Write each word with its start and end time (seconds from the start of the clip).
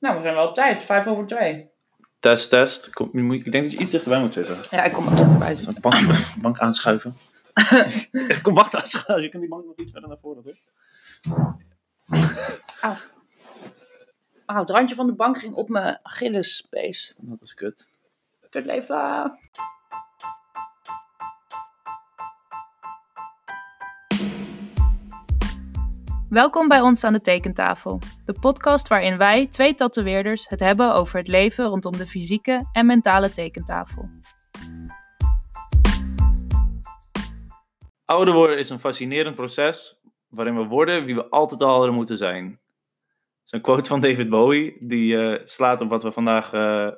Nou, 0.00 0.16
we 0.16 0.22
zijn 0.22 0.34
wel 0.34 0.48
op 0.48 0.54
tijd. 0.54 0.82
Vijf 0.82 1.06
over 1.06 1.26
twee. 1.26 1.68
Test, 2.20 2.50
test. 2.50 2.92
Kom, 2.92 3.08
je 3.12 3.22
moet- 3.22 3.46
ik 3.46 3.52
denk 3.52 3.64
dat 3.64 3.72
je 3.72 3.78
iets 3.78 3.90
dichterbij 3.90 4.20
moet 4.20 4.32
zitten. 4.32 4.56
Ja, 4.70 4.84
ik 4.84 4.92
kom 4.92 5.08
ook 5.08 5.16
dichterbij 5.16 5.54
zitten. 5.54 5.74
De 5.74 5.80
bank, 5.80 6.10
bank 6.42 6.58
aanschuiven. 6.58 7.16
Kom, 8.42 8.54
wacht, 8.54 8.74
aanschuiven. 8.76 9.22
Je 9.22 9.28
kunt 9.28 9.42
die 9.42 9.50
bank 9.50 9.64
nog 9.64 9.76
iets 9.76 9.92
verder 9.92 10.08
naar 10.08 10.18
voren 10.22 10.42
doen. 10.42 10.56
Oh, 14.46 14.58
het 14.58 14.70
randje 14.70 14.94
van 14.94 15.06
de 15.06 15.12
bank 15.12 15.38
ging 15.38 15.54
op 15.54 15.68
mijn 15.68 15.98
Achillespees. 16.02 17.14
Dat 17.18 17.38
is 17.42 17.54
kut. 17.54 17.88
Kut 18.50 18.64
leven. 18.64 19.38
Welkom 26.30 26.68
bij 26.68 26.80
ons 26.80 27.04
aan 27.04 27.12
de 27.12 27.20
tekentafel, 27.20 28.00
de 28.24 28.32
podcast 28.40 28.88
waarin 28.88 29.18
wij, 29.18 29.46
twee 29.46 29.74
tatoeëerders, 29.74 30.48
het 30.48 30.60
hebben 30.60 30.94
over 30.94 31.18
het 31.18 31.28
leven 31.28 31.64
rondom 31.64 31.96
de 31.96 32.06
fysieke 32.06 32.68
en 32.72 32.86
mentale 32.86 33.32
tekentafel. 33.32 34.08
Ouder 38.04 38.34
worden 38.34 38.58
is 38.58 38.70
een 38.70 38.80
fascinerend 38.80 39.36
proces 39.36 40.00
waarin 40.28 40.56
we 40.56 40.64
worden 40.64 41.04
wie 41.04 41.14
we 41.14 41.28
altijd 41.28 41.62
al 41.62 41.74
hadden 41.74 41.94
moeten 41.94 42.16
zijn. 42.16 42.48
Dat 42.50 43.44
is 43.44 43.52
een 43.52 43.60
quote 43.60 43.88
van 43.88 44.00
David 44.00 44.28
Bowie, 44.28 44.76
die 44.80 45.22
eh, 45.22 45.46
slaat 45.46 45.80
op 45.80 45.88
wat 45.88 46.02
we 46.02 46.12
vandaag, 46.12 46.46
eh, 46.46 46.50
waar 46.50 46.96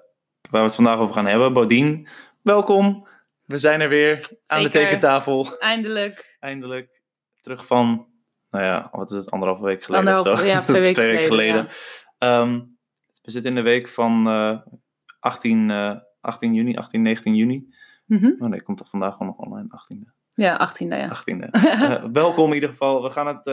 we 0.51 0.59
het 0.59 0.75
vandaag 0.75 0.99
over 0.99 1.15
gaan 1.15 1.27
hebben. 1.27 1.53
Bodien, 1.53 2.09
welkom. 2.43 3.07
We 3.45 3.59
zijn 3.59 3.81
er 3.81 3.89
weer 3.89 4.29
aan 4.47 4.63
de 4.63 4.71
tekentafel. 4.71 5.59
Eindelijk. 5.59 6.37
Eindelijk 6.41 7.01
terug 7.41 7.67
van, 7.67 8.12
nou 8.53 8.65
ja, 8.65 8.89
wat 8.93 9.11
is 9.11 9.17
het, 9.17 9.31
anderhalve 9.31 9.65
week 9.65 9.83
geleden 9.83 10.07
of 10.09 10.15
Anderhalve- 10.15 10.43
zo? 10.47 10.53
ja, 10.53 10.61
twee 10.71 10.81
weken 10.81 11.03
weken 11.05 11.27
geleden, 11.27 11.69
Ehm, 12.19 12.61
we 13.23 13.31
zitten 13.31 13.51
in 13.51 13.57
de 13.57 13.63
week 13.63 13.89
van 13.89 14.27
eh 14.29 14.59
18, 15.21 15.71
eh 15.71 15.97
18 16.21 16.55
juni, 16.55 16.77
18, 16.77 17.03
19 17.03 17.35
juni. 17.35 17.75
Mhm. 18.07 18.33
Oh 18.39 18.49
nee, 18.49 18.63
komt 18.63 18.79
toch 18.79 18.89
vandaag 18.89 19.13
gewoon 19.17 19.29
nog 19.37 19.47
online, 19.47 19.69
18e. 19.69 20.11
Ja, 20.35 20.71
18e 20.71 20.87
ja. 20.97 21.09
18e. 21.09 21.51
Eh, 21.83 22.05
welkom 22.13 22.49
in 22.49 22.55
ieder 22.55 22.69
geval. 22.69 23.03
We 23.03 23.11
gaan 23.11 23.27
het. 23.27 23.47
eh, 23.47 23.53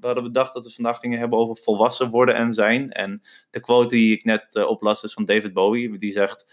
we 0.00 0.10
hadden 0.10 0.22
bedacht 0.32 0.54
dat 0.54 0.64
we 0.64 0.72
vandaag 0.72 0.98
gingen 0.98 1.18
hebben 1.18 1.38
over 1.38 1.56
volwassen 1.62 2.10
worden 2.10 2.34
en 2.34 2.52
zijn. 2.52 2.90
En 2.90 3.22
de 3.50 3.60
quote 3.60 3.94
die 3.94 4.12
ik 4.16 4.24
net 4.24 4.54
eh, 4.56 4.66
oplas 4.68 5.02
is 5.02 5.12
van 5.12 5.24
David 5.24 5.52
Bowie. 5.52 5.98
Die 5.98 6.12
zegt 6.12 6.52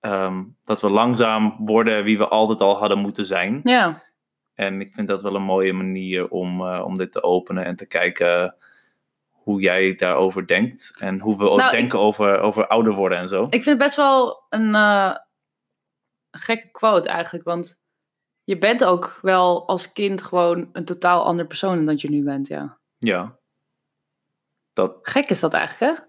ehm, 0.00 0.44
dat 0.64 0.80
we 0.80 0.88
langzaam 0.88 1.56
worden 1.58 2.04
wie 2.04 2.18
we 2.18 2.28
altijd 2.28 2.60
al 2.60 2.78
hadden 2.78 2.98
moeten 2.98 3.26
zijn. 3.26 3.60
Ja, 3.64 4.02
En 4.60 4.80
ik 4.80 4.92
vind 4.92 5.08
dat 5.08 5.22
wel 5.22 5.34
een 5.34 5.42
mooie 5.42 5.72
manier 5.72 6.28
om, 6.28 6.60
eh, 6.66 6.82
om 6.84 6.96
dit 6.96 7.12
te 7.12 7.22
openen 7.22 7.64
en 7.64 7.76
te 7.76 7.86
kijken 7.86 8.54
hoe 9.30 9.60
jij 9.60 9.94
daarover 9.94 10.46
denkt. 10.46 10.96
En 10.98 11.20
hoe 11.20 11.36
we 11.38 11.48
ook 11.48 11.58
Nou, 11.58 11.70
ik- 11.72 11.78
denken 11.78 11.98
over, 11.98 12.38
over 12.38 12.66
ouder 12.66 12.92
worden 12.92 13.18
en 13.18 13.28
zo. 13.28 13.42
ik 13.44 13.50
vind 13.50 13.64
het 13.64 13.78
best 13.78 13.96
wel 13.96 14.42
een 14.48 14.74
eh, 14.74 15.14
gekke 16.30 16.70
quote 16.70 17.08
eigenlijk, 17.08 17.44
want 17.44 17.82
je 18.44 18.58
bent 18.58 18.84
ook 18.84 19.18
wel 19.22 19.66
als 19.68 19.92
kind 19.92 20.22
gewoon 20.22 20.68
een 20.72 20.84
totaal 20.84 21.24
ander 21.24 21.46
persoon 21.46 21.76
dan 21.76 21.86
dat 21.86 22.00
je 22.00 22.10
nu 22.10 22.24
bent, 22.24 22.48
ja. 22.48 22.78
Ja. 22.98 23.38
Dat, 24.72 24.98
Gek 25.02 25.28
is 25.30 25.40
dat 25.40 25.52
eigenlijk, 25.52 25.96
hè? 25.98 26.02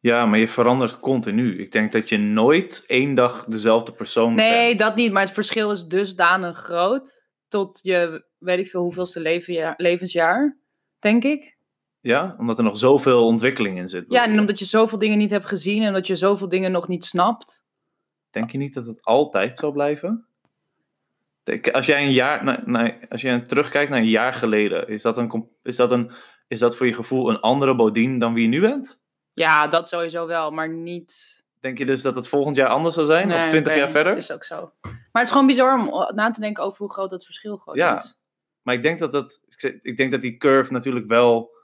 ja, 0.00 0.26
maar 0.26 0.38
je 0.38 0.48
verandert 0.48 1.00
continu. 1.00 1.58
Ik 1.60 1.72
denk 1.72 1.92
dat 1.92 2.08
je 2.08 2.18
nooit 2.18 2.84
één 2.86 3.14
dag 3.14 3.44
dezelfde 3.44 3.92
persoon 3.92 4.34
Nee, 4.34 4.66
bent. 4.66 4.78
dat 4.78 4.96
niet. 4.96 5.12
Maar 5.12 5.22
het 5.22 5.32
verschil 5.32 5.70
is 5.70 5.86
dusdanig 5.86 6.56
groot. 6.58 7.17
Tot 7.48 7.80
je, 7.82 8.24
weet 8.38 8.58
ik 8.58 8.66
veel, 8.70 8.82
hoeveelste 8.82 9.20
leven, 9.20 9.74
levensjaar, 9.76 10.56
denk 10.98 11.24
ik. 11.24 11.56
Ja, 12.00 12.34
omdat 12.38 12.58
er 12.58 12.64
nog 12.64 12.76
zoveel 12.76 13.26
ontwikkeling 13.26 13.78
in 13.78 13.88
zit. 13.88 14.04
Ja, 14.08 14.24
en 14.24 14.38
omdat 14.38 14.58
je 14.58 14.64
zoveel 14.64 14.98
dingen 14.98 15.18
niet 15.18 15.30
hebt 15.30 15.46
gezien 15.46 15.82
en 15.82 15.92
dat 15.92 16.06
je 16.06 16.16
zoveel 16.16 16.48
dingen 16.48 16.72
nog 16.72 16.88
niet 16.88 17.04
snapt. 17.04 17.64
Denk 18.30 18.50
je 18.50 18.58
niet 18.58 18.74
dat 18.74 18.86
het 18.86 19.04
altijd 19.04 19.58
zal 19.58 19.72
blijven? 19.72 20.26
Als 21.72 21.86
jij 21.86 22.02
een 22.04 22.12
jaar, 22.12 22.64
na- 22.66 22.98
als 23.08 23.20
jij 23.20 23.40
terugkijkt 23.40 23.90
naar 23.90 23.98
een 23.98 24.08
jaar 24.08 24.32
geleden, 24.32 24.88
is 24.88 25.02
dat, 25.02 25.18
een, 25.18 25.48
is, 25.62 25.76
dat 25.76 25.90
een, 25.92 26.12
is 26.48 26.58
dat 26.58 26.76
voor 26.76 26.86
je 26.86 26.94
gevoel 26.94 27.30
een 27.30 27.40
andere 27.40 27.76
Bodien 27.76 28.18
dan 28.18 28.34
wie 28.34 28.42
je 28.42 28.48
nu 28.48 28.60
bent? 28.60 29.00
Ja, 29.32 29.66
dat 29.66 29.88
sowieso 29.88 30.26
wel, 30.26 30.50
maar 30.50 30.68
niet. 30.68 31.44
Denk 31.60 31.78
je 31.78 31.86
dus 31.86 32.02
dat 32.02 32.14
het 32.14 32.28
volgend 32.28 32.56
jaar 32.56 32.68
anders 32.68 32.94
zal 32.94 33.06
zijn? 33.06 33.32
of 33.32 33.38
Nee, 33.38 33.48
twintig 33.48 33.72
oké, 33.72 33.80
jaar 33.82 33.90
verder? 33.90 34.16
Is 34.16 34.30
ook 34.32 34.44
zo. 34.44 34.72
Maar 34.82 34.92
het 35.12 35.22
is 35.22 35.30
gewoon 35.30 35.46
bizar 35.46 35.78
om 35.78 36.14
na 36.14 36.30
te 36.30 36.40
denken 36.40 36.64
over 36.64 36.78
hoe 36.78 36.90
groot 36.92 37.10
dat 37.10 37.24
verschil 37.24 37.56
gewoon 37.56 37.78
Ja. 37.78 37.96
is. 37.96 38.18
Maar 38.62 38.74
ik 38.74 38.82
denk 38.82 38.98
dat, 38.98 39.12
dat, 39.12 39.40
ik 39.82 39.96
denk 39.96 40.10
dat 40.10 40.20
die 40.20 40.36
curve 40.36 40.72
natuurlijk 40.72 41.06
wel... 41.06 41.56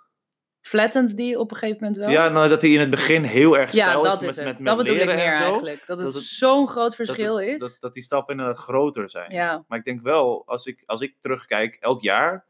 Flattent 0.61 1.17
die 1.17 1.39
op 1.39 1.51
een 1.51 1.57
gegeven 1.57 1.79
moment 1.81 1.99
wel. 2.01 2.11
Ja, 2.11 2.29
nou, 2.29 2.49
dat 2.49 2.61
die 2.61 2.75
in 2.75 2.81
het 2.81 2.91
begin 2.91 3.23
heel 3.23 3.57
erg 3.59 3.73
Ja, 3.73 3.85
stijl 3.85 4.03
dat 4.03 4.23
is 4.23 4.29
is 4.29 4.37
met, 4.37 4.45
met, 4.45 4.57
met 4.59 4.67
dat 4.67 4.77
bedoel 4.77 4.97
ik 4.97 5.05
meer 5.07 5.15
eigenlijk. 5.19 5.87
Dat 5.87 5.97
het, 5.99 6.07
Dat 6.07 6.15
het- 6.15 6.23
zo'n 6.23 6.69
groot 6.69 6.85
Dat 6.85 6.95
verschil 6.95 7.41
het- 7.41 7.49
is. 7.49 7.59
Dat, 7.61 7.77
dat 7.81 7.95
die 7.95 8.03
stappen 8.03 8.37
inderdaad 8.37 8.63
groter 8.63 9.11
zijn. 9.11 9.33
Ja. 9.33 9.65
Maar 9.69 9.79
ik 9.79 9.85
denk 9.85 10.01
wel, 10.01 10.43
als 10.47 10.67
ik, 10.67 10.83
als 10.87 11.01
ik 11.01 11.17
terugkijk, 11.21 11.77
elk 11.81 12.03
jaar, 12.03 12.47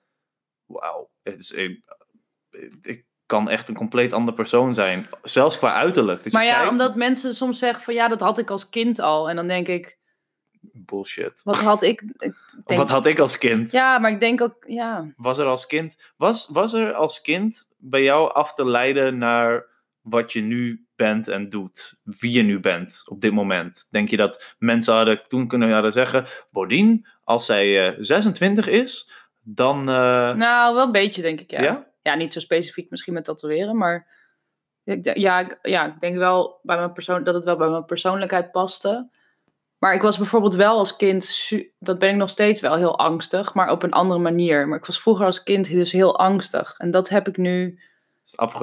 wauw, 0.66 1.11
het 1.22 1.41
is, 1.41 1.53
ik, 1.53 1.84
ik 2.82 3.05
kan 3.34 3.48
echt 3.50 3.68
een 3.68 3.74
compleet 3.74 4.12
ander 4.12 4.34
persoon 4.34 4.74
zijn. 4.74 5.06
Zelfs 5.22 5.58
qua 5.58 5.72
uiterlijk. 5.74 6.22
Dat 6.24 6.32
Maar 6.32 6.44
ja, 6.44 6.54
kijkt- 6.54 6.70
omdat 6.70 6.94
mensen 6.96 7.34
soms 7.34 7.58
zeggen 7.58 7.82
van 7.84 7.94
ja, 7.94 8.08
dat 8.08 8.20
had 8.20 8.38
ik 8.38 8.50
als 8.50 8.68
kind 8.68 8.98
al. 9.00 9.28
En 9.30 9.36
dan 9.36 9.48
denk 9.48 9.68
ik, 9.68 9.98
Bullshit. 10.72 11.40
wat 11.44 11.56
had 11.60 11.82
ik... 11.82 12.00
ik 12.18 12.34
Of 12.56 12.64
denk- 12.64 12.80
wat 12.80 12.88
had 12.88 13.06
ik 13.06 13.18
als 13.18 13.38
kind? 13.38 13.70
Ja, 13.72 13.98
maar 13.98 14.10
ik 14.10 14.20
denk 14.20 14.40
ook, 14.40 14.56
ja. 14.66 15.12
Was 15.16 15.38
er 15.38 15.46
als 15.46 15.66
kind, 15.66 15.96
was, 16.16 16.48
was 16.52 16.72
er 16.72 16.92
als 16.92 17.20
kind 17.20 17.68
bij 17.78 18.02
jou 18.02 18.32
af 18.32 18.54
te 18.54 18.66
leiden 18.66 19.18
naar 19.18 19.66
wat 20.00 20.32
je 20.32 20.40
nu 20.40 20.86
bent 20.96 21.28
en 21.28 21.48
doet? 21.50 21.94
Wie 22.02 22.32
je 22.32 22.42
nu 22.42 22.60
bent 22.60 23.02
op 23.08 23.20
dit 23.20 23.32
moment? 23.32 23.86
Denk 23.90 24.08
je 24.08 24.16
dat 24.16 24.54
mensen 24.58 24.94
hadden 24.94 25.22
toen 25.26 25.48
kunnen 25.48 25.72
hadden 25.72 25.92
zeggen, 25.92 26.24
Bodien, 26.50 27.06
als 27.24 27.46
zij 27.46 27.86
eh, 27.88 27.96
26 28.00 28.66
is, 28.68 29.10
dan... 29.42 29.78
eh, 29.88 30.34
Nou, 30.34 30.74
wel 30.74 30.84
een 30.84 30.92
beetje 30.92 31.22
denk 31.22 31.40
ik, 31.40 31.50
ja. 31.50 31.62
ja? 31.62 31.86
Ja, 32.04 32.15
niet 32.15 32.32
zo 32.32 32.41
specifiek 32.41 32.91
misschien 32.91 33.15
met 33.15 33.25
tatoeëren, 33.25 33.76
maar 33.76 34.09
ik, 34.84 35.16
ja, 35.16 35.41
ik, 35.41 35.59
ja, 35.62 35.87
ik 35.87 36.00
denk 36.00 36.16
wel 36.16 36.60
bij 36.62 36.76
mijn 36.76 36.92
persoon, 36.92 37.25
dat 37.25 37.34
het 37.34 37.44
wel 37.44 37.56
bij 37.56 37.69
mijn 37.69 37.84
persoonlijkheid 37.84 38.50
paste. 38.50 39.10
Maar 39.78 39.94
ik 39.94 40.03
was 40.03 40.16
bijvoorbeeld 40.16 40.54
wel 40.54 40.78
als 40.78 40.97
kind, 40.97 41.50
dat 41.78 41.98
ben 41.98 42.09
ik 42.09 42.16
nog 42.16 42.31
steeds 42.31 42.60
wel, 42.60 42.75
heel 42.75 42.98
angstig, 42.98 43.54
maar 43.54 43.70
op 43.70 43.82
een 43.82 43.93
andere 43.93 44.20
manier. 44.20 44.69
Maar 44.69 44.78
ik 44.78 44.84
was 44.84 45.00
vroeger 45.00 45.26
als 45.26 45.43
kind 45.43 45.70
dus 45.70 45.93
heel 45.93 46.19
angstig. 46.19 46.75
En 46.78 46.91
dat 46.91 47.09
heb 47.09 47.28
ik 47.28 47.37
nu 47.37 47.81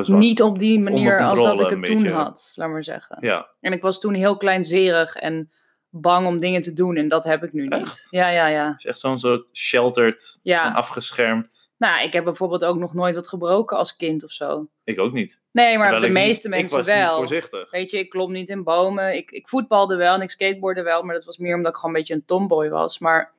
niet 0.06 0.42
op 0.42 0.60
die 0.60 0.80
manier 0.80 1.24
als 1.24 1.44
dat 1.44 1.60
ik 1.60 1.70
het 1.70 1.86
toen 1.86 1.96
beetje. 1.96 2.12
had, 2.12 2.52
laat 2.56 2.70
maar 2.70 2.84
zeggen. 2.84 3.18
Ja, 3.20 3.50
En 3.60 3.72
ik 3.72 3.82
was 3.82 4.00
toen 4.00 4.14
heel 4.14 4.38
kleinzerig 4.38 5.16
en 5.16 5.52
bang 5.94 6.28
om 6.28 6.40
dingen 6.40 6.62
te 6.62 6.74
doen 6.74 6.96
en 6.96 7.08
dat 7.08 7.24
heb 7.24 7.44
ik 7.44 7.54
nu 7.54 7.68
niet. 7.68 8.08
Ja, 8.10 8.30
ja, 8.30 8.48
ja. 8.48 8.68
het 8.70 8.78
is 8.80 8.86
echt 8.86 9.00
zo'n 9.00 9.18
soort 9.20 9.46
sheltered, 9.54 10.40
Ja. 10.44 10.72
afgeschermd. 10.72 11.72
Nou, 11.78 12.04
ik 12.04 12.14
heb 12.14 12.24
bijvoorbeeld 12.24 12.66
ook 12.66 12.78
nog 12.78 12.94
nooit 12.94 13.16
wat 13.16 13.28
gebroken 13.28 13.78
als 13.78 13.96
kind 13.96 14.24
of 14.24 14.32
zo. 14.32 14.68
Ik 14.84 15.00
ook 15.00 15.14
niet. 15.14 15.40
Nee, 15.52 15.66
maar 15.78 15.82
Terwijl 15.82 16.02
de 16.02 16.08
ik 16.08 16.14
niet- 16.14 16.24
meeste 16.24 16.50
mensen 16.50 16.68
Ik 16.80 16.86
was 16.86 16.96
niet 16.96 17.06
wel. 17.06 17.16
voorzichtig. 17.18 17.72
Weet 17.72 17.92
je, 17.92 18.00
ik 18.00 18.10
klom 18.10 18.32
niet 18.32 18.50
in 18.50 18.64
bomen. 18.64 19.16
Ik, 19.16 19.32
ik 19.32 19.48
voetbalde 19.48 19.96
wel 19.96 20.14
en 20.16 20.22
ik 20.22 20.30
skateboardde 20.30 20.82
wel. 20.84 21.04
Maar 21.04 21.16
dat 21.16 21.26
was 21.26 21.38
meer 21.38 21.56
omdat 21.56 21.72
ik 21.72 21.78
gewoon 21.78 21.94
een 21.96 22.00
beetje 22.00 22.14
een 22.14 22.26
tomboy 22.26 22.70
was. 22.70 23.00
Maar 23.00 23.32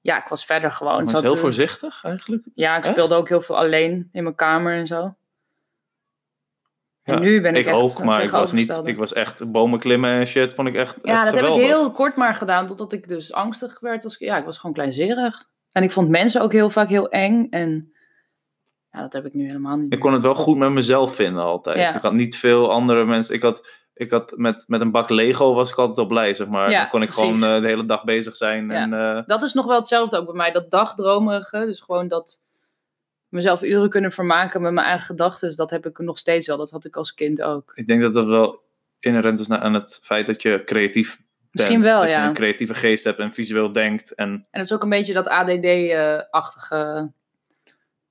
ja, 0.00 0.18
ik 0.22 0.28
was 0.28 0.44
verder 0.44 0.72
gewoon. 0.72 0.92
Maar 0.92 1.00
het 1.04 1.08
is 1.12 1.18
zat, 1.18 1.24
heel 1.32 1.36
voorzichtig 1.36 2.04
eigenlijk. 2.04 2.46
Ja, 2.54 2.76
ik 2.76 2.82
Echt? 2.84 2.92
speelde 2.92 3.14
ook 3.14 3.28
heel 3.28 3.40
veel 3.40 3.56
alleen 3.58 4.08
in 4.12 4.22
mijn 4.22 4.34
kamer 4.34 4.74
en 4.74 4.86
zo. 4.86 5.14
En 7.06 7.14
Ja, 7.14 7.20
nu 7.20 7.40
ben 7.40 7.52
ik, 7.54 7.58
Ik 7.58 7.66
echt 7.66 7.76
ook, 7.76 8.04
maar 8.04 8.22
ik 8.22 8.30
was, 8.30 8.52
niet, 8.52 8.80
ik 8.84 8.96
was 8.96 9.12
echt 9.12 9.50
bomen 9.52 9.78
klimmen 9.78 10.10
en 10.10 10.26
shit, 10.26 10.54
vond 10.54 10.68
ik 10.68 10.74
echt 10.74 10.98
Ja, 11.02 11.12
echt 11.14 11.24
dat 11.24 11.34
heb 11.34 11.42
geweldig. 11.44 11.60
ik 11.62 11.66
heel 11.68 11.92
kort 11.92 12.16
maar 12.16 12.34
gedaan. 12.34 12.66
Totdat 12.66 12.92
ik 12.92 13.08
dus 13.08 13.32
angstig 13.32 13.80
werd. 13.80 14.04
Als, 14.04 14.16
ja, 14.18 14.36
ik 14.36 14.44
was 14.44 14.58
gewoon 14.58 14.74
kleinzerig. 14.74 15.44
En 15.72 15.82
ik 15.82 15.90
vond 15.90 16.08
mensen 16.08 16.40
ook 16.42 16.52
heel 16.52 16.70
vaak 16.70 16.88
heel 16.88 17.08
eng. 17.08 17.46
En 17.50 17.92
ja, 18.90 19.00
dat 19.00 19.12
heb 19.12 19.26
ik 19.26 19.34
nu 19.34 19.46
helemaal 19.46 19.74
niet 19.76 19.84
Ik 19.84 19.90
meer. 19.90 19.98
kon 19.98 20.12
het 20.12 20.22
wel 20.22 20.34
goed 20.34 20.56
met 20.56 20.70
mezelf 20.70 21.14
vinden 21.14 21.42
altijd. 21.42 21.76
Ja. 21.78 21.94
Ik 21.94 22.00
had 22.02 22.12
niet 22.12 22.36
veel 22.36 22.70
andere 22.70 23.04
mensen. 23.04 23.34
Ik 23.34 23.42
had, 23.42 23.68
ik 23.94 24.10
had 24.10 24.32
met, 24.36 24.64
met 24.66 24.80
een 24.80 24.90
bak 24.90 25.08
Lego 25.10 25.54
was 25.54 25.70
ik 25.70 25.76
altijd 25.76 25.98
al 25.98 26.06
blij, 26.06 26.34
zeg 26.34 26.48
maar. 26.48 26.70
Ja, 26.70 26.80
Dan 26.80 26.88
kon 26.88 27.02
ik 27.02 27.08
precies. 27.10 27.24
gewoon 27.38 27.54
eh, 27.54 27.60
de 27.60 27.66
hele 27.66 27.84
dag 27.84 28.04
bezig 28.04 28.36
zijn. 28.36 28.66
Ja. 28.68 28.74
En, 28.74 28.92
eh, 28.92 29.22
Dat 29.26 29.42
is 29.42 29.52
nog 29.52 29.66
wel 29.66 29.76
hetzelfde 29.78 30.18
ook 30.18 30.26
bij 30.26 30.34
mij. 30.34 30.50
Dat 30.50 30.70
dagdromerige. 30.70 31.58
Dus 31.66 31.80
gewoon 31.80 32.08
dat 32.08 32.44
mezelf 33.36 33.62
uren 33.62 33.88
kunnen 33.88 34.12
vermaken 34.12 34.62
met 34.62 34.72
mijn 34.72 34.86
eigen 34.86 35.06
gedachten. 35.06 35.56
Dat 35.56 35.70
heb 35.70 35.86
ik 35.86 35.98
nog 35.98 36.18
steeds 36.18 36.46
wel. 36.46 36.56
Dat 36.56 36.70
had 36.70 36.84
ik 36.84 36.96
als 36.96 37.14
kind 37.14 37.42
ook. 37.42 37.72
ik 37.74 37.86
denk 37.86 38.00
dat 38.00 38.14
dat 38.14 38.26
wel 38.26 38.62
inherent 39.00 39.40
is 39.40 39.48
aan 39.48 39.74
het 39.74 39.98
feit 40.02 40.26
dat 40.26 40.42
je 40.42 40.62
creatief 40.64 41.20
Misschien 41.50 41.80
bent. 41.80 41.92
wel, 41.92 42.00
dat 42.00 42.08
je 42.10 42.14
ja. 42.16 42.28
een 42.28 42.34
creatieve 42.34 42.74
geest 42.74 43.04
hebt 43.04 43.18
en 43.18 43.32
visueel 43.32 43.72
denkt. 43.72 44.14
En 44.14 44.28
En 44.28 44.46
het 44.50 44.64
is 44.64 44.72
ook 44.72 44.82
een 44.82 44.88
beetje 44.88 45.12
dat 45.12 45.28
ADD-achtige. 45.28 47.10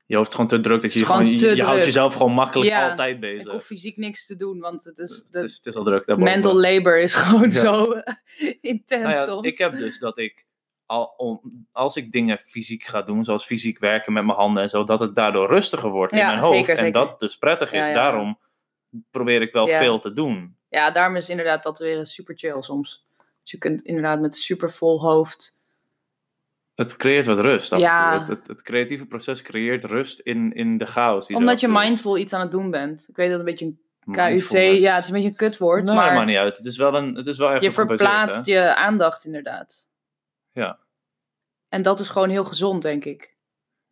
je 0.05 0.15
hoofd 0.15 0.31
gewoon 0.31 0.47
te 0.47 0.59
druk. 0.59 0.81
Dat 0.81 0.93
je, 0.93 0.99
Het 0.99 1.07
gewoon 1.07 1.27
je, 1.27 1.55
je 1.55 1.63
houdt 1.63 1.85
jezelf 1.85 2.13
gewoon 2.13 2.31
makkelijk 2.31 2.69
Ja, 2.69 2.89
altijd 2.89 3.13
ik 3.13 3.19
bezig. 3.19 3.51
hoef 3.51 3.65
fysiek 3.65 3.97
niks 3.97 4.25
te 4.25 4.35
doen. 4.35 4.59
Want 4.59 4.83
het 4.83 4.97
is, 4.97 5.09
het, 5.15 5.31
de 5.31 5.43
is, 5.43 5.55
het 5.55 5.65
is 5.65 5.75
al 5.75 5.83
druk 5.83 6.15
mental 6.17 6.59
labor 6.59 6.99
is 6.99 7.13
gewoon 7.13 7.49
Ja. 7.49 7.59
zo 7.59 7.93
intens 8.61 9.25
Nou 9.25 9.47
ik 9.47 9.57
heb 9.57 9.77
dus 9.77 9.99
dat 9.99 10.17
ik, 10.17 10.45
al, 10.85 11.13
om, 11.17 11.41
als 11.71 11.95
ik 11.95 12.11
dingen 12.11 12.37
fysiek 12.37 12.83
ga 12.83 13.01
doen, 13.01 13.23
zoals 13.23 13.45
fysiek 13.45 13.79
werken 13.79 14.13
met 14.13 14.25
mijn 14.25 14.37
handen 14.37 14.63
en 14.63 14.69
zo, 14.69 14.83
dat 14.83 14.99
het 14.99 15.15
daardoor 15.15 15.47
rustiger 15.49 15.89
wordt 15.89 16.13
in 16.13 16.25
mijn 16.25 16.39
hoofd. 16.39 16.55
zeker, 16.55 16.69
en 16.69 16.85
zeker. 16.85 16.91
dat 16.91 17.19
dus 17.19 17.37
prettig 17.37 17.71
is. 17.71 17.87
Ja. 17.87 17.93
Daarom 17.93 18.39
probeer 19.11 19.41
ik 19.41 19.53
wel 19.53 19.67
veel 19.67 19.99
te 19.99 20.13
doen. 20.13 20.55
Ja, 20.69 20.91
daarom 20.91 21.15
is 21.15 21.29
inderdaad 21.29 21.61
tatoeëren 21.61 22.05
super 22.05 22.37
chill 22.37 22.61
soms. 22.61 23.05
Dus 23.41 23.51
je 23.51 23.57
kunt 23.57 23.81
inderdaad 23.81 24.19
met 24.19 24.33
een 24.33 24.39
super 24.39 24.71
vol 24.71 25.01
hoofd. 25.01 25.59
Het 26.75 26.95
creëert 26.95 27.25
wat 27.25 27.39
rust. 27.39 27.75
Ja. 27.75 28.19
Het, 28.19 28.27
het, 28.27 28.47
het 28.47 28.61
creatieve 28.61 29.05
proces 29.05 29.41
creëert 29.41 29.83
rust 29.83 30.19
in, 30.19 30.53
in 30.53 30.77
de 30.77 30.85
chaos. 30.85 31.27
die 31.27 31.37
Omdat 31.37 31.59
je 31.59 31.67
is. 31.67 31.73
mindful 31.73 32.17
iets 32.17 32.33
aan 32.33 32.41
het 32.41 32.51
doen 32.51 32.71
bent. 32.71 33.05
Ik 33.09 33.15
weet 33.15 33.29
dat 33.29 33.39
het 33.39 33.47
een 33.47 33.53
beetje 33.53 33.65
een 33.65 33.79
KUT, 34.13 34.51
ja, 34.81 34.93
het 34.93 35.03
is 35.03 35.07
een 35.07 35.13
beetje 35.13 35.29
een 35.29 35.35
kutwoord, 35.35 35.77
Nee, 35.77 35.85
dat 35.85 35.95
maar 35.95 36.13
maakt 36.13 36.27
niet 36.27 36.37
uit. 36.37 36.57
Het 36.57 36.65
is 36.65 36.77
wel, 36.77 36.95
een, 36.95 37.15
het 37.15 37.27
is 37.27 37.37
wel 37.37 37.49
je 37.49 37.55
op 37.55 37.61
gebaseerd, 37.61 37.87
verplaatst 37.87 38.45
je 38.45 38.75
aandacht 38.75 39.25
inderdaad. 39.25 39.87
Ja. 40.55 40.79
En 41.69 41.81
dat 41.81 41.99
is 41.99 42.09
gewoon 42.09 42.29
heel 42.29 42.43
gezond, 42.45 42.81
denk 42.81 43.05
ik. 43.05 43.35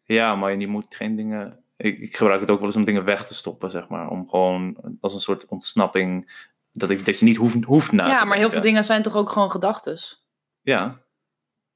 Ja, 0.03 0.35
maar 0.35 0.55
je 0.55 0.67
moet 0.67 0.95
geen 0.95 1.15
dingen... 1.15 1.63
Ik, 1.77 1.99
ik 1.99 2.15
gebruik 2.17 2.41
het 2.41 2.49
ook 2.49 2.57
wel 2.57 2.65
eens 2.67 2.75
om 2.75 2.83
dingen 2.83 3.03
weg 3.05 3.25
te 3.25 3.33
stoppen, 3.33 3.71
zeg 3.71 3.87
maar. 3.87 4.09
Om 4.09 4.29
gewoon 4.29 4.77
als 5.01 5.13
een 5.13 5.19
soort 5.19 5.45
ontsnapping... 5.45 6.31
Dat, 6.71 6.89
ik, 6.89 7.05
dat 7.05 7.19
je 7.19 7.25
niet 7.25 7.37
hoeft, 7.37 7.63
hoeft 7.63 7.91
na 7.91 8.03
te 8.03 8.09
ja, 8.09 8.23
maar 8.25 8.37
heel 8.37 8.49
veel 8.49 8.61
dingen 8.61 8.83
zijn 8.83 9.01
toch 9.01 9.15
ook 9.15 9.29
gewoon 9.29 9.51
gedachtes. 9.51 10.27
Ja. 10.61 11.01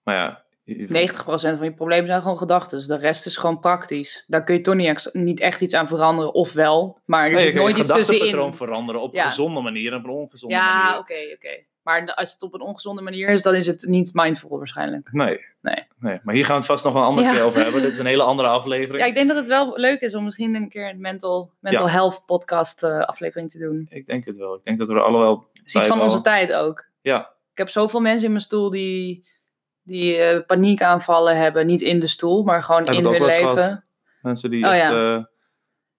Maar 0.04 0.16
ja... 0.16 0.44
je- 0.64 0.88
90% 0.88 1.22
van 1.58 1.64
je 1.64 1.74
problemen 1.74 2.08
zijn 2.08 2.22
gewoon 2.22 2.38
gedachtes. 2.38 2.86
De 2.86 2.98
rest 2.98 3.26
is 3.26 3.38
gewoon 3.38 3.60
praktisch. 3.60 4.24
Daar 4.28 4.44
kun 4.44 4.56
je 4.56 4.62
toch 4.62 4.76
niet, 4.76 4.88
ex- 4.88 5.10
niet 5.14 5.40
echt 5.40 5.62
iets 5.62 5.74
aan 5.74 5.88
veranderen. 5.88 6.34
Of 6.34 6.54
wel, 6.54 7.00
maar 7.06 7.24
er 7.26 7.32
Nee, 7.32 7.38
je 7.40 7.44
zit 7.46 7.54
je 7.54 7.60
nooit 7.60 7.78
iets 7.78 7.88
tussenin. 7.88 8.20
gedachtepatroon 8.20 8.56
veranderen 8.56 9.02
op 9.02 9.14
Ja. 9.14 9.24
een 9.24 9.30
gezonde 9.30 9.62
manier 9.62 9.92
en 9.92 9.98
op 9.98 10.04
een 10.04 10.10
ongezonde 10.10 10.56
Ja, 10.56 10.84
manier. 10.84 11.00
oké, 11.00 11.34
oké. 11.36 11.64
Maar 11.88 12.14
als 12.14 12.34
het 12.34 12.42
op 12.44 12.54
een 12.54 12.62
ongezonde 12.62 13.02
manier 13.02 13.30
is, 13.30 13.42
dan 13.42 13.56
is 13.56 13.68
het 13.68 13.86
niet 13.86 14.10
mindful 14.14 14.58
waarschijnlijk. 14.58 15.10
Nee. 15.12 15.46
Nee. 15.62 15.84
nee. 16.00 16.20
Maar 16.24 16.34
hier 16.36 16.44
gaan 16.44 16.54
we 16.54 16.60
het 16.60 16.66
vast 16.72 16.84
nog 16.84 16.96
een 16.96 17.02
andere 17.02 17.28
Ja. 17.28 17.34
keer 17.34 17.44
over 17.44 17.64
hebben. 17.64 17.82
Dit 17.82 17.92
is 17.92 17.98
een 17.98 18.06
hele 18.06 18.24
andere 18.24 18.48
aflevering. 18.48 19.00
Ja, 19.00 19.06
ik 19.06 19.14
denk 19.16 19.28
dat 19.28 19.38
het 19.38 19.48
wel 19.48 19.78
leuk 19.78 20.00
is 20.02 20.16
om 20.16 20.24
misschien 20.24 20.56
een 20.56 20.70
keer 20.70 20.90
een 20.90 21.02
mental, 21.02 21.52
mental 21.60 21.86
Ja. 21.86 21.92
health 21.92 22.24
podcast 22.26 22.84
eh, 22.84 23.00
aflevering 23.00 23.52
te 23.52 23.58
doen. 23.60 23.88
Ik 23.90 24.06
denk 24.06 24.26
het 24.26 24.38
wel. 24.38 24.56
Ik 24.56 24.64
denk 24.64 24.78
dat 24.78 24.88
we 24.88 24.94
er 24.94 25.02
alle 25.02 25.20
wel... 25.20 25.48
Het 25.54 25.66
is 25.66 25.76
iets 25.76 25.88
van 25.88 25.98
wel. 25.98 26.06
onze 26.08 26.22
tijd 26.22 26.54
ook. 26.54 26.86
Ja. 27.02 27.20
Ik 27.52 27.58
heb 27.58 27.70
zoveel 27.70 28.00
mensen 28.02 28.26
in 28.26 28.32
mijn 28.32 28.44
stoel 28.44 28.70
die, 28.70 29.28
die 29.84 30.18
eh, 30.18 30.46
paniekaanvallen 30.46 31.38
hebben. 31.38 31.66
Niet 31.66 31.82
in 31.82 32.00
de 32.00 32.08
stoel, 32.08 32.44
maar 32.44 32.64
gewoon 32.64 32.84
Heb 32.86 32.94
in 32.96 33.06
hun 33.06 33.22
leven. 33.26 33.50
gehad. 33.50 33.82
Mensen 34.22 34.50
die 34.50 34.66
Oh, 34.66 34.74
echt... 34.76 34.82
ja. 34.92 35.16
eh, 35.16 35.24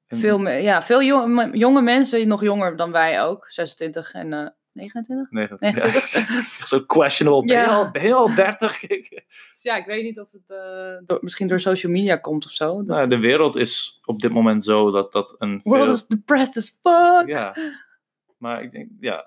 in- 0.08 0.16
Veel, 0.18 0.48
ja, 0.48 0.82
veel 0.82 1.02
jonge, 1.02 1.50
jonge 1.58 1.82
mensen, 1.82 2.28
nog 2.28 2.42
jonger 2.42 2.76
dan 2.76 2.92
wij 2.92 3.22
ook. 3.22 3.50
26 3.50 4.12
en 4.12 4.54
eh 4.78 4.84
29. 4.84 5.30
Nee, 5.30 5.48
dat, 5.48 5.60
29. 5.60 6.12
Ja. 6.60 6.66
Zo 6.66 6.80
questionable. 6.96 7.46
Ben, 7.46 7.56
je 7.56 7.62
Ja. 7.62 7.74
al, 7.76 7.90
ben 7.90 8.02
je 8.02 8.14
al 8.14 8.34
30? 8.34 8.78
Kijk. 8.78 9.08
Dus 9.50 9.62
ja, 9.62 9.76
ik 9.76 9.86
weet 9.86 10.02
niet 10.04 10.20
of 10.20 10.28
het 10.32 10.42
eh, 10.58 11.06
door, 11.06 11.18
misschien 11.20 11.48
door 11.48 11.60
social 11.60 11.92
media 11.92 12.16
komt 12.16 12.44
of 12.44 12.50
zo. 12.50 12.76
Dat, 12.76 12.86
Nou, 12.96 13.08
de 13.08 13.18
wereld 13.20 13.56
is 13.56 14.00
op 14.04 14.20
dit 14.20 14.32
moment 14.32 14.64
zo 14.64 14.90
dat 14.90 15.12
dat 15.12 15.34
een 15.38 15.60
world 15.62 15.84
veel- 15.84 15.92
is 15.94 16.06
depressed 16.06 16.56
as 16.56 16.78
fuck. 16.82 17.28
Ja. 17.28 17.56
Maar 18.38 18.62
ik 18.62 18.72
denk, 18.72 18.88
ja, 19.00 19.26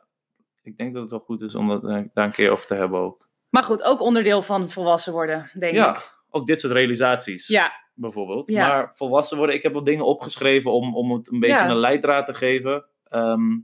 ik 0.63 0.77
denk 0.77 0.93
dat 0.93 1.01
het 1.01 1.11
wel 1.11 1.19
goed 1.19 1.41
is 1.41 1.55
om 1.55 1.67
dat, 1.67 1.81
daar 2.13 2.25
een 2.25 2.31
keer 2.31 2.51
over 2.51 2.65
te 2.67 2.73
hebben 2.73 2.99
ook. 2.99 3.29
Maar 3.49 3.63
goed, 3.63 3.83
ook 3.83 4.01
onderdeel 4.01 4.41
van 4.41 4.69
volwassen 4.69 5.13
worden, 5.13 5.49
denk 5.59 5.73
Ja, 5.73 5.95
ik. 5.95 6.13
ook 6.29 6.45
dit 6.45 6.59
soort 6.59 6.73
realisaties. 6.73 7.47
Ja, 7.47 7.71
bijvoorbeeld. 7.93 8.47
Ja. 8.47 8.67
Maar 8.67 8.91
volwassen 8.95 9.37
worden, 9.37 9.55
ik 9.55 9.63
heb 9.63 9.73
wel 9.73 9.83
dingen 9.83 10.05
opgeschreven 10.05 10.71
om, 10.71 10.95
om 10.95 11.11
het 11.11 11.31
een 11.31 11.39
beetje 11.39 11.55
Ja. 11.55 11.69
een 11.69 11.75
leidraad 11.79 12.25
te 12.25 12.33
geven. 12.33 12.85
Ehm, 13.09 13.57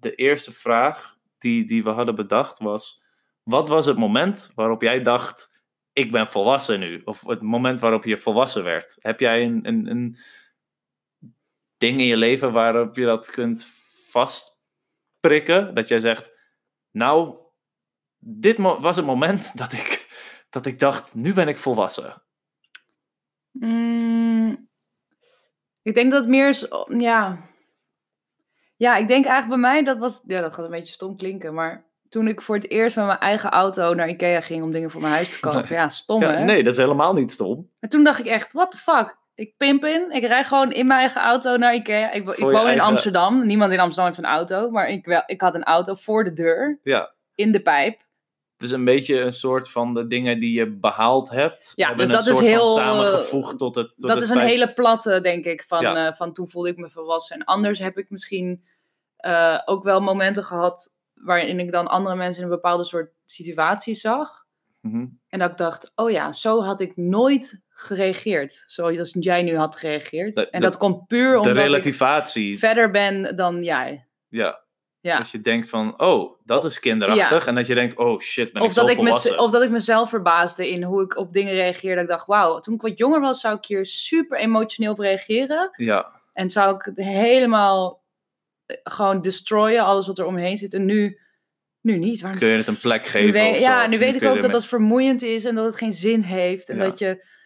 de 0.00 0.14
eerste 0.14 0.52
vraag 0.52 1.18
die, 1.38 1.64
die 1.64 1.82
we 1.82 1.90
hadden 1.90 2.14
bedacht 2.14 2.58
was: 2.58 3.02
wat 3.42 3.68
was 3.68 3.86
het 3.86 3.96
moment 3.96 4.52
waarop 4.54 4.82
jij 4.82 5.02
dacht: 5.02 5.50
ik 5.92 6.12
ben 6.12 6.28
volwassen 6.28 6.80
nu? 6.80 7.02
Of 7.04 7.26
het 7.26 7.40
moment 7.40 7.80
waarop 7.80 8.04
je 8.04 8.18
volwassen 8.18 8.64
werd? 8.64 8.96
Heb 9.00 9.20
jij 9.20 9.44
een, 9.44 9.66
een, 9.68 9.90
een 9.90 10.16
ding 11.76 11.98
in 11.98 12.06
je 12.06 12.16
leven 12.16 12.52
waarop 12.52 12.96
je 12.96 13.04
dat 13.04 13.30
kunt 13.30 13.66
vastprikken? 14.08 15.74
Dat 15.74 15.88
jij 15.88 16.00
zegt: 16.00 16.30
nou, 16.90 17.36
dit 18.18 18.56
was 18.58 18.96
het 18.96 19.06
moment 19.06 19.56
dat 19.58 19.72
ik, 19.72 20.08
dat 20.50 20.66
ik 20.66 20.78
dacht: 20.78 21.14
nu 21.14 21.34
ben 21.34 21.48
ik 21.48 21.58
volwassen. 21.58 22.22
Mm, 23.50 24.68
ik 25.82 25.94
denk 25.94 26.12
dat 26.12 26.20
het 26.20 26.30
meer 26.30 26.48
is, 26.48 26.66
ja. 26.88 27.49
Ja, 28.80 28.96
ik 28.96 29.08
denk 29.08 29.24
eigenlijk 29.26 29.60
bij 29.60 29.70
mij, 29.70 29.82
dat 29.84 29.98
was, 29.98 30.22
ja, 30.26 30.40
dat 30.40 30.54
gaat 30.54 30.64
een 30.64 30.70
beetje 30.70 30.92
stom 30.94 31.16
klinken, 31.16 31.54
maar 31.54 31.84
toen 32.08 32.28
ik 32.28 32.40
voor 32.42 32.54
het 32.54 32.70
eerst 32.70 32.96
met 32.96 33.06
mijn 33.06 33.18
eigen 33.18 33.50
auto 33.50 33.94
naar 33.94 34.08
Ikea 34.08 34.40
ging 34.40 34.62
om 34.62 34.72
dingen 34.72 34.90
voor 34.90 35.00
mijn 35.00 35.12
huis 35.12 35.30
te 35.30 35.40
kopen, 35.40 35.74
ja, 35.74 35.88
stom 35.88 36.20
Ja, 36.22 36.30
hè? 36.32 36.44
nee, 36.44 36.62
dat 36.62 36.72
is 36.72 36.78
helemaal 36.78 37.12
niet 37.12 37.30
stom. 37.30 37.68
Maar 37.80 37.90
toen 37.90 38.04
dacht 38.04 38.18
ik 38.18 38.26
echt, 38.26 38.52
what 38.52 38.70
the 38.70 38.76
fuck? 38.76 39.16
Ik 39.34 39.54
pimp 39.56 39.84
in, 39.84 40.10
ik 40.10 40.24
rijd 40.24 40.46
gewoon 40.46 40.72
in 40.72 40.86
mijn 40.86 41.00
eigen 41.00 41.20
auto 41.22 41.56
naar 41.56 41.74
Ikea. 41.74 42.10
Ik, 42.12 42.24
woon 42.38 42.68
in 42.68 42.80
Amsterdam, 42.80 43.46
niemand 43.46 43.72
in 43.72 43.80
Amsterdam 43.80 44.06
heeft 44.12 44.18
een 44.24 44.30
auto, 44.34 44.70
maar 44.70 44.88
ik, 44.88 45.04
wel, 45.06 45.22
ik 45.26 45.40
had 45.40 45.54
een 45.54 45.64
auto 45.64 45.94
voor 45.94 46.24
de 46.24 46.32
deur, 46.32 46.78
Ja. 46.82 47.12
in 47.34 47.52
de 47.52 47.60
pijp. 47.62 47.98
Het 48.56 48.68
is 48.68 48.74
een 48.74 48.84
beetje 48.84 49.20
een 49.20 49.32
soort 49.32 49.70
van 49.70 49.94
de 49.94 50.06
dingen 50.06 50.40
die 50.40 50.52
je 50.58 50.70
behaald 50.70 51.30
hebt. 51.30 51.72
Ja, 51.74 51.94
dus 51.94 52.08
dat 52.08 52.26
is 52.26 52.34
soort 52.34 52.46
heel, 52.46 52.64
samengevoegd 52.64 53.58
tot 53.58 53.74
het. 53.74 53.88
Tot 53.88 54.00
dat 54.00 54.10
het 54.10 54.20
is 54.22 54.28
een 54.28 54.36
feit- 54.36 54.48
hele 54.48 54.72
platte, 54.72 55.20
denk 55.20 55.44
ik, 55.44 55.64
van, 55.68 55.82
Ja. 55.82 56.06
eh, 56.08 56.14
van 56.16 56.32
toen 56.32 56.48
voelde 56.48 56.68
ik 56.68 56.76
me 56.76 56.90
volwassen. 56.90 57.36
En 57.36 57.44
anders 57.44 57.78
heb 57.78 57.98
ik 57.98 58.10
misschien 58.10 58.64
eh, 59.20 59.60
ook 59.64 59.84
wel 59.84 60.00
momenten 60.00 60.44
gehad 60.44 60.92
waarin 61.14 61.58
ik 61.58 61.72
dan 61.72 61.86
andere 61.88 62.16
mensen 62.16 62.42
in 62.42 62.48
een 62.48 62.54
bepaalde 62.54 62.84
soort 62.84 63.12
situatie 63.26 63.94
zag. 63.94 64.44
Mhm. 64.80 65.06
En 65.28 65.38
dat 65.38 65.50
ik 65.50 65.56
dacht, 65.56 65.92
oh 65.94 66.10
ja, 66.10 66.32
zo 66.32 66.62
had 66.62 66.80
ik 66.80 66.96
nooit 66.96 67.60
gereageerd. 67.68 68.62
Zoals 68.66 69.16
jij 69.20 69.42
nu 69.42 69.56
had 69.56 69.76
gereageerd. 69.76 70.34
De- 70.36 70.50
en 70.50 70.60
de- 70.60 70.66
dat 70.66 70.76
komt 70.76 71.06
puur 71.06 71.30
De 71.32 71.36
omdat 71.36 71.56
ik 71.56 71.62
relativatie. 71.62 72.58
verder 72.58 72.90
ben 72.90 73.36
dan 73.36 73.62
jij. 73.62 74.06
Ja. 74.28 74.68
Ja. 75.02 75.16
Dat 75.16 75.30
je 75.30 75.40
denkt 75.40 75.68
van, 75.68 76.00
oh, 76.00 76.40
dat 76.44 76.64
is 76.64 76.78
kinderachtig. 76.80 77.46
En 77.46 77.54
dat 77.54 77.66
je 77.66 77.74
denkt, 77.74 77.96
oh 77.96 78.20
shit, 78.20 78.52
ben 78.52 78.62
Of 78.62 78.68
ik 78.68 78.74
zo 78.74 78.80
dat 78.80 78.90
ik, 78.90 79.00
me, 79.00 79.36
of 79.38 79.50
dat 79.50 79.62
ik 79.62 79.70
mezelf 79.70 80.08
verbaasde 80.08 80.70
in 80.70 80.82
hoe 80.82 81.02
ik 81.02 81.16
op 81.16 81.32
dingen 81.32 81.52
reageerde. 81.52 81.94
Dat 81.94 82.04
ik 82.04 82.10
dacht, 82.10 82.26
wauw, 82.26 82.58
toen 82.58 82.74
ik 82.74 82.80
wat 82.80 82.98
jonger 82.98 83.20
was, 83.20 83.40
zou 83.40 83.56
ik 83.56 83.64
hier 83.64 83.86
super 83.86 84.38
emotioneel 84.38 84.92
op 84.92 84.98
reageren. 84.98 85.70
Ja, 85.76 86.20
En 86.32 86.50
zou 86.50 86.74
ik 86.74 86.82
het 86.84 86.96
helemaal 86.96 88.02
gewoon 88.82 89.20
destroyen, 89.20 89.84
alles 89.84 90.06
wat 90.06 90.18
er 90.18 90.26
omheen 90.26 90.56
zit. 90.58 90.72
En 90.72 90.84
nu, 90.84 91.20
nu 91.80 91.96
niet. 91.98 92.20
Waarom 92.20 92.38
kun 92.38 92.48
je 92.48 92.56
het 92.56 92.66
een 92.66 92.80
plek 92.80 93.06
geven 93.06 93.32
weet, 93.32 93.56
zo, 93.56 93.62
Ja, 93.62 93.86
nu 93.86 93.98
weet 93.98 94.14
ik 94.14 94.24
ook 94.24 94.40
dat 94.40 94.50
dat 94.50 94.66
vermoeiend 94.66 95.22
is 95.22 95.44
en 95.44 95.54
dat 95.54 95.64
het 95.64 95.76
geen 95.76 95.92
zin 95.92 96.22
heeft. 96.22 96.68
En 96.68 96.76
Ja. 96.76 96.84
dat 96.84 96.98
je... 96.98 97.38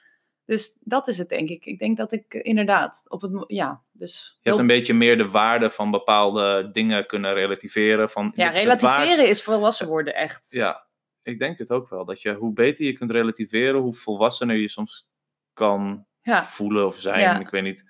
Dus 0.47 0.79
dat 0.81 1.09
is 1.09 1.19
het, 1.19 1.29
denk 1.29 1.49
ik. 1.49 1.65
Ik 1.65 1.79
denk 1.79 1.97
dat 1.97 2.13
ik 2.13 2.35
inderdaad 2.35 3.03
op 3.09 3.21
het... 3.21 3.45
Ja, 3.47 3.83
dus... 3.93 4.39
Je 4.41 4.49
hebt 4.49 4.61
een 4.61 4.67
beetje 4.67 4.95
meer 4.95 5.17
de 5.17 5.29
waarde 5.29 5.71
van 5.71 5.91
bepaalde 5.91 6.69
dingen 6.73 7.07
kunnen 7.07 7.35
relativeren. 7.35 8.11
Van, 8.11 8.33
ja, 8.35 8.51
dit 8.51 8.57
is 8.57 8.65
het 8.65 8.83
waard. 8.83 8.97
relativeren 8.97 9.31
is 9.31 9.43
volwassen 9.43 9.87
worden, 9.87 10.15
echt. 10.15 10.47
Ja, 10.51 10.87
ik 11.23 11.39
denk 11.39 11.59
het 11.59 11.71
ook 11.71 11.89
wel. 11.89 12.05
Dat 12.05 12.23
je, 12.23 12.33
hoe 12.35 12.53
beter 12.53 12.85
je 12.87 12.93
kunt 12.93 13.11
relativeren, 13.11 13.81
hoe 13.81 13.95
volwassener 13.95 14.57
je 14.57 14.69
soms 14.69 15.07
kan 15.53 16.07
Ja. 16.21 16.45
voelen 16.45 16.87
of 16.87 17.01
zijn. 17.01 17.21
Ja. 17.21 17.41
Ik 17.41 17.49
weet 17.49 17.63
niet. 17.63 17.85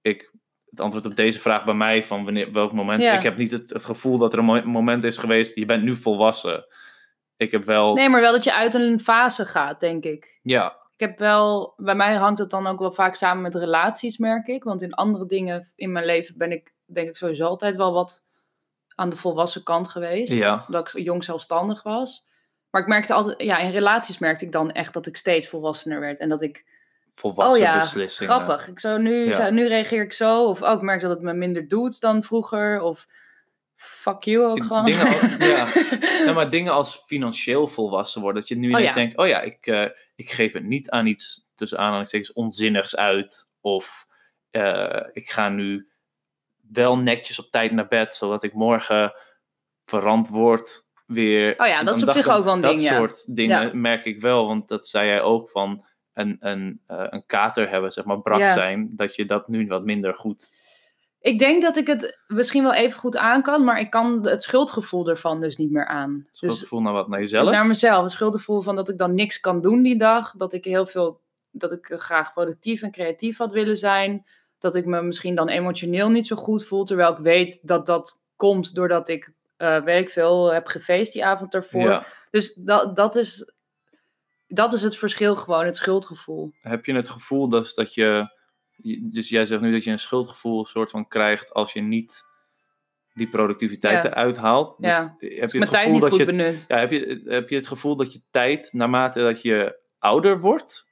Ik, 0.00 0.32
het 0.78 0.86
antwoord 0.86 1.06
op 1.06 1.16
deze 1.16 1.38
vraag 1.38 1.64
bij 1.64 1.74
mij, 1.74 2.04
van 2.04 2.24
wanneer, 2.24 2.52
welk 2.52 2.72
moment. 2.72 3.02
Ja. 3.02 3.16
Ik 3.16 3.22
heb 3.22 3.36
niet 3.36 3.50
het, 3.50 3.70
het 3.70 3.84
gevoel 3.84 4.18
dat 4.18 4.32
er 4.32 4.38
een 4.38 4.44
mo- 4.44 4.62
moment 4.64 5.04
is 5.04 5.16
geweest, 5.16 5.54
je 5.54 5.66
bent 5.66 5.82
nu 5.82 5.96
volwassen. 5.96 6.66
Ik 7.36 7.50
heb 7.52 7.64
wel, 7.64 7.94
Nee, 7.94 8.08
maar 8.08 8.20
wel 8.20 8.32
dat 8.32 8.44
je 8.44 8.54
uit 8.54 8.74
een 8.74 9.00
fase 9.00 9.44
gaat, 9.46 9.80
denk 9.80 10.04
ik. 10.04 10.38
ja, 10.42 10.76
Ik 10.96 11.00
heb 11.08 11.18
wel... 11.18 11.74
Bij 11.76 11.94
mij 11.94 12.14
hangt 12.14 12.38
het 12.38 12.50
dan 12.50 12.66
ook 12.66 12.78
wel 12.78 12.92
vaak 12.92 13.14
samen 13.14 13.42
met 13.42 13.54
relaties, 13.54 14.18
merk 14.18 14.46
ik. 14.46 14.64
Want 14.64 14.82
in 14.82 14.94
andere 14.94 15.26
dingen 15.26 15.72
in 15.74 15.92
mijn 15.92 16.04
leven 16.04 16.34
ben 16.38 16.52
ik, 16.52 16.74
denk 16.86 17.08
ik, 17.08 17.16
sowieso 17.16 17.46
altijd 17.46 17.76
wel 17.76 17.92
wat 17.92 18.22
aan 18.94 19.10
de 19.10 19.16
volwassen 19.16 19.62
kant 19.62 19.88
geweest. 19.88 20.32
ja, 20.32 20.64
dat 20.68 20.88
ik 20.94 21.02
jong 21.04 21.24
zelfstandig 21.24 21.82
was. 21.82 22.26
Maar 22.70 22.80
ik 22.82 22.88
merkte 22.88 23.12
altijd, 23.14 23.42
ja, 23.42 23.58
in 23.58 23.70
relaties 23.70 24.18
merkte 24.18 24.44
ik 24.44 24.52
dan 24.52 24.70
echt 24.72 24.92
dat 24.92 25.06
ik 25.06 25.16
steeds 25.16 25.48
volwassener 25.48 26.00
werd. 26.00 26.18
En 26.18 26.28
dat 26.28 26.42
ik, 26.42 26.64
volwassen 27.18 27.60
oh 27.62 27.66
ja, 27.68 27.78
beslissingen. 27.78 28.32
grappig. 28.32 28.68
Ik 28.68 28.80
zou 28.80 29.02
nu, 29.02 29.26
Ja. 29.26 29.34
zou, 29.34 29.52
nu 29.52 29.66
reageer 29.68 30.02
ik 30.02 30.12
zo. 30.12 30.44
Of 30.44 30.62
ook, 30.62 30.82
merk 30.82 31.00
dat 31.00 31.10
het 31.10 31.22
me 31.22 31.32
minder 31.34 31.68
doet 31.68 32.00
dan 32.00 32.22
vroeger. 32.22 32.80
Of 32.80 33.06
fuck 33.76 34.22
you 34.22 34.44
ook 34.44 34.62
gewoon. 34.62 34.84
dingen 34.84 35.06
als- 35.06 35.36
ja. 35.38 35.66
Ja, 36.24 36.32
maar 36.32 36.50
dingen 36.50 36.72
als 36.72 36.96
financieel 37.06 37.66
volwassen 37.66 38.20
worden. 38.20 38.40
Dat 38.40 38.48
je 38.50 38.56
nu 38.56 38.72
Oh, 38.72 38.78
ineens 38.78 38.94
denkt, 38.94 39.16
oh 39.16 39.26
ja, 39.26 39.40
ik, 39.40 39.66
eh, 39.66 39.84
ik 40.14 40.30
geef 40.30 40.52
het 40.52 40.64
niet 40.64 40.90
aan 40.90 41.06
iets 41.06 41.46
tussen 41.54 41.78
aanhalingstekens 41.78 42.32
onzinnigs 42.32 42.96
uit. 42.96 43.50
Of 43.60 44.06
eh, 44.50 45.00
ik 45.12 45.30
ga 45.30 45.48
nu 45.48 45.88
wel 46.72 46.98
netjes 46.98 47.38
op 47.38 47.50
tijd 47.50 47.72
naar 47.72 47.88
bed, 47.88 48.14
zodat 48.14 48.42
ik 48.42 48.52
morgen 48.52 49.14
verantwoord 49.84 50.86
weer... 51.06 51.54
Oh 51.58 51.66
ja, 51.66 51.82
dat 51.82 51.96
is 51.96 52.02
op 52.02 52.12
zich 52.12 52.28
ook 52.28 52.44
wel 52.44 52.54
een 52.54 52.60
dat 52.60 52.70
ding, 52.70 52.82
ja. 52.82 52.96
soort 52.96 53.34
dingen 53.36 53.80
merk 53.80 54.04
ik 54.04 54.20
wel, 54.20 54.46
want 54.46 54.68
dat 54.68 54.86
zei 54.86 55.06
jij 55.08 55.20
ook 55.22 55.50
van 55.50 55.84
een, 56.18 56.36
een, 56.40 56.80
eh, 56.86 57.04
een 57.08 57.26
kater 57.26 57.70
hebben, 57.70 57.92
zeg 57.92 58.04
maar, 58.04 58.20
brak 58.20 58.38
Ja. 58.38 58.52
zijn. 58.52 58.90
Dat 58.96 59.14
je 59.14 59.24
dat 59.24 59.48
nu 59.48 59.66
wat 59.66 59.84
minder 59.84 60.14
goed... 60.14 60.56
Ik 61.20 61.38
denk 61.38 61.62
dat 61.62 61.76
ik 61.76 61.86
het 61.86 62.18
misschien 62.26 62.62
wel 62.62 62.74
even 62.74 62.98
goed 62.98 63.16
aan 63.16 63.42
kan, 63.42 63.64
maar 63.64 63.80
ik 63.80 63.90
kan 63.90 64.26
het 64.26 64.42
schuldgevoel 64.42 65.08
ervan 65.08 65.40
dus 65.40 65.56
niet 65.56 65.70
meer 65.70 65.86
aan. 65.86 66.26
Dus 66.26 66.38
Schuldgevoel 66.38 66.80
naar 66.80 66.92
wat? 66.92 67.08
Naar 67.08 67.20
jezelf? 67.20 67.50
naar 67.50 67.66
mezelf. 67.66 68.02
Het 68.02 68.10
schuldgevoel 68.10 68.60
van 68.60 68.76
dat 68.76 68.88
ik 68.88 68.98
dan 68.98 69.14
niks 69.14 69.40
kan 69.40 69.60
doen 69.60 69.82
die 69.82 69.98
dag. 69.98 70.32
Dat 70.36 70.52
ik 70.52 70.64
heel 70.64 70.86
veel, 70.86 71.20
dat 71.50 71.72
ik 71.72 71.92
graag 71.96 72.32
productief 72.32 72.82
en 72.82 72.90
creatief 72.90 73.38
had 73.38 73.52
willen 73.52 73.76
zijn. 73.76 74.24
dat 74.58 74.74
ik 74.74 74.86
me 74.86 75.02
misschien 75.02 75.34
dan 75.34 75.48
emotioneel 75.48 76.08
niet 76.08 76.26
zo 76.26 76.36
goed 76.36 76.64
voel. 76.64 76.84
Terwijl 76.84 77.12
ik 77.12 77.18
weet 77.18 77.66
dat 77.66 77.86
dat 77.86 78.22
komt 78.36 78.74
doordat 78.74 79.08
ik, 79.08 79.32
eh 79.56 79.82
weet 79.82 80.00
ik 80.00 80.10
veel, 80.10 80.52
heb 80.52 80.66
gefeest 80.66 81.12
die 81.12 81.24
avond 81.24 81.52
daarvoor. 81.52 81.80
Ja. 81.90 82.06
Dus 82.30 82.54
dat, 82.54 82.96
dat, 82.96 83.16
is, 83.16 83.52
dat 84.48 84.72
is 84.72 84.82
het 84.82 84.96
verschil 84.96 85.36
gewoon, 85.36 85.64
het 85.64 85.76
schuldgevoel. 85.76 86.52
Heb 86.60 86.84
je 86.84 86.94
het 86.94 87.08
gevoel 87.08 87.48
dat, 87.48 87.72
dat 87.74 87.94
je, 87.94 88.36
dus 89.02 89.28
jij 89.28 89.46
zegt 89.46 89.60
nu 89.60 89.72
dat 89.72 89.84
je 89.84 89.90
een 89.90 89.98
schuldgevoel 89.98 90.66
soort 90.66 90.90
van 90.90 91.08
krijgt 91.08 91.52
als 91.52 91.72
je 91.72 91.80
niet 91.80 92.26
die 93.12 93.28
productiviteit 93.28 94.02
Ja. 94.02 94.10
eruit 94.10 94.36
haalt. 94.36 94.76
Dus 94.78 94.96
Ja. 94.96 95.16
heb 95.18 95.50
je 95.50 95.58
het 95.60 95.70
tijd 95.70 95.72
gevoel 95.72 95.92
niet 95.92 96.00
dat 96.00 96.10
goed 96.10 96.18
je 96.18 96.24
benut. 96.24 96.64
Ja, 96.68 96.78
heb 96.78 96.90
je, 96.90 97.22
heb 97.24 97.48
je 97.48 97.56
het 97.56 97.66
gevoel 97.66 97.96
dat 97.96 98.12
je 98.12 98.22
tijd, 98.30 98.72
naarmate 98.72 99.20
dat 99.20 99.42
je 99.42 99.78
ouder 99.98 100.40
wordt, 100.40 100.86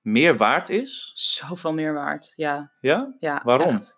meer 0.00 0.36
waard 0.36 0.68
is? 0.68 1.10
Zoveel 1.14 1.72
meer 1.72 1.92
waard, 1.94 2.32
ja. 2.36 2.72
Ja? 2.80 3.16
ja 3.20 3.40
Waarom? 3.44 3.68
echt. 3.68 3.96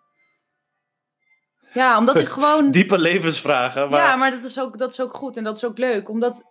Ja, 1.73 1.97
omdat 1.97 2.19
ik 2.19 2.27
gewoon... 2.37 2.71
Diepe 2.71 2.97
levensvragen. 2.97 3.89
Maar... 3.89 3.99
Ja, 3.99 4.15
maar 4.15 4.31
dat 4.31 4.43
is, 4.43 4.59
ook, 4.59 4.77
dat 4.77 4.91
is 4.91 5.01
ook 5.01 5.13
goed 5.13 5.37
en 5.37 5.43
dat 5.43 5.55
is 5.55 5.65
ook 5.65 5.77
leuk. 5.77 6.09
Omdat, 6.09 6.50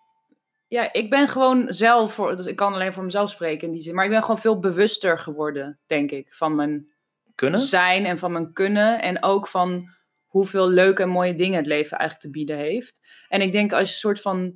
ja, 0.71 0.93
ik 0.93 1.11
ben 1.11 1.29
gewoon 1.29 1.67
zelf, 1.69 2.15
voor, 2.15 2.37
dus 2.37 2.47
ik 2.47 2.57
kan 2.57 2.73
alleen 2.73 2.93
voor 2.93 3.05
mezelf 3.05 3.31
spreken 3.31 3.67
in 3.67 3.73
die 3.73 3.83
zin. 3.83 3.95
Maar 3.95 4.05
ik 4.05 4.11
ben 4.11 4.23
gewoon 4.23 4.39
veel 4.39 4.59
bewuster 4.59 5.19
geworden, 5.19 5.79
denk 5.87 6.11
ik, 6.11 6.35
van 6.35 6.55
mijn 6.55 6.93
Kunnen? 7.35 7.61
zijn 7.61 8.05
en 8.05 8.19
van 8.19 8.33
mijn 8.33 8.53
kunnen. 8.53 9.01
En 9.01 9.23
ook 9.23 9.49
van 9.49 9.89
hoeveel 10.27 10.69
leuke 10.69 11.03
en 11.03 11.09
mooie 11.09 11.35
dingen 11.35 11.57
het 11.57 11.67
leven 11.67 11.99
eigenlijk 11.99 12.21
te 12.21 12.39
bieden 12.39 12.57
heeft. 12.57 13.01
En 13.29 13.41
ik 13.41 13.53
denk 13.53 13.73
als 13.73 13.89
je 13.89 13.95
een 13.95 14.01
soort 14.01 14.21
van, 14.21 14.55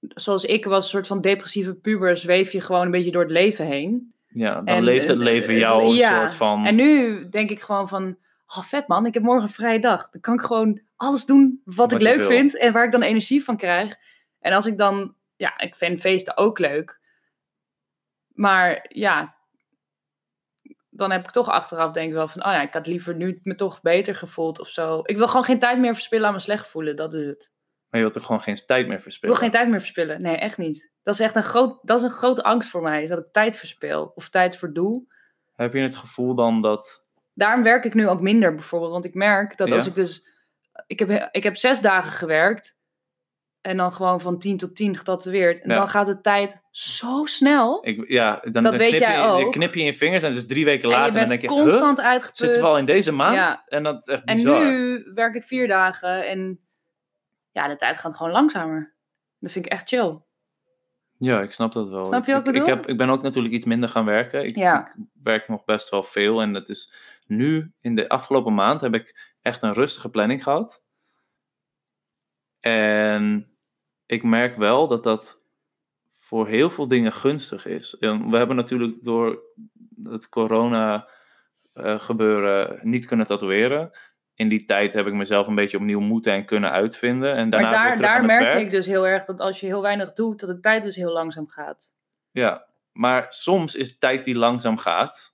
zoals 0.00 0.44
ik 0.44 0.64
was, 0.64 0.84
een 0.84 0.90
soort 0.90 1.06
van 1.06 1.20
depressieve 1.20 1.74
puber, 1.74 2.16
zweef 2.16 2.52
je 2.52 2.60
gewoon 2.60 2.84
een 2.84 2.90
beetje 2.90 3.12
door 3.12 3.22
het 3.22 3.30
leven 3.30 3.66
heen. 3.66 4.14
Ja, 4.26 4.54
dan 4.54 4.66
En, 4.66 4.82
leeft 4.82 5.08
het 5.08 5.18
eh, 5.18 5.22
leven 5.22 5.54
eh, 5.54 5.58
jou 5.58 5.84
een 5.84 5.94
ja. 5.94 6.18
soort 6.18 6.34
van... 6.34 6.66
En 6.66 6.74
nu 6.74 7.28
denk 7.28 7.50
ik 7.50 7.60
gewoon 7.60 7.88
van, 7.88 8.16
oh 8.46 8.62
vet 8.62 8.88
man, 8.88 9.06
ik 9.06 9.14
heb 9.14 9.22
morgen 9.22 9.42
een 9.42 9.48
vrije 9.48 9.80
dag. 9.80 10.10
Dan 10.10 10.20
kan 10.20 10.34
ik 10.34 10.40
gewoon 10.40 10.80
alles 10.96 11.24
doen 11.24 11.60
wat, 11.64 11.76
Wat 11.76 11.92
ik 11.92 12.00
leuk 12.00 12.16
wil. 12.16 12.28
vind 12.28 12.58
en 12.58 12.72
waar 12.72 12.84
ik 12.84 12.92
dan 12.92 13.02
energie 13.02 13.44
van 13.44 13.56
krijg. 13.56 13.96
En 14.42 14.52
als 14.52 14.66
ik 14.66 14.78
dan, 14.78 15.16
ja, 15.36 15.58
ik 15.58 15.74
vind 15.74 16.00
feesten 16.00 16.36
ook 16.36 16.58
leuk. 16.58 17.00
Maar 18.28 18.86
ja, 18.88 19.36
dan 20.90 21.10
heb 21.10 21.24
ik 21.24 21.30
toch 21.30 21.48
achteraf 21.48 21.92
denk 21.92 22.08
ik 22.08 22.14
wel 22.14 22.28
van, 22.28 22.44
oh 22.46 22.52
ja, 22.52 22.62
ik 22.62 22.72
had 22.72 22.86
liever 22.86 23.14
nu 23.14 23.40
me 23.42 23.54
toch 23.54 23.80
beter 23.80 24.14
gevoeld 24.16 24.58
of 24.60 24.68
zo. 24.68 25.00
Ik 25.02 25.16
wil 25.16 25.26
gewoon 25.28 25.44
geen 25.44 25.58
tijd 25.58 25.78
meer 25.78 25.94
verspillen 25.94 26.24
aan 26.24 26.30
mijn 26.32 26.42
slecht 26.44 26.66
voelen, 26.68 26.96
dat 26.96 27.14
is 27.14 27.26
het. 27.26 27.50
Maar 27.88 28.00
je 28.00 28.06
wilt 28.06 28.16
er 28.18 28.24
gewoon 28.26 28.42
geen 28.42 28.62
tijd 28.66 28.86
meer 28.86 28.96
Ik 28.96 29.02
verspillen. 29.02 29.34
wil 29.34 29.44
geen 29.44 29.54
tijd 29.54 29.68
meer 29.68 29.80
verspillen, 29.80 30.22
nee, 30.22 30.36
echt 30.36 30.58
niet. 30.58 30.90
Dat 31.02 31.14
is 31.14 31.20
echt 31.20 31.36
een, 31.36 31.42
groot, 31.42 31.78
dat 31.82 31.98
is 31.98 32.04
een 32.04 32.10
grote 32.10 32.42
angst 32.42 32.70
voor 32.70 32.82
mij, 32.82 33.02
is 33.02 33.08
dat 33.08 33.18
ik 33.18 33.32
tijd 33.32 33.56
verspil 33.56 34.12
of 34.14 34.28
tijd 34.28 34.56
verdoe. 34.56 35.04
Heb 35.52 35.72
je 35.74 35.80
het 35.80 35.96
gevoel 35.96 36.34
dan 36.34 36.62
dat... 36.62 37.06
daarom 37.34 37.62
werk 37.62 37.84
ik 37.84 37.94
nu 37.94 38.08
ook 38.08 38.20
minder 38.20 38.54
bijvoorbeeld. 38.54 38.92
Want 38.92 39.04
ik 39.04 39.14
merk 39.14 39.56
dat 39.56 39.68
Ja. 39.68 39.74
als 39.74 39.86
ik 39.86 39.94
dus. 39.94 40.26
Ik 40.86 40.98
heb, 40.98 41.28
ik 41.32 41.42
heb 41.42 41.56
zes 41.56 41.80
dagen 41.80 42.12
gewerkt. 42.12 42.76
En 43.62 43.76
dan 43.76 43.92
gewoon 43.92 44.20
van 44.20 44.38
tien 44.38 44.56
tot 44.56 44.76
tien 44.76 44.96
getatoeëerd. 44.96 45.60
En 45.60 45.68
Ja. 45.70 45.76
dan 45.76 45.88
gaat 45.88 46.06
de 46.06 46.20
tijd 46.20 46.60
zo 46.70 47.24
snel. 47.24 47.86
Ik, 47.86 48.08
ja, 48.08 48.38
dan, 48.42 48.52
Dat 48.52 48.62
dan 48.62 48.76
weet 48.76 48.98
jij 48.98 49.16
je, 49.16 49.22
dan 49.22 49.30
ook. 49.44 49.52
knip 49.52 49.74
je 49.74 49.80
in 49.80 49.86
je 49.86 49.94
vingers 49.94 50.22
en 50.22 50.32
dus 50.34 50.46
drie 50.46 50.64
weken 50.64 50.84
En 50.84 50.90
later 50.90 51.12
je 51.12 51.18
dan 51.18 51.26
denk 51.26 51.40
je... 51.40 51.46
constant 51.46 51.98
Huh? 51.98 52.06
uitgeput. 52.06 52.36
Zitten 52.38 52.60
we 52.60 52.66
al 52.66 52.78
in 52.78 52.84
deze 52.84 53.12
maand? 53.12 53.34
Ja. 53.34 53.62
En 53.66 53.82
dat 53.82 54.00
is 54.00 54.06
echt 54.06 54.24
en 54.24 54.34
bizar. 54.34 54.64
nu 54.64 55.02
werk 55.14 55.34
ik 55.34 55.44
vier 55.44 55.68
dagen. 55.68 56.26
En 56.26 56.60
ja, 57.50 57.68
de 57.68 57.76
tijd 57.76 57.98
gaat 57.98 58.14
gewoon 58.16 58.32
langzamer. 58.32 58.94
Dat 59.38 59.52
vind 59.52 59.66
ik 59.66 59.72
echt 59.72 59.88
chill. 59.88 60.18
Ja, 61.18 61.40
ik 61.40 61.52
snap 61.52 61.72
dat 61.72 61.88
wel. 61.88 62.06
Snap 62.06 62.26
je 62.26 62.32
wat 62.32 62.40
ik 62.40 62.46
ik, 62.46 62.52
bedoel? 62.52 62.68
heb, 62.68 62.86
ik 62.86 62.96
ben 62.96 63.08
ook 63.10 63.22
natuurlijk 63.22 63.54
iets 63.54 63.64
minder 63.64 63.88
gaan 63.88 64.04
werken. 64.04 64.44
Ik, 64.44 64.56
Ja. 64.56 64.86
ik 64.86 64.94
werk 65.22 65.48
nog 65.48 65.64
best 65.64 65.88
wel 65.90 66.02
veel. 66.02 66.40
En 66.42 66.52
dat 66.52 66.68
is 66.68 66.92
nu, 67.26 67.72
in 67.80 67.94
de 67.94 68.08
afgelopen 68.08 68.54
maand, 68.54 68.80
heb 68.80 68.94
ik 68.94 69.34
echt 69.42 69.62
een 69.62 69.72
rustige 69.72 70.10
planning 70.10 70.42
gehad. 70.42 70.82
En 72.60 73.51
ik 74.06 74.22
merk 74.22 74.56
wel 74.56 74.88
dat 74.88 75.02
dat 75.02 75.42
voor 76.08 76.48
heel 76.48 76.70
veel 76.70 76.88
dingen 76.88 77.12
gunstig 77.12 77.66
is. 77.66 77.96
En 77.98 78.30
we 78.30 78.36
hebben 78.36 78.56
natuurlijk 78.56 79.04
door 79.04 79.42
het 80.04 80.28
corona 80.28 81.08
eh, 81.72 82.00
gebeuren 82.00 82.78
niet 82.82 83.06
kunnen 83.06 83.26
tatoeëren. 83.26 83.90
In 84.34 84.48
die 84.48 84.64
tijd 84.64 84.92
heb 84.92 85.06
ik 85.06 85.12
mezelf 85.12 85.46
een 85.46 85.54
beetje 85.54 85.76
opnieuw 85.76 86.00
moeten 86.00 86.32
en 86.32 86.44
kunnen 86.44 86.70
uitvinden. 86.70 87.34
En 87.34 87.50
daarna 87.50 87.70
maar 87.70 87.86
daar, 87.86 87.96
daar 87.96 88.24
merkte 88.24 88.60
ik 88.60 88.70
dus 88.70 88.86
heel 88.86 89.06
erg 89.06 89.24
dat 89.24 89.40
als 89.40 89.60
je 89.60 89.66
heel 89.66 89.82
weinig 89.82 90.12
doet, 90.12 90.40
dat 90.40 90.48
de 90.48 90.60
tijd 90.60 90.82
dus 90.82 90.96
heel 90.96 91.12
langzaam 91.12 91.48
gaat. 91.48 91.94
Ja, 92.30 92.66
maar 92.92 93.26
soms 93.28 93.74
is 93.74 93.98
tijd 93.98 94.24
die 94.24 94.36
langzaam 94.36 94.78
gaat. 94.78 95.31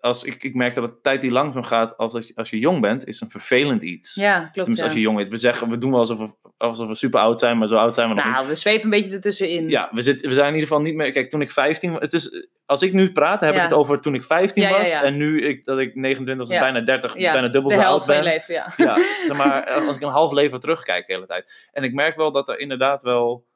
Als 0.00 0.24
ik, 0.24 0.42
ik 0.42 0.54
merk 0.54 0.74
dat 0.74 0.84
het 0.84 1.02
tijd 1.02 1.20
die 1.20 1.30
langzaam 1.30 1.62
gaat 1.62 1.96
als, 1.96 2.14
als, 2.14 2.26
je, 2.26 2.34
als 2.34 2.50
je 2.50 2.58
jong 2.58 2.80
bent, 2.80 3.06
is 3.06 3.20
een 3.20 3.30
vervelend 3.30 3.82
iets. 3.82 4.14
Ja, 4.14 4.38
klopt. 4.38 4.52
Tenminste, 4.54 4.82
Ja. 4.82 4.88
als 4.90 4.94
je 4.98 5.04
jong 5.04 5.16
bent. 5.16 5.30
We 5.30 5.36
zeggen, 5.36 5.68
we 5.70 5.78
doen 5.78 5.90
wel 5.90 5.98
alsof 5.98 6.18
we, 6.18 6.50
alsof 6.56 6.88
we 6.88 6.94
super 6.94 7.20
oud 7.20 7.40
zijn, 7.40 7.58
maar 7.58 7.68
zo 7.68 7.76
oud 7.76 7.94
zijn 7.94 8.08
we 8.08 8.14
nog 8.14 8.24
niet. 8.24 8.34
Nou, 8.34 8.46
we 8.48 8.54
zweven 8.54 8.84
een 8.84 8.90
beetje 8.90 9.12
ertussenin. 9.12 9.68
Ja, 9.68 9.88
we, 9.92 10.02
zitten, 10.02 10.28
we 10.28 10.34
zijn 10.34 10.48
in 10.48 10.54
ieder 10.54 10.68
geval 10.68 10.82
niet 10.84 10.94
meer. 10.94 11.12
Kijk, 11.12 11.30
toen 11.30 11.40
ik 11.40 11.50
15 11.50 11.92
was. 11.92 12.00
Het 12.00 12.12
is, 12.12 12.46
als 12.66 12.82
ik 12.82 12.92
nu 12.92 13.12
praat, 13.12 13.40
heb 13.40 13.54
Ja. 13.54 13.56
ik 13.56 13.62
het 13.68 13.78
over 13.78 14.00
toen 14.00 14.14
ik 14.14 14.24
15 14.24 14.62
Ja, 14.62 14.68
ja, 14.68 14.78
was. 14.78 14.90
En 14.92 15.16
nu 15.16 15.42
ik, 15.42 15.64
dat 15.64 15.78
ik 15.78 15.94
29, 15.94 16.46
dus 16.46 16.54
Ja. 16.56 16.62
bijna 16.62 16.80
30, 16.80 17.16
Ja, 17.18 17.32
bijna 17.32 17.48
dubbel 17.48 17.70
de 17.70 17.76
zo 17.76 17.80
oud 17.82 17.88
helft 17.90 18.06
van 18.06 18.14
ben. 18.14 18.24
je 18.24 18.30
leven, 18.30 18.54
ja. 18.54 18.72
Ja, 18.76 18.96
zeg 19.26 19.36
maar, 19.36 19.70
als 19.86 19.96
ik 19.96 20.02
een 20.02 20.08
half 20.08 20.32
leven 20.32 20.60
terugkijk 20.60 21.06
de 21.06 21.12
hele 21.12 21.26
tijd. 21.26 21.68
En 21.72 21.82
ik 21.82 21.92
merk 21.94 22.16
wel 22.16 22.32
dat 22.32 22.48
er 22.48 22.58
inderdaad 22.58 23.02
wel 23.02 23.46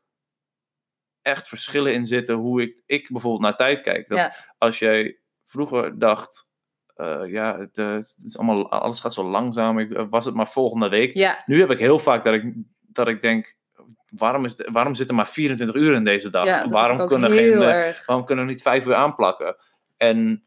echt 1.23 1.49
verschillen 1.49 1.93
in 1.95 2.07
zitten 2.07 2.35
hoe 2.35 2.63
ik, 2.63 2.83
ik 2.87 3.09
bijvoorbeeld 3.11 3.43
naar 3.43 3.57
tijd 3.57 3.81
kijk. 3.81 4.09
Dat. 4.09 4.31
Als 4.59 4.79
jij 4.79 5.19
vroeger 5.50 5.99
dacht, 5.99 6.49
eh, 6.95 7.23
ja, 7.26 7.59
het, 7.59 7.78
eh, 7.78 7.92
het 7.92 8.16
is 8.25 8.37
allemaal, 8.38 8.71
alles 8.71 9.00
gaat 9.00 9.14
zo 9.14 9.25
langzaam, 9.30 9.78
ik, 9.78 9.92
eh, 9.92 10.07
was 10.11 10.25
het 10.25 10.35
maar 10.35 10.49
volgende 10.49 10.88
week. 10.88 11.14
Ja, 11.14 11.42
Nu 11.47 11.61
heb 11.61 11.71
ik 11.71 11.78
heel 11.78 11.99
vaak 11.99 12.25
dat 12.25 12.35
ik, 12.35 12.54
dat 12.80 13.09
ik 13.09 13.23
denk, 13.23 13.57
waarom, 14.16 14.45
is 14.45 14.57
de- 14.57 14.69
waarom 14.73 14.95
zitten 14.95 15.14
maar 15.16 15.28
24 15.28 15.76
uur 15.76 15.95
in 15.95 16.04
deze 16.04 16.30
dag? 16.30 16.45
ja 16.45 16.69
waarom, 16.69 16.97
kunnen 17.07 17.30
geen, 17.30 17.62
erg. 17.62 18.07
waarom 18.07 18.25
kunnen 18.26 18.45
we 18.45 18.50
niet 18.50 18.62
vijf 18.62 18.87
uur 18.87 18.95
aanplakken? 18.95 19.57
En 19.97 20.45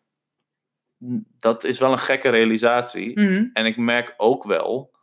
dat 1.39 1.63
is 1.63 1.79
wel 1.79 1.91
een 1.91 1.99
gekke 1.99 2.29
realisatie. 2.29 3.19
Mhm. 3.19 3.49
En 3.53 3.65
ik 3.65 3.77
merk 3.77 4.13
ook 4.17 4.43
wel 4.43 4.93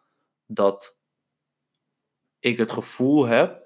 dat 0.47 0.99
ik 2.39 2.57
het 2.57 2.71
gevoel 2.73 3.25
heb 3.27 3.63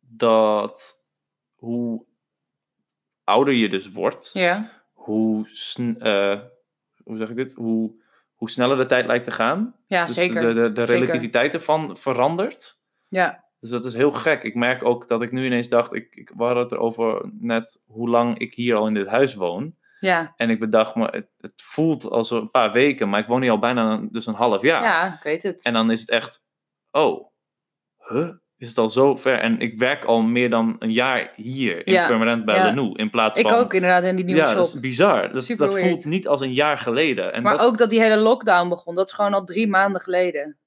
dat 0.00 1.04
hoe 1.54 2.04
ouder 3.24 3.54
je 3.54 3.68
dus 3.68 3.90
wordt, 3.92 4.30
Ja, 4.32 4.81
hoe, 5.04 5.46
eh, 5.98 6.40
hoe 7.04 7.16
zeg 7.16 7.28
ik 7.28 7.36
dit? 7.36 7.52
Hoe, 7.52 8.00
hoe 8.34 8.50
sneller 8.50 8.76
de 8.76 8.86
tijd 8.86 9.06
lijkt 9.06 9.24
te 9.24 9.30
gaan. 9.30 9.76
ja 9.86 10.06
dus 10.06 10.14
zeker. 10.14 10.40
de, 10.40 10.54
de, 10.60 10.72
de 10.72 10.86
Zeker. 10.86 10.94
relativiteit 11.00 11.54
ervan 11.54 11.96
verandert. 11.96 12.80
Ja, 13.08 13.44
Dus 13.60 13.70
dat 13.70 13.84
is 13.84 13.94
heel 13.94 14.12
gek. 14.12 14.42
Ik 14.42 14.54
merk 14.54 14.84
ook 14.84 15.08
dat 15.08 15.22
ik 15.22 15.32
nu 15.32 15.44
ineens 15.46 15.68
dacht, 15.68 15.92
ik, 15.94 16.14
ik 16.16 16.32
we 16.36 16.44
hadden 16.44 16.62
het 16.62 16.72
erover 16.72 17.30
net 17.40 17.80
hoe 17.86 18.08
lang 18.08 18.38
ik 18.38 18.54
hier 18.54 18.74
al 18.76 18.86
in 18.86 18.94
dit 18.94 19.06
huis 19.06 19.34
woon. 19.34 19.76
ja, 20.00 20.32
En 20.36 20.50
ik 20.50 20.58
bedacht 20.60 20.94
me, 20.94 21.04
het, 21.10 21.28
het 21.36 21.62
voelt 21.62 22.04
als 22.10 22.30
een 22.30 22.50
paar 22.50 22.72
weken, 22.72 23.08
maar 23.08 23.20
ik 23.20 23.26
woon 23.26 23.42
hier 23.42 23.50
al 23.50 23.58
bijna 23.58 23.92
een- 23.92 24.08
dus 24.12 24.26
een 24.26 24.34
half 24.34 24.62
jaar. 24.62 24.82
ja, 24.82 25.14
ik 25.14 25.22
weet 25.22 25.42
het. 25.42 25.62
En 25.62 25.72
dan 25.72 25.90
is 25.90 26.00
het 26.00 26.10
echt, 26.10 26.42
oh, 26.90 27.26
huh? 28.08 28.28
Is 28.62 28.68
het 28.68 28.78
al 28.78 28.88
zo 28.88 29.14
ver? 29.14 29.38
En 29.38 29.58
ik 29.60 29.78
werk 29.78 30.04
al 30.04 30.20
meer 30.20 30.50
dan 30.50 30.76
een 30.78 30.92
jaar 30.92 31.32
hier 31.36 31.86
in 31.86 31.92
Ja, 31.92 32.06
permanent 32.06 32.44
bij 32.44 32.56
ja. 32.56 32.64
Lenoe. 32.64 32.96
In 32.96 33.10
plaats 33.10 33.38
ik 33.38 33.48
van... 33.48 33.54
ook 33.58 33.74
inderdaad 33.74 34.04
in 34.04 34.16
die 34.16 34.24
nieuwe 34.24 34.40
Ja, 34.40 34.46
shop. 34.46 34.56
dat 34.56 34.66
is 34.66 34.80
bizar. 34.80 35.32
Dat, 35.32 35.46
dat 35.56 35.78
voelt 35.78 36.04
niet 36.04 36.28
als 36.28 36.40
een 36.40 36.52
jaar 36.52 36.78
geleden. 36.78 37.32
En 37.32 37.42
maar 37.42 37.56
dat, 37.56 37.66
ook 37.66 37.78
dat 37.78 37.90
die 37.90 38.00
hele 38.00 38.16
lockdown 38.16 38.68
begon, 38.68 38.94
dat 38.94 39.06
is 39.06 39.12
gewoon 39.12 39.34
al 39.34 39.44
drie 39.44 39.68
maanden 39.68 40.00
geleden. 40.00 40.58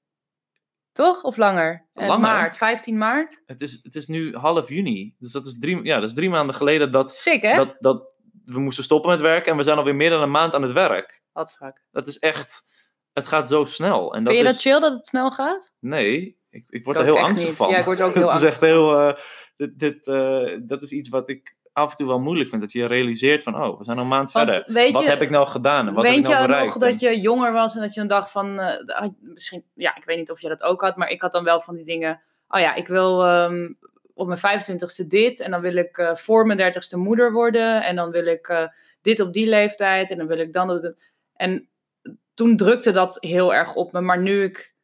Toch? 0.92 1.22
Of 1.22 1.36
langer? 1.36 1.86
Eh, 1.92 2.06
Langer? 2.06 2.20
maart, 2.20 2.56
15 2.56 2.98
maart? 2.98 3.42
het, 3.46 3.60
is, 3.60 3.80
het 3.82 3.94
is 3.94 4.06
nu 4.06 4.34
half 4.34 4.68
juni. 4.68 5.14
Dus 5.18 5.32
dat 5.32 5.46
is 5.46 5.58
drie, 5.58 5.84
ja, 5.84 6.00
dat 6.00 6.08
is 6.08 6.14
drie 6.14 6.30
maanden 6.30 6.54
geleden 6.54 6.92
dat, 6.92 7.14
Sick, 7.14 7.42
hè? 7.42 7.56
dat, 7.56 7.76
dat 7.78 8.04
we 8.44 8.60
moesten 8.60 8.84
stoppen 8.84 9.10
met 9.10 9.20
werken. 9.20 9.50
En 9.52 9.58
we 9.58 9.64
zijn 9.64 9.78
alweer 9.78 9.94
meer 9.94 10.10
dan 10.10 10.22
een 10.22 10.30
maand 10.30 10.54
aan 10.54 10.62
het 10.62 10.72
werk. 10.72 11.22
Fuck. 11.32 11.82
Dat 11.90 12.06
is 12.06 12.18
echt... 12.18 12.64
Het 13.12 13.26
gaat 13.26 13.48
zo 13.48 13.64
snel. 13.64 14.14
En 14.14 14.24
dat 14.24 14.32
Vind 14.32 14.44
je 14.46 14.50
is, 14.50 14.52
dat 14.52 14.62
chill 14.62 14.80
dat 14.80 14.92
het 14.92 15.06
snel 15.06 15.30
gaat? 15.30 15.72
Nee, 15.80 16.35
ik, 16.56 16.64
ik 16.68 16.84
word 16.84 16.96
er 16.96 17.04
heel 17.04 17.18
angstig 17.18 17.48
niet. 17.48 17.56
van. 17.56 17.68
Ja, 17.68 17.78
ik 17.78 17.84
word 17.84 18.00
ook 18.00 18.14
heel 18.20 18.26
Het 18.26 18.42
is 18.42 18.42
echt 18.42 18.60
heel... 18.60 18.98
eh, 18.98 19.14
dit, 19.56 19.78
dit, 19.78 20.08
eh, 20.08 20.58
dat 20.62 20.82
is 20.82 20.90
iets 20.90 21.08
wat 21.08 21.28
ik 21.28 21.56
af 21.72 21.90
en 21.90 21.96
toe 21.96 22.06
wel 22.06 22.20
moeilijk 22.20 22.48
vind. 22.48 22.62
Dat 22.62 22.72
je 22.72 22.86
realiseert 22.86 23.42
van, 23.42 23.62
oh, 23.62 23.78
we 23.78 23.84
zijn 23.84 23.96
al 23.96 24.02
een 24.02 24.08
maand 24.08 24.32
Want 24.32 24.50
verder. 24.50 24.72
weet 24.72 24.92
wat 24.92 25.02
je, 25.02 25.08
heb 25.08 25.20
ik 25.20 25.30
nou 25.30 25.46
gedaan? 25.46 25.94
Wat 25.94 26.04
weet 26.04 26.14
heb 26.14 26.24
ik 26.24 26.28
nou 26.28 26.40
je 26.40 26.46
bereikt? 26.46 26.74
nog 26.74 26.90
dat 26.90 27.00
je 27.00 27.20
jonger 27.20 27.52
was 27.52 27.74
en 27.74 27.80
dat 27.80 27.94
je 27.94 28.00
een 28.00 28.06
dag 28.06 28.30
van, 28.30 28.58
eh, 28.58 29.08
misschien, 29.20 29.64
ja, 29.74 29.96
ik 29.96 30.04
weet 30.04 30.16
niet 30.16 30.30
of 30.30 30.40
je 30.40 30.48
dat 30.48 30.62
ook 30.62 30.80
had, 30.80 30.96
maar 30.96 31.10
ik 31.10 31.20
had 31.20 31.32
dan 31.32 31.44
wel 31.44 31.60
van 31.60 31.74
die 31.74 31.84
dingen, 31.84 32.22
oh 32.48 32.60
ja, 32.60 32.74
ik 32.74 32.86
wil 32.86 33.24
ehm, 33.24 33.72
op 34.14 34.26
mijn 34.26 34.38
25ste 34.38 35.06
dit 35.06 35.40
en 35.40 35.50
dan 35.50 35.60
wil 35.60 35.76
ik 35.76 35.98
eh, 35.98 36.14
voor 36.14 36.46
mijn 36.46 36.74
30ste 36.74 36.98
moeder 36.98 37.32
worden 37.32 37.84
en 37.84 37.96
dan 37.96 38.10
wil 38.10 38.26
ik 38.26 38.70
dit 39.02 39.20
op 39.20 39.32
die 39.32 39.48
leeftijd 39.48 40.10
en 40.10 40.18
dan 40.18 40.26
wil 40.26 40.38
ik 40.38 40.52
dan 40.52 40.66
dat. 40.66 40.94
En 41.34 41.68
toen 42.34 42.56
drukte 42.56 42.90
dat 42.90 43.16
heel 43.20 43.54
erg 43.54 43.74
op 43.74 43.92
me, 43.92 44.00
maar 44.00 44.20
nu 44.20 44.42
ik 44.42 44.74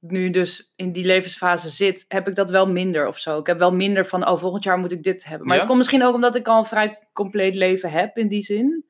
nu 0.00 0.30
dus 0.30 0.72
in 0.76 0.92
die 0.92 1.04
levensfase 1.04 1.70
zit, 1.70 2.04
heb 2.08 2.28
ik 2.28 2.34
dat 2.34 2.50
wel 2.50 2.68
minder 2.68 3.06
of 3.08 3.18
zo. 3.18 3.38
Ik 3.38 3.46
heb 3.46 3.58
wel 3.58 3.72
minder 3.72 4.06
van, 4.06 4.28
oh, 4.28 4.38
volgend 4.38 4.64
jaar 4.64 4.78
moet 4.78 4.92
ik 4.92 5.02
dit 5.02 5.24
hebben. 5.24 5.46
Maar 5.46 5.54
Ja? 5.54 5.60
het 5.60 5.66
komt 5.68 5.78
misschien 5.78 6.04
ook 6.04 6.14
omdat 6.14 6.36
ik 6.36 6.48
al 6.48 6.58
een 6.58 6.64
vrij 6.64 7.08
compleet 7.12 7.54
leven 7.54 7.90
heb 7.90 8.16
in 8.16 8.28
die 8.28 8.42
zin. 8.42 8.84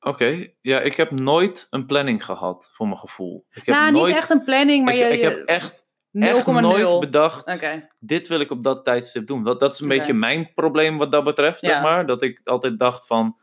Oké, 0.00 0.46
ja, 0.60 0.80
ik 0.80 0.94
heb 0.96 1.10
nooit 1.10 1.66
een 1.70 1.86
planning 1.86 2.24
gehad, 2.24 2.70
voor 2.72 2.86
mijn 2.86 2.98
gevoel. 2.98 3.46
Ik 3.50 3.64
heb 3.64 3.74
nou, 3.74 3.92
nooit, 3.92 4.06
niet 4.06 4.16
echt 4.16 4.30
een 4.30 4.44
planning, 4.44 4.84
maar 4.84 4.94
ik, 4.94 5.00
je, 5.00 5.06
ik 5.08 5.18
je 5.20 5.24
heb 5.24 5.46
echt, 5.46 5.86
echt 6.12 6.46
nooit 6.46 6.92
0,0. 6.92 6.98
bedacht, 6.98 7.64
dit 7.98 8.28
wil 8.28 8.40
ik 8.40 8.50
op 8.50 8.62
dat 8.64 8.84
tijdstip 8.84 9.26
doen. 9.26 9.42
Dat, 9.42 9.60
dat 9.60 9.74
is 9.74 9.80
een 9.80 9.88
beetje 9.88 10.12
mijn 10.14 10.52
probleem 10.54 10.98
wat 10.98 11.12
dat 11.12 11.24
betreft, 11.24 11.60
Ja. 11.60 11.68
zeg 11.72 11.82
maar. 11.82 12.06
Dat 12.06 12.22
ik 12.22 12.40
altijd 12.44 12.78
dacht 12.78 13.06
van, 13.06 13.36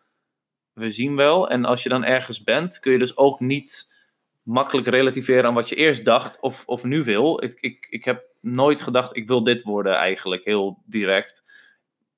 we 0.74 0.90
zien 0.90 1.16
wel. 1.16 1.50
En 1.50 1.66
als 1.66 1.84
je 1.84 1.90
dan 1.90 2.04
ergens 2.04 2.44
bent, 2.44 2.80
kun 2.80 2.92
je 2.92 2.98
dus 3.00 3.18
ook 3.18 3.40
niet 3.40 3.91
makkelijk 4.44 4.88
relativeren 4.88 5.46
aan 5.46 5.54
wat 5.54 5.70
je 5.70 5.76
eerst 5.76 6.06
dacht 6.06 6.40
of, 6.40 6.64
of 6.66 6.84
nu 6.84 7.04
wil. 7.04 7.44
Ik, 7.44 7.58
ik, 7.60 7.88
ik 7.90 8.06
heb 8.06 8.24
nooit 8.42 8.82
gedacht, 8.82 9.16
ik 9.16 9.28
wil 9.28 9.44
dit 9.44 9.64
worden 9.64 9.96
eigenlijk, 9.96 10.46
heel 10.46 10.82
direct. 10.86 11.44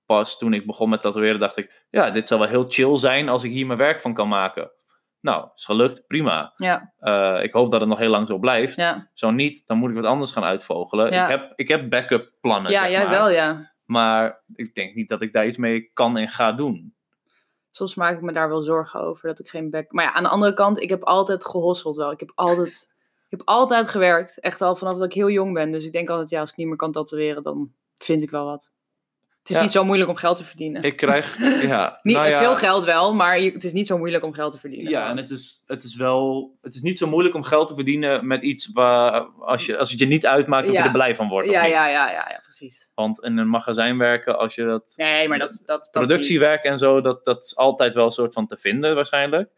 Pas 0.06 0.38
toen 0.38 0.53
ik 0.53 0.65
begon 0.65 0.89
met 0.89 1.01
tatoeëren 1.01 1.39
dacht 1.39 1.58
ik, 1.58 1.86
ja, 1.89 2.10
dit 2.10 2.27
zal 2.27 2.39
wel 2.39 2.48
heel 2.48 2.65
chill 2.70 2.98
zijn 2.98 3.30
als 3.30 3.44
ik 3.44 3.51
hier 3.51 3.65
mijn 3.65 3.77
werk 3.80 4.01
van 4.01 4.13
kan 4.13 4.27
maken. 4.27 4.72
Nou, 5.22 5.48
is 5.56 5.65
gelukt, 5.65 6.08
prima. 6.08 6.53
ja, 6.58 6.94
Eh, 7.00 7.39
ik 7.44 7.53
hoop 7.53 7.72
dat 7.72 7.80
het 7.80 7.89
nog 7.89 8.00
heel 8.00 8.10
lang 8.10 8.27
zo 8.27 8.38
blijft. 8.38 8.75
ja. 8.75 9.10
Zo 9.13 9.32
niet, 9.32 9.68
dan 9.68 9.77
moet 9.77 9.89
ik 9.89 9.96
wat 9.96 10.06
anders 10.06 10.32
gaan 10.32 10.44
uitvogelen. 10.44 11.12
Ja. 11.12 11.24
Ik, 11.24 11.30
heb, 11.30 11.53
ik 11.56 11.68
heb 11.68 11.89
backup 11.89 12.32
plannen, 12.42 12.72
Ja, 12.72 12.82
zeg 12.82 12.89
jij 12.89 13.01
maar. 13.03 13.10
wel, 13.10 13.30
ja. 13.30 13.72
Maar 13.86 14.44
ik 14.56 14.75
denk 14.75 14.96
niet 14.96 15.10
dat 15.10 15.22
ik 15.22 15.34
daar 15.34 15.46
iets 15.46 15.58
mee 15.58 15.89
kan 15.94 16.18
en 16.18 16.30
ga 16.30 16.51
doen. 16.51 16.96
Soms 17.75 17.96
maak 17.96 18.15
ik 18.15 18.22
me 18.22 18.32
daar 18.34 18.50
wel 18.50 18.62
zorgen 18.62 19.00
over 19.01 19.27
dat 19.27 19.39
ik 19.39 19.48
geen 19.48 19.70
back. 19.70 19.92
Maar 19.92 20.06
ja, 20.06 20.13
aan 20.13 20.24
de 20.24 20.30
andere 20.30 20.53
kant, 20.53 20.80
ik 20.80 20.89
heb 20.89 21.03
altijd 21.03 21.46
gehosseld 21.46 21.96
wel. 21.96 22.12
Ik 22.12 22.20
heb 22.20 22.32
altijd, 22.36 22.94
ik 23.30 23.38
heb 23.38 23.42
altijd 23.46 23.88
gewerkt. 23.88 24.39
Echt 24.39 24.62
al 24.62 24.75
vanaf 24.75 24.94
dat 24.94 25.03
ik 25.06 25.13
heel 25.13 25.30
jong 25.30 25.53
ben. 25.53 25.72
Dus 25.72 25.86
ik 25.86 25.92
denk 25.92 26.10
altijd, 26.10 26.30
ja, 26.30 26.39
als 26.39 26.51
ik 26.51 26.58
niet 26.58 26.68
meer 26.68 26.75
kan 26.75 26.92
tatoeëren, 26.92 27.44
dan 27.44 27.74
vind 27.96 28.22
ik 28.22 28.30
wel 28.30 28.46
wat. 28.46 28.72
Het 29.44 29.52
is 29.52 29.58
Ja. 29.58 29.62
niet 29.64 29.72
zo 29.72 29.84
moeilijk 29.86 30.10
om 30.10 30.16
geld 30.16 30.38
te 30.38 30.44
verdienen. 30.44 30.84
Ik 30.84 30.96
krijg, 30.98 31.38
ja, 31.68 32.00
niet 32.04 32.16
nou 32.16 32.30
ja, 32.30 32.40
veel 32.40 32.56
geld 32.56 32.84
wel, 32.84 33.16
maar 33.16 33.40
je- 33.40 33.52
het 33.52 33.64
is 33.64 33.72
niet 33.74 33.88
zo 33.88 33.98
moeilijk 33.98 34.24
om 34.24 34.34
geld 34.34 34.52
te 34.52 34.58
verdienen. 34.60 34.92
Ja, 34.92 35.10
en 35.10 35.18
het 35.18 35.30
is, 35.30 35.64
het 35.66 35.84
is 35.84 35.96
wel, 35.96 36.52
het 36.62 36.76
is 36.76 36.82
niet 36.82 36.98
zo 36.98 37.08
moeilijk 37.08 37.36
om 37.36 37.44
geld 37.44 37.68
te 37.68 37.74
verdienen 37.76 38.28
met 38.28 38.42
iets 38.42 38.72
waar, 38.72 39.22
als, 39.22 39.66
je, 39.66 39.78
als 39.78 39.90
het 39.92 40.00
je 40.00 40.06
niet 40.06 40.26
uitmaakt 40.26 40.68
of 40.70 40.74
je 40.76 40.80
er 40.82 40.92
blij 40.92 41.16
van 41.16 41.28
wordt 41.30 41.48
of 41.48 41.54
ja, 41.54 41.62
niet. 41.62 41.72
ja, 41.72 41.88
ja, 41.88 42.10
ja, 42.12 42.28
ja, 42.30 42.40
precies. 42.44 42.92
Want 42.96 43.24
in 43.24 43.38
een 43.38 43.50
magazijn 43.50 43.98
werken, 43.98 44.38
als 44.38 44.56
je 44.56 44.66
dat 44.66 44.94
Nee, 44.96 45.28
maar 45.28 45.40
dat, 45.40 45.50
dat, 45.66 45.80
dat 45.80 45.92
productiewerk 45.92 46.64
en 46.64 46.78
zo, 46.78 47.02
dat, 47.02 47.26
dat 47.26 47.44
is 47.44 47.58
altijd 47.58 47.94
wel 47.94 48.06
een 48.06 48.12
soort 48.12 48.34
van 48.34 48.48
te 48.48 48.58
vinden 48.58 48.96
waarschijnlijk. 48.96 49.50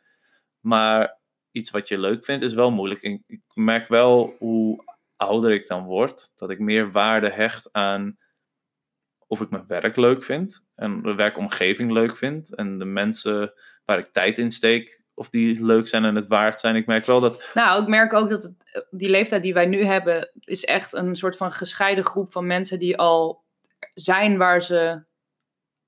Maar 0.60 1.18
iets 1.52 1.72
wat 1.72 1.88
je 1.88 1.98
leuk 1.98 2.26
vindt 2.26 2.44
is 2.44 2.54
wel 2.54 2.72
moeilijk. 2.72 3.02
Ik 3.02 3.22
merk 3.54 3.88
wel 3.88 4.36
hoe 4.40 4.84
ouder 5.16 5.52
ik 5.52 5.68
dan 5.68 5.84
word, 5.84 6.32
dat 6.36 6.50
ik 6.50 6.60
meer 6.60 6.92
waarde 6.92 7.30
hecht 7.30 7.70
aan 7.72 8.18
of 9.28 9.42
ik 9.42 9.50
mijn 9.50 9.68
werk 9.68 9.96
leuk 9.96 10.24
vind 10.24 10.66
en 10.76 11.02
de 11.02 11.16
werkomgeving 11.16 11.92
leuk 11.92 12.18
vind 12.18 12.56
en 12.56 12.78
de 12.78 12.86
mensen 12.86 13.54
waar 13.86 13.98
ik 13.98 14.12
tijd 14.12 14.38
in 14.38 14.52
steek, 14.52 15.02
of 15.14 15.30
die 15.30 15.66
leuk 15.66 15.88
zijn 15.88 16.06
en 16.06 16.16
het 16.16 16.28
waard 16.28 16.60
zijn. 16.60 16.76
Ik 16.76 16.86
merk 16.86 17.06
wel 17.06 17.20
dat, 17.20 17.50
Nou, 17.54 17.82
ik 17.82 17.88
merk 17.88 18.14
ook 18.14 18.30
dat 18.30 18.44
het, 18.44 18.88
die 18.90 19.10
leeftijd 19.10 19.44
die 19.44 19.54
wij 19.54 19.66
nu 19.66 19.84
hebben, 19.84 20.32
is 20.40 20.66
echt 20.66 20.94
een 20.94 21.16
soort 21.16 21.38
van 21.38 21.52
gescheiden 21.52 22.04
groep 22.06 22.32
van 22.32 22.48
mensen 22.48 22.80
die 22.80 22.98
al 22.98 23.44
zijn 23.94 24.38
waar 24.38 24.62
ze 24.62 25.04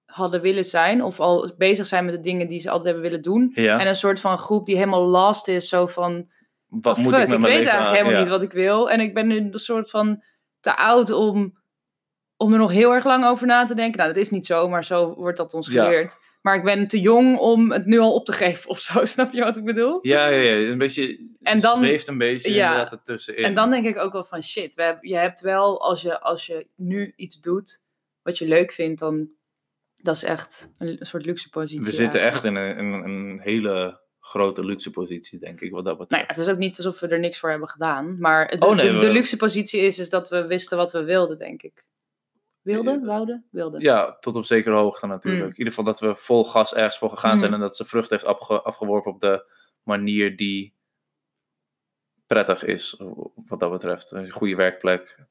hadden 0.06 0.42
willen 0.42 0.66
zijn. 0.66 1.04
Of 1.04 1.20
al 1.20 1.54
bezig 1.58 1.88
zijn 1.88 2.06
met 2.06 2.14
de 2.14 2.20
dingen 2.20 2.48
die 2.48 2.60
ze 2.60 2.70
altijd 2.70 2.86
hebben 2.94 3.04
willen 3.04 3.22
doen. 3.24 3.52
ja, 3.54 3.80
En 3.80 3.88
een 3.88 3.96
soort 3.96 4.20
van 4.20 4.38
groep 4.38 4.66
die 4.66 4.76
helemaal 4.76 5.06
last 5.08 5.48
is. 5.48 5.70
Zo 5.70 5.88
van, 5.88 6.30
wat 6.68 6.98
oh, 6.98 7.04
moet 7.04 7.14
fuck, 7.14 7.24
ik 7.24 7.28
met 7.28 7.36
ik 7.36 7.42
mijn 7.42 7.54
weet 7.54 7.64
leven 7.64 7.72
eigenlijk 7.72 7.88
aan? 7.88 7.94
helemaal 7.94 8.12
Ja. 8.14 8.20
niet 8.20 8.30
wat 8.30 8.42
ik 8.42 8.52
wil. 8.52 8.90
En 8.90 9.00
ik 9.00 9.14
ben 9.14 9.28
nu 9.28 9.38
een 9.38 9.60
soort 9.60 9.90
van 9.90 10.24
te 10.60 10.76
oud 10.78 11.12
om, 11.12 11.57
om 12.38 12.52
er 12.54 12.60
nog 12.60 12.72
heel 12.72 12.94
erg 12.94 13.06
lang 13.06 13.26
over 13.26 13.48
na 13.48 13.66
te 13.66 13.76
denken. 13.76 13.98
Nou, 13.98 14.14
dat 14.14 14.22
is 14.22 14.30
niet 14.30 14.46
zo, 14.46 14.70
maar 14.70 14.86
zo 14.86 15.14
wordt 15.16 15.38
dat 15.38 15.54
ons 15.54 15.68
Ja. 15.68 15.84
geleerd. 15.84 16.18
Maar 16.42 16.56
ik 16.56 16.64
ben 16.64 16.88
te 16.88 17.00
jong 17.00 17.38
om 17.38 17.72
het 17.72 17.86
nu 17.86 18.00
al 18.00 18.14
op 18.14 18.26
te 18.26 18.32
geven 18.32 18.70
of 18.70 18.80
zo. 18.80 19.06
Snap 19.06 19.32
je 19.34 19.44
wat 19.44 19.58
ik 19.58 19.64
bedoel? 19.64 20.00
Ja, 20.02 20.28
ja, 20.28 20.38
ja, 20.54 20.70
een 20.72 20.78
beetje, 20.78 21.28
En 21.42 21.60
dan- 21.60 21.78
zweeft 21.80 22.08
een 22.08 22.18
beetje 22.18 22.54
ja. 22.54 22.70
inderdaad 22.72 22.92
ertussenin. 23.00 23.44
En 23.44 23.56
dan 23.56 23.70
denk 23.70 23.86
ik 23.86 23.98
ook 23.98 24.12
wel 24.14 24.24
van 24.24 24.44
shit. 24.44 24.76
We 24.76 24.82
hebben, 24.84 25.10
je 25.10 25.16
hebt 25.16 25.42
wel, 25.42 25.82
als 25.82 26.02
je, 26.02 26.20
als 26.22 26.46
je 26.46 26.68
nu 26.76 27.14
iets 27.16 27.40
doet 27.42 27.84
wat 28.22 28.38
je 28.38 28.48
leuk 28.48 28.72
vindt, 28.72 29.00
dan 29.00 29.30
dat 29.96 30.16
is 30.16 30.24
echt 30.24 30.72
een, 30.78 30.98
soort 31.00 31.26
luxe 31.26 31.50
positie. 31.50 31.84
We 31.84 31.92
zitten 31.92 32.22
eigenlijk. 32.22 32.56
echt 32.56 32.78
in 32.78 32.86
een, 32.86 33.04
in 33.04 33.10
een 33.10 33.40
hele 33.42 34.00
grote 34.20 34.66
luxe 34.66 34.90
positie, 34.90 35.40
denk 35.40 35.62
ik, 35.62 35.72
wat 35.72 35.86
dat 35.86 35.94
Nou 35.94 36.08
betreft. 36.08 36.24
ja, 36.28 36.34
het 36.34 36.38
is 36.48 36.54
ook 36.54 36.58
niet 36.60 36.78
alsof 36.78 37.00
we 37.00 37.08
er 37.08 37.20
niks 37.20 37.40
voor 37.40 37.50
hebben 37.50 37.70
gedaan. 37.70 38.16
Maar 38.20 38.46
het- 38.48 38.64
Oh, 38.64 38.76
nee, 38.76 38.92
de, 38.92 38.98
de 38.98 39.10
luxe 39.10 39.38
positie 39.38 39.82
is, 39.82 40.00
is 40.00 40.10
dat 40.10 40.30
we 40.30 40.48
wisten 40.48 40.78
wat 40.78 40.92
we 40.92 41.04
wilden, 41.04 41.38
denk 41.38 41.62
ik. 41.62 41.86
Wilden? 42.74 43.00
Ja. 43.00 43.06
Wouden? 43.06 43.46
Wilden. 43.52 43.82
Ja, 43.82 44.18
tot 44.20 44.36
op 44.36 44.46
zekere 44.46 44.76
hoogte 44.76 45.08
natuurlijk. 45.08 45.44
Mm. 45.44 45.50
In 45.52 45.58
ieder 45.58 45.74
geval 45.74 45.86
dat 45.86 46.00
we 46.00 46.16
vol 46.16 46.44
gas 46.46 46.74
ergens 46.74 46.98
voor 46.98 47.10
gegaan 47.10 47.40
zijn 47.40 47.52
Mm. 47.52 47.56
en 47.58 47.62
dat 47.64 47.76
ze 47.76 47.86
vrucht 47.86 48.10
heeft 48.10 48.26
afge- 48.26 48.62
afgeworpen 48.62 49.12
op 49.12 49.22
de 49.22 49.52
manier 49.84 50.38
die 50.38 50.76
prettig 52.28 52.64
is, 52.64 53.02
wat 53.48 53.60
dat 53.60 53.72
betreft. 53.72 54.12
Een 54.12 54.30
goede 54.32 54.56
werkplek, 54.56 55.26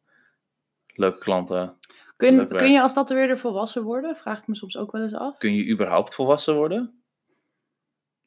leuke 0.86 1.18
klanten. 1.18 1.78
Kun, 2.16 2.48
kun 2.48 2.72
je 2.72 2.80
als 2.82 2.92
tatoeëerder 2.94 3.38
volwassen 3.38 3.82
worden? 3.82 4.16
Vraag 4.16 4.40
ik 4.40 4.46
me 4.46 4.54
soms 4.56 4.76
ook 4.76 4.92
wel 4.92 5.02
eens 5.02 5.14
af. 5.14 5.36
Kun 5.38 5.54
je 5.54 5.68
überhaupt 5.70 6.14
volwassen 6.14 6.54
worden? 6.54 7.00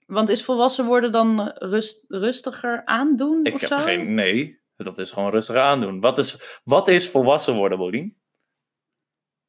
Want 0.06 0.30
is 0.30 0.43
volwassen 0.43 0.86
worden 0.86 1.12
dan 1.12 1.48
rust, 1.56 2.06
rustiger 2.08 2.86
aandoen 2.86 3.45
Ik 3.45 3.54
of 3.54 3.62
heb 3.62 3.69
zo? 3.69 3.78
geen... 3.78 4.13
Nee, 4.13 4.60
dat 4.78 4.98
is 4.98 5.12
gewoon 5.12 5.32
rustig 5.32 5.56
aandoen. 5.56 6.00
Wat 6.00 6.17
is, 6.17 6.60
wat 6.63 6.88
is 6.88 7.10
volwassen 7.10 7.56
worden, 7.56 7.78
Bodien? 7.78 8.17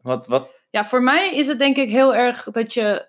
Wat, 0.03 0.27
wat, 0.27 0.51
Ja, 0.71 0.85
voor 0.85 1.03
mij 1.03 1.35
is 1.35 1.47
het 1.47 1.59
denk 1.59 1.77
ik 1.77 1.89
heel 1.89 2.15
erg 2.15 2.45
dat 2.45 2.75
je. 2.75 3.09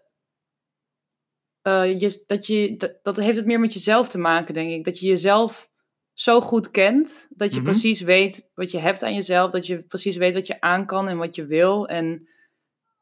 eh, 1.62 2.00
je, 2.00 2.24
dat, 2.28 2.48
je 2.48 2.78
dat, 2.78 2.94
dat 3.04 3.18
heeft 3.18 3.38
het 3.38 3.46
meer 3.46 3.60
met 3.60 3.74
jezelf 3.74 4.10
te 4.10 4.18
maken, 4.18 4.54
denk 4.54 4.72
ik. 4.72 4.84
Dat 4.86 5.00
je 5.00 5.08
jezelf 5.08 5.70
zo 6.14 6.42
goed 6.42 6.72
kent. 6.72 7.28
Dat 7.30 7.50
je 7.54 7.60
Mhm. 7.62 7.70
precies 7.70 8.02
weet 8.02 8.52
wat 8.54 8.72
je 8.72 8.80
hebt 8.80 9.04
aan 9.04 9.14
jezelf. 9.14 9.52
Dat 9.52 9.68
je 9.68 9.82
precies 9.84 10.16
weet 10.16 10.34
wat 10.34 10.48
je 10.48 10.62
aan 10.62 10.86
kan 10.86 11.08
en 11.08 11.18
wat 11.18 11.36
je 11.36 11.46
wil. 11.46 11.88
En 11.88 12.28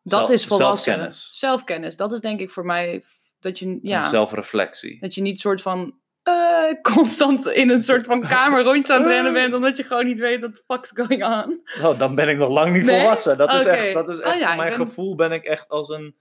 dat 0.03 0.19
Zelf- 0.19 0.31
is 0.31 0.45
volwassen. 0.45 0.83
zelfkennis. 0.93 1.29
Zelfkennis. 1.31 1.97
Dat 1.97 2.11
is 2.11 2.19
denk 2.19 2.39
ik 2.39 2.49
voor 2.51 2.65
mij 2.65 3.03
dat 3.39 3.59
je, 3.59 3.79
ja, 3.81 4.07
zelfreflectie. 4.07 4.99
dat 4.99 5.15
je 5.15 5.21
niet 5.21 5.39
soort 5.39 5.61
van. 5.61 5.99
Eh, 6.29 6.81
constant 6.81 7.45
in 7.47 7.69
een 7.69 7.83
soort 7.83 8.05
van 8.05 8.27
kamer 8.27 8.63
rondje 8.63 8.93
aan 8.93 8.99
het 9.01 9.09
rennen 9.09 9.33
bent, 9.33 9.53
omdat 9.59 9.77
je 9.77 9.83
gewoon 9.83 10.05
niet 10.05 10.19
weet 10.19 10.41
wat 10.41 10.55
the 10.55 10.63
fuck's 10.67 10.91
going 10.95 11.23
on. 11.25 11.61
Nou, 11.81 11.97
dan 11.97 12.15
ben 12.15 12.29
ik 12.29 12.37
nog 12.37 12.49
lang 12.49 12.73
niet 12.73 12.83
Nee? 12.83 12.99
volwassen. 12.99 13.37
Dat 13.37 13.53
is 13.53 13.65
echt, 13.65 13.93
dat 13.93 14.09
is 14.09 14.19
Oh 14.19 14.25
echt 14.25 14.37
ja, 14.39 14.43
voor 14.43 14.51
ik 14.51 14.57
mijn 14.59 14.77
ben- 14.77 14.87
gevoel 14.87 15.15
ben 15.15 15.31
ik 15.31 15.43
echt 15.43 15.69
als 15.69 15.89
een... 15.89 16.15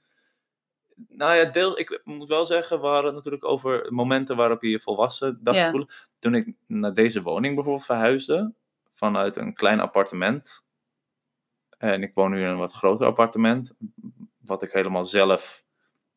Nou 1.08 1.34
ja, 1.34 1.44
deel, 1.44 1.78
ik 1.78 2.00
moet 2.04 2.28
wel 2.28 2.46
zeggen, 2.46 2.80
we 2.80 2.86
hadden 2.86 3.04
het 3.04 3.14
natuurlijk 3.14 3.44
over 3.44 3.86
momenten 3.92 4.36
waarop 4.36 4.62
je 4.62 4.70
je 4.70 4.80
volwassen 4.80 5.38
dacht 5.42 5.62
te 5.62 5.70
voelen. 5.70 5.88
Toen 6.18 6.34
ik 6.34 6.52
naar 6.66 6.94
deze 6.94 7.22
woning 7.22 7.54
bijvoorbeeld 7.54 7.84
verhuisde, 7.86 8.52
vanuit 8.90 9.36
een 9.36 9.54
klein 9.54 9.80
appartement. 9.80 10.66
En 11.78 12.02
ik 12.02 12.14
woon 12.14 12.30
nu 12.30 12.40
in 12.40 12.46
een 12.46 12.58
wat 12.58 12.72
groter 12.72 13.06
appartement, 13.06 13.74
wat 14.44 14.62
ik 14.62 14.72
helemaal 14.72 15.04
zelf... 15.04 15.64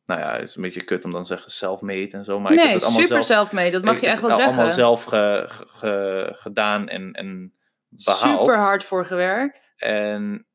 Nou 0.04 0.20
ja, 0.20 0.32
het 0.32 0.48
is 0.48 0.56
een 0.56 0.62
beetje 0.62 0.84
kut 0.84 1.04
om 1.04 1.12
dan 1.12 1.22
te 1.22 1.26
zeggen 1.26 1.50
self-made 1.50 2.16
en 2.16 2.24
zo, 2.24 2.40
maar 2.40 2.52
ik 2.52 2.58
heb 2.58 2.66
nee, 2.66 2.76
het 2.76 2.84
allemaal 2.84 3.02
super 3.02 3.24
zelf... 3.24 3.38
zelf 3.38 3.52
mee. 3.52 3.70
Dat 3.70 3.82
mag 3.82 3.94
ik 3.94 4.00
je 4.00 4.06
heb 4.06 4.14
echt 4.14 4.22
wel 4.26 4.30
het 4.30 4.40
zeggen. 4.40 4.56
allemaal 4.56 4.74
zelf 4.76 5.04
ge- 5.04 5.44
ge- 5.48 5.66
ge- 5.68 6.32
gedaan 6.32 6.88
en, 6.88 7.12
en 7.12 7.54
behaald. 7.88 8.38
Super 8.40 8.58
hard 8.58 8.84
voor 8.84 9.06
gewerkt. 9.06 9.72
En 9.76 10.46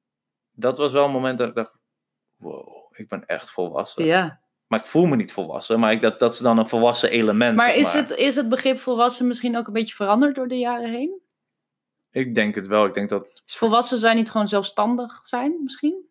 dat 0.52 0.78
was 0.78 0.92
wel 0.92 1.06
een 1.06 1.12
moment 1.12 1.38
dat 1.38 1.48
ik 1.48 1.56
dacht, 1.56 1.72
wow, 2.36 2.92
ik 2.92 3.08
ben 3.08 3.26
echt 3.26 3.52
volwassen. 3.52 4.06
Ja. 4.06 4.40
Maar 4.68 4.80
ik 4.80 4.86
voel 4.86 5.06
me 5.06 5.16
niet 5.16 5.32
volwassen, 5.32 5.80
maar 5.80 5.92
ik, 5.92 6.02
dat, 6.02 6.20
dat 6.20 6.34
is 6.34 6.40
dan 6.40 6.58
een 6.58 6.68
volwassen 6.68 7.10
element. 7.10 7.56
Maar 7.56 7.74
zeg 7.74 7.76
is 7.76 7.94
het, 7.94 8.10
is 8.10 8.36
het 8.36 8.50
begrip 8.50 8.80
volwassen 8.80 9.28
misschien 9.28 9.58
ook 9.58 9.68
een 9.68 9.74
beetje 9.74 9.96
veranderd 9.96 10.36
door 10.36 10.48
de 10.48 10.58
jaren 10.60 10.90
heen? 10.90 11.22
Ik 12.12 12.36
denk 12.36 12.56
het 12.56 12.68
wel. 12.68 12.86
Ik 12.86 12.94
denk 12.94 13.10
dat, 13.10 13.42
Is 13.46 13.58
volwassen 13.58 13.98
zijn 13.98 14.16
niet 14.16 14.32
gewoon 14.32 14.48
zelfstandig 14.48 15.20
zijn 15.24 15.60
misschien? 15.64 16.07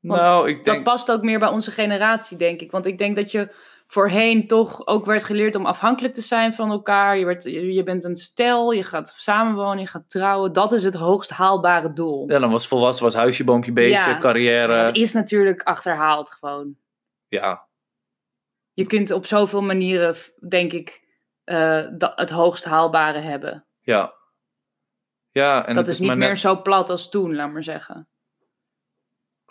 Want 0.00 0.20
nou, 0.20 0.48
ik 0.48 0.56
Dat 0.56 0.64
denk, 0.74 0.84
past 0.84 1.10
ook 1.12 1.22
meer 1.22 1.38
bij 1.38 1.48
onze 1.48 1.70
generatie, 1.70 2.36
denk 2.36 2.60
ik. 2.60 2.70
Want 2.70 2.86
ik 2.86 2.98
denk 2.98 3.16
dat 3.16 3.30
je 3.30 3.54
voorheen 3.86 4.46
toch 4.46 4.86
ook 4.86 5.04
werd 5.06 5.24
geleerd 5.24 5.54
om 5.54 5.66
afhankelijk 5.66 6.14
te 6.14 6.20
zijn 6.20 6.54
van 6.54 6.70
elkaar. 6.70 7.18
Je, 7.18 7.24
werd, 7.24 7.42
je, 7.42 7.72
je 7.72 7.82
bent 7.82 8.04
een 8.04 8.16
stel, 8.16 8.70
je 8.72 8.82
gaat 8.84 9.08
samenwonen, 9.16 9.78
je 9.78 9.86
gaat 9.86 10.10
trouwen. 10.10 10.52
Dat 10.52 10.72
is 10.72 10.82
het 10.82 10.94
hoogst 10.94 11.30
haalbare 11.30 11.92
doel. 11.92 12.30
ja, 12.30 12.38
dan 12.38 12.50
was 12.50 12.68
volwassen, 12.68 13.04
was 13.04 13.14
huisje, 13.14 13.44
boompje, 13.44 13.72
beestje, 13.72 14.10
Ja. 14.10 14.18
carrière. 14.18 14.82
Dat 14.84 14.96
is 14.96 15.12
natuurlijk 15.12 15.62
achterhaald 15.62 16.30
gewoon. 16.30 16.76
Ja, 17.28 17.68
Je 18.72 18.86
kunt 18.86 19.10
op 19.10 19.26
zoveel 19.26 19.62
manieren, 19.62 20.14
denk 20.48 20.72
ik, 20.72 21.02
eh, 21.44 21.86
het 21.98 22.30
hoogst 22.30 22.64
haalbare 22.64 23.18
hebben. 23.18 23.64
ja. 23.80 24.18
Ja, 25.32 25.66
en 25.66 25.74
dat 25.74 25.88
is 25.88 25.98
niet 25.98 26.08
meer 26.14 26.28
net- 26.28 26.38
zo 26.38 26.62
plat 26.62 26.90
als 26.90 27.08
toen, 27.10 27.34
laat 27.34 27.52
maar 27.52 27.62
zeggen. 27.64 28.08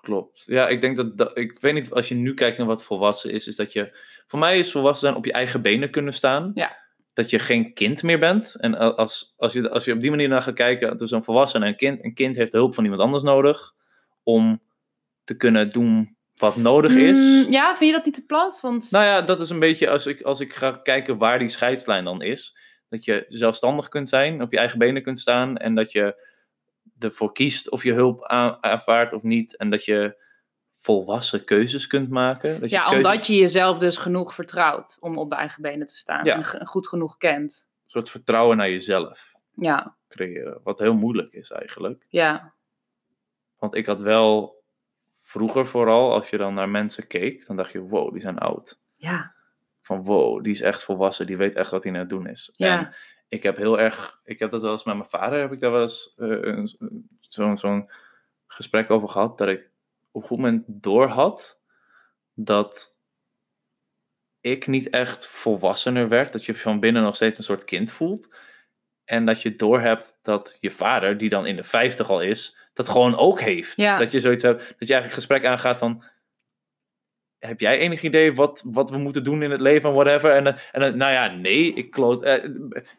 Klopt. 0.10 0.44
Ja, 0.46 0.68
ik 0.68 0.82
denk 0.82 0.96
dat, 0.96 1.18
dat, 1.18 1.38
ik 1.38 1.58
weet 1.60 1.74
niet, 1.74 1.92
als 1.92 2.08
je 2.08 2.16
nu 2.16 2.34
kijkt 2.34 2.58
naar 2.58 2.68
wat 2.68 2.84
volwassen 2.84 3.32
is, 3.32 3.48
is 3.48 3.56
dat 3.56 3.74
je, 3.74 3.98
voor 4.28 4.40
mij 4.40 4.60
is 4.60 4.72
volwassen 4.72 5.08
zijn 5.08 5.20
op 5.20 5.26
je 5.26 5.32
eigen 5.32 5.62
benen 5.62 5.90
kunnen 5.90 6.14
staan. 6.14 6.52
Ja. 6.54 6.78
Dat 7.14 7.30
je 7.30 7.40
geen 7.40 7.74
kind 7.74 8.04
meer 8.04 8.20
bent. 8.20 8.56
En 8.60 8.96
als, 8.96 9.34
als, 9.38 9.54
je, 9.54 9.70
als 9.70 9.86
je 9.86 9.94
op 9.94 10.02
die 10.02 10.10
manier 10.10 10.28
naar 10.28 10.42
gaat 10.42 10.54
kijken, 10.54 10.98
tussen 10.98 11.18
een 11.18 11.24
volwassene 11.24 11.66
en 11.66 11.72
een 11.72 11.78
kind, 11.78 12.04
een 12.04 12.14
kind 12.14 12.36
heeft 12.36 12.52
de 12.52 12.58
hulp 12.58 12.76
van 12.76 12.84
iemand 12.84 13.02
anders 13.02 13.24
nodig 13.24 13.74
om 14.24 14.62
te 15.24 15.38
kunnen 15.38 15.70
doen 15.70 16.18
wat 16.38 16.56
nodig 16.56 16.96
is. 16.96 17.18
Mm, 17.18 17.52
ja, 17.52 17.76
vind 17.76 17.90
je 17.90 17.96
dat 17.96 18.06
niet 18.06 18.14
te 18.14 18.26
plat? 18.26 18.60
Want 18.62 18.92
Nou 18.92 19.06
ja, 19.06 19.22
dat 19.22 19.40
is 19.40 19.50
een 19.50 19.60
beetje 19.60 19.90
als 19.90 20.06
ik, 20.06 20.22
als 20.22 20.40
ik 20.40 20.54
ga 20.54 20.72
kijken 20.72 21.18
waar 21.18 21.40
die 21.40 21.48
scheidslijn 21.48 22.04
dan 22.04 22.22
is. 22.22 22.58
Dat 22.90 23.06
je 23.06 23.26
zelfstandig 23.28 23.90
kunt 23.90 24.10
zijn, 24.10 24.42
op 24.42 24.52
je 24.52 24.58
eigen 24.58 24.80
benen 24.80 25.04
kunt 25.04 25.20
staan. 25.20 25.58
En 25.58 25.76
dat 25.76 25.92
je 25.92 26.28
ervoor 27.00 27.32
kiest 27.34 27.70
of 27.70 27.84
je 27.84 27.94
hulp 27.94 28.26
aan- 28.26 28.58
aanvaardt 28.64 29.14
of 29.14 29.24
niet. 29.24 29.58
En 29.58 29.70
dat 29.70 29.86
je 29.86 30.28
volwassen 30.72 31.44
keuzes 31.46 31.88
kunt 31.88 32.10
maken. 32.10 32.60
Dat 32.60 32.70
je 32.70 32.76
ja, 32.76 32.84
keuzes- 32.84 33.06
omdat 33.06 33.28
je 33.28 33.36
jezelf 33.36 33.78
dus 33.78 33.98
genoeg 33.98 34.34
vertrouwt 34.34 34.98
om 35.00 35.18
op 35.18 35.30
de 35.30 35.36
eigen 35.36 35.62
benen 35.62 35.88
te 35.88 35.96
staan. 35.96 36.26
Ja. 36.26 36.36
En 36.36 36.66
goed 36.68 36.88
genoeg 36.88 37.18
kent. 37.18 37.68
Een 37.84 37.90
soort 37.90 38.10
vertrouwen 38.10 38.58
naar 38.58 38.70
jezelf 38.70 39.34
Ja, 39.56 39.96
creëren. 40.10 40.60
Wat 40.64 40.80
heel 40.80 40.94
moeilijk 40.94 41.34
is 41.34 41.52
eigenlijk. 41.52 42.06
ja, 42.10 42.54
Want 43.58 43.76
ik 43.76 43.86
had 43.86 44.02
wel 44.02 44.64
vroeger 45.24 45.68
vooral, 45.68 46.14
als 46.14 46.30
je 46.30 46.38
dan 46.38 46.54
naar 46.54 46.70
mensen 46.70 47.08
keek, 47.08 47.46
dan 47.48 47.56
dacht 47.56 47.72
je, 47.72 47.80
wow, 47.80 48.12
die 48.12 48.22
zijn 48.22 48.38
oud. 48.38 48.80
ja, 48.96 49.34
Van 49.82 50.04
wow, 50.04 50.44
die 50.44 50.52
is 50.52 50.62
echt 50.62 50.84
volwassen, 50.84 51.28
die 51.28 51.38
weet 51.38 51.56
echt 51.56 51.72
wat 51.72 51.84
hij 51.84 51.94
aan 51.94 52.00
het 52.00 52.10
doen 52.10 52.28
is. 52.28 52.50
Ja. 52.54 52.80
En 52.80 52.94
ik 53.30 53.44
heb 53.44 53.58
heel 53.58 53.80
erg, 53.80 54.20
ik 54.24 54.40
heb 54.40 54.50
dat 54.50 54.62
wel 54.62 54.72
eens 54.72 54.84
met 54.84 54.96
mijn 54.96 55.10
vader, 55.10 55.40
heb 55.40 55.52
ik 55.52 55.60
daar 55.60 55.72
wel 55.72 55.82
eens 55.82 56.14
eh, 56.18 56.64
zo'n 57.20 57.58
zo'n 57.58 57.90
gesprek 58.48 58.90
over 58.90 59.10
gehad, 59.10 59.38
dat 59.38 59.48
ik 59.48 59.70
op 60.12 60.22
een 60.22 60.28
goed 60.28 60.38
moment 60.38 60.64
door 60.68 61.08
had 61.08 61.62
dat 62.34 63.00
ik 64.42 64.68
niet 64.68 64.90
echt 64.90 65.28
volwassener 65.28 66.08
werd, 66.08 66.32
dat 66.32 66.46
je 66.46 66.56
van 66.56 66.80
binnen 66.80 67.04
nog 67.04 67.16
steeds 67.16 67.38
een 67.38 67.44
soort 67.44 67.64
kind 67.64 67.92
voelt. 67.92 68.34
En 69.04 69.26
dat 69.26 69.42
je 69.42 69.56
doorhebt 69.56 70.20
dat 70.22 70.58
je 70.60 70.72
vader, 70.72 71.18
die 71.18 71.30
dan 71.30 71.46
in 71.46 71.56
de 71.56 71.64
50 71.64 72.10
al 72.10 72.22
is, 72.22 72.58
dat 72.74 72.90
gewoon 72.90 73.18
ook 73.18 73.40
heeft. 73.40 73.76
Ja. 73.76 73.98
Dat 73.98 74.12
je 74.12 74.20
zoiets 74.20 74.44
hebt, 74.44 74.60
dat 74.60 74.88
je 74.88 74.94
eigenlijk 74.94 75.14
gesprek 75.14 75.46
aangaat 75.46 75.78
van. 75.78 76.04
Heb 77.40 77.60
jij 77.60 77.78
enig 77.78 78.02
idee 78.02 78.34
wat, 78.34 78.64
wat 78.72 78.90
we 78.90 78.98
moeten 78.98 79.24
doen 79.24 79.44
in 79.44 79.52
het 79.52 79.62
leven 79.62 79.90
en 79.90 79.96
whatever? 79.96 80.32
En, 80.36 80.44
dan- 80.44 80.56
en 80.72 80.82
dan, 80.82 80.98
nou 80.98 81.12
ja, 81.12 81.28
nee, 81.28 81.74
ik 81.74 81.92
kloot. 81.92 82.24
eh, 82.24 82.34
Ik 82.34 82.42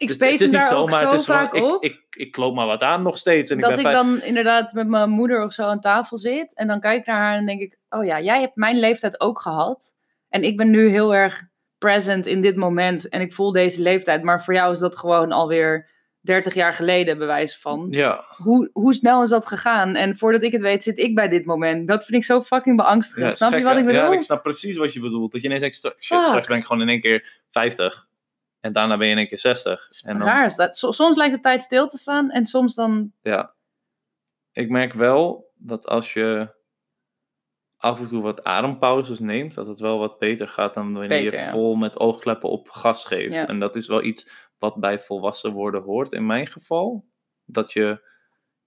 dus 0.08 0.18
het 0.18 0.22
is 0.22 0.40
niet 0.40 0.52
daar 0.52 0.66
zo, 0.66 0.76
ook 0.78 0.90
maar 0.90 1.02
zo 1.02 1.10
het 1.10 1.20
is 1.20 1.26
vaak 1.26 1.50
gewoon, 1.56 1.74
op. 1.74 1.84
ik, 1.84 1.92
ik, 1.92 2.16
ik 2.16 2.32
kloot 2.32 2.54
maar 2.54 2.66
wat 2.66 2.82
aan 2.82 3.02
nog 3.02 3.18
steeds. 3.18 3.50
En 3.50 3.56
ik 3.56 3.62
dat 3.62 3.70
ben 3.70 3.80
ik 3.80 3.86
vijf- 3.86 3.96
dan 3.96 4.22
inderdaad 4.22 4.72
met 4.72 4.88
mijn 4.88 5.10
moeder 5.10 5.44
of 5.44 5.52
zo 5.52 5.62
aan 5.62 5.80
tafel 5.80 6.16
zit. 6.18 6.54
En 6.54 6.66
dan 6.66 6.80
kijk 6.80 7.00
ik 7.00 7.06
naar 7.06 7.16
haar 7.20 7.36
en 7.36 7.46
denk 7.46 7.60
ik, 7.60 7.76
oh 7.88 8.04
ja, 8.04 8.20
jij 8.20 8.40
hebt 8.40 8.56
mijn 8.56 8.78
leeftijd 8.78 9.20
ook 9.20 9.40
gehad. 9.40 9.94
En 10.28 10.42
ik 10.42 10.56
ben 10.56 10.70
nu 10.70 10.88
heel 10.88 11.14
erg 11.14 11.42
present 11.78 12.26
in 12.26 12.40
dit 12.40 12.56
moment. 12.56 13.08
En 13.08 13.20
ik 13.20 13.32
voel 13.32 13.52
deze 13.52 13.82
leeftijd. 13.82 14.22
Maar 14.22 14.44
voor 14.44 14.54
jou 14.54 14.72
is 14.72 14.78
dat 14.78 14.96
gewoon 14.96 15.32
alweer 15.32 15.88
30 16.20 16.54
jaar 16.54 16.74
geleden, 16.74 17.18
bewijs 17.18 17.58
van. 17.58 17.86
Ja, 17.90 18.24
Hoe, 18.36 18.70
hoe 18.72 18.94
snel 18.94 19.22
is 19.22 19.30
dat 19.30 19.46
gegaan? 19.46 19.94
En 19.94 20.16
voordat 20.16 20.42
ik 20.42 20.52
het 20.52 20.60
weet, 20.60 20.82
zit 20.82 20.98
ik 20.98 21.14
bij 21.14 21.28
dit 21.28 21.44
moment. 21.44 21.88
Dat 21.88 22.04
vind 22.04 22.16
ik 22.18 22.24
zo 22.24 22.42
fucking 22.42 22.76
beangstigend. 22.76 23.24
ja, 23.26 23.30
Snap 23.30 23.52
je 23.58 23.62
wat 23.64 23.72
hè? 23.72 23.78
ik 23.78 23.84
bedoel? 23.86 24.00
Ja, 24.02 24.12
ik 24.12 24.22
snap 24.22 24.42
precies 24.42 24.76
wat 24.76 24.92
je 24.92 25.00
bedoelt. 25.00 25.32
Dat 25.32 25.40
je 25.40 25.46
ineens 25.46 25.60
denkt, 25.62 25.76
st- 25.76 25.94
shit, 25.98 26.24
straks 26.26 26.46
ben 26.46 26.56
ik 26.56 26.64
gewoon 26.64 26.82
in 26.82 26.88
één 26.88 27.00
keer 27.00 27.42
50. 27.50 28.08
En 28.60 28.72
daarna 28.72 28.96
ben 28.96 29.06
je 29.06 29.12
in 29.12 29.18
één 29.18 29.26
keer 29.28 29.38
60. 29.38 29.86
En 30.04 30.18
dan, 30.18 30.26
Raar 30.26 30.44
is 30.44 30.56
dat. 30.56 30.76
So- 30.76 30.92
soms 30.92 31.16
lijkt 31.16 31.34
de 31.34 31.40
tijd 31.40 31.62
stil 31.62 31.88
te 31.88 31.98
staan 31.98 32.30
en 32.30 32.44
soms 32.44 32.74
dan... 32.74 33.12
ja. 33.22 33.54
Ik 34.52 34.70
merk 34.70 34.92
wel 34.92 35.50
dat 35.54 35.86
als 35.86 36.12
je 36.12 36.54
af 37.76 37.98
en 38.00 38.08
toe 38.08 38.22
wat 38.22 38.44
adempauzes 38.44 39.18
neemt, 39.18 39.54
dat 39.54 39.66
het 39.66 39.80
wel 39.80 39.98
wat 39.98 40.18
beter 40.18 40.48
gaat 40.48 40.74
dan 40.74 40.92
wanneer 40.92 41.08
Beter, 41.08 41.38
je 41.38 41.44
ja. 41.44 41.50
vol 41.50 41.74
met 41.74 41.98
oogkleppen 42.00 42.48
op 42.48 42.68
gas 42.70 43.04
geeft. 43.04 43.34
Ja. 43.34 43.46
En 43.48 43.58
dat 43.58 43.76
is 43.76 43.86
wel 43.86 44.02
iets 44.02 44.30
wat 44.60 44.74
bij 44.80 44.98
volwassen 44.98 45.52
worden 45.52 45.82
hoort 45.82 46.12
in 46.12 46.26
mijn 46.26 46.46
geval. 46.46 47.04
Dat 47.44 47.72
je 47.72 48.08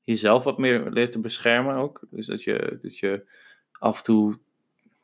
jezelf 0.03 0.43
wat 0.43 0.58
meer 0.58 0.89
leert 0.89 1.12
te 1.12 1.19
beschermen 1.19 1.75
ook. 1.75 2.01
Dus 2.10 2.25
dat 2.25 2.43
je, 2.43 2.77
dat 2.82 2.97
je 2.97 3.29
af 3.71 3.97
en 3.97 4.03
toe 4.03 4.39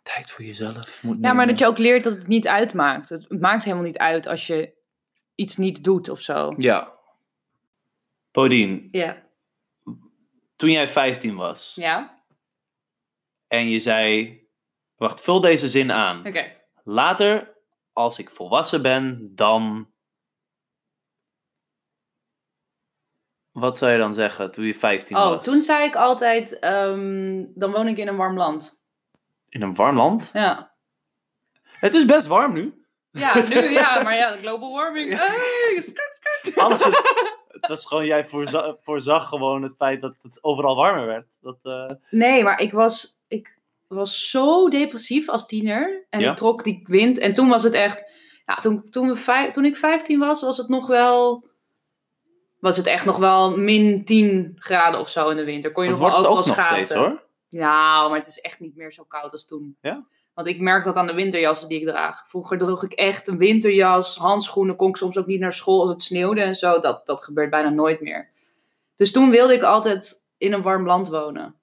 tijd 0.02 0.32
voor 0.32 0.46
jezelf 0.46 1.04
moet 1.04 1.14
nemen. 1.14 1.30
Ja, 1.30 1.36
maar 1.36 1.48
dat 1.48 1.60
je 1.60 1.66
ook 1.66 1.78
leert 1.78 2.04
dat 2.04 2.14
het 2.14 2.28
niet 2.28 2.48
uitmaakt. 2.48 3.10
Het 3.10 3.40
maakt 3.40 3.64
helemaal 3.64 3.86
niet 3.86 3.98
uit 3.98 4.28
als 4.28 4.48
je 4.48 4.74
iets 5.36 5.56
niet 5.58 5.84
doet 5.84 6.10
of 6.10 6.20
zo. 6.20 6.54
Ja. 6.58 6.98
Podien, 8.32 8.88
Ja. 8.92 9.24
toen 10.56 10.72
jij 10.72 10.90
15 10.90 11.36
was 11.36 11.76
Ja? 11.76 12.24
en 13.48 13.70
je 13.70 13.80
zei... 13.80 14.38
Wacht, 14.96 15.22
vul 15.22 15.42
deze 15.42 15.68
zin 15.68 15.92
aan. 15.92 16.28
Oké. 16.28 16.56
Later, 16.84 17.56
als 17.94 18.20
ik 18.20 18.30
volwassen 18.30 18.82
ben, 18.82 19.32
dan... 19.36 19.92
Wat 23.60 23.78
zou 23.78 23.92
je 23.92 23.98
dan 23.98 24.14
zeggen 24.14 24.52
toen 24.52 24.66
je 24.66 24.76
15 24.76 25.18
Oh, 25.18 25.30
was? 25.30 25.44
toen 25.44 25.62
zei 25.62 25.84
ik 25.86 25.96
altijd, 25.96 26.60
ehm, 26.60 27.46
dan 27.56 27.72
woon 27.72 27.88
ik 27.88 27.98
in 27.98 28.08
een 28.08 28.16
warm 28.18 28.38
land. 28.38 28.80
In 29.50 29.62
een 29.62 29.76
warm 29.76 29.96
land? 29.96 30.30
Ja. 30.34 30.72
Het 31.64 31.94
is 31.94 32.06
best 32.06 32.28
warm 32.28 32.54
nu. 32.54 32.84
Ja, 33.12 33.44
nu 33.50 33.70
ja, 33.70 34.02
maar 34.04 34.16
ja, 34.16 34.36
global 34.36 34.72
warming. 34.74 35.12
Ja. 35.12 35.28
Hey. 36.42 36.54
Alles, 36.56 36.84
het 37.60 37.68
was 37.68 37.86
gewoon, 37.86 38.06
jij 38.06 38.26
voorza- 38.28 38.78
voorzag 38.82 39.28
gewoon 39.28 39.64
het 39.64 39.76
feit 39.78 40.02
dat 40.02 40.16
het 40.22 40.44
overal 40.44 40.76
warmer 40.76 41.06
werd. 41.06 41.38
Dat, 41.42 41.58
eh, 41.64 41.90
Nee, 42.10 42.44
maar 42.44 42.60
ik 42.62 42.72
was, 42.72 43.24
ik 43.28 43.58
was 43.88 44.30
zo 44.30 44.68
depressief 44.70 45.30
als 45.30 45.46
tiener. 45.46 46.06
En 46.10 46.20
Ja? 46.20 46.32
ik 46.32 46.38
trok 46.38 46.64
die 46.64 46.82
wind. 46.84 47.18
En 47.18 47.34
toen 47.34 47.50
was 47.50 47.64
het 47.64 47.74
echt... 47.74 48.12
Ja, 48.46 48.56
toen, 48.56 48.90
toen, 48.90 49.08
we 49.08 49.16
vijf, 49.16 49.52
toen 49.52 49.66
ik 49.66 49.78
15 49.78 50.20
was, 50.20 50.42
was 50.42 50.58
het 50.58 50.68
nog 50.70 50.88
wel... 50.88 51.48
Was 52.60 52.78
het 52.78 52.86
echt 52.86 53.06
nog 53.06 53.18
wel 53.18 53.58
min 53.58 54.06
10 54.06 54.56
graden 54.56 55.00
of 55.00 55.10
zo 55.10 55.30
in 55.30 55.38
de 55.38 55.44
winter. 55.44 55.72
Kon 55.72 55.84
je 55.84 55.90
dat 55.90 56.00
nog 56.00 56.10
wel 56.10 56.18
overal 56.18 56.36
nog 56.36 56.46
schaatsen. 56.46 56.76
steeds 56.76 56.94
hoor. 56.94 57.24
Ja, 57.50 58.08
maar 58.08 58.18
het 58.20 58.28
is 58.28 58.40
echt 58.40 58.60
niet 58.60 58.76
meer 58.76 58.94
zo 58.94 59.04
koud 59.04 59.32
als 59.32 59.48
toen. 59.48 59.78
Ja? 59.82 60.06
Want 60.34 60.48
ik 60.48 60.60
merk 60.60 60.84
dat 60.84 60.96
aan 60.96 61.08
de 61.08 61.14
winterjassen 61.14 61.70
die 61.70 61.80
ik 61.80 61.88
draag. 61.88 62.30
Vroeger 62.30 62.58
droeg 62.58 62.84
ik 62.84 62.92
echt 62.92 63.28
een 63.28 63.38
winterjas, 63.38 64.18
handschoenen, 64.18 64.76
kon 64.76 64.90
ik 64.90 64.98
soms 64.98 65.18
ook 65.18 65.26
niet 65.26 65.40
naar 65.40 65.54
school 65.54 65.82
als 65.82 65.90
het 65.90 66.02
sneeuwde 66.02 66.42
en 66.42 66.56
zo. 66.56 66.80
Dat, 66.80 67.06
dat 67.06 67.24
gebeurt 67.24 67.50
bijna 67.50 67.70
nooit 67.70 68.02
meer. 68.02 68.30
Dus 68.96 69.12
toen 69.12 69.30
wilde 69.30 69.54
ik 69.54 69.64
altijd 69.64 70.28
in 70.38 70.54
een 70.54 70.62
warm 70.62 70.86
land 70.86 71.08
wonen. 71.08 71.56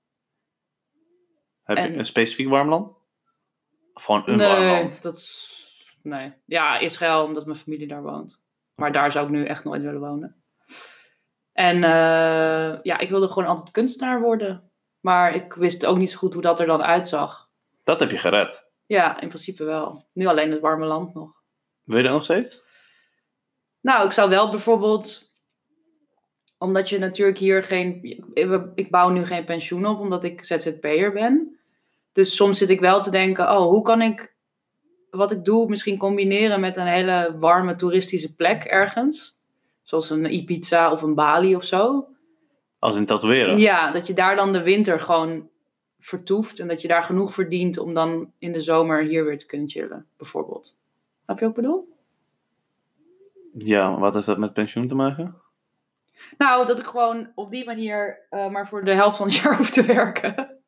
Heb 1.63 1.77
En- 1.77 1.93
je 1.93 1.99
een 1.99 2.05
specifiek 2.05 2.49
warm 2.49 2.69
land? 2.69 2.95
Of 3.95 4.05
gewoon 4.05 4.23
een 4.25 4.37
nee, 4.37 4.49
warm 4.49 4.65
land? 4.65 5.03
dat. 5.03 5.49
Nee. 6.03 6.33
Ja, 6.45 6.79
Israël, 6.79 7.25
omdat 7.25 7.47
mijn 7.47 7.59
familie 7.59 7.89
daar 7.89 8.03
woont. 8.03 8.43
Maar 8.75 8.93
daar 8.93 9.13
zou 9.13 9.25
ik 9.27 9.31
nu 9.33 9.45
echt 9.45 9.65
nooit 9.65 9.83
willen 9.83 10.01
wonen. 10.01 10.36
En 11.57 11.85
eh, 11.85 12.79
ja, 12.83 12.99
ik 12.99 13.09
wilde 13.09 13.29
gewoon 13.29 13.49
altijd 13.49 13.71
kunstenaar 13.71 14.21
worden. 14.21 14.71
Maar 15.01 15.35
ik 15.35 15.53
wist 15.53 15.87
ook 15.87 15.97
niet 15.97 16.11
zo 16.11 16.19
goed 16.19 16.33
hoe 16.33 16.43
dat 16.43 16.61
er 16.61 16.67
dan 16.67 16.83
uitzag. 16.83 17.49
Dat 17.85 18.01
heb 18.01 18.11
je 18.11 18.19
gered. 18.19 18.71
Ja, 18.87 19.21
in 19.21 19.29
principe 19.29 19.65
wel. 19.65 20.07
Nu 20.13 20.27
alleen 20.27 20.51
het 20.51 20.61
warme 20.61 20.87
land 20.87 21.15
nog. 21.15 21.31
Wil 21.85 21.97
je 21.97 22.03
dat 22.03 22.13
nog 22.13 22.25
steeds? 22.25 22.63
Nou, 23.81 24.07
ik 24.07 24.13
zou 24.13 24.29
wel 24.29 24.51
bijvoorbeeld, 24.51 25.35
omdat 26.59 26.89
je 26.89 26.99
natuurlijk 26.99 27.39
hier 27.39 27.63
geen, 27.63 28.05
ik- 28.35 28.65
ik 28.75 28.91
bouw 28.91 29.09
nu 29.09 29.25
geen 29.25 29.45
pensioen 29.45 29.87
op, 29.87 29.99
omdat 30.01 30.25
ik 30.25 30.45
ZZP'er 30.45 31.13
ben. 31.13 31.59
Dus 32.13 32.37
soms 32.37 32.59
zit 32.59 32.69
ik 32.71 32.81
wel 32.81 33.03
te 33.03 33.11
denken, 33.11 33.45
oh, 33.51 33.63
hoe 33.69 33.83
kan 33.83 34.03
ik 34.03 34.35
wat 35.11 35.31
ik 35.31 35.45
doe 35.45 35.69
misschien 35.69 35.99
combineren 35.99 36.61
met 36.61 36.77
een 36.77 36.87
hele 36.87 37.37
warme 37.39 37.75
toeristische 37.75 38.35
plek 38.35 38.65
ergens? 38.65 39.36
Zoals 39.87 40.11
een 40.11 40.35
Ibiza 40.35 40.93
of 40.93 41.03
een 41.03 41.15
Bali 41.15 41.57
of 41.57 41.65
zo. 41.65 42.09
Als 42.79 42.97
in 42.97 43.07
tatoeëren? 43.07 43.59
Ja, 43.59 43.91
dat 43.91 44.07
je 44.07 44.13
daar 44.13 44.37
dan 44.37 44.53
de 44.53 44.63
winter 44.63 45.01
gewoon 45.01 45.49
vertoeft 45.99 46.59
en 46.59 46.69
dat 46.69 46.83
je 46.83 46.89
daar 46.89 47.03
genoeg 47.03 47.33
verdient 47.33 47.79
om 47.79 47.95
dan 47.95 48.33
in 48.39 48.53
de 48.53 48.61
zomer 48.61 49.03
hier 49.03 49.25
weer 49.25 49.39
te 49.39 49.47
kunnen 49.47 49.69
chillen, 49.69 50.07
bijvoorbeeld. 50.17 50.79
Snap 51.25 51.39
je 51.39 51.47
ik 51.47 51.55
bedoel? 51.55 51.95
Ja, 53.53 53.99
wat 53.99 54.15
heeft 54.15 54.27
dat 54.27 54.39
met 54.39 54.53
pensioen 54.53 54.89
te 54.89 54.95
maken? 54.95 55.41
Nou, 56.39 56.67
dat 56.67 56.79
ik 56.79 56.87
gewoon 56.87 57.33
op 57.35 57.51
die 57.51 57.65
manier 57.65 58.27
eh, 58.31 58.49
maar 58.49 58.69
voor 58.69 58.85
de 58.85 58.95
helft 58.95 59.17
van 59.17 59.27
het 59.27 59.37
jaar 59.43 59.57
hoef 59.57 59.71
te 59.71 59.83
werken. 59.83 60.61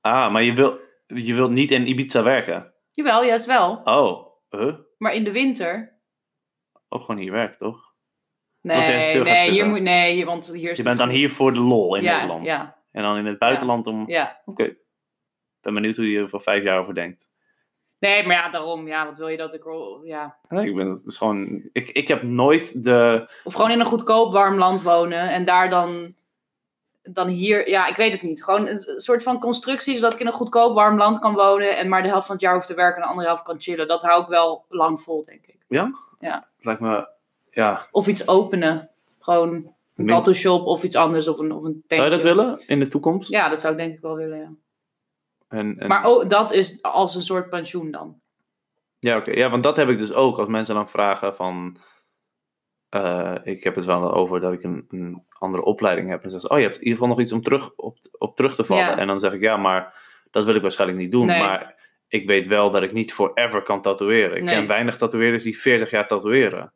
Ah, 0.00 0.32
maar 0.32 0.42
je, 0.42 0.54
wil, 0.54 0.78
je 1.06 1.34
wilt 1.34 1.50
niet 1.50 1.70
in 1.70 1.88
Ibiza 1.88 2.22
werken? 2.22 2.72
Jawel, 2.92 3.24
juist 3.24 3.46
wel. 3.46 3.80
Oh, 3.84 4.26
huh? 4.50 4.74
Maar 4.98 5.14
in 5.14 5.24
de 5.24 5.32
winter. 5.32 6.00
Ook 6.88 7.04
gewoon 7.04 7.20
hier 7.20 7.32
werken, 7.32 7.58
toch? 7.58 7.91
Nee, 8.62 9.22
nee, 9.22 9.50
hier 9.50 9.66
moet, 9.66 9.80
nee, 9.80 10.14
hier- 10.14 10.26
want 10.26 10.52
hier 10.52 10.70
is 10.70 10.76
Je 10.76 10.82
bent 10.82 10.98
dan 10.98 11.08
hier 11.08 11.30
voor 11.30 11.52
de 11.54 11.60
lol 11.60 11.96
in 11.96 12.02
ja, 12.02 12.14
Nederland. 12.14 12.44
Ja, 12.44 12.76
En 12.92 13.02
dan 13.02 13.16
in 13.16 13.26
het 13.26 13.38
buitenland 13.38 13.86
om... 13.86 14.08
ja. 14.08 14.40
Oké. 14.44 14.62
Ik 14.62 14.76
ben 15.60 15.74
benieuwd 15.74 15.96
hoe 15.96 16.10
je 16.10 16.18
er 16.18 16.28
voor 16.28 16.40
vijf 16.40 16.62
jaar 16.62 16.78
over 16.78 16.94
denkt. 16.94 17.28
Nee, 17.98 18.26
maar 18.26 18.36
ja, 18.36 18.48
daarom. 18.48 18.86
Ja, 18.86 19.06
wat 19.06 19.18
wil 19.18 19.28
je 19.28 19.36
dat 19.36 19.54
ik... 19.54 19.64
Ja. 20.04 20.36
Nee, 20.48 20.68
ik 20.68 20.74
ben 20.74 20.88
het 20.88 21.04
is 21.04 21.16
gewoon... 21.16 21.68
Ik, 21.72 21.90
ik 21.90 22.08
heb 22.08 22.22
nooit 22.22 22.84
de... 22.84 23.28
Of 23.44 23.54
gewoon 23.54 23.70
in 23.70 23.80
een 23.80 23.86
goedkoop 23.86 24.32
warm 24.32 24.58
land 24.58 24.82
wonen. 24.82 25.30
En 25.30 25.44
daar 25.44 25.70
dan... 25.70 26.14
Dan 27.02 27.28
hier... 27.28 27.68
Ja, 27.68 27.86
ik 27.86 27.96
weet 27.96 28.12
het 28.12 28.22
niet. 28.22 28.44
Gewoon 28.44 28.66
een 28.66 28.80
soort 28.80 29.22
van 29.22 29.40
constructie, 29.40 29.94
zodat 29.94 30.12
ik 30.12 30.20
in 30.20 30.26
een 30.26 30.32
goedkoop 30.32 30.74
warm 30.74 30.96
land 30.96 31.18
kan 31.18 31.34
wonen. 31.34 31.76
En 31.76 31.88
maar 31.88 32.02
de 32.02 32.08
helft 32.08 32.26
van 32.26 32.34
het 32.34 32.44
jaar 32.44 32.54
hoef 32.54 32.66
te 32.66 32.74
werken 32.74 32.96
en 32.96 33.02
de 33.02 33.08
andere 33.08 33.28
helft 33.28 33.42
kan 33.42 33.60
chillen. 33.60 33.88
Dat 33.88 34.02
hou 34.02 34.22
ik 34.22 34.28
wel 34.28 34.64
lang 34.68 35.00
vol, 35.00 35.24
denk 35.24 35.46
ik. 35.46 35.58
Het 36.56 36.64
lijkt 36.64 36.80
me... 36.80 37.08
Ja. 37.54 37.86
Of 37.90 38.06
iets 38.06 38.28
openen. 38.28 38.90
Gewoon 39.20 39.74
een 39.96 40.06
tattoo 40.06 40.32
shop 40.32 40.66
of 40.66 40.82
iets 40.82 40.96
anders. 40.96 41.28
Of 41.28 41.38
een, 41.38 41.52
of 41.52 41.64
een 41.64 41.84
Zou 41.86 42.04
je 42.04 42.10
dat 42.10 42.22
willen 42.22 42.62
in 42.66 42.78
de 42.78 42.88
toekomst? 42.88 43.30
Ja, 43.30 43.48
dat 43.48 43.60
zou 43.60 43.72
ik 43.72 43.78
denk 43.78 43.94
ik 43.94 44.00
wel 44.00 44.16
willen, 44.16 44.38
ja. 44.38 44.52
En, 45.48 45.78
en, 45.78 45.88
Maar 45.88 46.06
oh, 46.06 46.28
dat 46.28 46.52
is 46.52 46.82
als 46.82 47.14
een 47.14 47.22
soort 47.22 47.48
pensioen 47.50 47.90
dan. 47.90 48.20
Ja, 48.98 49.16
oké. 49.16 49.30
Ja, 49.30 49.50
want 49.50 49.62
dat 49.62 49.76
heb 49.76 49.88
ik 49.88 49.98
dus 49.98 50.12
ook. 50.12 50.38
Als 50.38 50.48
mensen 50.48 50.74
dan 50.74 50.88
vragen 50.88 51.34
van... 51.34 51.76
eh, 52.88 53.34
ik 53.42 53.64
heb 53.64 53.74
het 53.74 53.84
wel 53.84 54.12
over 54.14 54.40
dat 54.40 54.52
ik 54.52 54.62
een, 54.62 54.84
een 54.88 55.24
andere 55.38 55.62
opleiding 55.64 56.08
heb. 56.08 56.16
En 56.16 56.22
dan 56.22 56.30
zeggen 56.30 56.48
ze, 56.48 56.54
oh, 56.54 56.60
je 56.60 56.64
hebt 56.64 56.76
in 56.78 56.82
ieder 56.84 56.98
geval 56.98 57.14
nog 57.14 57.20
iets 57.24 57.32
om 57.32 57.42
terug, 57.42 57.70
op, 57.76 57.98
op 58.18 58.36
terug 58.36 58.54
te 58.54 58.64
vallen. 58.64 58.84
Ja. 58.84 58.98
En 58.98 59.06
dan 59.06 59.20
zeg 59.20 59.32
ik, 59.32 59.40
ja, 59.40 59.56
maar 59.56 59.94
dat 60.30 60.44
wil 60.44 60.54
ik 60.54 60.62
waarschijnlijk 60.62 61.00
niet 61.00 61.12
doen. 61.12 61.26
Nee. 61.26 61.40
Maar 61.40 61.74
ik 62.08 62.26
weet 62.26 62.46
wel 62.46 62.70
dat 62.70 62.82
ik 62.82 62.92
niet 62.92 63.12
forever 63.12 63.62
kan 63.62 63.82
tatoeëren. 63.82 64.36
Ik 64.36 64.42
Nee. 64.42 64.54
ken 64.54 64.66
weinig 64.66 64.96
tatoeëerders 64.96 65.42
die 65.42 65.58
40 65.58 65.90
jaar 65.90 66.06
tatoeëren. 66.06 66.72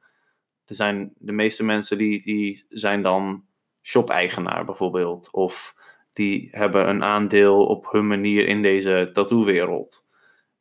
Er 0.66 0.74
zijn 0.74 1.12
de 1.18 1.32
meeste 1.32 1.64
mensen 1.64 1.98
die, 1.98 2.20
die 2.20 2.64
zijn 2.68 3.02
dan 3.02 3.44
shop-eigenaar 3.82 4.64
bijvoorbeeld. 4.64 5.30
Of 5.32 5.74
die 6.12 6.48
hebben 6.52 6.88
een 6.88 7.04
aandeel 7.04 7.66
op 7.66 7.92
hun 7.92 8.06
manier 8.06 8.46
in 8.46 8.62
deze 8.62 9.10
tattoo-wereld. 9.12 10.06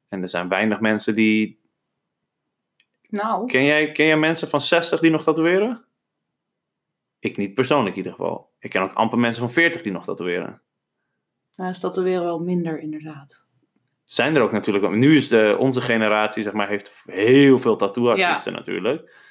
En 0.10 0.22
er 0.22 0.30
zijn 0.30 0.48
weinig 0.50 0.80
mensen 0.80 1.13
die 1.13 1.60
Nou, 3.10 3.48
Ken 3.48 3.63
jij, 3.63 3.91
ken 3.91 4.06
jij 4.06 4.18
mensen 4.18 4.48
van 4.48 4.62
60 4.62 5.00
die 5.00 5.12
nog 5.12 5.24
tatoeëren? 5.24 5.86
Ik 7.20 7.38
niet 7.38 7.54
persoonlijk 7.54 7.96
in 7.96 8.04
ieder 8.04 8.12
geval. 8.12 8.50
Ik 8.60 8.70
ken 8.70 8.82
ook 8.82 8.94
amper 8.94 9.20
mensen 9.20 9.41
van 9.41 9.52
40 9.52 9.82
die 9.82 9.91
nog 9.91 10.06
tatoeëren. 10.06 10.62
nou 11.56 11.70
is 11.70 11.80
dat 11.80 11.98
er 11.98 12.04
weer 12.04 12.22
wel 12.22 12.39
minder 12.39 12.80
inderdaad. 12.80 13.46
Zijn 14.04 14.36
er 14.36 14.41
ook 14.41 14.52
natuurlijk. 14.52 14.96
Nu 14.96 15.15
is 15.15 15.28
de, 15.28 15.56
onze 15.60 15.82
generatie, 15.82 16.44
zeg 16.44 16.54
maar, 16.54 16.68
heeft 16.68 17.04
heel 17.06 17.60
veel 17.60 17.76
tattooartiesten 17.76 18.54
natuurlijk. 18.54 19.24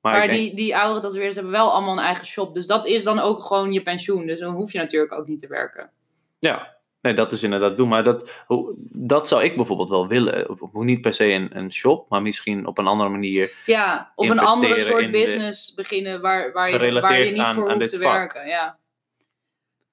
Maar, 0.00 0.12
Maar, 0.18 0.26
denk- 0.26 0.38
die, 0.40 0.54
die 0.54 0.76
oudere 0.76 1.00
tatoeëerders 1.00 1.34
hebben 1.34 1.52
wel 1.52 1.72
allemaal 1.72 1.92
een 1.98 2.04
eigen 2.04 2.26
shop. 2.26 2.54
Dus 2.54 2.66
dat 2.66 2.86
is 2.86 3.02
dan 3.02 3.18
ook 3.18 3.42
gewoon 3.42 3.72
je 3.72 3.82
pensioen. 3.82 4.26
Dus 4.26 4.38
dan 4.38 4.54
hoef 4.54 4.72
je 4.72 4.78
natuurlijk 4.78 5.12
ook 5.12 5.26
niet 5.26 5.38
te 5.40 5.46
werken. 5.46 5.90
ja, 6.38 6.76
nee, 7.00 7.12
dat 7.14 7.32
is 7.32 7.42
inderdaad 7.42 7.76
doen. 7.76 7.88
Maar 7.88 8.04
dat, 8.04 8.42
hoe- 8.46 8.74
dat 8.92 9.28
zou 9.28 9.42
ik 9.44 9.56
bijvoorbeeld 9.56 9.88
wel 9.88 10.06
willen. 10.08 10.50
Op- 10.60 10.74
Niet 10.74 11.00
per 11.00 11.14
se 11.14 11.24
een, 11.32 11.56
een 11.56 11.72
shop, 11.72 12.08
maar 12.08 12.22
misschien 12.22 12.66
op 12.66 12.78
een 12.78 12.86
andere 12.86 13.10
manier. 13.10 13.52
Ja, 13.66 14.12
of 14.14 14.28
een 14.28 14.38
andere 14.38 14.80
soort 14.80 15.04
de- 15.04 15.10
business 15.10 15.74
beginnen 15.74 16.20
waar, 16.20 16.52
waar, 16.52 16.70
je, 16.84 17.00
waar 17.00 17.18
je 17.18 17.30
niet 17.30 17.38
aan- 17.40 17.54
voor 17.54 17.62
aan 17.70 17.74
hoeft 17.74 17.90
dit 17.90 18.00
te 18.00 18.06
vak. 18.06 18.12
werken. 18.16 18.46
Ja. 18.48 18.78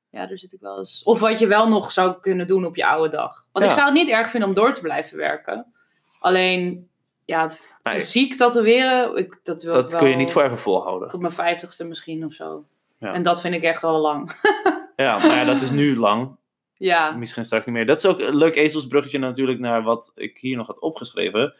ja, 0.09 0.25
daar 0.27 0.37
zit 0.37 0.53
ik 0.53 0.59
wel 0.59 0.77
eens. 0.77 1.03
Of 1.03 1.19
wat 1.19 1.39
je 1.39 1.47
wel 1.47 1.67
nog 1.69 1.91
zou 1.91 2.19
kunnen 2.21 2.47
doen 2.47 2.65
op 2.65 2.75
je 2.75 2.85
oude 2.85 3.09
dag. 3.15 3.45
Want 3.51 3.65
Ja. 3.65 3.71
ik 3.71 3.77
zou 3.77 3.89
het 3.89 3.97
niet 3.97 4.09
erg 4.09 4.29
vinden 4.29 4.49
om 4.49 4.55
door 4.55 4.73
te 4.73 4.81
blijven 4.81 5.17
werken. 5.17 5.73
Alleen, 6.19 6.89
ja, 7.27 7.49
Nee. 7.83 7.99
ziek 7.99 8.37
tatoeëren, 8.37 9.15
ik, 9.15 9.39
dat 9.43 9.63
wil 9.63 9.73
Dat 9.73 9.95
kun 9.95 10.07
je 10.07 10.15
wel 10.15 10.23
niet 10.23 10.31
forever 10.31 10.57
volhouden. 10.57 11.07
Tot 11.07 11.19
mijn 11.19 11.33
vijftigste 11.33 11.85
misschien 11.85 12.25
of 12.25 12.33
zo. 12.33 12.65
Ja. 12.99 13.13
En 13.13 13.23
dat 13.23 13.41
vind 13.41 13.53
ik 13.53 13.63
echt 13.63 13.83
al 13.83 13.99
lang. 14.01 14.31
Ja, 14.95 15.17
maar 15.17 15.35
ja, 15.35 15.43
dat 15.43 15.61
is 15.61 15.69
nu 15.69 15.97
lang. 15.97 16.35
ja, 16.73 17.11
Misschien 17.11 17.45
straks 17.45 17.65
niet 17.65 17.75
meer. 17.75 17.85
Dat 17.85 17.97
is 17.97 18.05
ook 18.05 18.19
een 18.19 18.35
leuk 18.35 18.55
ezelsbruggetje 18.55 19.19
natuurlijk 19.19 19.59
naar 19.59 19.83
wat 19.83 20.11
ik 20.15 20.37
hier 20.37 20.57
nog 20.57 20.67
had 20.67 20.79
opgeschreven. 20.79 21.53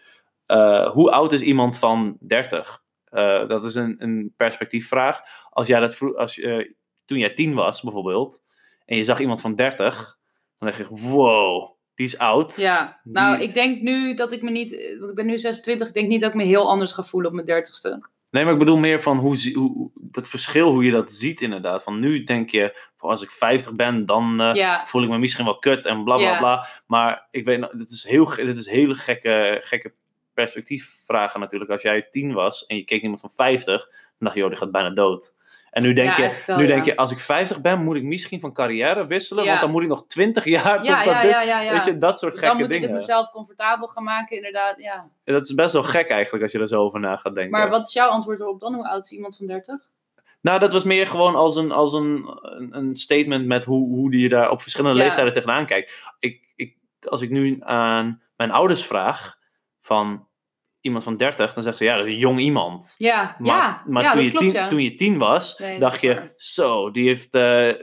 Eh, 0.46 0.92
hoe 0.92 1.12
oud 1.12 1.32
is 1.32 1.42
iemand 1.42 1.78
van 1.78 2.18
30? 2.20 2.84
Eh, 3.04 3.48
dat 3.48 3.64
is 3.64 3.76
een, 3.76 3.96
een 3.98 4.34
perspectiefvraag. 4.38 5.20
Als 5.50 5.68
jij 5.68 5.80
dat 5.80 5.96
vroeg, 5.96 6.16
als 6.16 6.36
je, 6.36 6.48
eh, 6.48 6.72
toen 7.06 7.18
jij 7.18 7.34
10 7.34 7.54
was 7.54 7.82
bijvoorbeeld, 7.82 8.42
en 8.86 8.98
je 8.98 9.04
zag 9.04 9.20
iemand 9.20 9.42
van 9.42 9.56
30, 9.56 10.18
dan 10.60 10.70
dacht 10.70 10.90
je, 10.90 10.96
wow, 11.10 11.77
die 11.98 12.06
is 12.06 12.18
oud. 12.18 12.56
ja. 12.58 13.00
nou, 13.04 13.38
Die- 13.38 13.48
ik 13.48 13.54
denk 13.54 13.82
nu 13.82 14.14
dat 14.14 14.32
ik 14.32 14.42
me 14.42 14.50
niet, 14.50 14.96
want 15.00 15.10
ik 15.10 15.16
ben 15.16 15.26
nu 15.26 15.40
26, 15.40 15.88
ik 15.88 15.94
denk 15.94 16.08
niet 16.08 16.22
dat 16.22 16.30
ik 16.30 16.36
me 16.36 16.44
heel 16.44 16.70
anders 16.70 16.92
ga 16.92 17.04
voelen 17.04 17.30
op 17.30 17.36
mijn 17.36 17.48
dertigste. 17.48 18.10
Nee, 18.30 18.44
maar 18.44 18.54
ik 18.54 18.60
bedoel 18.60 18.78
meer 18.78 19.02
van 19.02 19.18
hoe, 19.18 19.52
hoe, 19.54 19.92
dat 19.96 20.30
verschil, 20.30 20.72
hoe 20.72 20.84
je 20.84 20.92
dat 20.92 21.12
ziet 21.12 21.42
inderdaad. 21.42 21.84
Van 21.84 22.00
nu 22.00 22.24
denk 22.24 22.50
je, 22.50 22.90
van 22.98 23.10
als 23.10 23.22
ik 23.22 23.32
50 23.32 23.74
ben, 23.74 24.06
dan 24.06 24.42
eh, 24.42 24.54
Ja, 24.56 24.86
voel 24.86 25.04
ik 25.04 25.10
me 25.10 25.18
misschien 25.18 25.46
wel 25.46 25.60
kut 25.60 25.86
en 25.86 26.04
bla 26.04 26.16
bla 26.18 26.26
Ja. 26.32 26.38
bla. 26.38 26.68
Maar 26.88 27.28
ik 27.32 27.46
weet, 27.46 27.70
dit 27.78 27.90
is 27.90 28.04
heel, 28.08 28.26
dit 28.36 28.58
is 28.58 28.70
hele 28.70 28.94
gekke, 28.94 29.58
gekke 29.64 29.94
perspectiefvragen 30.34 31.40
natuurlijk. 31.40 31.72
Als 31.72 31.82
jij 31.82 32.02
10 32.10 32.34
was 32.34 32.66
en 32.66 32.76
je 32.76 32.84
keek 32.84 33.02
iemand 33.02 33.20
van 33.20 33.32
50, 33.36 33.88
dan 33.88 33.96
dacht 34.20 34.34
je, 34.34 34.40
joh, 34.40 34.50
die 34.50 34.58
gaat 34.60 34.72
bijna 34.72 34.90
dood. 34.90 35.34
En 35.70 35.82
nu 35.82 35.94
denk 35.94 36.14
Ja, 36.16 36.24
je, 36.24 36.44
wel, 36.46 36.58
nu 36.58 36.62
ja. 36.64 36.68
denk 36.68 36.86
je, 36.86 36.96
als 36.96 37.12
ik 37.12 37.20
50 37.20 37.62
ben, 37.62 37.84
moet 37.84 37.96
ik 37.96 38.04
misschien 38.04 38.40
van 38.40 38.54
carrière 38.54 39.06
wisselen, 39.06 39.44
Ja. 39.44 39.50
want 39.50 39.62
dan 39.62 39.72
moet 39.72 39.82
ik 39.82 39.88
nog 39.88 40.06
20 40.06 40.46
jaar 40.46 40.84
ja, 40.84 41.04
totdat 41.04 41.24
ja, 41.24 41.62
dit. 41.62 41.72
Weet 41.72 41.86
je, 41.86 41.98
dat 41.98 42.20
soort 42.20 42.34
gekke 42.34 42.48
Dan 42.48 42.56
moet 42.56 42.66
ik 42.66 42.72
dingen. 42.72 42.90
het 42.90 42.98
mezelf 42.98 43.30
comfortabel 43.32 43.88
gaan 43.88 44.04
maken, 44.04 44.36
inderdaad. 44.36 44.80
Ja. 44.80 45.10
En 45.24 45.34
Dat 45.34 45.44
is 45.44 45.54
best 45.54 45.74
wel 45.74 45.84
gek 45.84 46.10
eigenlijk 46.10 46.44
als 46.44 46.52
je 46.52 46.60
er 46.60 46.68
zo 46.68 46.82
over 46.82 47.00
na 47.00 47.16
gaat 47.16 47.36
denken. 47.36 47.60
Maar 47.60 47.70
wat 47.70 47.88
is 47.88 47.94
jouw 47.94 48.10
antwoord 48.10 48.40
erop 48.40 48.60
dan? 48.60 48.74
Hoe 48.74 48.88
oud 48.90 49.04
is 49.06 49.12
iemand 49.12 49.38
van 49.38 49.48
30? 49.48 49.76
Nou, 50.42 50.60
dat 50.60 50.74
was 50.74 50.84
meer 50.84 51.08
gewoon 51.08 51.36
als 51.36 51.56
een, 51.56 51.72
als 51.72 51.94
een, 51.94 52.40
een, 52.72 52.96
statement 52.96 53.46
met 53.46 53.66
hoe, 53.66 53.88
hoe 53.88 54.20
je 54.20 54.30
daar 54.30 54.50
op 54.50 54.62
verschillende 54.62 54.98
leeftijden 54.98 55.34
tegenaan 55.34 55.66
kijkt. 55.66 56.04
Ik, 56.20 56.54
ik, 56.56 56.76
als 57.10 57.22
ik 57.22 57.30
nu 57.30 57.58
aan 57.60 58.22
mijn 58.36 58.52
ouders 58.52 58.86
vraag 58.86 59.38
van 59.82 60.27
iemand 60.88 61.04
van 61.04 61.18
30, 61.18 61.54
dan 61.54 61.64
zeggen 61.64 61.86
ze 61.86 61.92
ja, 61.92 61.98
dat 61.98 62.06
is 62.06 62.12
een 62.12 62.18
jong 62.20 62.40
iemand. 62.40 62.96
Ja, 62.98 63.36
Maar, 63.40 63.58
ja, 63.58 63.84
maar 63.86 64.04
ja 64.04 64.12
toen, 64.12 64.24
dat 64.24 64.32
je 64.32 64.38
klopt, 64.38 64.46
tien, 64.46 64.62
ja. 64.62 64.68
toen 64.68 64.82
je 64.82 64.94
tien 64.94 65.18
was, 65.18 65.58
Nee, 65.58 65.80
dacht 65.80 66.02
je, 66.02 66.14
waar. 66.14 66.34
zo, 66.36 66.92
die, 66.92 67.08
heeft, 67.08 67.34
eh, 67.34 67.74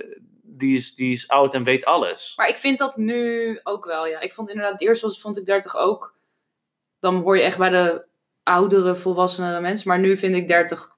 die, 0.43 0.77
is, 0.77 0.95
die 0.95 1.13
is 1.13 1.29
oud 1.29 1.55
en 1.55 1.65
weet 1.65 1.85
alles. 1.85 2.33
Maar 2.37 2.49
ik 2.49 2.57
vind 2.57 2.79
dat 2.79 2.97
nu 2.97 3.61
ook 3.63 3.85
wel, 3.85 4.07
ja. 4.07 4.21
Ik 4.21 4.33
vond 4.33 4.49
inderdaad, 4.49 4.81
eerst 4.81 5.03
was, 5.03 5.21
vond 5.21 5.39
ik 5.39 5.47
30 5.47 5.77
ook. 5.77 6.15
Dan 7.01 7.17
hoor 7.17 7.37
je 7.37 7.43
echt 7.43 7.59
bij 7.59 7.71
de 7.71 8.07
oudere, 8.43 8.97
volwassenere 8.97 9.61
mensen. 9.61 9.89
Maar 9.89 9.99
nu 9.99 10.17
vind 10.17 10.35
ik 10.35 10.49
30, 10.49 10.89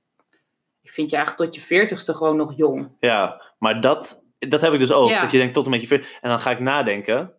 ik 0.83 0.91
vind 0.91 1.11
je 1.11 1.17
eigenlijk 1.17 1.53
tot 1.53 1.63
je 1.69 1.87
40ste 1.87 2.17
gewoon 2.17 2.37
nog 2.37 2.57
jong. 2.57 2.91
Ja, 3.01 3.43
maar 3.59 3.81
dat, 3.81 4.25
dat 4.39 4.61
heb 4.61 4.73
ik 4.73 4.79
dus 4.79 4.93
ook. 4.93 5.11
Dat 5.11 5.31
je 5.31 5.39
denkt 5.39 5.55
tot 5.55 5.67
een 5.67 5.73
beetje 5.73 5.87
ver. 5.87 6.19
En 6.21 6.29
dan 6.29 6.41
ga 6.41 6.51
ik 6.51 6.61
nadenken. 6.61 7.33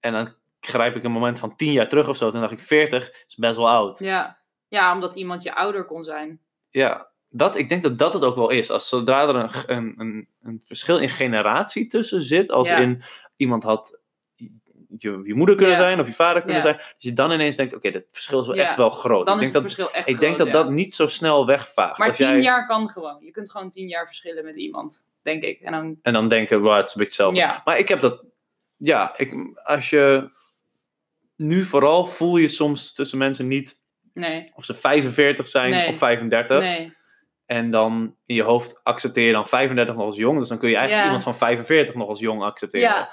En 0.00 0.12
dan 0.12 0.34
grijp 0.66 0.96
ik 0.96 1.04
een 1.04 1.10
moment 1.12 1.38
van 1.38 1.56
tien 1.56 1.72
jaar 1.72 1.88
terug 1.88 2.08
of 2.08 2.16
zo. 2.16 2.30
Toen 2.30 2.40
dacht 2.40 2.52
ik 2.52 2.60
40 2.60 3.24
is 3.26 3.34
best 3.34 3.56
wel 3.56 3.68
oud. 3.68 3.98
Ja. 3.98 4.38
ja, 4.68 4.92
omdat 4.92 5.14
iemand 5.14 5.42
je 5.42 5.54
ouder 5.54 5.84
kon 5.84 6.04
zijn. 6.04 6.40
Ja, 6.70 7.08
dat, 7.28 7.56
ik 7.56 7.68
denk 7.68 7.82
dat 7.82 7.98
dat 7.98 8.12
het 8.12 8.24
ook 8.24 8.36
wel 8.36 8.50
is. 8.50 8.70
Als 8.70 8.88
zodra 8.88 9.28
er 9.28 9.34
een, 9.34 9.50
een, 9.66 9.94
een, 9.98 10.28
een 10.42 10.60
verschil 10.64 10.98
in 10.98 11.10
generatie 11.10 11.86
tussen 11.86 12.22
zit, 12.22 12.50
als 12.50 12.68
Ja. 12.68 12.76
in 12.78 13.02
iemand 13.36 13.62
had 13.62 13.98
je, 14.98 15.20
je 15.24 15.34
moeder 15.34 15.54
kunnen 15.56 15.74
Ja. 15.74 15.80
zijn 15.80 16.00
of 16.00 16.06
je 16.06 16.12
vader 16.12 16.42
kunnen 16.42 16.62
Ja. 16.62 16.66
zijn, 16.66 16.76
dat 16.76 16.94
je 16.98 17.12
dan 17.12 17.30
ineens 17.32 17.56
denkt, 17.56 17.74
oké, 17.74 17.90
dat 17.90 18.04
verschil 18.08 18.40
is 18.40 18.46
wel 18.46 18.56
echt 18.56 18.76
wel 18.76 18.90
groot. 18.90 19.26
Dan 19.26 19.36
ik 19.36 19.42
is 19.44 19.52
denk 19.52 19.64
het 19.64 19.72
dat, 19.74 19.74
verschil 19.84 20.00
echt 20.00 20.08
ik 20.08 20.20
denk 20.20 20.36
dat 20.38 20.52
dat 20.52 20.70
niet 20.70 20.94
zo 20.94 21.06
snel 21.06 21.46
wegvaagt. 21.46 21.98
Maar 21.98 22.08
Als 22.08 22.16
10 22.16 22.26
jij- 22.28 22.40
jaar 22.40 22.66
kan 22.66 22.88
gewoon. 22.90 23.16
Je 23.20 23.30
kunt 23.30 23.50
gewoon 23.50 23.70
10 23.70 23.88
jaar 23.88 24.06
verschillen 24.06 24.44
met 24.44 24.56
iemand, 24.56 25.04
denk 25.22 25.42
ik. 25.42 25.60
En 25.60 25.72
dan, 25.72 25.98
En 26.02 26.12
dan 26.12 26.28
denken, 26.28 26.60
wow, 26.60 26.76
het 26.76 26.86
is 26.86 26.94
een 26.94 26.98
beetje 27.04 27.22
hetzelfde. 27.24 27.38
ja. 27.38 27.60
Maar 27.64 27.78
ik 27.78 27.88
heb 27.88 28.00
dat, 28.00 28.24
ja, 28.76 29.12
ik, 29.16 29.34
als 29.62 29.90
je 29.90 30.30
nu 31.36 31.64
vooral 31.64 32.06
voel 32.06 32.36
je 32.36 32.48
soms 32.48 32.92
tussen 32.92 33.18
mensen 33.18 33.48
niet 33.48 33.84
Nee, 34.14 34.52
of 34.54 34.64
ze 34.64 34.74
45 34.74 35.48
zijn 35.48 35.70
Nee. 35.70 35.88
of 35.88 35.96
35. 35.98 36.60
nee. 36.60 36.94
En 37.46 37.70
dan 37.70 38.16
in 38.26 38.34
je 38.34 38.42
hoofd 38.42 38.80
accepteer 38.82 39.26
je 39.26 39.32
dan 39.32 39.46
35 39.46 39.94
nog 39.94 40.04
als 40.04 40.16
jong. 40.16 40.38
Dus 40.38 40.48
dan 40.48 40.58
kun 40.58 40.68
je 40.68 40.74
eigenlijk 40.76 41.04
Ja. 41.06 41.12
iemand 41.14 41.36
van 41.36 41.48
45 41.48 41.94
nog 41.94 42.08
als 42.08 42.20
jong 42.20 42.42
accepteren. 42.42 42.88
Ja, 42.88 43.10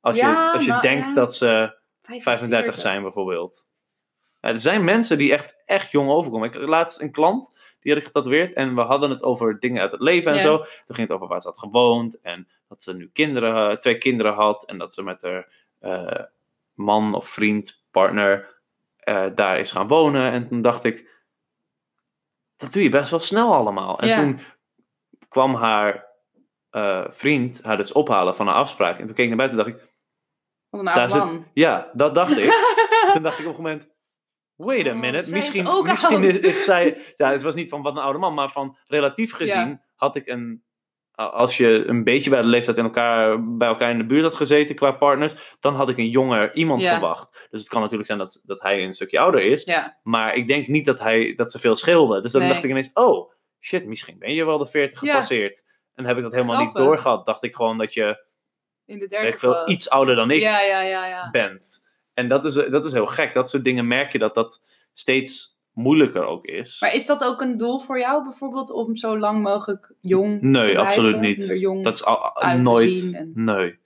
Als 0.00 0.16
je, 0.16 0.22
Ja, 0.22 0.52
als 0.52 0.64
je 0.64 0.70
nou, 0.70 0.82
denkt 0.82 1.14
dat 1.14 1.34
ze 1.34 1.76
35 2.02 2.80
zijn 2.80 3.02
bijvoorbeeld. 3.02 3.66
Er 4.40 4.60
zijn 4.60 4.84
mensen 4.84 5.18
die 5.18 5.32
echt, 5.32 5.62
echt 5.64 5.90
jong 5.90 6.10
overkomen. 6.10 6.48
Ik 6.48 6.54
had 6.54 6.68
laatst 6.68 7.00
een 7.00 7.10
klant, 7.12 7.52
die 7.80 7.92
had 7.92 8.00
ik 8.00 8.06
getatoeëerd. 8.06 8.52
En 8.52 8.74
we 8.74 8.80
hadden 8.80 9.10
het 9.10 9.22
over 9.22 9.60
dingen 9.60 9.82
uit 9.82 9.92
het 9.92 10.00
leven 10.00 10.32
en 10.32 10.40
zo. 10.40 10.56
Toen 10.58 10.94
ging 10.96 11.08
het 11.08 11.12
over 11.16 11.26
waar 11.28 11.40
ze 11.40 11.48
had 11.48 11.58
gewoond. 11.58 12.20
En 12.20 12.48
dat 12.68 12.82
ze 12.82 12.94
nu 12.94 13.10
kinderen, 13.12 13.70
eh, 13.70 13.76
twee 13.76 13.98
kinderen 13.98 14.32
had. 14.32 14.64
En 14.66 14.78
dat 14.78 14.94
ze 14.94 15.02
met 15.02 15.22
haar 15.22 15.48
eh, 15.80 16.24
man 16.74 17.14
of 17.14 17.28
vriend, 17.28 17.86
partner, 17.90 18.60
eh, 18.96 19.26
daar 19.34 19.58
is 19.58 19.70
gaan 19.70 19.88
wonen. 19.88 20.30
En 20.32 20.48
toen 20.48 20.62
dacht 20.62 20.84
ik, 20.84 21.12
dat 22.56 22.72
doe 22.72 22.82
je 22.82 22.88
best 22.88 23.10
wel 23.10 23.20
snel 23.20 23.54
allemaal. 23.54 23.98
En 24.00 24.08
Ja. 24.08 24.14
toen 24.14 24.40
kwam 25.28 25.54
haar 25.54 26.12
eh, 26.70 27.04
vriend 27.10 27.62
haar 27.62 27.76
dus 27.76 27.92
ophalen 27.92 28.36
van 28.36 28.48
een 28.48 28.54
afspraak. 28.54 28.98
En 28.98 29.06
toen 29.06 29.14
keek 29.14 29.30
ik 29.30 29.36
naar 29.36 29.48
buiten 29.48 29.58
en 29.58 29.64
dacht 29.64 29.76
ik, 29.76 29.92
Wat 30.68 30.80
een 30.80 30.94
Daar 30.94 31.10
zit- 31.10 31.42
ja, 31.52 31.90
dat 31.92 32.14
dacht 32.14 32.36
ik. 32.38 32.50
toen 33.12 33.22
dacht 33.22 33.38
ik 33.38 33.46
op 33.46 33.56
een 33.56 33.62
moment, 33.62 33.88
wait 34.54 34.86
a 34.86 34.90
Oh, 34.90 34.96
minute, 35.00 35.30
misschien, 35.32 35.82
misschien 35.82 36.24
is, 36.24 36.38
is 36.38 36.64
zij, 36.64 37.12
ja, 37.16 37.30
het 37.30 37.42
was 37.42 37.54
niet 37.54 37.68
van 37.68 37.82
wat 37.82 37.96
een 37.96 38.02
oude 38.02 38.18
man, 38.18 38.34
maar 38.34 38.50
van 38.50 38.76
relatief 38.86 39.32
gezien 39.32 39.82
had 39.94 40.16
ik 40.16 40.26
een, 40.26 40.63
als 41.14 41.56
je 41.56 41.84
een 41.86 42.04
beetje 42.04 42.30
bij 42.30 42.42
de 42.42 42.48
leeftijd 42.48 42.76
in 42.78 42.84
elkaar, 42.84 43.44
bij 43.56 43.68
elkaar 43.68 43.90
in 43.90 43.98
de 43.98 44.06
buurt 44.06 44.22
had 44.22 44.34
gezeten 44.34 44.74
qua 44.74 44.90
partners, 44.92 45.34
dan 45.60 45.74
had 45.74 45.88
ik 45.88 45.98
een 45.98 46.08
jonger 46.08 46.54
iemand 46.54 46.82
Ja. 46.82 46.90
verwacht. 46.90 47.46
Dus 47.50 47.60
het 47.60 47.68
kan 47.68 47.80
natuurlijk 47.80 48.06
zijn 48.06 48.18
dat, 48.18 48.42
dat 48.44 48.62
hij 48.62 48.84
een 48.84 48.94
stukje 48.94 49.18
ouder 49.18 49.42
is, 49.42 49.64
Ja, 49.64 49.98
maar 50.02 50.34
ik 50.34 50.46
denk 50.46 50.66
niet 50.66 50.84
dat, 50.84 51.00
hij, 51.00 51.34
dat 51.34 51.50
ze 51.50 51.58
veel 51.58 51.76
scheelden. 51.76 52.22
Dus 52.22 52.32
dan 52.32 52.40
Nee. 52.40 52.50
dacht 52.50 52.64
ik 52.64 52.70
ineens, 52.70 52.90
oh, 52.94 53.32
shit, 53.60 53.86
misschien 53.86 54.18
ben 54.18 54.34
je 54.34 54.44
wel 54.44 54.58
de 54.58 54.66
40 54.66 55.00
Ja. 55.00 55.10
gepasseerd. 55.12 55.64
En 55.94 56.04
heb 56.04 56.16
ik 56.16 56.22
dat 56.22 56.32
helemaal 56.32 56.64
niet 56.64 56.74
doorgehad. 56.74 57.26
Dacht 57.26 57.42
ik 57.42 57.54
gewoon 57.54 57.78
dat 57.78 57.94
je, 57.94 58.24
in 58.86 58.94
de 58.94 58.98
weet 59.00 59.10
derde 59.10 59.28
ik 59.28 59.38
veel, 59.38 59.68
iets 59.68 59.90
ouder 59.90 60.16
dan 60.16 60.30
ik 60.30 60.40
Ja, 60.40 60.60
ja, 60.60 60.80
ja, 60.80 61.06
ja. 61.06 61.30
bent. 61.30 61.88
En 62.14 62.28
dat 62.28 62.44
is, 62.44 62.54
dat 62.54 62.84
is 62.84 62.92
heel 62.92 63.06
gek. 63.06 63.34
Dat 63.34 63.50
soort 63.50 63.64
dingen 63.64 63.86
merk 63.86 64.12
je 64.12 64.18
dat 64.18 64.34
dat 64.34 64.62
steeds 64.92 65.53
moeilijker 65.74 66.24
ook 66.24 66.44
is. 66.46 66.80
Maar 66.80 66.94
is 66.94 67.06
dat 67.06 67.24
ook 67.24 67.40
een 67.40 67.58
doel 67.58 67.78
voor 67.78 67.98
jou 67.98 68.22
bijvoorbeeld 68.22 68.70
om 68.70 68.96
zo 68.96 69.18
lang 69.18 69.42
mogelijk 69.42 69.92
jong 70.00 70.38
te 70.38 70.44
Nee, 70.46 70.62
blijven? 70.62 70.82
absoluut 70.82 71.20
niet. 71.20 71.48
Dat 71.84 71.94
is 71.94 72.04
al, 72.04 72.32
te 72.32 72.46
nooit. 72.46 73.12
en- 73.12 73.30
Nee. 73.34 73.78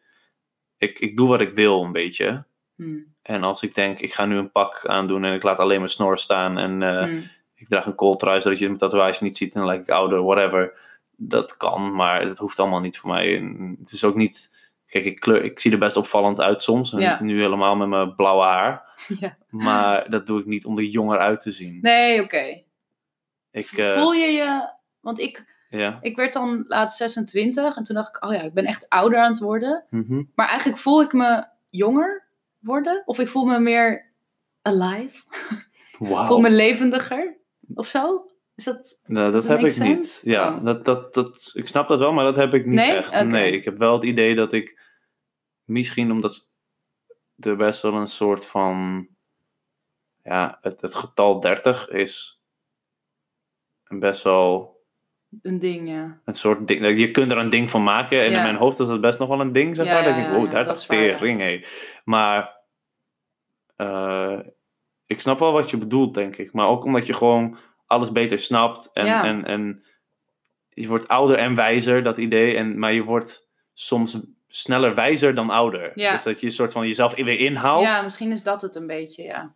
ik, 0.77 0.99
ik 0.99 1.17
doe 1.17 1.29
wat 1.29 1.41
ik 1.41 1.55
wil 1.55 1.83
een 1.83 1.93
beetje. 1.93 2.45
Hmm. 2.77 3.15
En 3.23 3.43
als 3.43 3.63
ik 3.63 3.75
denk, 3.75 4.01
ik 4.01 4.13
ga 4.13 4.25
nu 4.27 4.37
een 4.37 4.51
pak 4.53 4.87
aandoen 4.87 5.25
en 5.25 5.35
ik 5.35 5.43
laat 5.43 5.59
alleen 5.59 5.79
mijn 5.79 5.89
snor 5.91 6.19
staan 6.19 6.59
en 6.59 6.83
eh, 6.83 7.03
Hmm. 7.05 7.23
ik 7.55 7.69
draag 7.69 7.87
een 7.87 7.95
kooltrui 7.95 8.41
zodat 8.41 8.59
je 8.59 8.67
mijn 8.67 8.79
tatoeage 8.79 9.25
niet 9.25 9.37
ziet 9.37 9.55
en 9.55 9.61
dan 9.61 9.69
lijk 9.69 9.81
ik 9.81 9.91
ouder, 9.91 10.23
whatever. 10.25 10.79
Dat 11.17 11.57
kan, 11.57 11.95
maar 11.95 12.25
dat 12.27 12.39
hoeft 12.39 12.59
allemaal 12.59 12.81
niet 12.81 12.99
voor 12.99 13.11
mij. 13.11 13.37
En 13.37 13.77
het 13.81 13.93
is 13.93 14.05
ook 14.05 14.15
niet... 14.15 14.57
Kijk, 14.89 15.05
ik, 15.05 15.21
kleur, 15.21 15.45
ik 15.45 15.61
zie 15.61 15.73
er 15.73 15.79
best 15.79 15.97
opvallend 15.97 16.41
uit 16.41 16.63
soms. 16.63 16.93
En 16.93 17.01
Ja. 17.01 17.23
nu 17.23 17.41
helemaal 17.41 17.77
met 17.77 17.89
mijn 17.89 18.15
blauwe 18.15 18.45
haar. 18.45 18.87
Ja. 19.21 19.37
Maar 19.51 20.11
dat 20.11 20.27
doe 20.27 20.41
ik 20.41 20.47
niet 20.47 20.65
om 20.65 20.79
er 20.79 20.85
jonger 20.85 21.19
uit 21.19 21.41
te 21.41 21.53
zien. 21.53 21.79
Nee, 21.83 22.23
oké. 22.23 22.63
Ik, 23.51 23.67
eh, 23.73 23.93
Voel 23.93 24.13
je 24.13 24.27
je... 24.27 24.71
Want 25.01 25.21
ik, 25.21 25.45
ja. 25.71 25.99
ik 26.01 26.17
werd 26.17 26.33
dan 26.33 26.65
laatst 26.67 26.97
26 26.97 27.77
en 27.77 27.83
toen 27.83 27.95
dacht 27.97 28.17
ik, 28.17 28.25
oh 28.25 28.33
ja, 28.33 28.43
ik 28.43 28.53
ben 28.55 28.65
echt 28.65 28.89
ouder 28.89 29.19
aan 29.19 29.31
het 29.31 29.41
worden. 29.41 29.85
Mhm. 29.91 30.23
Maar 30.35 30.49
eigenlijk 30.49 30.79
voel 30.79 31.03
ik 31.03 31.13
me 31.13 31.45
jonger 31.71 32.27
worden. 32.59 33.03
Of 33.07 33.19
ik 33.19 33.29
voel 33.29 33.45
me 33.45 33.59
meer 33.59 34.11
alive. 34.63 35.23
Wauw. 35.99 36.27
Voel 36.27 36.41
me 36.41 36.51
levendiger. 36.51 37.37
Of 37.75 37.89
zo. 37.89 38.28
Is 38.59 38.65
dat... 38.65 38.99
Nou, 39.07 39.33
dat 39.33 39.47
heb 39.47 39.59
ik 39.59 39.79
niet. 39.79 40.21
Ja, 40.25 40.57
Oh. 40.57 40.65
dat, 40.65 40.85
dat, 40.85 41.15
dat, 41.15 41.51
ik 41.55 41.69
snap 41.69 41.89
dat 41.89 41.99
wel, 41.99 42.13
maar 42.13 42.25
dat 42.25 42.37
heb 42.37 42.55
ik 42.55 42.67
niet 42.67 42.75
Nee? 42.75 42.91
echt. 42.91 43.25
Nee, 43.27 43.53
ik 43.53 43.65
heb 43.65 43.79
wel 43.79 43.93
het 43.93 44.05
idee 44.05 44.35
dat 44.35 44.53
ik 44.53 44.81
misschien 45.65 46.11
omdat 46.11 46.49
er 47.39 47.57
best 47.57 47.83
wel 47.83 47.95
een 47.95 48.09
soort 48.09 48.47
van 48.47 49.09
ja, 50.23 50.59
het, 50.61 50.81
het 50.81 50.95
getal 50.95 51.41
30 51.41 51.89
is 51.89 52.43
een 53.85 53.99
best 53.99 54.23
wel 54.23 54.77
Een 55.43 55.59
ding, 55.59 55.89
ja. 55.89 56.21
een 56.25 56.35
soort 56.35 56.69
ding. 56.69 56.99
Je 56.99 57.11
kunt 57.11 57.31
er 57.31 57.39
een 57.39 57.51
ding 57.51 57.71
van 57.71 57.83
maken 57.83 58.21
en 58.23 58.31
Ja. 58.31 58.37
in 58.37 58.43
mijn 58.43 58.57
hoofd 58.57 58.79
is 58.81 58.89
dat 58.89 59.01
best 59.01 59.19
nog 59.19 59.29
wel 59.29 59.41
een 59.41 59.53
ding, 59.53 59.77
zeg 59.77 59.87
Ja, 59.87 59.93
maar. 59.93 60.03
Dan 60.05 60.13
ja, 60.13 60.19
denk 60.19 60.29
ik, 60.33 60.41
wow, 60.41 60.51
30 60.51 60.67
dat 60.73 60.89
tering, 60.89 61.41
hé. 61.41 61.61
Maar 62.05 62.57
eh, 63.77 64.39
ik 65.07 65.21
snap 65.21 65.39
wel 65.39 65.53
wat 65.53 65.71
je 65.71 65.77
bedoelt, 65.77 66.15
denk 66.15 66.37
ik. 66.37 66.53
Maar 66.53 66.69
ook 66.69 66.85
omdat 66.85 67.07
je 67.07 67.13
gewoon 67.15 67.59
alles 67.89 68.13
beter 68.13 68.39
snapt 68.39 68.91
en, 68.93 69.07
Ja. 69.07 69.25
en, 69.25 69.45
en 69.45 69.85
je 70.69 70.89
wordt 70.89 71.09
ouder 71.09 71.37
en 71.37 71.55
wijzer, 71.55 72.03
dat 72.03 72.19
idee. 72.19 72.57
En, 72.57 72.79
maar 72.79 72.93
je 72.93 73.03
wordt 73.03 73.47
soms 73.75 74.21
sneller 74.49 74.95
wijzer 74.95 75.35
dan 75.35 75.51
ouder. 75.51 75.93
Ja. 75.95 76.13
Dus 76.13 76.23
dat 76.23 76.41
je 76.41 76.47
een 76.47 76.53
soort 76.53 76.73
van 76.73 76.87
jezelf 76.87 77.15
weer 77.15 77.39
inhaalt. 77.41 77.83
Ja, 77.83 78.03
misschien 78.03 78.33
is 78.33 78.43
dat 78.43 78.63
het 78.63 78.75
een 78.75 78.87
beetje, 78.87 79.23
ja. 79.23 79.55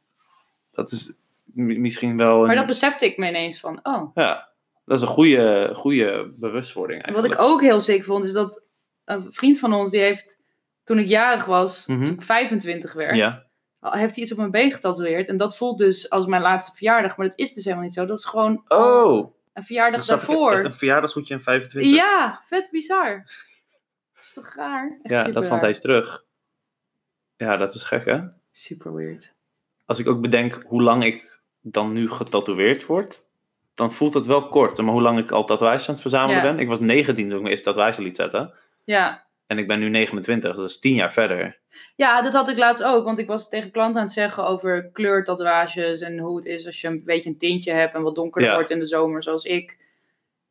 Dat 0.73 0.90
is 0.90 1.14
mi- 1.45 1.79
misschien 1.79 2.16
wel 2.16 2.40
een, 2.40 2.47
Maar 2.47 2.57
dat 2.57 2.66
besefte 2.66 3.07
ik 3.07 3.16
me 3.16 3.29
ineens 3.29 3.61
van, 3.61 3.81
oh. 3.83 4.11
ja, 4.14 4.49
dat 4.85 4.97
is 4.97 5.03
een 5.03 5.09
goede, 5.09 5.71
goede 5.75 6.33
bewustwording 6.37 6.99
Wat 6.99 7.14
eigenlijk. 7.14 7.40
ik 7.40 7.47
ook 7.49 7.61
heel 7.61 7.81
sick 7.81 8.05
vond, 8.05 8.25
is 8.25 8.33
dat 8.33 8.62
een 9.05 9.33
vriend 9.33 9.59
van 9.59 9.73
ons, 9.73 9.90
die 9.90 10.01
heeft, 10.01 10.42
toen 10.85 10.99
ik 10.99 11.07
jarig 11.07 11.45
was, 11.45 11.85
toen 11.85 12.03
ik 12.07 12.23
25 12.23 12.92
werd, 12.92 13.16
Ja. 13.16 13.47
Heeft 13.90 14.14
hij 14.14 14.23
iets 14.23 14.33
op 14.33 14.38
mijn 14.38 14.51
been 14.51 14.73
getatoeëerd. 14.73 15.29
En 15.29 15.37
dat 15.37 15.57
voelt 15.57 15.79
dus 15.79 16.11
als 16.11 16.27
mijn 16.27 16.42
laatste 16.42 16.77
verjaardag, 16.77 17.16
maar 17.16 17.29
dat 17.29 17.38
is 17.38 17.53
dus 17.53 17.64
helemaal 17.64 17.85
niet 17.85 17.95
zo. 17.95 18.05
Dat 18.07 18.18
is 18.18 18.25
gewoon 18.25 18.64
Oh, 18.68 19.35
een 19.53 19.62
verjaardag 19.64 20.05
daarvoor. 20.05 20.64
een 20.64 20.75
verjaardagsgoedje 20.75 21.35
in 21.35 21.40
25. 21.40 21.95
Ja, 21.95 22.40
vet 22.45 22.68
bizar. 22.71 23.23
Dat 24.14 24.25
is 24.25 24.33
toch 24.33 24.55
raar? 24.55 24.99
Echt 25.03 25.27
Ja, 25.27 25.33
dat 25.33 25.47
raar. 25.49 25.61
tijd 25.61 25.81
terug. 25.81 26.25
Ja, 27.37 27.57
dat 27.57 27.75
is 27.75 27.83
gek, 27.83 28.05
hè? 28.05 28.21
Super 28.53 28.95
weird. 28.95 29.33
Als 29.87 29.99
ik 29.99 30.09
ook 30.09 30.21
bedenk 30.21 30.64
hoe 30.66 30.83
lang 30.83 31.05
ik 31.05 31.40
dan 31.61 31.92
nu 31.92 32.11
getatoeëerd 32.11 32.87
word, 32.87 33.29
dan 33.75 33.92
voelt 33.92 34.14
het 34.14 34.27
wel 34.27 34.49
kort. 34.49 34.79
Maar 34.83 34.92
hoe 34.92 35.03
lang 35.03 35.18
ik 35.18 35.31
al 35.31 35.45
tatoeages 35.45 35.87
aan 35.88 35.92
het 35.92 36.03
verzamelen 36.03 36.37
Ja. 36.37 36.42
ben. 36.42 36.59
Ik 36.59 36.68
was 36.68 36.81
19 36.81 37.25
toen 37.25 37.35
ik 37.35 37.40
mijn 37.40 37.51
eerste 37.51 37.64
tatoeage 37.68 38.03
liet 38.03 38.16
zetten. 38.16 38.53
Ja. 38.85 39.22
En 39.53 39.59
ik 39.59 39.67
ben 39.67 39.79
nu 39.79 39.88
29, 39.88 40.51
dus 40.51 40.61
dat 40.61 40.71
is 40.71 40.79
10 40.79 40.95
jaar 40.95 41.12
verder. 41.12 41.59
ja, 41.97 42.23
dat 42.23 42.33
had 42.33 42.49
ik 42.49 42.57
laatst 42.57 42.83
ook. 42.85 43.05
Want 43.05 43.19
ik 43.19 43.27
was 43.27 43.49
tegen 43.49 43.71
klanten 43.71 43.97
aan 44.01 44.05
het 44.07 44.12
zeggen 44.15 44.47
over 44.47 44.91
kleurtatoeages 44.93 46.01
en 46.01 46.19
hoe 46.19 46.37
het 46.37 46.45
is 46.45 46.67
als 46.67 46.81
je 46.81 46.88
een 46.88 47.05
beetje 47.05 47.29
een 47.29 47.38
tintje 47.38 47.73
hebt 47.73 47.95
en 47.95 48.03
wat 48.03 48.15
donkerder 48.15 48.51
Ja. 48.51 48.57
wordt 48.57 48.71
in 48.71 48.79
de 48.79 48.87
zomer, 48.87 49.23
zoals 49.23 49.45
ik. 49.45 49.81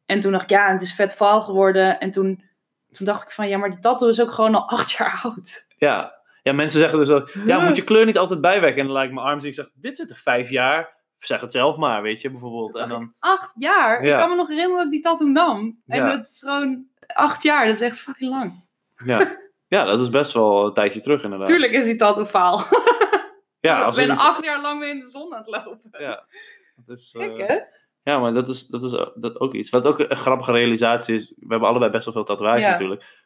En 0.05 0.19
toen 0.19 0.31
dacht 0.31 0.43
ik, 0.43 0.49
ja, 0.49 0.71
het 0.71 0.81
is 0.81 0.93
vet 0.93 1.15
val 1.15 1.41
geworden. 1.41 1.99
En 1.99 2.11
toen, 2.11 2.43
toen 2.91 3.05
dacht 3.05 3.23
ik 3.23 3.31
van, 3.31 3.47
ja, 3.49 3.57
maar 3.57 3.69
die 3.69 3.79
tattoo 3.79 4.09
is 4.09 4.21
ook 4.21 4.31
gewoon 4.31 4.55
al 4.55 4.69
acht 4.77 4.91
jaar 4.91 5.19
oud. 5.23 5.65
Ja. 5.77 6.13
ja, 6.43 6.53
mensen 6.53 6.79
zeggen 6.79 6.99
dus 6.99 7.09
ook, 7.09 7.29
ja, 7.45 7.65
moet 7.65 7.75
je 7.75 7.83
kleur 7.83 8.05
niet 8.05 8.17
altijd 8.17 8.41
bijwerken. 8.41 8.79
En 8.79 8.85
dan 8.85 8.95
laat 8.95 9.05
ik 9.05 9.11
mijn 9.13 9.25
arm 9.25 9.39
zien 9.39 9.51
en 9.53 9.57
ik 9.57 9.63
zeg, 9.63 9.69
dit 9.81 9.95
zit 9.95 10.09
er 10.09 10.15
vijf 10.15 10.49
jaar. 10.49 10.99
Zeg 11.17 11.41
het 11.41 11.51
zelf 11.51 11.77
maar, 11.77 12.01
weet 12.01 12.21
je, 12.21 12.29
bijvoorbeeld. 12.31 12.75
En 12.75 12.89
dan, 12.89 13.13
acht 13.19 13.53
jaar? 13.57 14.05
Ja. 14.05 14.13
Ik 14.13 14.19
kan 14.19 14.29
me 14.29 14.35
nog 14.35 14.47
herinneren 14.47 14.77
dat 14.77 14.85
ik 14.85 14.91
die 14.91 15.01
tattoo 15.01 15.27
nam. 15.27 15.81
En 15.87 15.97
Ja. 15.97 16.09
dat 16.15 16.25
is 16.25 16.39
gewoon 16.39 16.85
acht 17.13 17.43
jaar. 17.43 17.65
Dat 17.65 17.75
is 17.75 17.81
echt 17.81 17.99
fucking 17.99 18.31
lang. 18.31 18.69
Ja. 19.05 19.37
ja, 19.67 19.83
dat 19.85 19.99
is 19.99 20.09
best 20.09 20.33
wel 20.33 20.65
een 20.65 20.73
tijdje 20.73 20.99
terug 20.99 21.23
inderdaad. 21.23 21.47
Tuurlijk 21.47 21.71
is 21.71 21.85
die 21.85 21.95
tattoo 21.95 22.25
faal. 22.25 22.59
Ja, 23.59 23.81
als 23.81 23.97
ik 23.97 24.05
ben 24.05 24.15
iets- 24.15 24.23
acht 24.23 24.43
jaar 24.43 24.61
lang 24.61 24.79
mee 24.79 24.89
in 24.89 24.99
de 24.99 25.09
zon 25.09 25.33
aan 25.33 25.39
het 25.45 25.47
lopen. 25.65 25.81
Ja, 25.91 26.25
dat 26.75 26.97
is, 26.97 27.13
Gek, 27.17 27.37
eh, 27.37 27.47
hè? 27.47 27.57
Ja, 28.03 28.19
maar 28.19 28.33
dat 28.33 28.49
is, 28.49 28.67
dat 28.67 28.83
is 28.83 28.91
dat 29.15 29.39
ook 29.39 29.53
iets. 29.53 29.69
Wat 29.69 29.87
ook 29.87 29.99
een 29.99 30.15
grappige 30.17 30.51
realisatie 30.51 31.15
is, 31.15 31.29
we 31.39 31.45
hebben 31.47 31.67
allebei 31.69 31.91
best 31.91 32.05
wel 32.05 32.13
veel 32.13 32.23
tatoeages 32.23 32.63
Ja. 32.63 32.69
natuurlijk. 32.69 33.25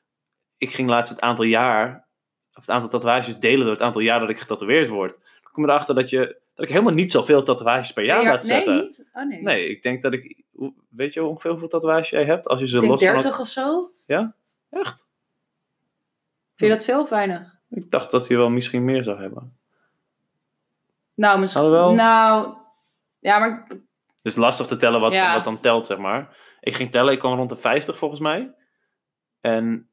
Ik 0.57 0.69
ging 0.73 0.89
laatst 0.89 1.11
het 1.13 1.21
aantal 1.21 1.45
jaar, 1.45 2.07
of 2.53 2.61
het 2.65 2.69
aantal 2.69 2.89
tatoeages 2.89 3.37
delen 3.39 3.61
door 3.65 3.73
het 3.73 3.81
aantal 3.81 4.01
jaar 4.01 4.19
dat 4.19 4.29
ik 4.29 4.39
getatoeëerd 4.39 4.89
word. 4.89 5.15
Ik 5.15 5.49
kom 5.51 5.63
erachter 5.63 5.95
dat, 5.95 6.09
je, 6.09 6.39
dat 6.53 6.65
ik 6.65 6.71
helemaal 6.71 6.93
niet 6.93 7.11
zoveel 7.11 7.43
tatoeages 7.43 7.93
per 7.93 8.03
jaar 8.05 8.17
Nee, 8.17 8.25
ja, 8.25 8.31
laat 8.31 8.43
nee, 8.43 8.51
zetten. 8.55 8.77
niet? 8.77 9.05
Oh, 9.13 9.23
nee. 9.27 9.41
Nee, 9.41 9.69
ik 9.69 9.81
denk 9.81 10.01
dat 10.01 10.13
ik, 10.13 10.43
weet 10.89 11.13
je 11.13 11.23
ongeveer 11.23 11.51
hoeveel 11.51 11.67
tatoeages 11.69 12.09
jij 12.09 12.25
hebt? 12.25 12.47
Als 12.47 12.59
je 12.59 12.67
ze 12.67 12.85
los 12.85 13.03
van... 13.03 13.13
30 13.13 13.39
of 13.39 13.47
zo. 13.47 13.91
Echt? 14.69 15.07
Vind 16.55 16.71
je 16.71 16.77
dat 16.77 16.83
veel 16.85 17.01
of 17.01 17.09
weinig? 17.09 17.53
Ik 17.69 17.91
dacht 17.91 18.11
dat 18.11 18.27
je 18.27 18.37
wel 18.37 18.49
misschien 18.49 18.85
meer 18.85 19.03
zou 19.03 19.21
hebben. 19.21 19.57
Nou, 21.13 21.39
misschien. 21.39 21.61
Alhoewel. 21.61 21.93
Nou, 21.93 22.57
ja, 23.19 23.39
maar 23.39 23.65
Het 23.67 24.33
is 24.33 24.35
lastig 24.35 24.67
te 24.67 24.75
tellen 24.75 24.99
wat, 24.99 25.11
Ja. 25.11 25.33
wat 25.33 25.43
dan 25.43 25.59
telt, 25.59 25.87
zeg 25.87 25.97
maar. 25.97 26.37
Ik 26.59 26.73
ging 26.75 26.91
tellen, 26.91 27.13
ik 27.13 27.19
kwam 27.19 27.35
rond 27.37 27.49
de 27.49 27.55
50 27.55 27.97
volgens 27.97 28.19
mij. 28.19 28.53
En 29.41 29.89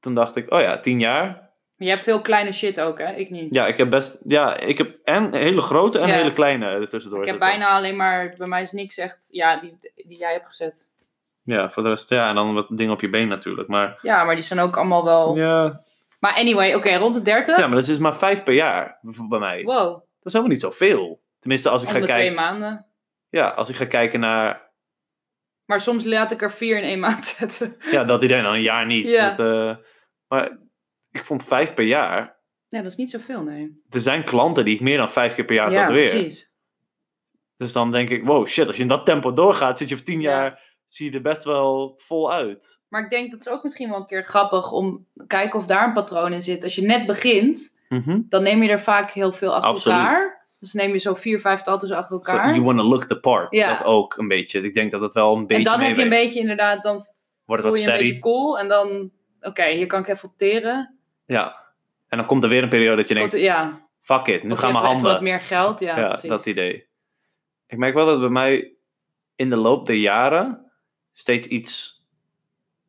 toen 0.00 0.14
dacht 0.14 0.36
ik, 0.36 0.52
oh 0.52 0.60
ja, 0.60 0.80
10 0.80 1.00
jaar. 1.00 1.50
je 1.76 1.88
hebt 1.88 2.00
veel 2.00 2.20
kleine 2.20 2.52
shit 2.52 2.80
ook, 2.80 2.98
hè? 2.98 3.12
Ik 3.14 3.30
niet. 3.30 3.54
Ja, 3.54 3.66
ik 3.66 3.76
heb 3.76 3.90
best. 3.90 4.18
Ja, 4.24 4.56
ik 4.56 4.78
heb 4.78 4.98
en 5.04 5.34
hele 5.34 5.60
grote 5.60 5.98
en 5.98 6.08
Ja. 6.08 6.14
hele 6.14 6.32
kleine 6.32 6.66
ertussendoor. 6.66 7.22
ik 7.22 7.28
heb 7.30 7.38
bijna 7.38 7.68
alleen 7.68 7.96
maar, 7.96 8.34
bij 8.38 8.46
mij 8.46 8.62
is 8.62 8.72
niks 8.72 8.96
echt, 8.96 9.28
ja, 9.30 9.60
die, 9.60 9.76
die 9.94 10.18
jij 10.18 10.32
hebt 10.32 10.46
gezet. 10.46 10.90
Ja, 11.44 11.70
voor 11.70 11.82
de 11.82 11.88
rest. 11.88 12.08
Ja, 12.08 12.28
en 12.28 12.34
dan 12.34 12.54
wat 12.54 12.66
dingen 12.70 12.92
op 12.92 13.00
je 13.00 13.08
been 13.10 13.28
natuurlijk. 13.28 13.68
Maar. 13.68 13.98
Ja, 14.02 14.24
maar 14.24 14.34
die 14.34 14.44
zijn 14.44 14.60
ook 14.60 14.76
allemaal 14.76 15.04
wel. 15.04 15.36
Ja, 15.36 15.80
Maar 16.20 16.34
anyway, 16.34 16.74
oké, 16.74 16.94
rond 16.96 17.14
de 17.14 17.22
30. 17.22 17.56
ja, 17.56 17.66
maar 17.66 17.76
dat 17.76 17.88
is 17.88 17.98
maar 17.98 18.16
vijf 18.16 18.42
per 18.42 18.54
jaar 18.54 18.98
bij 19.28 19.38
mij. 19.38 19.62
Wow, 19.62 19.92
Dat 19.92 20.02
is 20.22 20.32
helemaal 20.32 20.52
niet 20.52 20.62
zoveel. 20.62 21.22
Tenminste, 21.38 21.68
als 21.68 21.82
ik 21.82 21.88
om 21.88 21.94
ga 21.94 22.00
de 22.00 22.06
twee 22.06 22.16
kijken. 22.18 22.34
maanden. 22.36 22.86
Ja, 23.28 23.48
als 23.48 23.68
ik 23.68 23.76
ga 23.76 23.84
kijken 23.84 24.20
naar. 24.20 24.72
Maar 25.64 25.80
soms 25.80 26.04
laat 26.04 26.32
ik 26.32 26.42
er 26.42 26.52
vier 26.52 26.76
in 26.76 26.82
één 26.84 26.98
maand 27.00 27.24
zetten. 27.38 27.76
Ja, 27.90 28.04
dat 28.04 28.22
idee 28.22 28.42
dan 28.42 28.54
een 28.54 28.62
jaar 28.62 28.86
niet. 28.86 29.08
Ja. 29.08 29.30
Dat, 29.30 29.46
eh, 29.46 29.76
maar 30.28 30.58
ik 31.10 31.24
vond 31.24 31.44
vijf 31.44 31.74
per 31.74 31.84
jaar. 31.84 32.36
Ja, 32.68 32.82
dat 32.82 32.90
is 32.90 32.96
niet 32.96 33.10
zoveel, 33.10 33.42
nee. 33.42 33.82
Er 33.90 34.00
zijn 34.00 34.24
klanten 34.24 34.64
die 34.64 34.74
ik 34.74 34.80
meer 34.80 34.96
dan 34.96 35.10
vijf 35.10 35.34
keer 35.34 35.44
per 35.44 35.54
jaar 35.54 35.70
ja, 35.72 35.80
tatoeëer. 35.80 36.10
precies. 36.10 36.52
Dus 37.56 37.72
dan 37.72 37.90
denk 37.90 38.10
ik, 38.10 38.24
wow, 38.24 38.46
shit, 38.46 38.66
als 38.66 38.76
je 38.76 38.82
in 38.82 38.88
dat 38.88 39.06
tempo 39.06 39.32
doorgaat, 39.32 39.78
zit 39.78 39.88
je 39.88 39.96
voor 39.96 40.04
tien 40.04 40.20
Ja. 40.20 40.30
jaar, 40.30 40.73
zie 40.86 41.10
je 41.10 41.16
er 41.16 41.22
best 41.22 41.44
wel 41.44 41.94
vol 41.96 42.32
uit. 42.32 42.82
Maar 42.88 43.02
ik 43.04 43.10
denk 43.10 43.30
dat 43.30 43.40
is 43.40 43.48
ook 43.48 43.62
misschien 43.62 43.88
wel 43.88 43.98
een 43.98 44.06
keer 44.06 44.24
grappig 44.24 44.72
om 44.72 45.06
te 45.14 45.26
kijken 45.26 45.58
of 45.58 45.66
daar 45.66 45.86
een 45.86 45.92
patroon 45.92 46.32
in 46.32 46.42
zit. 46.42 46.62
Als 46.64 46.74
je 46.74 46.82
net 46.82 47.06
begint, 47.06 47.72
Mhm. 47.88 48.20
dan 48.28 48.42
neem 48.42 48.62
je 48.62 48.68
er 48.68 48.80
vaak 48.80 49.10
heel 49.10 49.32
veel 49.32 49.54
achter 49.54 49.70
Absoluut. 49.70 49.98
elkaar. 49.98 50.46
Dus 50.60 50.72
neem 50.72 50.92
je 50.92 50.98
zo 50.98 51.14
vier, 51.14 51.40
vijf 51.40 51.60
tattoos 51.62 51.90
achter 51.90 52.18
So 52.20 52.32
elkaar. 52.32 52.50
you 52.54 52.64
want 52.64 52.78
to 52.80 52.86
look 52.86 53.04
the 53.04 53.20
part. 53.20 53.54
Ja. 53.54 53.76
Dat 53.76 53.86
ook 53.86 54.16
een 54.16 54.28
beetje. 54.28 54.60
Ik 54.62 54.74
denk 54.74 54.90
dat 54.90 55.00
dat 55.00 55.14
wel 55.14 55.34
een 55.36 55.46
beetje 55.46 55.56
en 55.70 55.78
dan 55.78 55.80
heb 55.80 55.96
je 55.96 56.02
een 56.02 56.08
beetje 56.08 56.40
inderdaad, 56.40 56.82
dan 56.82 57.06
Wordt 57.44 57.62
het 57.62 57.72
wat 57.72 57.80
je 57.82 57.86
een 57.86 57.92
beetje 57.92 58.06
steady. 58.06 58.20
cool. 58.22 58.58
En 58.58 58.68
dan, 58.68 59.10
oké, 59.40 59.64
hier 59.66 59.86
kan 59.86 60.00
ik 60.00 60.08
even 60.08 60.28
op 60.28 60.36
teren. 60.36 60.98
Ja. 61.26 61.62
En 62.08 62.18
dan 62.18 62.26
komt 62.26 62.42
er 62.42 62.48
weer 62.48 62.62
een 62.62 62.68
periode 62.68 62.96
dat 62.96 63.08
je 63.08 63.14
denkt, 63.14 63.32
ja, 63.38 63.80
fuck 64.00 64.26
it, 64.26 64.42
nu 64.42 64.50
of 64.50 64.58
gaan 64.58 64.74
hebt 64.74 64.84
even 64.84 64.94
wat 64.94 65.02
handen. 65.04 65.22
meer 65.22 65.40
geld. 65.40 65.80
Ja, 65.80 65.98
Ja, 65.98 66.18
dat 66.28 66.46
idee. 66.46 66.86
Ik 67.66 67.78
merk 67.78 67.94
wel 67.94 68.06
dat 68.06 68.20
bij 68.20 68.28
mij 68.28 68.72
in 69.34 69.50
de 69.50 69.56
loop 69.56 69.86
der 69.86 69.96
jaren 69.96 70.63
steeds 71.14 71.46
iets, 71.46 72.04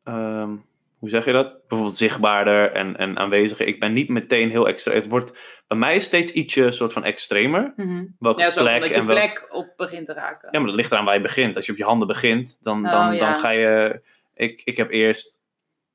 ehm, 0.04 0.56
hoe 0.98 1.08
zeg 1.08 1.24
je 1.24 1.32
dat? 1.32 1.60
Bijvoorbeeld 1.68 1.98
zichtbaarder 1.98 2.72
en, 2.72 2.96
en 2.96 3.18
aanweziger. 3.18 3.66
Ik 3.66 3.80
ben 3.80 3.92
niet 3.92 4.08
meteen 4.08 4.50
heel 4.50 4.68
extra. 4.68 4.92
Het 4.92 5.08
wordt 5.08 5.62
bij 5.66 5.78
mij 5.78 6.00
steeds 6.00 6.32
ietsje 6.32 6.70
soort 6.70 6.92
van 6.92 7.04
extremer. 7.04 7.74
Welke 8.18 8.40
Ja, 8.40 8.50
zo 8.50 8.62
plek 8.62 8.80
dat 8.80 8.88
je 8.88 8.94
en 8.94 9.06
plek 9.06 9.46
op 9.50 9.72
begint 9.76 10.06
te 10.06 10.12
raken. 10.12 10.48
Ja, 10.52 10.58
maar 10.58 10.68
dat 10.68 10.76
ligt 10.76 10.92
eraan 10.92 11.04
waar 11.04 11.14
je 11.14 11.20
begint. 11.20 11.56
Als 11.56 11.66
je 11.66 11.72
op 11.72 11.78
je 11.78 11.84
handen 11.84 12.08
begint, 12.08 12.62
dan, 12.62 12.84
Oh, 12.84 12.90
dan, 12.90 13.14
ja. 13.14 13.30
dan 13.30 13.40
ga 13.40 13.50
je... 13.50 14.02
Ik, 14.34 14.62
ik 14.64 14.76
heb 14.76 14.90
eerst 14.90 15.40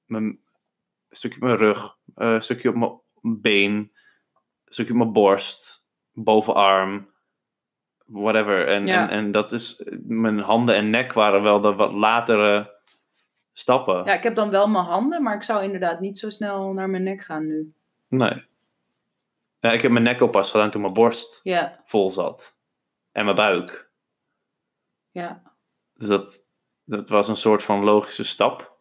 mijn, 0.05 0.39
stukje 1.09 1.37
op 1.37 1.43
mijn 1.43 1.57
rug, 1.57 1.97
eh, 2.15 2.31
een 2.33 2.41
stukje 2.43 2.69
op 2.69 2.75
mijn 2.75 3.41
been, 3.41 3.71
een 3.71 4.73
stukje 4.73 4.91
op 4.91 4.97
mijn 4.97 5.11
borst, 5.11 5.85
bovenarm, 6.11 7.10
whatever. 8.05 8.67
En, 8.67 8.85
Ja. 8.85 9.09
en, 9.09 9.17
en 9.17 9.31
dat 9.31 9.51
is... 9.51 9.91
Mijn 10.03 10.39
handen 10.39 10.75
en 10.75 10.89
nek 10.89 11.13
waren 11.13 11.41
wel 11.41 11.61
de 11.61 11.73
wat 11.73 11.91
latere 11.91 12.79
stappen. 13.51 13.95
Ja, 14.05 14.13
ik 14.13 14.23
heb 14.23 14.35
dan 14.35 14.49
wel 14.49 14.67
mijn 14.67 14.85
handen, 14.85 15.23
maar 15.23 15.35
ik 15.35 15.43
zou 15.43 15.63
inderdaad 15.63 15.99
niet 15.99 16.17
zo 16.17 16.29
snel 16.29 16.73
naar 16.73 16.89
mijn 16.89 17.03
nek 17.03 17.21
gaan 17.21 17.47
nu. 17.47 17.73
Nee. 18.07 18.43
Ja, 19.59 19.71
ik 19.71 19.81
heb 19.81 19.91
mijn 19.91 20.03
nek 20.03 20.31
pas 20.31 20.51
gedaan 20.51 20.69
toen 20.69 20.81
mijn 20.81 20.93
borst 20.93 21.39
Ja, 21.43 21.79
vol 21.85 22.11
zat. 22.11 22.57
En 23.11 23.23
mijn 23.23 23.35
buik. 23.35 23.89
ja. 25.11 25.41
Dus 25.93 26.07
dat, 26.09 26.45
dat 26.85 27.09
was 27.09 27.27
een 27.27 27.37
soort 27.37 27.63
van 27.63 27.83
logische 27.83 28.23
stap. 28.23 28.77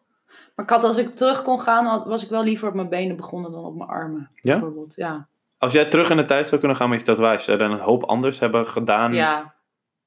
Maar 0.55 0.65
ik 0.65 0.71
had, 0.71 0.83
als 0.83 0.97
ik 0.97 1.15
terug 1.15 1.43
kon 1.43 1.59
gaan, 1.61 2.07
was 2.07 2.23
ik 2.23 2.29
wel 2.29 2.43
liever 2.43 2.67
op 2.67 2.73
mijn 2.73 2.89
benen 2.89 3.15
begonnen 3.15 3.51
dan 3.51 3.65
op 3.65 3.75
mijn 3.75 3.89
armen. 3.89 4.29
Ja? 4.35 4.51
Bijvoorbeeld, 4.59 4.95
ja. 4.95 5.27
Als 5.61 5.73
jij 5.73 5.85
terug 5.85 6.09
in 6.09 6.17
de 6.17 6.25
tijd 6.25 6.47
zou 6.47 6.59
kunnen 6.59 6.77
gaan 6.77 6.89
met 6.89 6.99
je 6.99 7.05
tatoeage, 7.05 7.43
zou 7.43 7.57
je 7.57 7.63
dan 7.63 7.71
een 7.71 7.83
hoop 7.83 8.03
anders 8.03 8.39
hebben 8.39 8.67
gedaan? 8.67 9.13
Ja. 9.13 9.55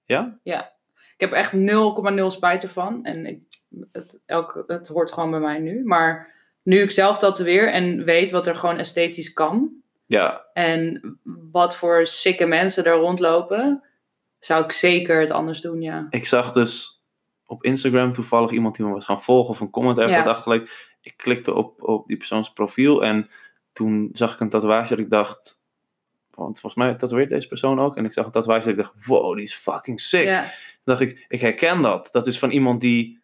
Ja? 0.05 0.39
Ja. 0.43 0.73
Ik 0.95 1.21
heb 1.21 1.33
echt 1.33 1.53
0,0 1.53 2.27
spijt 2.27 2.63
ervan. 2.63 3.05
En 3.05 3.27
ik, 3.27 3.41
het, 3.93 4.19
elke, 4.27 4.65
het 4.67 4.89
hoort 4.89 5.13
gewoon 5.13 5.31
bij 5.31 5.41
mij 5.41 5.59
nu. 5.59 5.85
Maar 5.85 6.35
nu 6.63 6.81
ik 6.81 6.91
zelf 6.91 7.19
tatoeëer 7.19 7.73
en 7.73 8.05
weet 8.05 8.31
wat 8.31 8.47
er 8.47 8.55
gewoon 8.55 8.79
esthetisch 8.79 9.33
kan. 9.33 9.71
Ja, 10.07 10.45
En 10.53 11.01
wat 11.51 11.77
voor 11.77 12.07
sikke 12.07 12.47
mensen 12.47 12.85
er 12.85 12.97
rondlopen. 12.97 13.83
Zou 14.39 14.65
ik 14.65 14.73
zeker 14.73 15.21
het 15.21 15.31
anders 15.31 15.61
doen, 15.61 15.81
ja. 15.81 16.07
ik 16.11 16.27
zag 16.27 16.53
dus 16.53 17.03
op 17.47 17.65
Instagram 17.65 18.13
toevallig 18.13 18.51
iemand 18.51 18.77
die 18.77 18.87
me 18.87 18.93
was 18.93 19.05
gaan 19.05 19.23
volgen 19.23 19.51
of 19.51 19.61
een 19.61 19.71
comment 19.71 19.99
ergens 19.99 20.17
Ja. 20.17 20.25
achtergelegd. 20.25 20.97
Ik 21.01 21.17
klikte 21.17 21.55
op, 21.55 21.83
op 21.83 22.07
die 22.07 22.17
persoons 22.17 22.53
profiel 22.53 23.05
en 23.05 23.31
toen 23.75 24.09
zag 24.13 24.35
ik 24.35 24.41
een 24.41 24.49
tatoeage 24.49 24.89
dat 24.89 24.99
ik 24.99 25.11
dacht, 25.11 25.61
want 26.31 26.61
volgens 26.61 26.85
mij 26.85 26.95
tatoeëert 26.95 27.29
deze 27.29 27.49
persoon 27.49 27.81
ook. 27.81 27.97
En 27.97 28.05
ik 28.05 28.13
zag 28.13 28.25
een 28.25 28.31
tatoeage 28.31 28.61
dat 28.61 28.79
ik 28.79 28.85
dacht, 28.85 29.07
wow, 29.07 29.35
die 29.35 29.45
is 29.45 29.55
fucking 29.55 30.01
sick. 30.01 30.25
Ja, 30.25 30.43
Toen 30.43 30.53
dacht 30.85 31.01
ik, 31.01 31.25
ik 31.29 31.41
herken 31.41 31.83
dat. 31.83 32.09
Dat 32.13 32.27
is 32.27 32.39
van 32.39 32.51
iemand 32.51 32.81
die, 32.81 33.23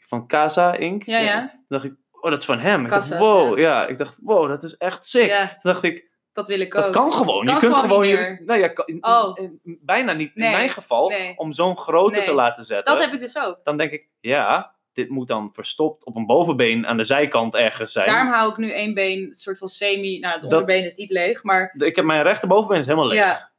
van 0.00 0.26
Casa 0.26 0.74
Inc. 0.74 1.02
ja. 1.02 1.18
ja. 1.18 1.48
Toen 1.48 1.60
dacht 1.68 1.84
ik, 1.84 1.94
oh, 2.12 2.30
dat 2.30 2.38
is 2.38 2.44
van 2.44 2.58
hem. 2.58 2.84
Ik 2.84 2.90
dacht, 2.90 3.18
wow, 3.18 3.58
ja. 3.58 3.86
Ik 3.86 3.98
dacht, 3.98 4.18
wow, 4.22 4.48
dat 4.48 4.62
is 4.62 4.76
echt 4.76 5.04
sick. 5.04 5.30
Toen 5.30 5.72
dacht 5.72 5.82
ik, 5.82 6.08
dat 6.32 6.46
wil 6.46 6.60
ik 6.60 6.74
ook. 6.74 6.82
dat 6.82 6.92
kan 6.92 7.12
gewoon. 7.12 7.44
Kan 7.44 7.54
je 7.54 7.60
kunt 7.60 7.76
gewoon 7.76 8.08
je, 8.08 8.42
nee, 8.46 8.58
ja, 8.58 8.72
Oh. 9.00 9.38
bijna 9.64 10.12
niet 10.12 10.34
Nee, 10.34 10.46
in 10.48 10.56
mijn 10.56 10.68
geval, 10.68 11.08
nee. 11.08 11.36
om 11.36 11.52
zo'n 11.52 11.78
grote 11.78 12.22
te 12.22 12.32
laten 12.32 12.64
zetten. 12.64 12.94
Dat 12.94 13.04
heb 13.04 13.14
ik 13.14 13.20
dus 13.20 13.38
ook. 13.38 13.60
Dan 13.64 13.76
denk 13.76 13.90
ik, 13.90 14.08
ja, 14.20 14.75
dit 14.96 15.08
moet 15.08 15.28
dan 15.28 15.52
verstopt 15.52 16.04
op 16.04 16.16
een 16.16 16.26
bovenbeen 16.26 16.86
aan 16.86 16.96
de 16.96 17.04
zijkant 17.04 17.54
ergens 17.54 17.92
zijn. 17.92 18.06
Daarom 18.06 18.32
hou 18.32 18.50
ik 18.50 18.56
nu 18.56 18.72
één 18.72 18.94
been, 18.94 19.22
een 19.22 19.34
soort 19.34 19.58
van 19.58 19.68
semi. 19.68 20.18
Nou, 20.18 20.32
het 20.32 20.42
Dat- 20.42 20.52
onderbeen 20.52 20.84
is 20.84 20.94
niet 20.94 21.10
leeg, 21.10 21.42
maar 21.42 21.74
Ik 21.76 21.96
heb 21.96 22.04
mijn 22.04 22.22
rechterbovenbeen 22.22 22.78
is 22.80 22.86
helemaal 22.86 23.06
leeg. 23.08 23.18
ja. 23.18 23.50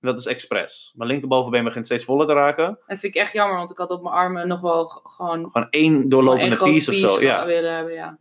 Dat 0.00 0.18
is 0.18 0.26
expres. 0.26 0.92
Mijn 0.96 1.10
linkerbovenbeen 1.10 1.64
begint 1.64 1.84
steeds 1.84 2.04
voller 2.04 2.26
te 2.26 2.32
raken. 2.32 2.66
Dat 2.86 2.98
vind 2.98 3.14
ik 3.14 3.20
echt 3.20 3.32
jammer, 3.32 3.56
want 3.56 3.70
ik 3.70 3.78
had 3.78 3.90
op 3.90 4.02
mijn 4.02 4.14
armen 4.14 4.48
nog 4.48 4.60
wel 4.60 4.84
gewoon 4.86 5.50
Gewoon 5.50 5.66
één 5.70 6.08
doorlopende 6.08 6.56
grote 6.56 6.72
piece 6.72 6.90
of 6.90 6.96
zo. 6.96 7.06
piece 7.06 7.24
Ja. 7.26 7.46
willen 7.46 7.74
hebben. 7.74 7.92
Ja. 7.94 8.18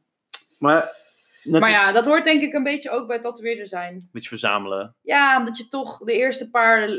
Maar, 0.60 0.90
Maar 1.44 1.70
is 1.70 1.76
ja, 1.76 1.92
dat 1.92 2.06
hoort 2.06 2.24
denk 2.24 2.42
ik 2.42 2.54
een 2.54 2.64
beetje 2.64 2.90
ook 2.90 3.08
bij 3.08 3.20
tatoeëerder 3.20 3.68
zijn. 3.68 3.94
een 3.94 4.10
beetje 4.12 4.30
verzamelen. 4.30 4.96
Ja, 5.02 5.38
omdat 5.38 5.58
je 5.58 5.68
toch 5.68 5.98
de 5.98 6.14
eerste 6.14 6.50
paar 6.50 6.90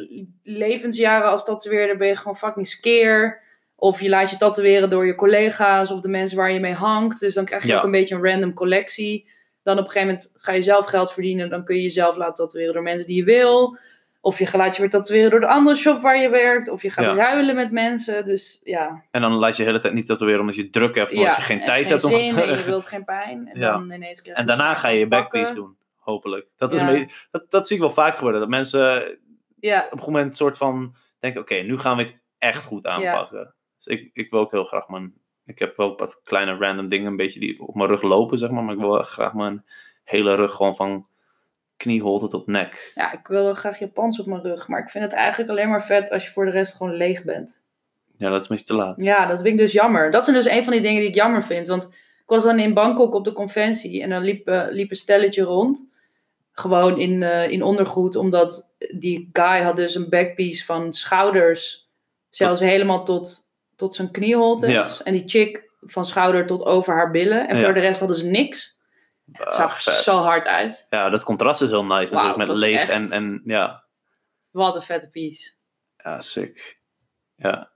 levensjaren 0.42 1.28
als 1.30 1.44
tatoeëerder 1.44 1.96
ben 1.96 2.08
je 2.08 2.16
gewoon 2.16 2.36
fucking 2.36 2.68
skeer. 2.68 3.42
Of 3.80 4.00
je 4.00 4.08
laat 4.08 4.30
je 4.30 4.36
tatoeëren 4.36 4.90
door 4.90 5.06
je 5.06 5.14
collega's 5.14 5.90
of 5.90 6.00
de 6.00 6.08
mensen 6.08 6.36
waar 6.36 6.52
je 6.52 6.60
mee 6.60 6.72
hangt. 6.74 7.20
Dus 7.20 7.34
dan 7.34 7.44
krijg 7.44 7.62
je 7.62 7.68
Ja. 7.68 7.76
ook 7.76 7.84
een 7.84 7.90
beetje 7.90 8.14
een 8.14 8.24
random 8.24 8.54
collectie. 8.54 9.28
Dan 9.62 9.78
op 9.78 9.84
een 9.84 9.90
gegeven 9.90 10.08
moment 10.14 10.32
ga 10.34 10.52
je 10.52 10.62
zelf 10.62 10.86
geld 10.86 11.12
verdienen. 11.12 11.50
Dan 11.50 11.64
kun 11.64 11.76
je 11.76 11.82
jezelf 11.82 12.16
laten 12.16 12.34
tatoeëren 12.34 12.74
door 12.74 12.82
mensen 12.82 13.06
die 13.06 13.16
je 13.16 13.24
wil. 13.24 13.76
Of 14.20 14.38
je 14.38 14.48
laat 14.52 14.74
je 14.74 14.80
weer 14.80 14.90
tatoeëren 14.90 15.30
door 15.30 15.40
de 15.40 15.46
andere 15.46 15.76
shop 15.76 16.02
waar 16.02 16.18
je 16.20 16.28
werkt. 16.28 16.68
Of 16.68 16.82
je 16.82 16.90
gaat 16.90 17.04
Ja. 17.04 17.14
ruilen 17.14 17.54
met 17.54 17.70
mensen. 17.72 18.24
Dus 18.24 18.60
ja. 18.62 19.02
En 19.10 19.20
dan 19.20 19.32
laat 19.32 19.56
je 19.56 19.62
de 19.62 19.68
hele 19.68 19.80
tijd 19.80 19.94
niet 19.94 20.06
tatoeëren 20.06 20.40
omdat 20.40 20.54
je 20.56 20.70
druk 20.70 20.94
hebt. 20.94 21.10
Omdat 21.12 21.26
ja. 21.28 21.36
je 21.36 21.42
geen 21.42 21.60
en 21.60 21.64
tijd 21.66 21.80
geen 21.82 21.88
hebt 21.88 22.04
om 22.04 22.10
zin 22.10 22.34
te 22.34 22.42
en 22.42 22.58
je 22.58 22.64
wilt 22.64 22.86
geen 22.86 23.04
pijn. 23.04 23.48
En 23.52 23.60
dan 23.60 23.82
ineens 23.92 24.22
krijg 24.22 24.36
je 24.36 24.42
En 24.42 24.46
daarna 24.46 24.74
ga 24.74 24.88
om 24.88 24.94
je 24.94 25.00
je 25.00 25.08
backpiece 25.08 25.54
doen. 25.54 25.76
Hopelijk. 25.96 26.46
Dat, 26.56 26.72
is 26.72 26.84
beetje- 26.84 27.14
dat, 27.30 27.50
dat 27.50 27.66
zie 27.66 27.76
ik 27.76 27.82
wel 27.82 27.90
vaak 27.92 28.14
gebeuren. 28.16 28.40
Dat 28.40 28.48
mensen 28.48 28.80
Ja, 29.60 29.78
op 29.78 29.84
een 29.84 29.90
gegeven 29.90 30.12
moment 30.12 30.36
soort 30.36 30.56
van 30.56 30.94
denken, 31.18 31.40
oké, 31.40 31.54
nu 31.54 31.78
gaan 31.78 31.96
we 31.96 32.02
het 32.02 32.16
echt 32.38 32.64
goed 32.64 32.86
aanpakken. 32.86 33.54
Dus 33.78 33.86
ik, 33.86 34.10
ik 34.12 34.30
wil 34.30 34.40
ook 34.40 34.50
heel 34.50 34.64
graag 34.64 34.88
mijn, 34.88 35.14
ik 35.44 35.58
heb 35.58 35.76
wel 35.76 35.96
wat 35.96 36.20
kleine 36.22 36.56
random 36.56 36.88
dingen 36.88 37.06
een 37.06 37.16
beetje 37.16 37.40
die 37.40 37.60
op 37.60 37.74
mijn 37.74 37.88
rug 37.88 38.02
lopen, 38.02 38.38
zeg 38.38 38.50
maar, 38.50 38.64
maar 38.64 38.74
ik 38.74 38.80
wil 38.80 39.02
graag 39.02 39.34
mijn 39.34 39.64
hele 40.04 40.34
rug 40.34 40.52
gewoon 40.54 40.76
van 40.76 41.06
knieholte 41.78 42.28
tot 42.28 42.46
nek. 42.46 42.92
Ja, 42.94 43.12
ik 43.12 43.26
wil 43.26 43.44
wel 43.44 43.54
graag 43.54 43.78
Japans 43.78 44.20
op 44.20 44.26
mijn 44.26 44.42
rug. 44.42 44.68
Maar 44.68 44.80
ik 44.80 44.90
vind 44.90 45.04
het 45.04 45.12
eigenlijk 45.12 45.50
alleen 45.50 45.68
maar 45.68 45.84
vet 45.84 46.10
als 46.10 46.24
je 46.24 46.30
voor 46.30 46.44
de 46.44 46.50
rest 46.50 46.74
gewoon 46.74 46.94
leeg 46.94 47.24
bent. 47.24 47.60
Ja, 48.16 48.30
dat 48.30 48.42
is 48.42 48.48
beetje 48.48 48.64
te 48.64 48.74
laat. 48.74 49.02
Ja, 49.02 49.26
dat 49.26 49.40
vind 49.40 49.48
ik 49.48 49.58
dus 49.58 49.72
jammer. 49.72 50.10
Dat 50.10 50.24
zijn 50.24 50.36
dus 50.36 50.48
een 50.48 50.64
van 50.64 50.72
die 50.72 50.82
dingen 50.82 51.00
die 51.00 51.08
ik 51.08 51.14
jammer 51.14 51.44
vind. 51.44 51.68
Want 51.68 51.84
ik 51.84 52.24
was 52.26 52.44
dan 52.44 52.58
in 52.58 52.74
Bangkok 52.74 53.14
op 53.14 53.24
de 53.24 53.32
conventie. 53.32 54.02
En 54.02 54.10
dan 54.10 54.22
liep, 54.22 54.48
eh, 54.48 54.64
liep 54.68 54.90
een 54.90 54.96
stelletje 54.96 55.42
rond. 55.42 55.88
Gewoon 56.52 56.98
in, 56.98 57.22
eh, 57.22 57.50
in 57.50 57.62
ondergoed. 57.62 58.16
Omdat 58.16 58.74
die 58.98 59.28
guy 59.32 59.62
had 59.62 59.76
dus 59.76 59.94
een 59.94 60.08
backpiece 60.08 60.64
van 60.64 60.92
schouders. 60.92 61.88
Zelfs 62.30 62.60
helemaal 62.60 63.04
tot, 63.04 63.47
tot 63.78 63.94
zijn 63.94 64.10
knieholtes. 64.10 64.70
Ja. 64.70 65.04
En 65.04 65.12
die 65.12 65.22
chick 65.28 65.70
van 65.80 66.04
schouder 66.04 66.46
tot 66.46 66.64
over 66.64 66.94
haar 66.94 67.10
billen. 67.10 67.48
En 67.48 67.56
Ja. 67.58 67.64
voor 67.64 67.74
de 67.74 67.80
rest 67.80 67.98
hadden 67.98 68.16
ze 68.18 68.26
niks. 68.26 68.76
Het 69.32 69.46
Ah, 69.46 69.54
zag 69.56 69.82
vet. 69.82 69.94
zo 69.94 70.12
hard 70.16 70.46
uit. 70.46 70.86
Ja, 70.90 71.08
dat 71.10 71.24
contrast 71.24 71.62
is 71.62 71.68
heel 71.68 71.84
nice 71.84 72.14
natuurlijk 72.14 72.48
met 72.48 72.56
leeg 72.56 72.80
echt- 72.80 72.90
en, 72.90 73.10
en 73.10 73.40
ja, 73.44 73.84
Wat 74.50 74.74
een 74.74 74.82
vette 74.82 75.08
piece. 75.08 75.52
ja, 75.96 76.20
sick. 76.20 76.80
Ja. 77.34 77.70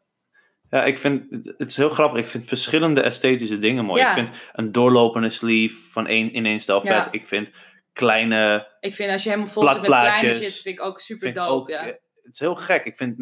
Ja, 0.71 0.85
ik 0.85 0.99
vind, 0.99 1.31
het, 1.31 1.55
het 1.59 1.71
is 1.71 1.77
heel 1.77 1.89
grappig. 1.89 2.21
Ik 2.21 2.29
vind 2.29 2.47
verschillende 2.47 3.01
esthetische 3.01 3.59
dingen 3.59 3.85
mooi. 3.85 4.01
Ja. 4.03 4.09
Ik 4.09 4.15
vind 4.15 4.29
een 4.53 4.73
doorlopende 4.73 5.31
sleeve 5.31 5.91
van 5.91 6.07
één, 6.07 6.33
in 6.33 6.47
één 6.47 6.61
stel 6.61 6.87
Ja. 6.87 7.05
vet. 7.05 7.15
Ik 7.15 7.27
vind 7.27 7.51
kleine 7.93 8.69
Ik 8.81 8.95
vind 8.95 9.11
als 9.11 9.23
je 9.23 9.29
helemaal 9.29 9.51
vol 9.53 9.63
zit 9.69 9.77
met 9.77 9.85
kleine 9.85 10.43
shit, 10.43 10.53
vind 10.63 10.79
ik 10.79 10.85
ook 10.85 11.01
super 11.01 11.35
dope. 11.35 11.73
ja. 11.73 11.81
eh, 11.81 11.87
Het 12.23 12.33
is 12.33 12.39
heel 12.41 12.55
gek. 12.55 12.85
Ik 12.85 12.97
vind, 12.97 13.19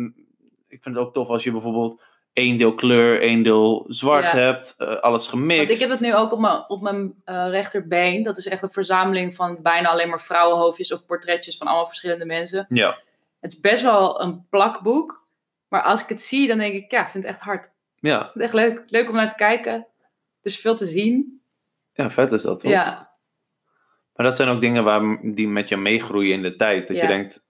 ik 0.69 0.83
vind 0.83 0.95
het 0.97 1.05
ook 1.05 1.13
tof 1.13 1.29
als 1.29 1.45
je 1.45 1.51
bijvoorbeeld 1.53 2.03
één 2.33 2.57
deel 2.57 2.75
kleur, 2.75 3.21
één 3.21 3.43
deel 3.43 3.85
zwart 3.89 4.25
Ja. 4.25 4.37
hebt, 4.37 4.75
eh, 4.79 4.97
alles 4.97 5.27
gemixt. 5.27 5.57
Want 5.67 5.71
ik 5.71 5.79
heb 5.79 5.91
het 5.91 6.01
nu 6.01 6.15
ook 6.15 6.33
op 6.33 6.39
mijn, 6.41 6.65
op 6.69 6.81
mijn 6.83 7.15
eh, 7.25 7.49
rechterbeen. 7.51 8.23
Dat 8.23 8.39
is 8.39 8.47
echt 8.49 8.63
een 8.63 8.71
verzameling 8.71 9.35
van 9.35 9.59
bijna 9.63 9.89
alleen 9.89 10.09
maar 10.09 10.21
vrouwenhoofdjes 10.21 10.93
of 10.93 11.05
portretjes 11.07 11.57
van 11.57 11.67
allemaal 11.67 11.87
verschillende 11.87 12.25
mensen. 12.25 12.67
Ja, 12.69 12.99
Het 13.41 13.53
is 13.53 13.61
best 13.61 13.83
wel 13.83 14.21
een 14.21 14.47
plakboek. 14.49 15.19
Maar 15.69 15.83
als 15.83 16.03
ik 16.03 16.09
het 16.09 16.23
zie, 16.23 16.49
dan 16.49 16.59
denk 16.59 16.75
ik, 16.75 16.91
ja, 16.91 17.01
ik 17.05 17.09
vind 17.11 17.25
het 17.25 17.33
echt 17.33 17.43
hard. 17.43 17.73
ja. 18.01 18.33
Echt 18.35 18.53
leuk. 18.53 18.83
Leuk 18.87 19.09
om 19.09 19.15
naar 19.15 19.29
te 19.31 19.35
kijken. 19.37 19.73
Er 19.73 19.87
is 20.51 20.61
veel 20.61 20.77
te 20.77 20.87
zien. 20.87 21.43
ja, 21.93 22.11
vet 22.11 22.33
is 22.33 22.43
dat 22.43 22.61
toch? 22.61 22.71
Ja, 22.71 23.11
Maar 24.15 24.27
dat 24.27 24.37
zijn 24.37 24.49
ook 24.49 24.61
dingen 24.61 24.85
waar, 24.85 25.19
die 25.23 25.49
met 25.49 25.69
je 25.69 25.77
meegroeien 25.77 26.33
in 26.35 26.43
de 26.43 26.57
tijd. 26.57 26.89
Dat 26.89 26.97
je 26.99 27.07
denkt, 27.07 27.47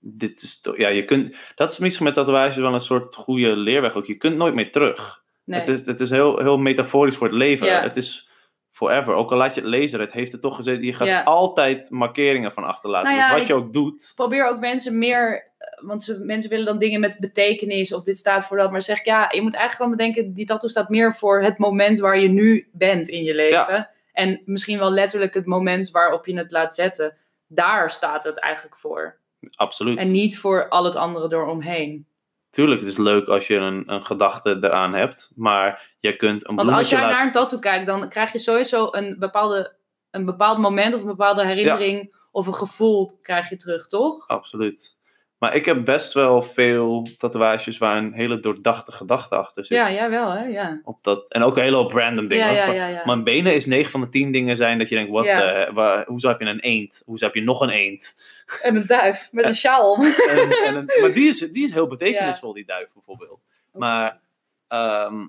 dit 0.00 0.42
is 0.42 0.60
ja, 0.76 0.88
je 0.88 1.04
kunt, 1.04 1.36
dat 1.54 1.70
is 1.70 1.78
misschien 1.78 2.04
met 2.04 2.14
tatoeages 2.14 2.56
wel 2.56 2.74
een 2.74 2.80
soort 2.80 3.14
goede 3.14 3.56
leerweg 3.56 3.94
ook. 3.94 4.06
Je 4.06 4.16
kunt 4.16 4.36
nooit 4.36 4.54
meer 4.54 4.72
terug. 4.72 5.22
nee. 5.44 5.58
Het 5.58 5.68
is, 5.68 5.86
het 5.86 6.00
is 6.00 6.10
heel, 6.10 6.38
heel 6.38 6.58
metaforisch 6.58 7.16
voor 7.16 7.26
het 7.26 7.36
leven. 7.36 7.66
Ja. 7.66 7.82
Het 7.82 7.96
is 7.96 8.28
forever. 8.68 9.14
Ook 9.14 9.30
al 9.30 9.36
laat 9.36 9.54
je 9.54 9.60
het 9.60 9.70
lezen, 9.70 10.00
het 10.00 10.12
heeft 10.12 10.32
er 10.32 10.40
toch 10.40 10.56
gezeten. 10.56 10.84
Je 10.84 10.92
gaat 10.94 11.08
Ja. 11.08 11.22
altijd 11.22 11.90
markeringen 11.90 12.52
van 12.52 12.64
achterlaten. 12.64 13.16
Nou 13.16 13.30
dus 13.30 13.38
wat 13.38 13.46
je 13.48 13.54
ook 13.54 13.72
doet. 13.72 14.12
probeer 14.14 14.48
ook 14.48 14.58
mensen 14.58 14.98
meer, 14.98 15.52
eh, 15.58 15.86
want 15.86 16.02
ze, 16.02 16.18
mensen 16.18 16.50
willen 16.50 16.66
dan 16.66 16.78
dingen 16.78 17.00
met 17.00 17.16
betekenis 17.20 17.92
of 17.92 18.02
dit 18.02 18.16
staat 18.16 18.44
voor 18.46 18.56
dat, 18.56 18.70
maar 18.70 18.82
zeg 18.82 18.98
ik 18.98 19.04
ja, 19.04 19.20
je 19.20 19.42
moet 19.42 19.54
eigenlijk 19.54 19.72
gewoon 19.72 19.90
bedenken, 19.90 20.34
die 20.34 20.46
tattoo 20.46 20.68
staat 20.68 20.88
meer 20.88 21.14
voor 21.14 21.42
het 21.42 21.58
moment 21.58 21.98
waar 21.98 22.20
je 22.20 22.28
nu 22.28 22.68
bent 22.72 23.08
in 23.08 23.22
je 23.24 23.34
leven. 23.34 23.88
En 24.12 24.42
misschien 24.44 24.78
wel 24.78 24.90
letterlijk 24.90 25.34
het 25.34 25.46
moment 25.46 25.90
waarop 25.90 26.26
je 26.26 26.36
het 26.36 26.50
laat 26.50 26.74
zetten. 26.74 27.16
Daar 27.46 27.90
staat 27.90 28.24
het 28.24 28.38
eigenlijk 28.40 28.76
voor. 28.76 29.19
Absoluut. 29.54 29.98
En 29.98 30.10
niet 30.10 30.38
voor 30.38 30.68
al 30.68 30.84
het 30.84 30.96
andere 30.96 31.36
eromheen. 31.36 32.06
Tuurlijk, 32.50 32.80
het 32.80 32.90
is 32.90 32.96
leuk 32.96 33.26
als 33.26 33.46
je 33.46 33.56
een, 33.56 33.92
een 33.92 34.04
gedachte 34.04 34.58
eraan 34.60 34.94
hebt. 34.94 35.32
Maar 35.34 35.94
je 36.00 36.16
kunt 36.16 36.48
een 36.48 36.54
Want 36.54 36.68
als 36.68 36.88
jij 36.88 37.00
laten... 37.00 37.16
naar 37.16 37.26
een 37.26 37.32
tattoo 37.32 37.58
kijkt, 37.58 37.86
dan 37.86 38.08
krijg 38.08 38.32
je 38.32 38.38
sowieso 38.38 38.88
een, 38.90 39.16
bepaalde, 39.18 39.76
een 40.10 40.24
bepaald 40.24 40.58
moment 40.58 40.94
of 40.94 41.00
een 41.00 41.06
bepaalde 41.06 41.46
herinnering 41.46 42.14
of 42.30 42.46
een 42.46 42.54
gevoel 42.54 43.18
krijg 43.22 43.48
je 43.48 43.56
terug, 43.56 43.86
toch? 43.86 44.28
Absoluut. 44.28 44.98
Maar 45.40 45.54
ik 45.54 45.64
heb 45.64 45.84
best 45.84 46.12
wel 46.12 46.42
veel 46.42 47.06
tatoeages 47.18 47.78
waar 47.78 47.96
een 47.96 48.12
hele 48.12 48.40
doordachte 48.40 48.92
gedachte 48.92 49.36
achter 49.36 49.64
zit. 49.64 49.76
Ja, 49.78 49.92
jij 49.92 50.10
wel, 50.10 50.30
hè? 50.30 50.44
Ja. 50.44 50.80
Op 50.84 50.98
dat, 51.02 51.28
en 51.32 51.42
ook 51.42 51.56
een 51.56 51.62
hele 51.62 51.76
hoop 51.76 51.92
random 51.92 52.28
dingen. 52.28 52.52
Ja, 52.52 52.66
ja, 52.66 52.72
ja, 52.72 52.86
ja. 52.86 53.02
Mijn 53.04 53.24
benen 53.24 53.54
is 53.54 53.66
9 53.66 53.90
van 53.90 54.00
de 54.00 54.08
10 54.08 54.32
dingen 54.32 54.56
zijn 54.56 54.78
dat 54.78 54.88
je 54.88 54.94
denkt, 54.94 55.10
wat, 55.10 55.24
Ja. 55.24 55.72
waar, 55.72 56.04
hoezo 56.06 56.28
heb 56.28 56.40
je 56.40 56.46
een 56.46 56.60
eend? 56.60 57.02
Hoezo 57.04 57.24
heb 57.24 57.34
je 57.34 57.42
nog 57.42 57.60
een 57.60 57.70
eend? 57.70 58.22
En 58.62 58.76
een 58.76 58.86
duif 58.86 59.28
met 59.32 59.44
een 59.44 59.54
sjaal 59.54 59.92
om. 59.92 60.02
En, 60.04 60.50
en 60.66 60.74
een- 60.74 60.90
maar 61.00 61.12
die 61.12 61.28
is, 61.28 61.38
die 61.38 61.64
is 61.64 61.72
heel 61.72 61.86
betekenisvol, 61.86 62.52
die 62.52 62.64
duif 62.66 62.92
bijvoorbeeld. 62.92 63.40
Maar 63.72 64.20
ehm, 64.68 65.26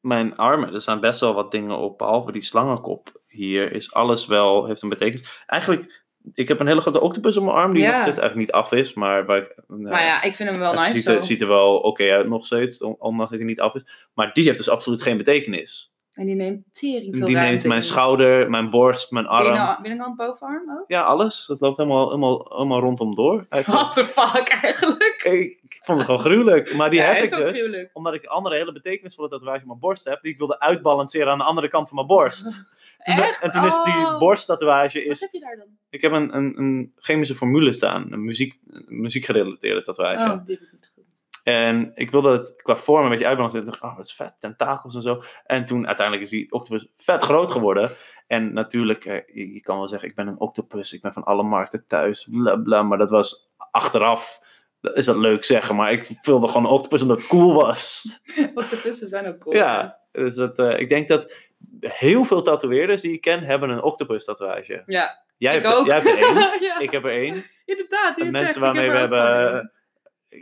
mijn 0.00 0.36
armen, 0.36 0.74
er 0.74 0.80
staan 0.82 1.00
best 1.00 1.20
wel 1.20 1.34
wat 1.34 1.50
dingen 1.50 1.76
op, 1.78 1.98
behalve 1.98 2.32
die 2.32 2.42
slangenkop 2.42 3.20
hier, 3.28 3.72
is 3.72 3.92
alles 3.94 4.26
wel, 4.26 4.66
heeft 4.66 4.82
een 4.82 4.88
betekenis. 4.88 5.42
Eigenlijk, 5.46 6.01
ik 6.34 6.48
heb 6.48 6.60
een 6.60 6.66
hele 6.66 6.80
grote 6.80 7.00
octopus 7.00 7.36
op 7.36 7.44
mijn 7.44 7.56
arm, 7.56 7.72
die 7.72 7.82
Ja. 7.82 7.90
nog 7.90 8.00
steeds 8.00 8.18
eigenlijk 8.18 8.48
niet 8.48 8.56
af 8.62 8.72
is, 8.72 8.94
maar 8.94 9.26
waar 9.26 9.38
ik, 9.38 9.54
nou, 9.68 9.80
Maar 9.82 10.04
ja, 10.04 10.22
ik 10.22 10.34
vind 10.34 10.48
hem 10.50 10.58
wel 10.58 10.72
nice 10.74 10.96
ziet, 10.96 11.08
er, 11.08 11.22
ziet 11.22 11.40
er 11.40 11.48
wel 11.48 11.76
oké 11.78 12.12
uit 12.12 12.28
nog 12.28 12.46
steeds, 12.46 12.82
on- 12.82 12.96
ondanks 12.98 13.30
dat 13.30 13.38
hij 13.40 13.48
niet 13.48 13.60
af 13.60 13.74
is. 13.74 13.84
Maar 14.14 14.32
die 14.32 14.44
heeft 14.44 14.56
dus 14.58 14.68
absoluut 14.68 15.02
geen 15.02 15.16
betekenis. 15.16 15.90
En 16.12 16.26
die 16.26 16.34
neemt 16.34 16.64
tering 16.70 17.16
veel 17.16 17.26
Die 17.26 17.36
neemt 17.36 17.62
mijn 17.64 17.80
in. 17.80 17.86
schouder, 17.86 18.50
mijn 18.50 18.70
borst, 18.70 19.10
mijn 19.10 19.26
arm. 19.26 19.44
Binnen, 19.44 19.78
binnenkant, 19.82 20.16
bovenarm 20.16 20.70
ook? 20.70 20.84
Ja, 20.86 21.02
alles. 21.02 21.46
Dat 21.46 21.60
loopt 21.60 21.76
helemaal, 21.76 22.06
helemaal, 22.06 22.46
helemaal 22.48 22.80
rondom 22.80 23.14
door. 23.14 23.46
eigenlijk. 23.48 23.82
What 23.82 23.94
the 23.94 24.04
fuck 24.04 24.48
eigenlijk? 24.62 25.20
Ik, 25.24 25.32
ik 25.62 25.80
vond 25.82 25.98
het 25.98 26.06
gewoon 26.06 26.20
gruwelijk. 26.20 26.74
Maar 26.74 26.90
die 26.90 27.00
Ja, 27.00 27.06
heb 27.06 27.22
ik 27.22 27.30
dus. 27.30 27.58
gruwelijk. 27.58 27.90
Omdat 27.92 28.14
ik 28.14 28.24
andere 28.24 28.56
hele 28.56 28.72
betekenisvolle 28.72 29.28
tatoeage 29.28 29.60
op 29.60 29.66
mijn 29.66 29.78
borst 29.78 30.04
heb. 30.04 30.22
Die 30.22 30.32
ik 30.32 30.38
wilde 30.38 30.60
uitbalanceren 30.60 31.32
aan 31.32 31.38
de 31.38 31.44
andere 31.44 31.68
kant 31.68 31.86
van 31.88 31.96
mijn 31.96 32.06
borst. 32.08 32.44
Toen? 33.02 33.16
En 33.40 33.50
toen 33.50 33.64
is 33.66 33.82
die 33.84 33.94
Oh. 33.94 34.18
borsttatoeage... 34.18 34.98
Wat 34.98 35.08
Is, 35.08 35.20
heb 35.20 35.30
je 35.30 35.40
daar 35.40 35.56
dan? 35.56 35.66
ik 35.90 36.00
heb 36.00 36.12
een, 36.12 36.36
een, 36.36 36.58
een 36.58 36.92
chemische 36.96 37.34
formule 37.34 37.72
staan. 37.72 38.12
Een 38.12 38.24
muziek, 38.24 38.58
een 38.70 39.00
muziekgerelateerde 39.00 39.82
tatoeage. 39.82 40.24
Oh, 40.24 40.46
die 40.46 40.56
heb 40.56 40.64
ik 40.64 40.72
niet 40.72 40.90
goed. 40.94 41.04
En 41.42 41.90
ik 41.94 42.10
wilde 42.10 42.30
het 42.30 42.54
qua 42.56 42.76
vorm 42.76 43.04
een 43.04 43.10
beetje 43.10 43.26
uitbalanceren. 43.26 43.66
Ik 43.66 43.72
dacht, 43.72 43.82
oh, 43.84 43.96
dat 43.96 44.06
is 44.06 44.12
vet, 44.12 44.34
tentakels 44.38 44.94
en 44.94 45.02
zo. 45.02 45.22
En 45.46 45.64
toen 45.64 45.86
uiteindelijk 45.86 46.26
is 46.26 46.32
die 46.32 46.52
octopus 46.52 46.86
vet 46.96 47.22
groot 47.22 47.50
geworden. 47.50 47.90
En 48.26 48.52
natuurlijk, 48.52 49.04
eh, 49.04 49.34
je, 49.34 49.52
je 49.52 49.60
kan 49.60 49.78
wel 49.78 49.88
zeggen, 49.88 50.08
ik 50.08 50.14
ben 50.14 50.26
een 50.26 50.40
octopus. 50.40 50.92
Ik 50.92 51.02
ben 51.02 51.12
van 51.12 51.24
alle 51.24 51.42
markten 51.42 51.84
thuis, 51.86 52.28
bla 52.30 52.56
bla. 52.56 52.82
Maar 52.82 52.98
dat 52.98 53.10
was 53.10 53.48
achteraf, 53.70 54.40
is 54.80 55.04
dat 55.06 55.16
leuk 55.16 55.44
zeggen. 55.44 55.76
Maar 55.76 55.92
ik 55.92 56.08
wilde 56.22 56.46
gewoon 56.48 56.64
een 56.64 56.70
octopus 56.70 57.02
omdat 57.02 57.18
het 57.18 57.26
cool 57.26 57.54
was. 57.54 58.04
Octopussen 58.54 59.08
zijn 59.08 59.26
ook 59.26 59.38
cool. 59.38 59.54
Ja, 59.54 59.98
dus 60.12 60.34
dat, 60.34 60.58
eh, 60.58 60.78
ik 60.78 60.88
denk 60.88 61.08
dat 61.08 61.32
heel 61.80 62.24
veel 62.24 62.42
tatoeëerders 62.42 63.00
die 63.00 63.12
ik 63.12 63.20
ken, 63.20 63.42
hebben 63.42 63.70
een 63.70 63.82
octopus 63.82 64.24
tatoeage. 64.24 64.82
Ja, 64.86 65.20
Jij, 65.36 65.56
ik 65.56 65.62
hebt, 65.62 65.74
er- 65.74 65.80
ook. 65.80 65.86
jij 65.86 65.94
hebt 65.94 66.06
er 66.08 66.18
één. 66.18 66.34
ja, 66.66 66.78
Ik 66.78 66.90
heb 66.90 67.04
er 67.04 67.10
één. 67.10 67.44
inderdaad. 67.64 68.16
die 68.16 68.24
mensen 68.24 68.40
zegt, 68.52 68.56
waarmee 68.64 68.90
we 68.90 68.96
heb 68.96 69.12
er 69.12 69.18
hebben. 69.44 69.72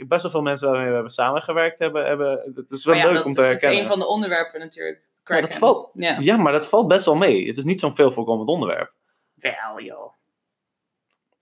Best 0.09 0.23
wel 0.23 0.31
veel 0.31 0.43
mensen 0.43 0.69
waarmee 0.69 0.87
we 0.89 0.93
hebben 0.95 1.13
samengewerkt 1.13 1.79
hebben. 1.79 2.07
hebben 2.07 2.53
het 2.55 2.71
is 2.71 2.85
wel 2.85 2.95
ja, 2.95 3.05
leuk 3.05 3.15
dat 3.15 3.25
om 3.25 3.33
te 3.35 3.41
is, 3.41 3.47
het 3.47 3.57
is 3.57 3.61
herkennen. 3.63 3.81
een 3.83 3.91
van 3.91 3.99
de 3.99 4.07
onderwerpen 4.07 4.61
natuurlijk. 4.61 5.09
Ja, 5.25 5.41
dat 5.41 5.55
valt, 5.55 5.91
Ja. 5.95 6.17
ja, 6.19 6.37
maar 6.37 6.53
dat 6.53 6.69
valt 6.69 6.89
best 6.89 7.07
wel 7.07 7.15
mee. 7.17 7.47
Het 7.47 7.57
is 7.57 7.65
niet 7.65 7.81
zo'n 7.81 7.95
veel 7.95 8.13
voorkomend 8.13 8.49
onderwerp. 8.49 8.93
Wel, 9.35 9.81
joh. 9.81 10.13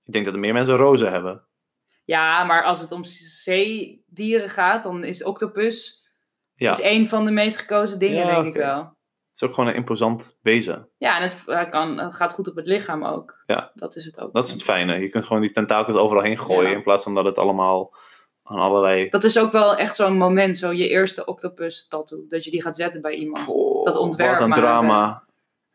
Ik 0.05 0.13
denk 0.13 0.25
dat 0.25 0.35
er 0.35 0.41
meer 0.41 0.53
mensen 0.53 0.77
rozen 0.77 1.11
hebben. 1.13 1.43
Ja, 2.05 2.45
maar 2.45 2.65
als 2.65 2.81
het 2.81 2.93
om 2.93 3.05
zeedieren 3.05 4.51
gaat, 4.51 4.83
dan 4.83 5.05
is 5.05 5.25
octopus 5.25 6.07
Ja, 6.55 6.71
is 6.71 6.83
een 6.83 7.09
van 7.09 7.25
de 7.25 7.31
meest 7.31 7.57
gekozen 7.57 7.99
dingen, 7.99 8.27
Ja, 8.27 8.35
denk 8.35 8.47
ik 8.47 8.55
wel. 8.63 8.97
Is 9.43 9.49
ook 9.49 9.55
gewoon 9.55 9.71
een 9.71 9.77
imposant 9.77 10.39
wezen. 10.43 10.89
Ja, 10.99 11.17
en 11.17 11.23
het, 11.23 11.69
kan, 11.71 12.13
gaat 12.13 12.33
goed 12.33 12.49
op 12.49 12.57
het 12.57 12.67
lichaam 12.67 13.05
ook. 13.05 13.43
Ja. 13.47 13.71
Dat 13.75 13.97
is 13.97 14.05
het 14.05 14.21
ook. 14.21 14.33
Dat 14.33 14.45
is 14.45 14.51
het 14.53 14.63
fijne. 14.63 14.99
Je 15.01 15.09
kunt 15.09 15.25
gewoon 15.25 15.43
die 15.43 15.51
tentakels 15.51 15.97
overal 15.97 16.23
heen 16.23 16.39
gooien. 16.39 16.71
Ja. 16.71 16.77
In 16.77 16.83
plaats 16.83 17.03
van 17.03 17.15
dat 17.15 17.25
het 17.25 17.39
allemaal 17.39 17.95
aan 18.43 18.59
allerlei. 18.59 19.09
Dat 19.09 19.25
is 19.25 19.39
ook 19.39 19.53
wel 19.53 19.77
echt 19.77 19.95
zo'n 19.95 20.17
moment, 20.17 20.59
zo 20.59 20.73
je 20.73 20.89
eerste 20.89 21.25
octopus 21.25 21.89
tattoo. 21.89 22.25
Dat 22.29 22.45
je 22.45 22.51
die 22.51 22.63
gaat 22.63 22.77
zetten 22.77 23.01
bij 23.03 23.15
iemand. 23.15 23.49
Oh, 23.49 23.85
dat 23.85 23.97
ontwerp 23.97 24.31
Wat 24.33 24.41
een 24.41 24.49
maken. 24.49 24.63
drama. 24.65 25.27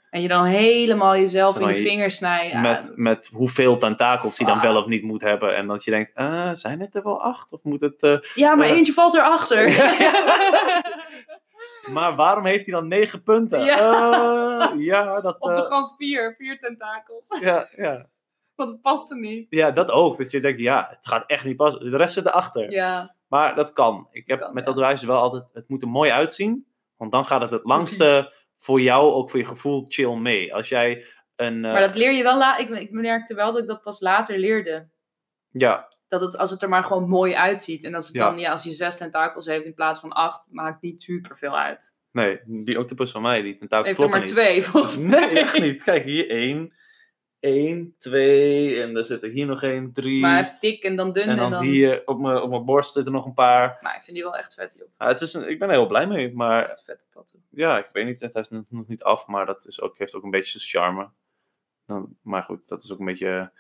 En 0.10 0.22
je 0.22 0.28
dan 0.28 0.46
helemaal 0.46 1.16
jezelf 1.16 1.60
in 1.60 1.68
je 1.68 1.74
je- 1.76 1.82
vingers 1.82 2.16
snijdt. 2.16 2.52
Ja, 2.54 2.62
Met, 2.62 2.92
met 2.96 3.30
hoeveel 3.34 3.78
tentakels 3.78 4.38
die 4.38 4.48
dan 4.48 4.56
Ah. 4.56 4.62
wel 4.64 4.78
of 4.78 4.86
niet 4.88 5.04
moet 5.04 5.22
hebben. 5.22 5.56
En 5.56 5.68
dat 5.68 5.84
je 5.84 5.92
denkt, 5.92 6.16
eh, 6.16 6.50
zijn 6.54 6.80
het 6.80 6.96
er 6.96 7.04
wel 7.04 7.22
acht? 7.22 7.52
Of 7.52 7.64
moet 7.64 7.82
het. 7.82 8.04
eh, 8.04 8.18
ja, 8.36 8.56
maar 8.56 8.66
eh. 8.68 8.72
eentje 8.78 8.94
valt 8.94 9.14
erachter. 9.14 9.68
Maar 11.92 12.16
waarom 12.16 12.46
heeft 12.46 12.66
hij 12.66 12.76
dan 12.76 12.88
negen 12.88 13.24
punten? 13.24 13.64
Ja. 13.64 14.72
Eh, 14.72 14.80
ja, 14.86 15.22
dat. 15.22 15.40
of 15.40 15.52
eh, 15.52 15.58
er 15.58 15.64
gewoon 15.64 15.94
vier, 15.98 16.36
vier 16.38 16.60
tentakels. 16.60 17.28
ja, 17.42 17.70
ja. 17.76 18.10
Want 18.56 18.70
het 18.70 18.82
past 18.82 19.12
er 19.12 19.18
niet. 19.20 19.48
ja, 19.50 19.72
dat 19.72 19.92
ook. 19.92 20.18
Dat 20.18 20.32
je 20.32 20.40
denkt, 20.40 20.60
ja, 20.60 20.88
het 20.90 21.08
gaat 21.08 21.24
echt 21.30 21.46
niet 21.46 21.56
passen. 21.58 21.92
De 21.92 21.98
rest 21.98 22.14
zit 22.14 22.26
erachter. 22.26 22.72
Ja, 22.72 23.16
Maar 23.28 23.56
dat 23.56 23.74
kan. 23.74 24.08
Ik 24.12 24.28
heb 24.28 24.40
Kan, 24.40 24.54
met 24.54 24.66
ja. 24.66 24.72
tatoeages 24.72 25.04
wel 25.04 25.20
altijd, 25.22 25.50
het 25.54 25.70
moet 25.70 25.82
er 25.82 25.88
mooi 25.88 26.12
uitzien. 26.12 26.68
Want 26.98 27.12
dan 27.12 27.26
gaat 27.26 27.42
het 27.42 27.50
het 27.50 27.64
langste 27.64 28.34
voor 28.58 28.82
jou, 28.82 29.12
ook 29.14 29.30
voor 29.30 29.40
je 29.40 29.46
gevoel, 29.46 29.86
chill 29.88 30.16
mee. 30.16 30.54
Als 30.56 30.70
jij 30.70 31.06
een, 31.36 31.66
eh, 31.66 31.72
maar 31.72 31.82
dat 31.82 31.96
leer 31.96 32.12
je 32.12 32.24
wel. 32.24 32.38
La 32.38 32.58
ik, 32.58 32.70
ik 32.70 32.92
merkte 32.92 33.36
wel 33.36 33.52
dat 33.52 33.62
ik 33.62 33.68
dat 33.68 33.82
pas 33.84 34.00
later 34.00 34.38
leerde. 34.38 34.90
ja, 35.52 35.93
Dat 36.20 36.22
het, 36.22 36.38
als 36.38 36.52
het 36.52 36.62
er 36.62 36.70
maar 36.70 36.84
gewoon 36.84 37.10
mooi 37.10 37.34
uitziet. 37.36 37.84
En 37.84 37.96
als, 37.96 38.08
het 38.08 38.16
Ja. 38.16 38.30
dan, 38.30 38.40
ja, 38.40 38.52
als 38.52 38.64
je 38.64 38.72
zes 38.72 38.98
tentakels 38.98 39.46
heeft 39.46 39.66
in 39.66 39.74
plaats 39.74 40.00
van 40.00 40.12
acht, 40.12 40.46
maakt 40.50 40.82
niet 40.82 41.02
super 41.02 41.38
veel 41.38 41.58
uit. 41.58 41.94
nee, 42.12 42.40
die 42.46 42.80
octopus 42.80 43.12
van 43.12 43.22
mij, 43.22 43.42
die 43.42 43.56
tentakels 43.58 43.88
Heeft 43.88 44.02
er 44.02 44.10
maar 44.10 44.20
niet. 44.20 44.30
twee, 44.30 44.64
volgens 44.64 44.98
mij. 44.98 45.20
Nee, 45.20 45.40
echt 45.44 45.60
niet. 45.60 45.84
Kijk, 45.84 46.04
hier 46.04 46.30
één, 46.30 46.74
één, 47.40 47.96
twee, 47.98 48.82
en 48.82 48.96
er 48.98 49.06
zit 49.06 49.24
er 49.24 49.30
hier 49.30 49.46
nog 49.46 49.64
één, 49.64 49.94
drie. 49.94 50.22
Maar 50.22 50.30
hij 50.32 50.40
heeft 50.40 50.62
dik 50.62 50.84
en 50.84 50.96
dan 50.96 51.14
dun. 51.14 51.24
en 51.24 51.30
En 51.30 51.38
dan, 51.38 51.52
dan, 51.52 51.64
hier 51.64 52.02
op 52.06 52.20
mijn, 52.20 52.38
op 52.42 52.50
mijn 52.50 52.66
borst 52.66 52.94
zitten 52.94 53.14
nog 53.14 53.26
een 53.26 53.34
paar. 53.34 53.80
Maar 53.82 53.96
ik 53.96 54.04
vind 54.04 54.16
die 54.16 54.26
wel 54.26 54.38
echt 54.38 54.54
vet, 54.54 54.72
joh. 54.76 54.88
Ja, 54.98 55.08
het 55.08 55.22
is 55.22 55.34
een, 55.34 55.50
ik 55.50 55.60
ben 55.60 55.68
er 55.70 55.74
heel 55.76 55.88
blij 55.88 56.08
mee, 56.08 56.34
maar 56.34 56.70
Echt 56.70 56.84
vette 56.84 57.06
tattoo. 57.10 57.40
ja, 57.50 57.78
ik 57.78 57.90
weet 57.94 58.06
niet, 58.06 58.20
het 58.20 58.36
is 58.36 58.50
nog 58.50 58.64
nog 58.70 58.88
niet 58.88 59.04
af, 59.04 59.28
maar 59.28 59.46
dat 59.46 59.66
is 59.68 59.82
ook, 59.82 59.98
heeft 59.98 60.16
ook 60.16 60.24
een 60.24 60.30
beetje 60.32 60.60
zijn 60.60 60.84
charme. 60.84 61.10
Dan, 61.86 62.18
maar 62.22 62.44
goed, 62.44 62.68
dat 62.68 62.84
is 62.84 62.92
ook 62.92 63.00
een 63.00 63.06
beetje... 63.06 63.52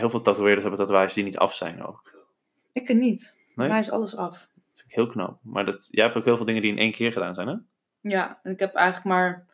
Heel 0.00 0.10
veel 0.10 0.20
tatoeëerders 0.20 0.62
hebben 0.62 0.80
tatoeages 0.80 1.14
die 1.14 1.24
niet 1.24 1.38
af 1.38 1.54
zijn 1.54 1.84
ook. 1.84 2.26
Ik 2.72 2.88
er 2.88 2.94
niet. 2.94 3.34
Nee? 3.54 3.68
Mij 3.68 3.78
is 3.78 3.90
alles 3.90 4.16
af. 4.16 4.48
Dat 4.74 4.84
is 4.86 4.94
heel 4.94 5.06
knap. 5.06 5.38
Maar 5.42 5.64
dat, 5.64 5.88
jij 5.90 6.04
hebt 6.04 6.16
ook 6.16 6.24
heel 6.24 6.36
veel 6.36 6.46
dingen 6.46 6.62
die 6.62 6.70
in 6.70 6.78
één 6.78 6.92
keer 6.92 7.12
gedaan 7.12 7.34
zijn, 7.34 7.48
hè? 7.48 7.54
Ja, 8.00 8.40
en 8.42 8.52
ik 8.52 8.58
heb 8.58 8.74
eigenlijk 8.74 9.06
maar... 9.06 9.46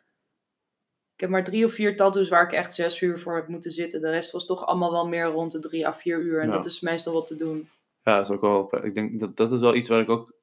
Ik 1.13 1.19
heb 1.27 1.29
maar 1.29 1.43
drie 1.43 1.65
of 1.65 1.73
vier 1.73 1.95
tattoos 1.97 2.29
waar 2.29 2.43
ik 2.43 2.51
echt 2.51 2.73
zes 2.73 3.01
uur 3.01 3.19
voor 3.19 3.35
heb 3.35 3.47
moeten 3.47 3.71
zitten. 3.71 4.01
De 4.01 4.09
rest 4.09 4.31
was 4.31 4.45
toch 4.45 4.65
allemaal 4.65 4.91
wel 4.91 5.07
meer 5.07 5.25
rond 5.25 5.51
de 5.51 5.59
drie 5.59 5.87
à 5.87 5.93
vier 5.93 6.19
uur. 6.19 6.39
En 6.41 6.47
Ja. 6.49 6.53
dat 6.55 6.65
is 6.65 6.79
meestal 6.79 7.13
wat 7.13 7.25
te 7.25 7.35
doen. 7.35 7.69
Ja, 8.03 8.15
dat 8.15 8.29
is 8.29 8.35
ook 8.35 8.41
wel... 8.41 8.85
Ik 8.85 8.93
denk, 8.93 9.19
dat, 9.19 9.37
dat 9.37 9.51
is 9.51 9.59
wel 9.59 9.75
iets 9.75 9.89
waar 9.89 10.01
ik 10.01 10.09
ook 10.09 10.33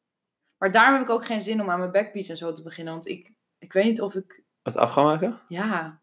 Maar 0.59 0.70
daarom 0.70 0.94
heb 0.94 1.03
ik 1.03 1.11
ook 1.11 1.24
geen 1.24 1.40
zin 1.40 1.61
om 1.61 1.70
aan 1.70 1.78
mijn 1.78 1.90
backpiece 1.92 2.30
en 2.30 2.36
zo 2.36 2.53
te 2.53 2.62
beginnen. 2.62 2.92
Want 2.92 3.09
ik, 3.09 3.32
ik 3.59 3.72
weet 3.72 3.84
niet 3.84 4.01
of 4.01 4.14
ik... 4.14 4.42
het 4.62 4.76
af 4.76 4.92
ga 4.92 5.03
maken. 5.03 5.40
Ja, 5.49 6.01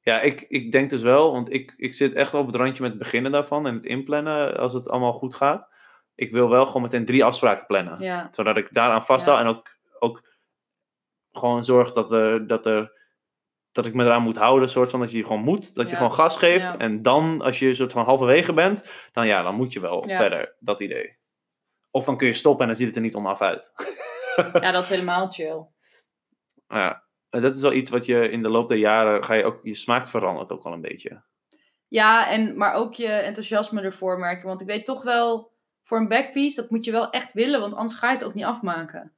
Ja, 0.00 0.20
ik, 0.20 0.40
ik 0.48 0.72
denk 0.72 0.90
dus 0.90 1.02
wel, 1.02 1.32
want 1.32 1.52
ik, 1.52 1.74
ik 1.76 1.94
zit 1.94 2.12
echt 2.14 2.34
op 2.34 2.46
het 2.46 2.56
randje 2.56 2.82
met 2.82 2.90
het 2.90 3.00
beginnen 3.00 3.32
daarvan 3.32 3.66
en 3.66 3.74
het 3.74 3.84
inplannen 3.84 4.56
als 4.56 4.72
het 4.72 4.88
allemaal 4.88 5.12
goed 5.12 5.34
gaat. 5.34 5.68
Ik 6.14 6.32
wil 6.32 6.48
wel 6.48 6.66
gewoon 6.66 6.82
meteen 6.82 7.04
drie 7.04 7.24
afspraken 7.24 7.66
plannen. 7.66 8.00
ja. 8.00 8.28
Zodat 8.30 8.56
ik 8.56 8.72
daaraan 8.72 9.04
vasthoud 9.04 9.38
Ja. 9.38 9.44
en 9.44 9.50
ook, 9.50 9.68
ook 9.98 10.22
gewoon 11.32 11.64
zorg 11.64 11.92
dat, 11.92 12.12
er, 12.12 12.46
dat, 12.46 12.66
er, 12.66 12.92
dat 13.72 13.86
ik 13.86 13.94
me 13.94 14.04
eraan 14.04 14.22
moet 14.22 14.36
houden. 14.36 14.68
Soort 14.68 14.90
van 14.90 15.00
dat 15.00 15.10
je 15.10 15.22
gewoon 15.24 15.42
moet, 15.42 15.74
dat 15.74 15.90
je 15.90 15.96
gewoon 15.96 16.12
gas 16.12 16.36
geeft. 16.36 16.62
Ja. 16.62 16.78
En 16.78 17.02
dan, 17.02 17.40
als 17.42 17.58
je 17.58 17.74
soort 17.74 17.92
van 17.92 18.04
halverwege 18.04 18.52
bent, 18.52 18.82
dan 19.12 19.26
ja, 19.26 19.42
dan 19.42 19.54
moet 19.54 19.72
je 19.72 19.80
wel 19.80 20.08
Ja. 20.08 20.16
verder. 20.16 20.56
Dat 20.60 20.80
idee. 20.80 21.18
Of 21.90 22.04
dan 22.04 22.16
kun 22.16 22.26
je 22.26 22.32
stoppen 22.32 22.60
en 22.62 22.66
dan 22.66 22.76
ziet 22.76 22.86
het 22.86 22.96
er 22.96 23.02
niet 23.02 23.14
onaf 23.14 23.40
uit. 23.40 23.72
ja, 24.52 24.70
dat 24.70 24.82
is 24.82 24.88
helemaal 24.90 25.30
chill. 25.32 25.66
ja, 26.68 27.07
en 27.30 27.40
dat 27.42 27.54
is 27.56 27.62
wel 27.62 27.72
iets 27.72 27.90
wat 27.90 28.06
je 28.06 28.30
in 28.30 28.42
de 28.42 28.48
loop 28.48 28.68
der 28.68 28.78
jaren, 28.78 29.24
ga 29.24 29.34
je 29.34 29.44
ook, 29.44 29.60
je 29.62 29.74
smaak 29.74 30.08
verandert 30.08 30.52
ook 30.52 30.62
wel 30.62 30.72
een 30.72 30.80
beetje. 30.80 31.22
Ja, 31.88 32.28
en, 32.30 32.56
maar 32.56 32.72
ook 32.74 32.94
je 32.94 33.08
enthousiasme 33.08 33.80
ervoor 33.82 34.18
merken. 34.18 34.46
Want 34.48 34.60
ik 34.60 34.66
weet 34.66 34.84
toch 34.84 35.02
wel, 35.02 35.52
voor 35.82 35.98
een 35.98 36.08
backpiece, 36.08 36.60
dat 36.60 36.70
moet 36.70 36.84
je 36.84 36.90
wel 36.90 37.10
echt 37.10 37.32
willen. 37.32 37.60
Want 37.60 37.74
anders 37.74 37.98
ga 37.98 38.08
je 38.08 38.14
het 38.16 38.24
ook 38.24 38.34
niet 38.34 38.44
afmaken. 38.44 39.12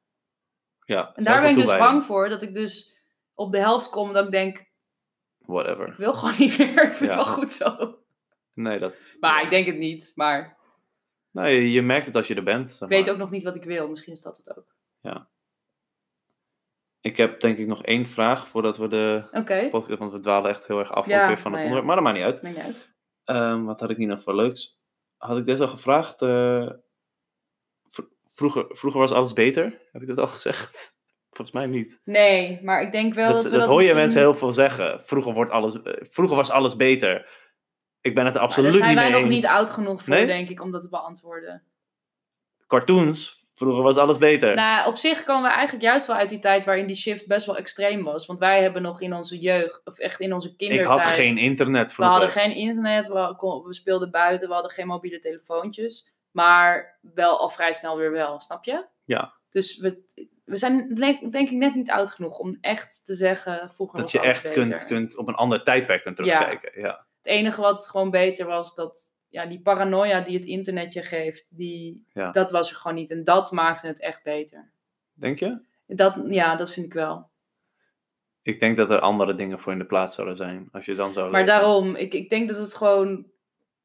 Ja, 0.84 1.12
En 1.14 1.24
daar 1.24 1.40
ben 1.40 1.50
ik 1.50 1.56
dus 1.56 1.78
bang 1.78 2.04
voor. 2.04 2.28
Dat 2.28 2.42
ik 2.42 2.54
dus 2.54 2.96
op 3.34 3.52
de 3.52 3.58
helft 3.58 3.88
kom 3.90 4.12
dat 4.12 4.24
ik 4.24 4.30
denk, 4.30 4.68
Whatever. 5.38 5.88
ik 5.88 5.94
wil 5.94 6.12
gewoon 6.12 6.34
niet 6.38 6.58
meer. 6.58 6.84
Ik 6.84 6.92
vind 6.92 7.10
Ja. 7.10 7.16
het 7.16 7.26
wel 7.26 7.34
goed 7.34 7.52
zo. 7.52 7.98
Nee, 8.54 8.78
dat... 8.78 9.04
Maar 9.20 9.42
ik 9.42 9.50
denk 9.50 9.66
het 9.66 9.78
niet. 9.78 10.12
Maar 10.14 10.58
Nee, 11.30 11.70
je, 11.70 11.82
merkt 11.82 12.06
het 12.06 12.16
als 12.16 12.26
je 12.28 12.34
er 12.34 12.42
bent. 12.42 12.70
zeg 12.70 12.80
ik 12.80 12.88
weet 12.88 13.10
ook 13.10 13.16
nog 13.16 13.30
niet 13.30 13.42
wat 13.42 13.56
ik 13.56 13.64
wil. 13.64 13.88
Misschien 13.88 14.12
is 14.12 14.22
dat 14.22 14.36
het 14.36 14.56
ook. 14.56 14.74
Ik 17.00 17.16
heb 17.16 17.40
denk 17.40 17.58
ik 17.58 17.66
nog 17.66 17.82
één 17.84 18.06
vraag 18.06 18.48
voordat 18.48 18.76
we 18.76 18.88
de 18.88 19.24
podcast... 19.70 19.98
Want 19.98 20.12
we 20.12 20.18
dwalen 20.18 20.50
echt 20.50 20.66
heel 20.66 20.78
erg 20.78 20.90
af 20.92 21.06
Ja, 21.06 21.20
ook 21.22 21.26
weer 21.28 21.38
van 21.38 21.52
het 21.52 21.60
nou 21.60 21.74
onderwerp. 21.74 21.84
Maar 21.86 21.94
dat 21.94 22.04
maakt 22.04 22.16
niet 22.16 22.26
uit. 22.26 22.42
maakt 22.42 22.56
niet 22.56 22.64
uit. 22.64 22.88
Ehm, 23.24 23.64
wat 23.64 23.80
had 23.80 23.90
ik 23.90 23.96
niet 23.96 24.08
nog 24.08 24.22
voor 24.22 24.34
leuks? 24.34 24.78
Had 25.16 25.38
ik 25.38 25.44
dit 25.44 25.60
al 25.60 25.68
gevraagd? 25.68 26.22
eh, 26.22 26.68
vr- 27.88 28.02
vroeger, 28.34 28.66
vroeger 28.68 29.00
was 29.00 29.12
alles 29.12 29.32
beter. 29.32 29.88
Heb 29.92 30.02
ik 30.02 30.08
dat 30.08 30.18
al 30.18 30.26
gezegd? 30.38 30.98
Volgens 31.30 31.56
mij 31.56 31.66
niet. 31.66 32.00
Nee, 32.04 32.60
maar 32.62 32.82
ik 32.82 32.92
denk 32.92 33.14
wel 33.14 33.32
Dat, 33.32 33.42
dat, 33.42 33.52
dat, 33.52 33.60
hoor 33.66 33.70
je 33.70 33.76
misschien- 33.78 33.96
mensen 33.96 34.20
heel 34.20 34.34
veel 34.34 34.52
zeggen. 34.52 35.02
Vroeger, 35.04 35.32
wordt 35.32 35.50
alles, 35.50 35.82
eh, 35.82 35.92
vroeger 36.10 36.36
was 36.36 36.50
alles 36.50 36.76
beter. 36.76 37.28
Ik 38.00 38.14
ben 38.14 38.24
het 38.24 38.34
er 38.34 38.40
Maar 38.40 38.48
absoluut 38.48 38.70
daar 38.72 38.78
zijn 38.80 38.90
niet 38.94 39.00
wij 39.02 39.10
mee 39.12 39.20
nog 39.20 39.30
eens. 39.30 39.40
niet 39.42 39.50
oud 39.52 39.70
genoeg 39.70 40.02
voor, 40.04 40.14
Nee? 40.14 40.26
denk 40.26 40.48
ik, 40.48 40.62
om 40.62 40.70
dat 40.70 40.80
te 40.80 40.88
beantwoorden. 40.88 41.62
Cartoons, 42.66 43.39
vroeger 43.60 43.82
was 43.82 43.96
alles 43.96 44.18
beter. 44.18 44.54
Nou, 44.54 44.88
op 44.88 44.96
zich 44.96 45.22
komen 45.22 45.42
we 45.42 45.48
eigenlijk 45.54 45.84
juist 45.84 46.06
wel 46.06 46.16
uit 46.16 46.28
die 46.28 46.38
tijd 46.38 46.64
waarin 46.64 46.86
die 46.86 46.96
shift 46.96 47.26
best 47.26 47.46
wel 47.46 47.56
extreem 47.56 48.02
was. 48.02 48.26
Want 48.26 48.38
wij 48.38 48.62
hebben 48.62 48.82
nog 48.82 49.00
in 49.00 49.14
onze 49.14 49.38
jeugd, 49.38 49.80
of 49.84 49.98
echt 49.98 50.20
in 50.20 50.32
onze 50.34 50.48
ik 50.48 50.56
kindertijd... 50.56 50.88
had 50.88 51.00
geen 51.02 51.36
internet 51.38 51.88
We 51.88 51.94
vroeger. 51.94 52.14
hadden 52.14 52.30
geen 52.42 52.54
internet, 52.54 53.06
we, 53.06 53.34
kon- 53.36 53.62
we 53.64 53.74
speelden 53.74 54.10
buiten, 54.10 54.48
we 54.48 54.54
hadden 54.54 54.72
geen 54.72 54.86
mobiele 54.86 55.18
telefoontjes. 55.18 56.12
Maar 56.30 56.98
wel 57.14 57.38
al 57.38 57.48
vrij 57.48 57.72
snel 57.72 57.96
weer 57.96 58.12
wel, 58.12 58.40
snap 58.40 58.64
je? 58.64 58.86
Ja. 59.04 59.34
Dus 59.50 59.78
we, 59.78 60.02
we 60.44 60.56
zijn 60.56 60.94
denk, 60.94 61.32
denk 61.32 61.48
ik 61.50 61.56
net 61.56 61.74
niet 61.74 61.90
oud 61.90 62.10
genoeg 62.10 62.38
om 62.38 62.58
echt 62.60 63.04
te 63.04 63.14
zeggen 63.14 63.70
vroeger 63.74 63.98
Dat 64.00 64.10
je 64.10 64.20
echt 64.20 64.52
kunt, 64.52 64.68
beter. 64.70 64.86
kunt 64.86 65.16
op 65.16 65.28
een 65.28 65.34
ander 65.34 65.62
tijdperk 65.62 66.02
kunt 66.02 66.18
Ja. 66.18 66.24
terugkijken. 66.24 66.80
Ja. 66.80 67.06
Het 67.16 67.26
enige 67.32 67.60
wat 67.60 67.88
gewoon 67.88 68.10
beter 68.10 68.46
was, 68.46 68.74
dat 68.74 69.14
ja, 69.30 69.46
die 69.46 69.60
paranoia 69.60 70.20
die 70.20 70.36
het 70.36 70.44
internet 70.44 70.92
je 70.92 71.02
geeft, 71.02 71.46
die, 71.48 72.04
Ja. 72.12 72.30
dat 72.30 72.50
was 72.50 72.70
er 72.70 72.76
gewoon 72.76 72.96
niet. 72.96 73.10
En 73.10 73.24
dat 73.24 73.52
maakte 73.52 73.86
het 73.86 74.00
echt 74.00 74.22
beter. 74.22 74.70
Denk 75.12 75.38
je? 75.38 75.60
Dat, 75.86 76.14
ja, 76.26 76.56
dat 76.56 76.72
vind 76.72 76.86
ik 76.86 76.92
wel. 76.92 77.28
Ik 78.42 78.60
denk 78.60 78.76
dat 78.76 78.90
er 78.90 78.98
andere 79.00 79.34
dingen 79.34 79.58
voor 79.60 79.72
in 79.72 79.78
de 79.78 79.84
plaats 79.86 80.14
zouden 80.14 80.36
zijn. 80.36 80.68
Als 80.72 80.84
je 80.84 80.94
dan 80.94 81.12
zou 81.12 81.30
Maar 81.30 81.40
leven. 81.40 81.54
daarom, 81.60 81.96
ik, 81.96 82.14
ik 82.14 82.30
denk 82.30 82.48
dat 82.48 82.58
het 82.58 82.74
gewoon, 82.74 83.10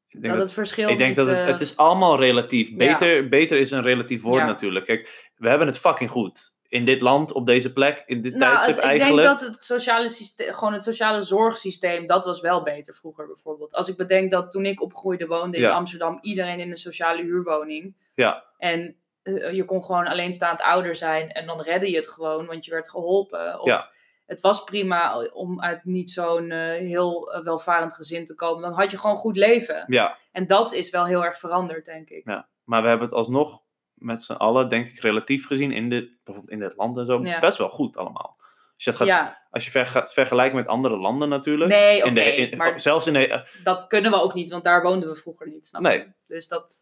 Ik 0.08 0.20
denk 0.20 0.22
dat 0.22 0.32
dat- 0.32 0.42
het 0.42 0.52
verschil 0.52 0.88
Ik 0.88 0.96
denk 0.98 1.08
niet, 1.08 1.16
dat 1.16 1.26
het, 1.26 1.36
eh, 1.36 1.46
het 1.46 1.60
is 1.60 1.76
allemaal 1.76 2.18
relatief. 2.18 2.68
ja. 2.68 2.76
Beter, 2.76 3.28
beter 3.28 3.58
is 3.58 3.70
een 3.70 3.82
relatief 3.82 4.22
woord 4.22 4.40
Ja. 4.40 4.46
natuurlijk. 4.46 4.84
Kijk, 4.86 5.30
we 5.36 5.48
hebben 5.48 5.66
het 5.66 5.78
fucking 5.78 6.10
goed. 6.10 6.55
In 6.68 6.84
dit 6.84 7.00
land, 7.02 7.32
op 7.32 7.46
deze 7.46 7.72
plek, 7.72 8.02
in 8.06 8.20
dit 8.20 8.34
Nou, 8.34 8.50
tijdstip 8.52 8.74
het- 8.74 8.84
ik 8.84 8.90
eigenlijk. 8.90 9.26
denk 9.26 9.38
dat 9.38 9.48
het 9.48 9.64
sociale 9.64 10.08
systeem, 10.08 10.54
gewoon 10.54 10.72
het 10.72 10.84
sociale 10.84 11.22
zorgsysteem, 11.22 12.06
dat 12.06 12.24
was 12.24 12.40
wel 12.40 12.62
beter 12.62 12.94
vroeger 12.94 13.26
bijvoorbeeld. 13.26 13.74
Als 13.74 13.88
ik 13.88 13.96
bedenk 13.96 14.30
dat 14.30 14.50
toen 14.52 14.66
ik 14.66 14.82
opgroeide 14.82 15.26
woonde 15.26 15.56
in 15.56 15.62
Ja. 15.62 15.70
Amsterdam, 15.70 16.18
iedereen 16.20 16.60
in 16.60 16.70
een 16.70 16.76
sociale 16.78 17.22
huurwoning. 17.22 17.94
Ja. 18.14 18.44
En 18.58 18.96
eh, 19.22 19.52
je 19.52 19.64
kon 19.64 19.84
gewoon 19.84 20.06
alleenstaand 20.06 20.60
ouder 20.60 20.96
zijn 20.96 21.32
en 21.32 21.46
dan 21.46 21.60
redde 21.62 21.90
je 21.90 21.96
het 21.96 22.08
gewoon, 22.08 22.46
want 22.46 22.64
je 22.64 22.70
werd 22.70 22.88
geholpen. 22.90 23.60
Of 23.60 23.66
Ja. 23.66 23.90
het 24.26 24.40
was 24.40 24.64
prima 24.64 25.22
om 25.32 25.62
uit 25.62 25.84
niet 25.84 26.10
zo'n 26.10 26.50
eh, 26.50 26.58
heel 26.70 27.32
eh, 27.32 27.42
welvarend 27.44 27.94
gezin 27.94 28.24
te 28.24 28.34
komen. 28.34 28.62
Dan 28.62 28.72
had 28.72 28.90
je 28.90 28.98
gewoon 28.98 29.16
goed 29.16 29.36
leven. 29.36 29.84
Ja, 29.86 30.16
En 30.32 30.46
dat 30.46 30.72
is 30.72 30.90
wel 30.90 31.04
heel 31.04 31.24
erg 31.24 31.38
veranderd, 31.38 31.84
denk 31.84 32.10
ik. 32.10 32.28
Ja. 32.28 32.48
maar 32.64 32.82
we 32.82 32.88
hebben 32.88 33.06
het 33.06 33.16
alsnog 33.16 33.62
met 33.96 34.22
z'n 34.24 34.32
allen, 34.32 34.68
denk 34.68 34.86
ik, 34.88 34.98
relatief 35.00 35.46
gezien 35.46 35.72
in 35.72 35.88
dit, 35.90 36.10
bijvoorbeeld 36.24 36.54
in 36.54 36.58
dit 36.68 36.76
land 36.76 36.96
en 36.96 37.06
zo, 37.06 37.20
Ja. 37.22 37.40
best 37.40 37.58
wel 37.58 37.68
goed 37.68 37.96
allemaal. 37.96 38.34
Als 38.74 38.84
je, 38.84 38.90
het 38.90 38.98
gaat, 38.98 39.08
Ja, 39.08 39.46
als 39.50 39.64
je 39.64 39.70
ver, 39.70 39.86
gaat 39.86 40.12
vergelijken 40.12 40.56
met 40.56 40.66
andere 40.66 40.96
landen 40.96 41.28
natuurlijk. 41.28 41.70
nee, 41.70 41.98
oké, 41.98 42.08
in 42.08 42.14
de, 42.14 42.20
in- 42.36 42.56
maar 42.56 42.80
Zelfs 42.80 43.06
in 43.06 43.12
de... 43.12 43.46
dat 43.64 43.86
kunnen 43.86 44.10
we 44.10 44.20
ook 44.20 44.34
niet, 44.34 44.50
want 44.50 44.64
daar 44.64 44.82
woonden 44.82 45.08
we 45.08 45.16
vroeger 45.16 45.48
niet, 45.48 45.66
snap 45.66 45.82
Nee. 45.82 45.98
je? 45.98 46.12
Dus 46.26 46.48
dat... 46.48 46.74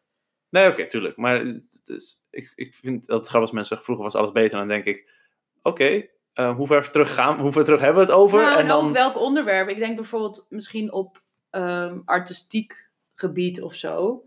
Nee, 0.49 0.69
oké, 0.69 0.87
tuurlijk. 0.87 1.17
Maar 1.17 1.39
het 1.45 1.83
is, 1.85 2.27
ik, 2.31 2.53
ik 2.55 2.75
vind 2.75 3.07
dat 3.07 3.21
grappig 3.29 3.41
als 3.41 3.51
mensen 3.51 3.67
zeggen, 3.77 3.85
vroeger 3.85 4.05
was 4.05 4.15
alles 4.15 4.33
beter. 4.33 4.59
Dan 4.59 4.69
denk 4.69 4.85
ik, 4.85 5.11
oké, 5.63 6.07
eh, 6.33 6.57
hoe 6.57 6.67
ver 6.67 6.91
terug 6.91 7.15
gaan, 7.15 7.41
hoe 7.41 7.53
ver 7.53 7.65
terug 7.65 7.81
hebben 7.81 8.05
we 8.07 8.11
het 8.11 8.19
over? 8.21 8.41
Nou, 8.41 8.53
en 8.55 8.59
en 8.61 8.67
dan, 8.69 8.87
ook 8.87 8.93
welk 8.93 9.17
onderwerp. 9.19 9.69
Ik 9.69 9.79
denk 9.79 9.95
bijvoorbeeld 9.97 10.47
misschien 10.49 10.93
op 10.93 11.23
ehm, 11.51 11.99
artistiek 12.05 12.91
gebied 13.15 13.63
of 13.63 13.75
zo. 13.75 14.25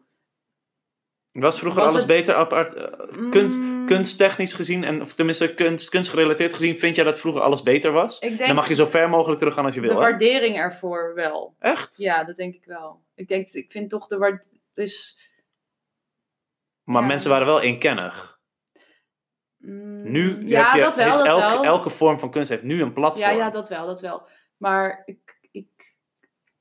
Was 1.44 1.60
vroeger 1.60 1.82
was 1.82 1.90
alles 1.90 2.04
het- 2.04 2.12
beter? 2.12 2.36
Eh, 2.36 3.30
kunst, 3.30 3.58
Mm, 3.58 3.86
kunsttechnisch 3.86 4.54
gezien, 4.54 4.84
en, 4.84 5.02
of 5.02 5.14
tenminste 5.14 5.54
kunst, 5.54 5.90
kunstgerelateerd 5.90 6.54
gezien, 6.54 6.78
vind 6.78 6.96
jij 6.96 7.06
dat 7.06 7.20
vroeger 7.20 7.42
alles 7.42 7.64
beter 7.64 7.92
was? 7.92 8.20
Ik 8.20 8.38
Dan 8.38 8.56
mag 8.56 8.68
je 8.68 8.74
zo 8.74 8.86
ver 8.86 9.10
mogelijk 9.10 9.40
teruggaan 9.40 9.66
als 9.66 9.76
je 9.76 9.82
de 9.82 9.88
wil, 9.88 9.96
hè? 9.96 10.02
waardering 10.02 10.58
ervoor 10.58 11.12
wel. 11.16 11.56
Echt? 11.60 11.98
Ja, 11.98 12.24
dat 12.24 12.36
denk 12.36 12.56
ik 12.56 12.66
wel. 12.66 13.04
Ik 13.16 13.28
denk, 13.28 13.50
ik 13.50 13.72
vind 13.72 13.90
toch 13.90 14.08
de 14.08 14.18
waard... 14.18 14.50
Dus, 14.74 15.20
Maar 16.84 17.02
Ja. 17.02 17.08
mensen 17.08 17.30
waren 17.30 17.46
wel 17.48 17.62
eenkennig. 17.62 18.40
mm, 19.58 20.12
Nu 20.12 20.48
ja, 20.48 20.66
heb 20.66 20.76
je, 20.76 20.82
dat 20.82 20.96
wel, 20.96 21.06
heeft 21.06 21.18
dat 21.18 21.28
elke, 21.28 21.54
wel. 21.54 21.64
elke 21.64 21.90
vorm 21.90 22.20
van 22.20 22.32
kunst 22.32 22.50
heeft 22.50 22.64
nu 22.64 22.82
een 22.82 22.94
platform. 22.94 23.30
Ja, 23.30 23.32
ja, 23.38 23.50
dat 23.50 23.70
wel, 23.70 23.86
dat 23.86 24.02
wel. 24.02 24.28
Maar 24.58 25.02
ik, 25.06 25.38
ik, 25.52 25.96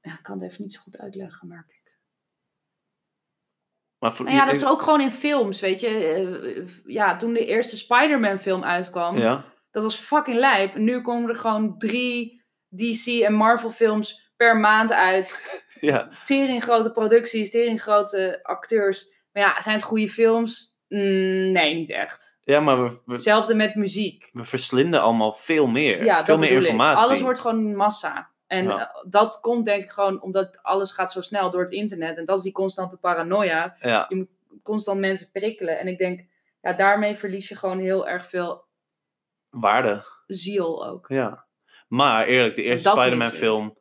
ja, 0.00 0.12
ik 0.12 0.22
kan 0.22 0.40
het 0.40 0.50
even 0.50 0.62
niet 0.62 0.72
zo 0.72 0.80
goed 0.80 0.98
uitleggen, 0.98 1.48
ik. 1.68 1.85
Maar 3.98 4.14
voor- 4.14 4.24
Nou 4.24 4.36
ja, 4.36 4.44
dat 4.44 4.54
is 4.54 4.66
ook 4.66 4.82
gewoon 4.82 5.00
in 5.00 5.12
films, 5.12 5.60
weet 5.60 5.80
je. 5.80 5.88
Eh, 5.88 6.66
ja, 6.94 7.16
toen 7.16 7.32
de 7.32 7.46
eerste 7.46 7.76
Spider-Man 7.76 8.38
film 8.38 8.64
uitkwam, 8.64 9.18
Ja, 9.18 9.44
dat 9.70 9.82
was 9.82 9.96
fucking 9.96 10.36
lijp. 10.38 10.74
En 10.74 10.84
nu 10.84 11.00
komen 11.00 11.28
er 11.30 11.36
gewoon 11.36 11.78
drie 11.78 12.42
DC 12.68 13.06
en 13.06 13.32
Marvel 13.34 13.70
films 13.70 14.30
per 14.36 14.56
maand 14.56 14.92
uit. 14.92 15.40
ja. 15.80 16.08
Tering 16.24 16.62
grote 16.62 16.92
producties, 16.92 17.50
tering 17.50 17.82
grote 17.82 18.40
acteurs. 18.42 19.14
Maar 19.32 19.42
ja, 19.42 19.60
zijn 19.60 19.74
het 19.74 19.84
goede 19.84 20.08
films? 20.08 20.74
Mm, 20.88 21.52
nee, 21.52 21.74
niet 21.74 21.90
echt. 21.90 22.38
ja, 22.40 22.60
maar 22.60 22.82
we, 22.82 23.00
we, 23.04 23.12
Hetzelfde 23.12 23.54
met 23.54 23.74
muziek. 23.74 24.28
we 24.32 24.44
verslinden 24.44 25.00
allemaal 25.02 25.32
veel 25.32 25.66
meer. 25.66 26.04
Ja, 26.04 26.24
veel 26.24 26.38
meer 26.38 26.50
ik. 26.50 26.56
informatie. 26.56 27.04
Alles 27.08 27.20
wordt 27.20 27.38
gewoon 27.40 27.76
massa. 27.76 28.30
En 28.46 28.64
Ja. 28.64 28.90
eh, 28.90 29.04
dat 29.10 29.40
komt 29.40 29.64
denk 29.64 29.82
ik 29.84 29.90
gewoon 29.90 30.22
omdat 30.22 30.58
alles 30.62 30.92
gaat 30.92 31.12
zo 31.12 31.20
snel 31.20 31.50
door 31.50 31.60
het 31.62 31.70
internet. 31.72 32.16
En 32.16 32.24
dat 32.24 32.36
is 32.36 32.42
die 32.42 32.52
constante 32.52 32.96
paranoia. 32.98 33.76
Ja, 33.80 34.08
Constant 34.62 35.00
mensen 35.00 35.30
prikkelen. 35.30 35.78
En 35.78 35.88
ik 35.88 35.98
denk, 35.98 36.24
ja, 36.60 36.72
daarmee 36.72 37.16
verlies 37.16 37.48
je 37.48 37.56
gewoon 37.56 37.78
heel 37.78 38.08
erg 38.08 38.26
veel 38.28 38.64
waarde. 39.50 40.02
ziel 40.26 40.86
ook. 40.86 41.08
Ja. 41.08 41.44
Maar 41.88 42.26
eerlijk, 42.26 42.54
de 42.54 42.62
eerste 42.62 42.88
Spider-Man 42.88 43.28
ik. 43.28 43.34
film 43.34 43.78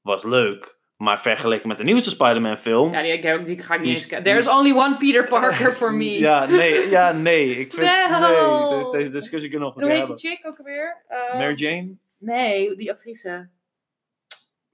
was 0.00 0.24
leuk. 0.24 0.80
Maar 0.96 1.20
vergeleken 1.20 1.68
met 1.68 1.76
de 1.76 1.84
nieuwste 1.84 2.10
Spider-Man 2.10 2.58
film... 2.58 2.92
Ja, 2.92 3.02
die, 3.02 3.20
die, 3.20 3.44
die 3.44 3.58
ga 3.58 3.74
ik 3.74 3.80
Die 3.80 3.88
niet 3.88 3.98
eens 3.98 4.06
kijken. 4.06 4.24
There's 4.30 4.46
is- 4.46 4.54
only 4.54 4.72
one 4.72 4.96
Peter 4.96 5.28
Parker 5.28 5.74
for 5.80 5.92
me. 5.94 6.18
Ja, 6.18 6.46
nee, 6.46 6.88
ja, 6.88 7.12
nee. 7.12 7.56
Ik 7.56 7.72
vind, 7.72 7.86
nee, 7.86 8.90
deze, 8.90 9.10
discussie 9.10 9.50
kunnen 9.50 9.68
we 9.68 9.74
nog 9.80 9.88
hoe 9.88 9.98
heet 9.98 10.06
die 10.06 10.30
chick 10.30 10.46
ook 10.46 10.62
weer? 10.62 11.04
Eh, 11.08 11.34
Mary 11.38 11.54
Jane? 11.54 11.96
Nee, 12.18 12.76
die 12.76 12.90
actrice. 12.92 13.48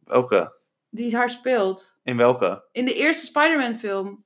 Welke? 0.08 0.56
Die 0.90 1.16
haar 1.16 1.30
speelt. 1.30 1.98
In 2.02 2.16
welke? 2.16 2.64
In 2.72 2.84
de 2.84 2.94
eerste 2.94 3.26
Spider-Man 3.26 3.76
film. 3.76 4.24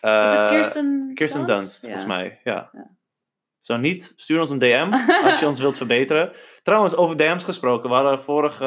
Eh, 0.00 0.22
Is 0.24 0.30
het 0.30 0.46
Kirsten 0.48 1.10
Kirsten 1.14 1.46
Dunst? 1.46 1.80
Volgens 1.80 2.06
mij. 2.06 2.40
Ja. 2.44 2.68
Ja. 2.72 2.90
Zo 3.60 3.76
niet, 3.76 4.12
stuur 4.16 4.40
ons 4.40 4.50
een 4.50 4.58
DM 4.58 4.92
als 5.24 5.40
je 5.40 5.46
ons 5.46 5.60
wilt 5.60 5.76
verbeteren. 5.76 6.32
Trouwens, 6.62 6.96
over 6.96 7.16
DM's 7.16 7.44
gesproken. 7.44 7.88
We 7.88 7.94
hadden 7.94 8.20
vorige... 8.20 8.64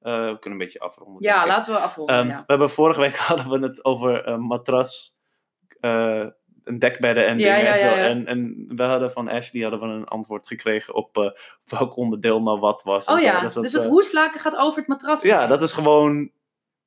eh, 0.00 0.12
we 0.12 0.36
kunnen 0.40 0.58
een 0.60 0.64
beetje 0.66 0.80
afronden. 0.80 1.22
Ja, 1.22 1.46
laten 1.46 1.72
we 1.72 1.78
afronden. 1.78 2.16
Ehm, 2.16 2.28
ja. 2.28 2.36
We 2.38 2.44
hebben 2.46 2.70
vorige 2.70 3.00
week 3.00 3.16
hadden 3.28 3.48
we 3.48 3.66
het 3.66 3.84
over 3.84 4.26
een 4.28 4.40
matras, 4.40 5.18
eh, 5.80 6.26
een 6.64 6.78
dekbedden 6.78 7.26
en 7.26 7.36
dingen 7.36 7.58
ja, 7.58 7.72
en 7.72 7.78
zo. 7.78 7.86
ja, 7.86 7.96
ja. 7.96 8.04
En, 8.04 8.26
en 8.26 8.64
we 8.68 8.82
hadden 8.82 9.12
van 9.12 9.28
Ashley 9.28 9.62
hadden 9.62 9.80
we 9.80 9.86
een 9.86 10.04
antwoord 10.04 10.46
gekregen 10.46 10.94
op 10.94 11.18
eh, 11.18 11.30
welk 11.78 11.96
onderdeel 11.96 12.42
nou 12.42 12.58
wat 12.60 12.82
was. 12.82 13.06
Oh 13.06 13.20
ja, 13.20 13.40
Dus, 13.40 13.54
dat, 13.54 13.62
dus 13.62 13.72
het 13.72 13.84
eh, 13.84 13.88
hoeslaken 13.88 14.40
gaat 14.40 14.56
over 14.56 14.78
het 14.78 14.88
matras. 14.88 15.22
Ja, 15.22 15.46
dat 15.46 15.62
is 15.62 15.72
gewoon... 15.72 16.30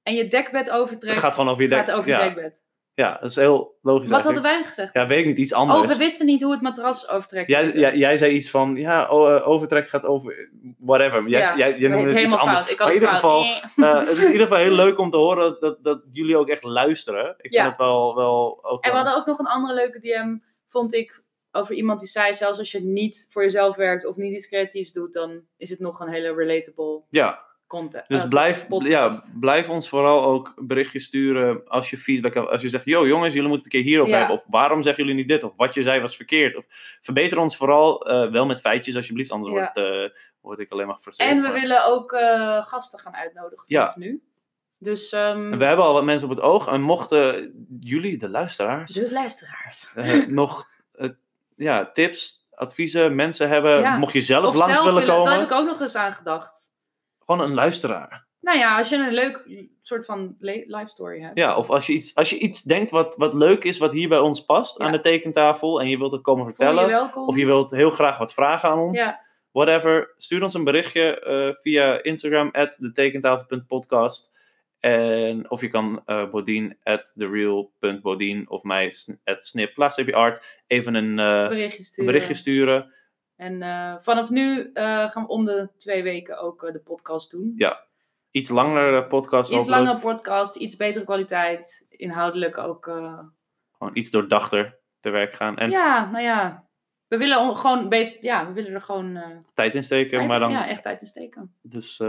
En 0.03 0.13
je 0.13 0.27
dekbed 0.27 0.69
overtrekt 0.69 1.15
Het 1.15 1.23
gaat 1.23 1.33
gewoon 1.33 1.49
over 1.49 1.63
je 1.63 1.69
dek. 1.69 1.77
gaat 1.77 1.91
over 1.91 2.09
je 2.09 2.17
dekbed. 2.17 2.63
Ja, 2.95 3.17
dat 3.21 3.29
is 3.29 3.35
heel 3.35 3.77
logisch 3.81 4.09
Wat 4.09 4.23
hadden 4.23 4.41
wij 4.43 4.63
gezegd? 4.63 4.93
Ja, 4.93 5.07
weet 5.07 5.19
ik 5.19 5.25
niet, 5.25 5.37
iets 5.37 5.53
oh, 5.53 5.59
anders. 5.59 5.93
we 5.93 5.97
wisten 6.03 6.25
niet 6.25 6.41
hoe 6.41 6.51
het 6.51 6.61
matras 6.61 7.09
overtrekt. 7.09 7.49
Jij, 7.49 7.71
jij, 7.71 7.97
jij 7.97 8.17
zei 8.17 8.31
iets 8.33 8.49
van, 8.49 8.75
ja, 8.75 9.09
oh, 9.09 9.35
eh, 9.35 9.47
overtrek 9.47 9.87
gaat 9.89 10.03
over, 10.03 10.49
whatever. 10.79 11.27
Jij, 11.27 11.41
Ja, 11.41 11.57
jij, 11.57 11.77
jij 11.77 11.89
noemde 11.89 12.13
het 12.13 12.23
iets 12.23 12.37
anders. 12.37 12.67
Ik 12.67 12.77
Maar 12.77 12.87
had 12.87 12.95
in 12.95 13.01
ieder 13.01 13.09
geval, 13.15 13.41
Nee. 13.41 13.61
eh, 13.75 13.99
het 13.99 14.07
is 14.17 14.25
in 14.25 14.31
ieder 14.31 14.47
geval 14.47 14.63
heel 14.63 14.73
leuk 14.85 14.97
om 14.99 15.09
te 15.11 15.17
horen 15.17 15.57
dat, 15.59 15.83
dat 15.83 16.01
jullie 16.11 16.37
ook 16.37 16.47
echt 16.49 16.63
luisteren. 16.63 17.35
Ik 17.37 17.53
Ja. 17.53 17.59
vind 17.61 17.75
het 17.75 17.85
wel, 17.85 18.15
wel 18.15 18.59
ook 18.65 18.83
En 18.83 18.89
we 18.91 18.95
hadden 18.95 19.15
ook 19.15 19.25
nog 19.25 19.39
een 19.39 19.47
andere 19.47 19.73
leuke 19.73 19.99
DM, 19.99 20.37
vond 20.67 20.93
ik, 20.93 21.23
over 21.51 21.75
iemand 21.75 21.99
die 21.99 22.09
zei, 22.09 22.33
zelfs 22.33 22.57
als 22.57 22.71
je 22.71 22.81
niet 22.81 23.27
voor 23.31 23.43
jezelf 23.43 23.75
werkt 23.75 24.05
of 24.05 24.15
niet 24.15 24.33
iets 24.33 24.47
creatiefs 24.47 24.93
doet, 24.93 25.13
dan 25.13 25.41
is 25.57 25.69
het 25.69 25.79
nog 25.79 25.99
een 25.99 26.09
hele 26.09 26.33
relatable 26.33 27.01
Ja, 27.09 27.37
content. 27.79 28.05
Dus 28.07 28.23
eh, 28.23 28.29
blijf, 28.29 28.67
podcast. 28.67 28.91
ja, 29.25 29.31
blijf 29.39 29.69
ons 29.69 29.89
vooral 29.89 30.23
ook 30.23 30.53
berichtjes 30.57 31.03
sturen 31.03 31.67
als 31.67 31.89
je 31.89 31.97
feedback 31.97 32.33
hebt. 32.33 32.49
Als 32.49 32.61
je 32.61 32.69
zegt, 32.69 32.85
yo 32.85 33.07
jongens, 33.07 33.33
jullie 33.33 33.49
moeten 33.49 33.65
het 33.65 33.73
een 33.75 33.81
keer 33.81 33.89
hierover 33.89 34.13
Ja. 34.13 34.19
hebben. 34.19 34.35
Of 34.37 34.43
waarom 34.47 34.83
zeggen 34.83 35.03
jullie 35.03 35.19
niet 35.19 35.27
dit? 35.29 35.43
Of 35.43 35.51
wat 35.55 35.73
je 35.73 35.83
zei 35.83 36.01
was 36.01 36.15
verkeerd. 36.15 36.55
Of 36.55 36.65
verbeter 36.99 37.39
ons 37.39 37.57
vooral 37.57 38.07
eh, 38.07 38.31
wel 38.31 38.45
met 38.45 38.59
feitjes 38.61 38.95
alsjeblieft. 38.95 39.31
Anders 39.31 39.53
Ja. 39.53 39.59
word, 39.73 39.87
eh, 39.87 40.17
word 40.41 40.59
ik 40.59 40.71
alleen 40.71 40.85
maar 40.85 40.95
gefrustreerd. 40.95 41.31
En 41.31 41.37
we 41.37 41.43
Maar- 41.47 41.53
willen 41.61 41.85
ook 41.85 42.11
gasten 42.65 42.99
gaan 42.99 43.15
uitnodigen 43.15 43.65
Ja. 43.67 43.79
vanaf 43.81 43.95
nu. 43.95 44.23
Dus, 44.79 45.11
En 45.11 45.57
we 45.57 45.65
hebben 45.65 45.85
al 45.85 45.93
wat 45.93 46.03
mensen 46.03 46.29
op 46.29 46.35
het 46.35 46.43
oog. 46.45 46.67
En 46.67 46.81
mochten 46.81 47.51
jullie, 47.79 48.17
de 48.17 48.29
luisteraars, 48.29 48.91
dus 48.93 49.11
luisteraars. 49.11 49.93
nog 50.27 50.69
ja, 51.55 51.91
tips, 51.91 52.47
adviezen, 52.51 53.15
mensen 53.15 53.49
hebben. 53.49 53.99
Mocht 53.99 54.13
je 54.13 54.19
zelf 54.19 54.45
Of 54.47 54.55
langs 54.55 54.73
zelf 54.79 54.85
willen- 54.93 55.07
komen. 55.07 55.25
Daar 55.29 55.39
heb 55.39 55.49
ik 55.49 55.55
ook 55.57 55.65
nog 55.65 55.81
eens 55.81 55.95
aan 55.95 56.13
gedacht. 56.13 56.64
Gewoon 57.25 57.41
een 57.41 57.53
luisteraar. 57.53 58.25
Nou 58.41 58.57
ja, 58.57 58.77
als 58.77 58.89
je 58.89 58.95
een 58.95 59.13
leuk 59.13 59.43
soort 59.81 60.05
van 60.05 60.35
life 60.39 60.87
story 60.87 61.21
hebt. 61.21 61.37
Ja, 61.37 61.55
of 61.57 61.69
als 61.69 61.87
je 61.87 61.93
iets, 61.93 62.15
als 62.15 62.29
je 62.29 62.37
iets 62.39 62.61
denkt 62.61 62.91
wat, 62.91 63.15
wat 63.15 63.33
leuk 63.33 63.63
is, 63.63 63.77
wat 63.77 63.93
hier 63.93 64.09
bij 64.09 64.19
ons 64.19 64.45
past 64.45 64.77
Ja. 64.79 64.85
aan 64.85 64.91
de 64.91 65.01
tekentafel. 65.01 65.81
En 65.81 65.89
je 65.89 65.97
wilt 65.97 66.11
het 66.11 66.21
komen 66.21 66.45
vertellen. 66.45 66.89
je. 66.89 67.15
Of 67.15 67.35
je 67.35 67.45
wilt 67.45 67.71
heel 67.71 67.89
graag 67.89 68.17
wat 68.17 68.33
vragen 68.33 68.69
aan 68.69 68.79
ons. 68.79 68.97
Ja. 68.97 69.19
Whatever. 69.51 70.13
Stuur 70.17 70.43
ons 70.43 70.53
een 70.53 70.63
berichtje 70.63 71.19
eh, 71.19 71.61
via 71.61 72.03
Instagram 72.03 72.49
at 72.51 72.77
detekentafel.podcast. 72.79 74.33
En 74.79 75.49
of 75.51 75.61
je 75.61 75.67
kan 75.67 76.01
eh 76.05 76.29
Bodien 76.29 76.77
at 76.83 77.13
thereal.bodien 77.15 78.49
of 78.49 78.63
mij 78.63 78.93
at 79.23 79.45
snip 79.45 79.77
laagstreepje 79.77 80.15
art 80.15 80.63
even 80.67 80.95
een, 80.95 81.19
eh, 81.19 81.47
berichtje 81.47 81.77
een 81.77 81.83
sturen. 81.83 82.05
berichtje 82.11 82.33
sturen. 82.33 82.93
En 83.35 83.61
eh, 83.61 83.95
vanaf 83.99 84.29
nu 84.29 84.71
eh, 84.73 85.09
gaan 85.09 85.23
we 85.23 85.29
om 85.29 85.45
de 85.45 85.69
twee 85.77 86.03
weken 86.03 86.39
ook 86.39 86.63
eh, 86.63 86.71
de 86.71 86.79
podcast 86.79 87.31
doen. 87.31 87.53
Ja, 87.55 87.83
Iets 88.31 88.49
langere 88.49 89.05
podcast 89.07 89.51
Iets 89.51 89.67
langer 89.67 89.99
podcast, 89.99 90.55
iets 90.55 90.75
betere 90.75 91.05
kwaliteit. 91.05 91.85
Inhoudelijk 91.89 92.57
ook. 92.57 92.83
Gewoon 92.83 93.91
iets 93.93 94.11
doordachter 94.11 94.77
te 94.99 95.09
werk 95.09 95.33
gaan. 95.33 95.57
En 95.57 95.69
Ja, 95.69 96.09
nou 96.11 96.23
ja. 96.23 96.67
We 97.07 97.17
willen 97.17 97.39
on- 97.39 97.55
gewoon 97.57 97.89
beetje, 97.89 98.17
ja, 98.21 98.47
we 98.47 98.53
willen 98.53 98.73
er 98.73 98.81
gewoon 98.81 99.43
tijd 99.53 99.75
insteken. 99.75 100.09
tijd- 100.17 100.27
maar 100.27 100.39
dan, 100.39 100.51
ja, 100.51 100.67
echt 100.67 100.83
tijd 100.83 101.01
in 101.01 101.07
steken. 101.07 101.55
dus, 101.61 102.01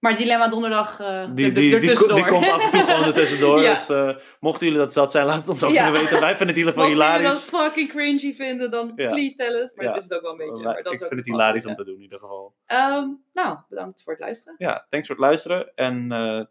Maar 0.00 0.16
Dilemma 0.16 0.48
Donderdag 0.48 1.00
eh 1.00 1.24
Die, 1.34 1.52
die, 1.52 1.74
er 1.74 1.80
die, 1.80 1.88
tussendoor. 1.88 2.16
die 2.16 2.26
komt 2.26 2.48
af 2.48 2.64
en 2.64 2.70
toe 2.70 2.80
gewoon 2.82 3.04
er 3.08 3.12
tussendoor. 3.12 3.60
Ja. 3.62 3.74
Dus 3.74 3.88
eh, 3.88 4.16
mochten 4.40 4.66
jullie 4.66 4.80
dat 4.82 4.92
zat 4.92 5.10
zijn, 5.10 5.26
laat 5.26 5.36
het 5.40 5.48
ons 5.48 5.62
ook 5.62 5.70
Ja. 5.72 5.88
even 5.88 6.00
weten. 6.00 6.20
Wij 6.20 6.36
vinden 6.36 6.46
het 6.46 6.56
in 6.56 6.56
ieder 6.56 6.72
geval 6.72 6.88
Mocht 6.88 6.98
jullie 6.98 7.12
hilarisch. 7.18 7.50
dat 7.50 7.60
fucking 7.62 7.88
cringy 7.88 8.34
vinden, 8.34 8.70
dan 8.70 8.92
Ja. 8.96 9.08
please 9.08 9.36
tell 9.36 9.54
us. 9.60 9.74
Maar 9.74 9.86
het 9.86 9.96
is 9.96 10.02
het 10.02 10.14
ook 10.14 10.22
wel 10.22 10.30
een 10.30 10.36
beetje. 10.36 10.62
Maar 10.62 10.82
dat 10.82 10.92
ik 10.92 10.98
vind 10.98 11.10
het 11.10 11.24
hilarisch 11.26 11.66
om 11.66 11.74
te 11.74 11.84
doen 11.84 11.94
in 11.94 12.02
ieder 12.02 12.18
geval. 12.18 12.54
Ehm, 12.66 13.08
nou, 13.32 13.58
bedankt 13.68 14.02
voor 14.02 14.12
het 14.12 14.22
luisteren. 14.22 14.54
Ja, 14.58 14.86
thanks 14.90 15.06
voor 15.06 15.16
het 15.16 15.24
luisteren. 15.24 15.72
En 15.74 16.12
eh, 16.12 16.44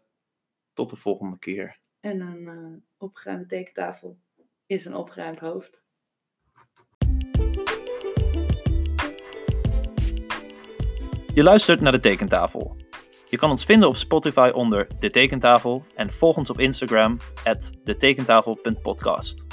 tot 0.72 0.90
de 0.90 0.96
volgende 0.96 1.38
keer. 1.38 1.78
En 2.00 2.20
een 2.20 2.84
opgeruimde 2.98 3.46
tekentafel 3.46 4.18
is 4.66 4.84
een 4.84 4.94
opgeruimd 4.94 5.38
hoofd. 5.40 5.82
Je 11.34 11.42
luistert 11.42 11.80
naar 11.80 11.92
de 11.92 11.98
Tekentafel. 11.98 12.76
Je 13.30 13.36
kan 13.36 13.50
ons 13.50 13.64
vinden 13.64 13.88
op 13.88 13.96
Spotify 13.96 14.50
onder 14.54 14.86
De 14.98 15.10
Tekentafel 15.10 15.84
en 15.94 16.12
volg 16.12 16.36
ons 16.36 16.50
op 16.50 16.60
Instagram 16.60 17.18
at 17.44 17.72
detekentafel.podcast. 17.84 19.44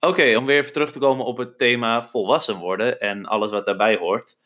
Oké, 0.00 0.36
om 0.36 0.46
weer 0.46 0.58
even 0.58 0.72
terug 0.72 0.92
te 0.92 0.98
komen 0.98 1.24
op 1.24 1.38
het 1.38 1.58
thema 1.58 2.04
volwassen 2.04 2.58
worden 2.58 3.00
en 3.00 3.24
alles 3.24 3.50
wat 3.50 3.66
daarbij 3.66 3.96
hoort, 3.96 4.38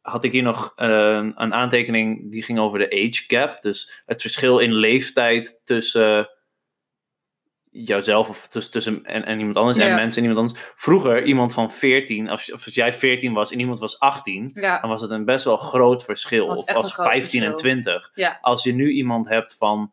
had 0.00 0.24
ik 0.24 0.32
hier 0.32 0.42
nog 0.42 0.72
eh, 0.76 0.88
een 1.34 1.54
aantekening 1.54 2.30
die 2.30 2.42
ging 2.42 2.58
over 2.58 2.78
de 2.78 2.90
age 2.90 3.24
gap. 3.26 3.62
Dus 3.62 4.02
het 4.06 4.20
verschil 4.20 4.58
in 4.58 4.72
leeftijd 4.72 5.60
tussen 5.64 6.28
jouzelf 7.70 8.28
of 8.28 8.46
tussen, 8.46 8.72
tussen 8.72 9.04
en, 9.04 9.24
en 9.24 9.38
iemand 9.38 9.56
anders 9.56 9.78
en 9.78 9.94
mensen 9.94 10.22
en 10.22 10.28
iemand 10.28 10.48
anders. 10.48 10.72
Vroeger, 10.76 11.24
iemand 11.24 11.52
van 11.52 11.72
14, 11.72 12.28
als, 12.28 12.52
of 12.52 12.64
als 12.64 12.74
jij 12.74 12.92
14 12.92 13.32
was 13.32 13.52
en 13.52 13.60
iemand 13.60 13.78
was 13.78 13.98
18, 13.98 14.50
Ja, 14.54 14.80
dan 14.80 14.90
was 14.90 15.00
het 15.00 15.10
een 15.10 15.24
best 15.24 15.44
wel 15.44 15.56
groot 15.56 16.04
verschil. 16.04 16.46
Of 16.46 16.50
als 16.50 16.86
een 16.86 16.90
groot 16.92 17.06
15 17.06 17.42
en 17.42 17.48
verschil. 17.48 17.70
20. 17.72 18.10
ja. 18.14 18.38
Als 18.40 18.62
je 18.62 18.72
nu 18.72 18.90
iemand 18.90 19.28
hebt 19.28 19.54
van 19.54 19.92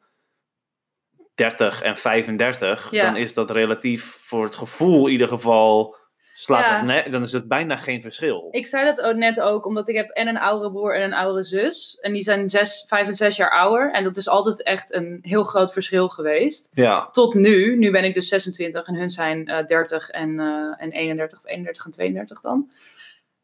30 1.36 1.82
en 1.82 1.98
35, 1.98 2.92
Ja. 2.92 3.06
dan 3.06 3.16
is 3.16 3.34
dat 3.34 3.52
relatief 3.52 4.04
voor 4.20 4.44
het 4.44 4.56
gevoel 4.56 5.06
in 5.06 5.12
ieder 5.12 5.28
geval. 5.28 5.96
Slaat 6.38 6.66
Ja. 6.66 6.76
het 6.76 6.86
ne- 6.86 7.10
dan 7.12 7.22
is 7.22 7.32
het 7.32 7.48
bijna 7.48 7.76
geen 7.78 8.02
verschil. 8.02 8.48
Ik 8.52 8.68
zei 8.68 8.86
dat 8.86 9.02
ook 9.02 9.16
net 9.16 9.42
ook, 9.42 9.66
omdat 9.66 9.88
ik 9.88 9.96
heb 9.96 10.10
en 10.10 10.28
een 10.28 10.38
oudere 10.38 10.72
broer 10.72 10.96
en 10.96 11.02
een 11.04 11.14
oudere 11.14 11.44
zus. 11.44 11.98
En 12.02 12.14
die 12.14 12.24
zijn 12.24 12.50
zes, 12.50 12.86
vijf 12.88 13.06
en 13.08 13.14
zes 13.14 13.36
jaar 13.36 13.52
ouder. 13.52 13.92
En 13.92 14.04
dat 14.04 14.18
is 14.18 14.28
altijd 14.28 14.64
echt 14.64 14.94
een 14.94 15.20
heel 15.22 15.44
groot 15.44 15.74
verschil 15.74 16.10
geweest. 16.10 16.70
Ja, 16.74 17.10
Tot 17.12 17.34
nu. 17.34 17.78
Nu 17.78 17.92
ben 17.92 18.04
ik 18.04 18.14
dus 18.14 18.28
26 18.28 18.86
en 18.88 18.96
hun 18.96 19.10
zijn 19.10 19.48
eh 19.48 19.66
30 19.66 20.10
en, 20.10 20.40
eh, 20.40 20.84
en 20.84 20.92
31 20.92 21.38
of 21.40 21.46
31 21.46 21.86
en 21.86 21.92
32 21.92 22.42
dan. 22.42 22.72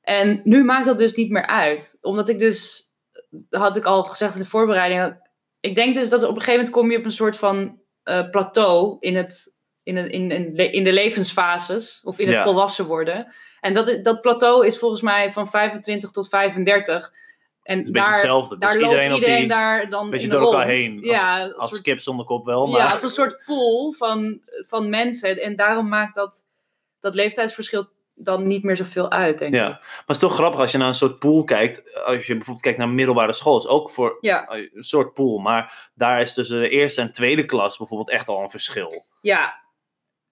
En 0.02 0.42
nu 0.44 0.64
maakt 0.64 0.86
dat 0.86 0.98
dus 0.98 1.14
niet 1.16 1.30
meer 1.32 1.46
uit. 1.48 1.98
Omdat 2.02 2.30
ik 2.30 2.40
dus, 2.40 2.84
dat 3.30 3.62
had 3.62 3.78
ik 3.78 3.86
al 3.86 4.04
gezegd 4.04 4.34
in 4.36 4.42
de 4.42 4.48
voorbereiding. 4.48 5.20
Ik 5.60 5.76
denk 5.76 5.96
dus 5.96 6.10
dat 6.10 6.22
op 6.24 6.30
een 6.30 6.36
gegeven 6.36 6.54
moment 6.56 6.70
kom 6.76 6.92
je 6.92 6.98
op 6.98 7.06
een 7.06 7.12
soort 7.12 7.38
van 7.38 7.80
eh, 8.04 8.30
plateau 8.30 8.98
in, 9.00 9.16
het, 9.16 9.56
in, 9.84 9.98
in, 9.98 10.56
in, 10.72 10.84
de 10.84 10.94
levensfases. 10.94 12.02
Of 12.04 12.20
in 12.20 12.28
het 12.28 12.36
Ja. 12.36 12.44
volwassen 12.44 12.86
worden. 12.86 13.34
En 13.60 13.74
dat, 13.74 14.00
dat 14.04 14.22
plateau 14.22 14.66
is 14.66 14.80
volgens 14.80 15.02
mij 15.02 15.32
van 15.32 15.50
25 15.50 16.12
tot 16.12 16.30
35. 16.30 17.12
En 17.64 17.78
het 17.78 17.88
is 17.88 17.94
daar, 17.94 18.12
hetzelfde. 18.12 18.58
daar 18.58 18.70
Dus 18.74 18.82
iedereen 18.82 19.14
iedereen, 19.14 19.34
op 19.36 19.40
die, 19.40 19.48
daar 19.48 19.90
dan 19.90 20.10
beetje 20.10 20.28
door 20.28 20.42
elkaar 20.42 20.66
heen. 20.66 20.98
Als- 21.00 21.08
Ja, 21.10 21.48
als 21.58 21.70
soort 21.70 21.82
kip 21.82 22.00
zonder 22.00 22.26
kop 22.26 22.46
wel, 22.46 22.66
maar... 22.68 22.80
ja, 22.82 22.92
als 22.92 23.04
een 23.04 23.10
soort 23.10 23.44
pool 23.46 23.92
van, 23.92 24.42
van 24.68 24.90
mensen. 24.90 25.38
En 25.42 25.56
daarom 25.56 25.88
maakt 25.88 26.16
dat, 26.16 26.44
dat 27.00 27.16
leeftijdsverschil 27.16 27.88
dan 28.16 28.48
niet 28.48 28.64
meer 28.64 28.78
zoveel 28.78 29.12
uit, 29.12 29.38
denk 29.40 29.54
Ja, 29.54 29.66
ik. 29.66 29.72
maar 29.80 30.02
het 30.06 30.16
is 30.16 30.18
toch 30.22 30.34
grappig 30.34 30.60
als 30.60 30.72
je 30.72 30.78
naar 30.78 30.88
een 30.88 30.94
soort 30.94 31.20
pool 31.20 31.44
kijkt. 31.44 32.04
Als 32.06 32.26
je 32.28 32.34
bijvoorbeeld 32.34 32.62
kijkt 32.66 32.78
naar 32.80 32.90
middelbare 32.90 33.34
school, 33.34 33.58
is 33.58 33.68
ook 33.68 33.90
voor 33.90 34.18
Ja, 34.22 34.46
een 34.50 34.84
soort 34.84 35.14
pool. 35.14 35.38
Maar 35.38 35.90
daar 35.94 36.22
is 36.22 36.34
tussen 36.34 36.60
de 36.62 36.70
eerste 36.70 37.02
en 37.02 37.12
tweede 37.12 37.46
klas 37.46 37.78
bijvoorbeeld 37.78 38.10
echt 38.10 38.28
al 38.28 38.44
een 38.44 38.50
verschil. 38.50 39.06
ja, 39.22 39.60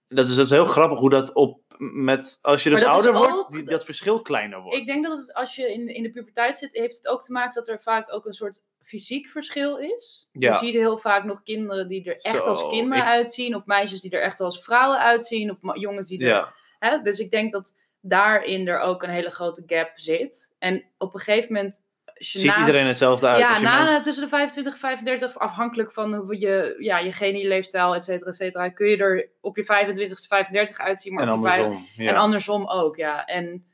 Dat 0.10 0.28
is, 0.28 0.36
dat 0.36 0.46
is 0.46 0.52
heel 0.52 0.66
grappig 0.66 1.00
hoe 1.00 1.10
dat 1.10 1.34
op 1.34 1.62
met 1.78 2.40
als 2.42 2.64
je 2.64 2.70
dus 2.70 2.84
ouder 2.84 3.14
ook- 3.14 3.30
wordt, 3.30 3.52
die, 3.52 3.64
dat 3.64 3.86
verschil 3.86 4.22
kleiner 4.22 4.62
wordt. 4.62 4.78
ik 4.78 4.86
denk 4.86 5.06
dat 5.06 5.18
het, 5.18 5.34
als 5.34 5.56
je 5.56 5.74
in, 5.74 5.88
in 5.88 6.04
de 6.04 6.12
puberteit 6.12 6.58
zit, 6.58 6.74
heeft 6.78 6.96
het 6.98 7.08
ook 7.08 7.24
te 7.24 7.32
maken 7.32 7.54
dat 7.54 7.68
er 7.68 7.82
vaak 7.82 8.14
ook 8.14 8.26
een 8.26 8.34
soort 8.34 8.62
fysiek 8.84 9.28
verschil 9.28 9.78
is. 9.78 10.30
Ja. 10.32 10.52
Je 10.52 10.58
ziet 10.58 10.74
heel 10.74 10.98
vaak 10.98 11.24
nog 11.24 11.44
kinderen 11.44 11.88
die 11.88 12.04
er 12.04 12.14
echt 12.22 12.36
Zo, 12.36 12.42
als 12.42 12.68
kinderen 12.68 13.04
ik- 13.04 13.10
uitzien, 13.10 13.56
of 13.56 13.66
meisjes 13.66 14.02
die 14.02 14.12
er 14.12 14.22
echt 14.22 14.40
als 14.40 14.64
vrouwen 14.64 15.00
uitzien, 15.00 15.52
of 15.62 15.78
jongens 15.78 16.08
die 16.08 16.20
er 16.20 16.28
ja, 16.28 16.54
Hè? 16.80 17.02
Dus 17.02 17.20
ik 17.20 17.32
denk 17.32 17.52
dat 17.52 17.78
daarin 18.02 18.68
er 18.68 18.80
ook 18.80 19.04
een 19.04 19.10
hele 19.10 19.30
grote 19.32 19.64
gap 19.66 19.92
zit. 19.96 20.54
En 20.60 20.84
op 20.98 21.14
een 21.14 21.20
gegeven 21.20 21.54
moment. 21.54 21.88
Ziet 22.20 22.46
na- 22.46 22.60
iedereen 22.60 22.88
hetzelfde 22.88 23.28
uit. 23.28 23.40
Ja, 23.40 23.60
na, 23.62 23.78
mensen- 23.78 24.02
tussen 24.02 24.24
de 24.24 24.30
25 24.30 24.74
en 24.74 24.80
35, 24.80 25.38
afhankelijk 25.38 25.92
van 25.92 26.14
hoe 26.14 26.40
je, 26.40 26.76
ja, 26.80 26.98
je 26.98 27.12
gene, 27.12 27.38
je 27.38 27.48
leefstijl, 27.48 27.96
et 27.96 28.04
cetera, 28.04 28.30
et 28.30 28.36
cetera, 28.36 28.70
kun 28.70 28.88
je 28.88 28.98
er 28.98 29.30
op 29.42 29.56
je 29.58 29.64
25ste, 29.64 30.28
35 30.28 30.80
uitzien, 30.80 31.14
maar 31.14 31.24
en 31.24 31.30
andersom. 31.30 31.88
Ja. 31.96 32.10
en 32.10 32.16
andersom 32.16 32.68
ook, 32.68 32.96
ja. 32.96 33.26
En 33.26 33.66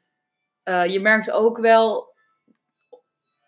eh, 0.63 0.85
je 0.85 0.99
merkt 0.99 1.31
ook 1.31 1.57
wel, 1.57 2.13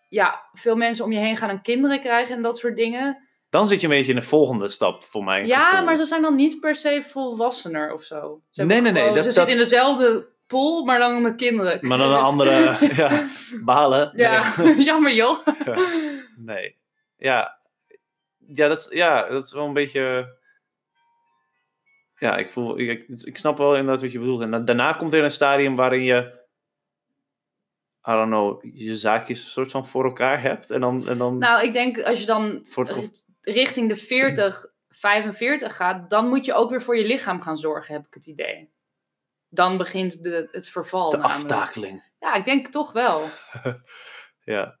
ja, 0.08 0.42
veel 0.52 0.76
mensen 0.76 1.04
om 1.04 1.12
je 1.12 1.18
heen 1.18 1.36
gaan 1.36 1.50
aan 1.50 1.62
kinderen 1.62 2.00
krijgen 2.00 2.36
en 2.36 2.42
dat 2.42 2.58
soort 2.58 2.76
dingen. 2.76 3.22
Dan 3.50 3.66
zit 3.68 3.80
je 3.80 3.86
een 3.86 3.92
beetje 3.92 4.12
in 4.12 4.18
de 4.18 4.24
volgende 4.26 4.68
stap 4.68 5.04
voor 5.04 5.24
mij. 5.24 5.46
Ja, 5.46 5.80
maar 5.80 5.96
ze 5.96 6.04
zijn 6.04 6.22
dan 6.22 6.34
niet 6.34 6.60
per 6.60 6.76
se 6.76 7.02
volwassener 7.08 7.92
of 7.92 8.02
zo. 8.02 8.42
Ze 8.50 8.64
Nee, 8.64 8.80
nee, 8.80 8.92
nee, 8.92 9.00
gewoon- 9.02 9.14
dat- 9.16 9.24
ze 9.24 9.28
dat- 9.28 9.34
zitten 9.34 9.54
in 9.54 9.60
dezelfde 9.60 10.28
pool, 10.48 10.84
maar 10.84 10.98
dan 10.98 11.22
met 11.22 11.34
kinderen. 11.36 11.78
Maar 11.88 11.98
dan 11.98 12.10
een 12.12 12.18
andere 12.20 12.76
ja, 12.96 13.24
balen. 13.64 14.12
Ja, 14.14 14.54
jammer 14.90 15.12
joh. 15.12 15.46
Nee. 16.36 16.76
Ja. 17.16 17.58
Ja 18.46 18.68
dat, 18.68 18.78
is- 18.78 18.96
ja, 18.98 19.28
dat 19.28 19.44
is 19.46 19.52
wel 19.52 19.66
een 19.66 19.72
beetje. 19.72 20.36
Ja, 22.16 22.36
ik 22.36 22.50
voel. 22.50 22.78
Ik, 22.78 23.08
ik 23.08 23.38
snap 23.38 23.58
wel 23.58 23.76
inderdaad 23.76 24.02
wat 24.02 24.12
je 24.12 24.18
bedoelt. 24.18 24.40
En 24.40 24.50
da- 24.50 24.58
daarna 24.58 24.92
komt 24.92 25.12
er 25.12 25.24
een 25.24 25.30
stadium 25.30 25.76
waarin 25.76 26.02
je. 26.02 26.36
I 28.08 28.10
don't 28.12 28.26
know, 28.30 28.64
je 28.74 28.96
zaakjes 28.96 29.38
een 29.40 29.46
soort 29.50 29.70
van 29.70 29.86
voor 29.86 30.04
elkaar 30.04 30.42
hebt. 30.42 30.70
En 30.70 30.80
dan. 30.80 31.08
En 31.08 31.18
dan 31.18 31.38
Nou, 31.38 31.62
ik 31.66 31.72
denk 31.72 32.02
als 32.02 32.20
je 32.20 32.26
dan 32.26 32.64
het 32.74 33.24
richting 33.40 33.88
de 33.88 33.96
40, 33.96 34.66
45 34.88 35.76
gaat, 35.76 36.10
dan 36.10 36.28
moet 36.28 36.44
je 36.44 36.54
ook 36.54 36.70
weer 36.70 36.82
voor 36.82 36.96
je 36.96 37.04
lichaam 37.04 37.40
gaan 37.40 37.58
zorgen, 37.58 37.94
heb 37.94 38.06
ik 38.06 38.14
het 38.14 38.26
idee. 38.26 38.70
Dan 39.48 39.76
begint 39.76 40.22
de, 40.22 40.48
het 40.52 40.68
verval. 40.68 41.10
de 41.10 41.16
namelijk. 41.16 41.42
aftakeling. 41.50 42.04
Ja, 42.20 42.34
ik 42.34 42.44
denk 42.44 42.66
toch 42.68 42.92
wel. 42.92 43.22
Ja. 44.44 44.78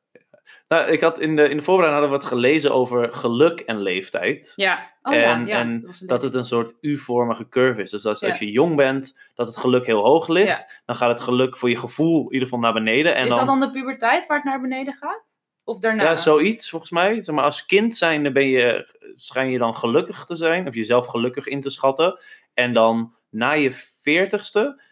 Nou, 0.68 0.90
ik 0.90 1.00
had 1.00 1.20
in 1.20 1.36
de, 1.36 1.48
in 1.48 1.56
de 1.56 1.62
voorbereiding 1.62 2.02
hadden 2.02 2.10
we 2.10 2.24
wat 2.30 2.38
gelezen 2.40 2.72
over 2.72 3.12
geluk 3.14 3.60
en 3.60 3.80
leeftijd. 3.80 4.52
Ja, 4.56 4.96
oh 5.02 5.14
en 5.14 5.20
ja, 5.20 5.46
ja. 5.46 5.58
en 5.58 5.90
dat 6.06 6.22
het 6.22 6.34
een 6.34 6.44
soort 6.44 6.74
U-vormige 6.80 7.48
curve 7.48 7.80
is. 7.82 7.90
Dus 7.90 8.06
als, 8.06 8.20
Ja. 8.20 8.28
als 8.28 8.38
je 8.38 8.50
jong 8.50 8.76
bent, 8.76 9.18
dat 9.34 9.46
het 9.46 9.56
geluk 9.56 9.86
heel 9.86 10.04
hoog 10.04 10.28
ligt. 10.28 10.48
Ja. 10.48 10.68
Dan 10.86 10.96
gaat 10.96 11.08
het 11.08 11.20
geluk 11.20 11.56
voor 11.56 11.68
je 11.70 11.76
gevoel 11.76 12.18
in 12.26 12.32
ieder 12.32 12.48
geval 12.48 12.58
naar 12.58 12.72
beneden. 12.72 13.14
En 13.14 13.22
Is 13.22 13.28
dan, 13.28 13.38
dat 13.38 13.46
dan 13.46 13.60
de 13.60 13.70
puberteit 13.70 14.26
waar 14.26 14.36
het 14.36 14.46
naar 14.46 14.60
beneden 14.60 14.94
gaat? 14.94 15.22
Of 15.64 15.78
daarna? 15.78 16.02
Ja, 16.02 16.16
zoiets 16.16 16.70
volgens 16.70 16.90
mij. 16.90 17.22
Zeg 17.22 17.34
maar, 17.34 17.44
als 17.44 17.66
kind 17.66 17.96
zijnde 17.96 18.32
ben 18.32 18.46
je, 18.48 18.94
schijn 19.14 19.50
je 19.50 19.58
dan 19.58 19.74
gelukkig 19.74 20.24
te 20.24 20.34
zijn. 20.34 20.68
Of 20.68 20.74
jezelf 20.74 21.06
gelukkig 21.06 21.46
in 21.46 21.60
te 21.60 21.70
schatten. 21.70 22.20
En 22.54 22.72
dan 22.72 23.14
na 23.38 23.52
je 23.52 23.72
veertigste 23.72 24.82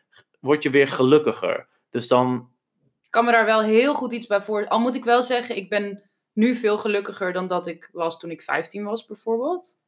word 0.41 0.63
je 0.63 0.71
weer 0.71 0.89
gelukkiger. 0.89 1.69
Dus 1.91 2.09
dan, 2.09 2.51
Ik 3.03 3.11
kan 3.11 3.25
me 3.25 3.33
daar 3.33 3.45
wel 3.45 3.63
heel 3.63 3.95
goed 3.95 4.13
iets 4.13 4.27
bij 4.27 4.43
voor. 4.43 4.69
Al 4.69 4.79
moet 4.79 4.95
ik 4.95 5.05
wel 5.05 5.23
zeggen, 5.23 5.57
ik 5.57 5.69
ben 5.69 6.03
nu 6.33 6.55
veel 6.55 6.79
gelukkiger 6.79 7.33
dan 7.33 7.49
dat 7.49 7.67
ik 7.67 7.89
was 7.93 8.19
toen 8.19 8.31
ik 8.31 8.43
15 8.43 8.85
was, 8.85 9.07
bijvoorbeeld. 9.07 9.79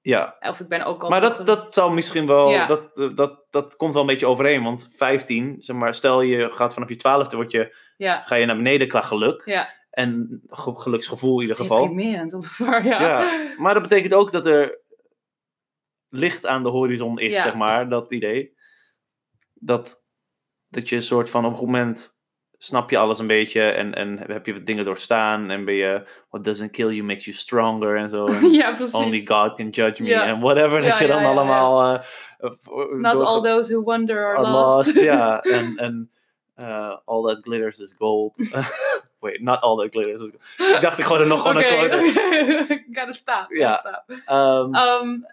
ja. 0.00 0.36
Of 0.40 0.60
ik 0.60 0.68
ben 0.68 0.84
ook 0.84 1.02
al. 1.02 1.08
Maar 1.10 1.20
dat, 1.20 1.46
dat 1.46 1.72
zal 1.72 1.90
misschien 1.90 2.26
wel, 2.26 2.50
Ja. 2.50 2.66
dat, 2.66 3.10
dat, 3.14 3.44
dat 3.50 3.76
komt 3.76 3.92
wel 3.92 4.02
een 4.02 4.08
beetje 4.08 4.26
overeen. 4.26 4.62
Want 4.62 4.88
15, 4.96 5.56
zeg 5.58 5.76
maar, 5.76 5.94
stel 5.94 6.20
je 6.20 6.50
gaat 6.50 6.74
vanaf 6.74 6.88
je 6.88 6.96
twaalfde, 6.96 7.36
word 7.36 7.50
je, 7.52 7.76
Ja, 7.96 8.22
ga 8.22 8.34
je 8.34 8.46
naar 8.46 8.56
beneden 8.56 8.88
qua 8.88 9.00
geluk. 9.00 9.42
ja. 9.44 9.76
En 9.90 10.40
ge- 10.48 10.74
geluksgevoel 10.74 11.34
in 11.34 11.40
ieder 11.40 11.56
geval. 11.56 11.88
Deprimerend, 11.88 12.34
of 12.34 12.58
waar, 12.58 12.84
ja. 12.92 13.00
Ja. 13.00 13.30
Maar 13.56 13.74
dat 13.74 13.82
betekent 13.82 14.14
ook 14.14 14.32
dat 14.32 14.46
er 14.46 14.78
licht 16.08 16.46
aan 16.46 16.62
de 16.62 16.68
horizon 16.68 17.18
is, 17.18 17.34
Ja. 17.36 17.42
zeg 17.42 17.54
maar, 17.54 17.88
dat 17.88 18.12
idee. 18.12 18.56
Dat, 19.54 20.02
dat 20.68 20.88
je 20.88 20.96
een 20.96 21.02
soort 21.02 21.30
van 21.30 21.44
op 21.44 21.50
een 21.50 21.56
goed 21.56 21.66
moment 21.66 22.16
snap 22.60 22.90
je 22.90 22.98
alles 22.98 23.18
een 23.18 23.26
beetje 23.26 23.62
en, 23.62 23.94
en 23.94 24.18
heb 24.18 24.46
je 24.46 24.52
wat 24.52 24.66
dingen 24.66 24.84
doorstaan 24.84 25.50
en 25.50 25.64
ben 25.64 25.74
je 25.74 26.04
what 26.30 26.44
doesn't 26.44 26.70
kill 26.70 26.88
you 26.90 27.02
makes 27.02 27.24
you 27.24 27.36
stronger 27.36 27.96
en 27.96 28.08
zo. 28.08 28.26
Ja, 28.60 28.72
precies. 28.74 28.94
only 28.94 29.24
God 29.26 29.54
can 29.54 29.68
judge 29.68 30.02
me 30.02 30.14
en 30.14 30.40
whatever 30.40 30.80
dat 30.80 30.90
Ja, 30.90 31.00
je 31.00 31.06
dan 31.06 31.16
ja, 31.16 31.22
ja, 31.22 31.28
ja. 31.28 31.34
allemaal 31.38 31.94
uh, 31.94 32.00
uh, 32.40 32.50
voor- 32.60 32.98
Not 33.00 33.18
door- 33.18 33.26
all 33.26 33.42
those 33.42 33.72
who 33.72 33.82
wonder 33.82 34.26
are, 34.26 34.36
are 34.36 34.50
lost. 34.50 35.00
Ja, 35.12 35.40
en 35.40 35.76
en 35.76 36.10
uh, 36.56 36.96
all 37.04 37.22
that 37.34 37.38
glitters 37.42 37.78
is 37.78 37.94
gold. 37.98 38.36
Wait, 39.20 39.40
not 39.40 39.60
all 39.60 39.76
that 39.76 39.90
glitters 39.90 40.20
is 40.20 40.30
gold. 40.30 40.76
Ik 40.76 40.80
dacht 40.80 40.98
ik 40.98 41.04
gooi 41.04 41.20
er 41.20 41.26
nog 41.26 41.40
gewoon 41.42 41.56
Oké, 41.56 41.66
een 41.66 41.88
quote. 41.88 42.84
gotta 42.92 43.12
stop. 43.12 43.46
Ja. 43.48 44.04
Ehm, 44.26 44.74
Um, 44.74 45.26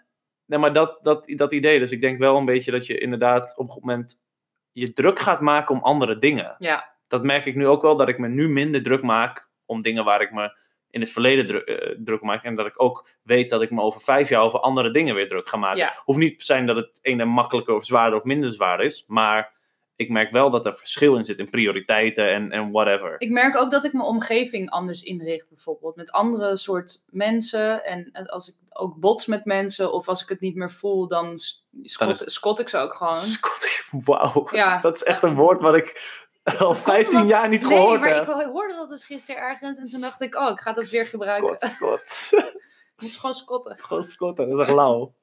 Nee, 0.46 0.58
maar 0.58 0.72
dat, 0.72 0.98
dat, 1.02 1.32
dat 1.36 1.52
idee. 1.52 1.78
Dus 1.78 1.90
ik 1.90 2.00
denk 2.00 2.18
wel 2.18 2.36
een 2.36 2.44
beetje 2.44 2.70
dat 2.70 2.86
je 2.86 2.98
inderdaad 2.98 3.54
op 3.56 3.66
een 3.66 3.72
goed 3.72 3.84
moment 3.84 4.24
je 4.72 4.92
druk 4.92 5.18
gaat 5.18 5.40
maken 5.40 5.74
om 5.74 5.82
andere 5.82 6.16
dingen. 6.16 6.56
ja, 6.58 6.94
dat 7.08 7.22
merk 7.22 7.46
ik 7.46 7.54
nu 7.54 7.66
ook 7.66 7.82
wel, 7.82 7.96
dat 7.96 8.08
ik 8.08 8.18
me 8.18 8.28
nu 8.28 8.48
minder 8.48 8.82
druk 8.82 9.02
maak 9.02 9.50
om 9.64 9.82
dingen 9.82 10.04
waar 10.04 10.20
ik 10.20 10.32
me 10.32 10.58
in 10.90 11.00
het 11.00 11.10
verleden 11.10 11.64
eh, 11.64 11.96
druk 11.98 12.22
maak. 12.22 12.44
En 12.44 12.54
dat 12.54 12.66
ik 12.66 12.82
ook 12.82 13.08
weet 13.22 13.50
dat 13.50 13.62
ik 13.62 13.70
me 13.70 13.80
over 13.80 14.00
vijf 14.00 14.28
jaar 14.28 14.42
over 14.42 14.60
andere 14.60 14.90
dingen 14.90 15.14
weer 15.14 15.28
druk 15.28 15.48
ga 15.48 15.56
maken. 15.56 15.78
Ja. 15.78 15.92
Hoeft 16.04 16.18
niet 16.18 16.38
te 16.38 16.44
zijn 16.44 16.66
dat 16.66 16.76
het 16.76 16.98
ene 17.02 17.24
makkelijker 17.24 17.74
of 17.74 17.84
zwaarder 17.84 18.18
of 18.18 18.24
minder 18.24 18.52
zwaar 18.52 18.80
is. 18.80 19.04
Maar 19.06 19.55
ik 19.96 20.10
merk 20.10 20.30
wel 20.30 20.50
dat 20.50 20.66
er 20.66 20.74
verschil 20.74 21.16
in 21.16 21.24
zit 21.24 21.38
in 21.38 21.50
prioriteiten 21.50 22.28
en, 22.32 22.50
en 22.52 22.70
whatever. 22.70 23.14
Ik 23.18 23.30
merk 23.30 23.56
ook 23.56 23.70
dat 23.70 23.84
ik 23.84 23.92
mijn 23.92 24.04
omgeving 24.04 24.70
anders 24.70 25.02
inricht, 25.02 25.48
bijvoorbeeld. 25.48 25.96
Met 25.96 26.12
andere 26.12 26.56
soort 26.56 27.04
mensen. 27.10 27.84
En 27.84 28.08
en 28.12 28.26
als 28.26 28.48
ik 28.48 28.54
ook 28.70 28.94
bots 28.96 29.26
met 29.26 29.44
mensen, 29.44 29.92
of 29.92 30.08
als 30.08 30.22
ik 30.22 30.28
het 30.28 30.40
niet 30.40 30.54
meer 30.54 30.70
voel, 30.70 31.08
dan 31.08 31.38
scot, 31.82 32.22
scot 32.26 32.58
ik 32.58 32.68
ze 32.68 32.78
ook 32.78 32.94
gewoon. 32.94 33.14
Scott, 33.14 33.86
wauw. 33.90 34.48
Ja. 34.52 34.80
Dat 34.80 34.94
is 34.94 35.02
echt 35.02 35.22
een 35.22 35.34
woord 35.34 35.60
wat 35.60 35.74
ik 35.74 36.22
al 36.58 36.74
15 36.74 37.14
omdat- 37.20 37.28
jaar 37.30 37.48
niet 37.48 37.60
Nee, 37.62 37.70
gehoord 37.76 38.00
maar 38.00 38.14
heb. 38.14 38.28
ik 38.28 38.46
hoorde 38.52 38.74
dat 38.74 38.88
dus 38.88 39.04
gisteren 39.04 39.42
ergens 39.42 39.78
en 39.78 39.84
toen 39.90 40.00
dacht 40.00 40.20
ik, 40.20 40.34
oh, 40.36 40.50
ik 40.50 40.60
ga 40.60 40.72
dat 40.72 40.88
weer 40.88 41.06
gebruiken. 41.06 41.68
Scott. 41.68 42.28
Ik 42.96 43.02
moet 43.02 43.16
gewoon 43.20 43.34
scotten. 43.34 43.78
Gewoon 43.78 44.02
Scott, 44.02 44.36
dat 44.36 44.48
is 44.48 44.58
echt 44.58 44.70
lauw. 44.70 45.14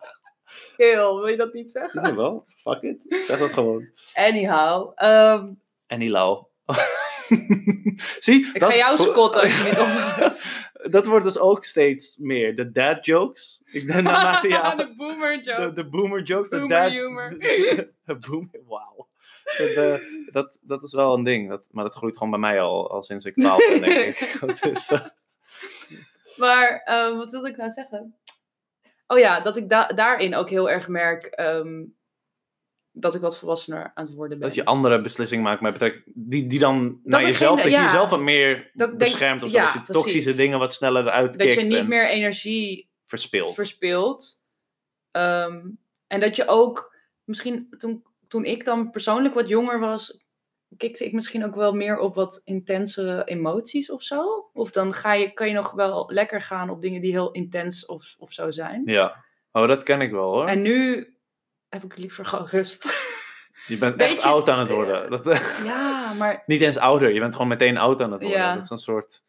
Heel, 0.77 1.17
wil 1.19 1.27
je 1.27 1.37
dat 1.37 1.53
niet 1.53 1.71
zeggen? 1.71 2.01
Ja, 2.01 2.15
wel. 2.15 2.45
Fuck 2.57 2.81
it. 2.81 3.05
Zeg 3.09 3.39
dat 3.39 3.53
gewoon. 3.53 3.89
Anyhow, 4.13 4.91
ehm, 4.95 5.47
En 5.87 5.99
niet 5.99 6.11
lauw. 6.11 6.49
Zie, 8.19 8.49
ik 8.53 8.63
ga 8.63 8.75
jou 8.75 8.97
scotten 8.97 9.41
als 9.41 9.57
je 9.57 9.63
niet 9.63 9.79
op 9.83 10.41
dat 10.91 11.05
wordt 11.05 11.25
dus 11.25 11.37
ook 11.39 11.63
steeds 11.63 12.17
meer. 12.17 12.55
De 12.55 12.71
dad 12.71 13.05
jokes. 13.05 13.63
Ik 13.71 13.87
denk 13.87 14.01
naarmate 14.01 14.47
ja, 14.57 14.75
de 14.75 14.93
boomer 14.97 15.37
de, 15.37 15.43
joke. 15.43 15.73
de 15.73 15.89
boomer 15.89 16.21
jokes. 16.21 16.49
De 16.49 16.57
Boomer 16.57 16.81
dad, 16.81 16.91
humor. 16.91 17.29
De 18.05 18.17
boomer, 18.29 18.59
wauw. 18.67 19.07
De- 19.43 19.71
de- 19.75 20.29
dat, 20.31 20.59
dat 20.61 20.83
is 20.83 20.93
wel 20.93 21.13
een 21.13 21.23
ding. 21.23 21.49
Dat, 21.49 21.67
maar 21.71 21.83
dat 21.83 21.93
groeit 21.95 22.13
gewoon 22.17 22.29
bij 22.31 22.39
mij 22.39 22.61
al, 22.61 22.91
al 22.91 23.03
sinds 23.03 23.25
ik 23.25 23.33
12 23.33 23.57
ben, 23.69 23.81
denk 23.81 24.15
ik. 24.15 24.37
Dat 24.39 24.65
is, 24.65 24.91
eh, 24.91 25.01
Maar 26.35 26.81
ehm, 26.85 27.15
wat 27.17 27.31
wilde 27.31 27.49
ik 27.49 27.57
nou 27.57 27.71
zeggen? 27.71 28.15
Oh 29.13 29.19
ja, 29.19 29.39
dat 29.39 29.57
ik 29.57 29.69
da- 29.69 29.87
daarin 29.87 30.35
ook 30.35 30.49
heel 30.49 30.69
erg 30.69 30.87
merk 30.87 31.25
ehm, 31.25 31.83
dat 32.91 33.15
ik 33.15 33.21
wat 33.21 33.37
volwassener 33.37 33.91
aan 33.93 34.05
het 34.05 34.13
worden 34.13 34.39
ben. 34.39 34.47
dat 34.47 34.55
je 34.57 34.65
andere 34.65 35.01
beslissingen 35.01 35.43
maakt 35.43 35.61
met 35.61 35.71
betrekking 35.73 36.03
die, 36.15 36.47
die 36.47 36.59
dan 36.59 36.99
naar 37.03 37.21
er 37.21 37.27
jezelf, 37.27 37.61
geen- 37.61 37.71
dat 37.71 37.79
je 37.79 37.85
jezelf 37.85 38.09
wat 38.09 38.19
meer 38.19 38.71
Dat 38.73 38.87
denk- 38.87 38.99
beschermt 38.99 39.43
of 39.43 39.49
zo. 39.49 39.55
ja, 39.57 39.63
dat 39.63 39.73
je 39.73 39.81
precies. 39.81 40.03
toxische 40.03 40.35
dingen 40.35 40.59
wat 40.59 40.73
sneller 40.73 41.05
eruit 41.07 41.37
dat 41.37 41.53
je 41.53 41.61
niet 41.61 41.87
meer 41.87 42.09
energie 42.09 42.89
verspilt. 43.05 43.53
verspilt. 43.53 44.45
Ehm, 45.11 45.69
en 46.07 46.19
dat 46.19 46.35
je 46.35 46.47
ook, 46.47 46.95
misschien 47.23 47.67
toen, 47.77 48.03
toen 48.27 48.45
ik 48.45 48.65
dan 48.65 48.89
persoonlijk 48.91 49.33
wat 49.33 49.47
jonger 49.47 49.79
was, 49.79 50.22
kikte 50.77 51.05
ik 51.05 51.13
misschien 51.13 51.45
ook 51.45 51.55
wel 51.55 51.73
meer 51.73 51.97
op 51.97 52.15
wat 52.15 52.41
intensere 52.43 53.23
emoties 53.23 53.91
of 53.91 54.03
zo. 54.03 54.49
Of 54.53 54.71
dan 54.71 54.93
ga 54.93 55.13
je, 55.13 55.31
kan 55.31 55.47
je 55.47 55.53
nog 55.53 55.71
wel 55.71 56.11
lekker 56.11 56.41
gaan 56.41 56.69
op 56.69 56.81
dingen 56.81 57.01
die 57.01 57.11
heel 57.11 57.31
intens 57.31 57.85
of, 57.85 58.15
of 58.17 58.31
zo 58.31 58.51
zijn. 58.51 58.81
Ja. 58.85 59.23
Oh, 59.51 59.67
dat 59.67 59.83
ken 59.83 60.01
ik 60.01 60.11
wel 60.11 60.31
hoor. 60.31 60.47
En 60.47 60.61
nu 60.61 61.07
heb 61.69 61.83
ik 61.83 61.97
liever 61.97 62.25
gewoon 62.25 62.47
rust. 62.49 62.83
je 63.67 63.77
bent 63.77 63.95
echt 63.95 64.23
oud 64.23 64.49
aan 64.49 64.59
het 64.59 64.69
worden. 64.69 65.09
Dat, 65.09 65.25
ja, 65.63 66.13
maar 66.13 66.43
niet 66.45 66.61
eens 66.61 66.77
ouder, 66.77 67.13
je 67.13 67.19
bent 67.19 67.33
gewoon 67.33 67.47
meteen 67.47 67.77
oud 67.77 68.01
aan 68.01 68.11
het 68.11 68.21
worden. 68.21 68.39
Ja. 68.39 68.53
Dat 68.53 68.63
is 68.63 68.69
een 68.69 68.77
soort. 68.77 69.23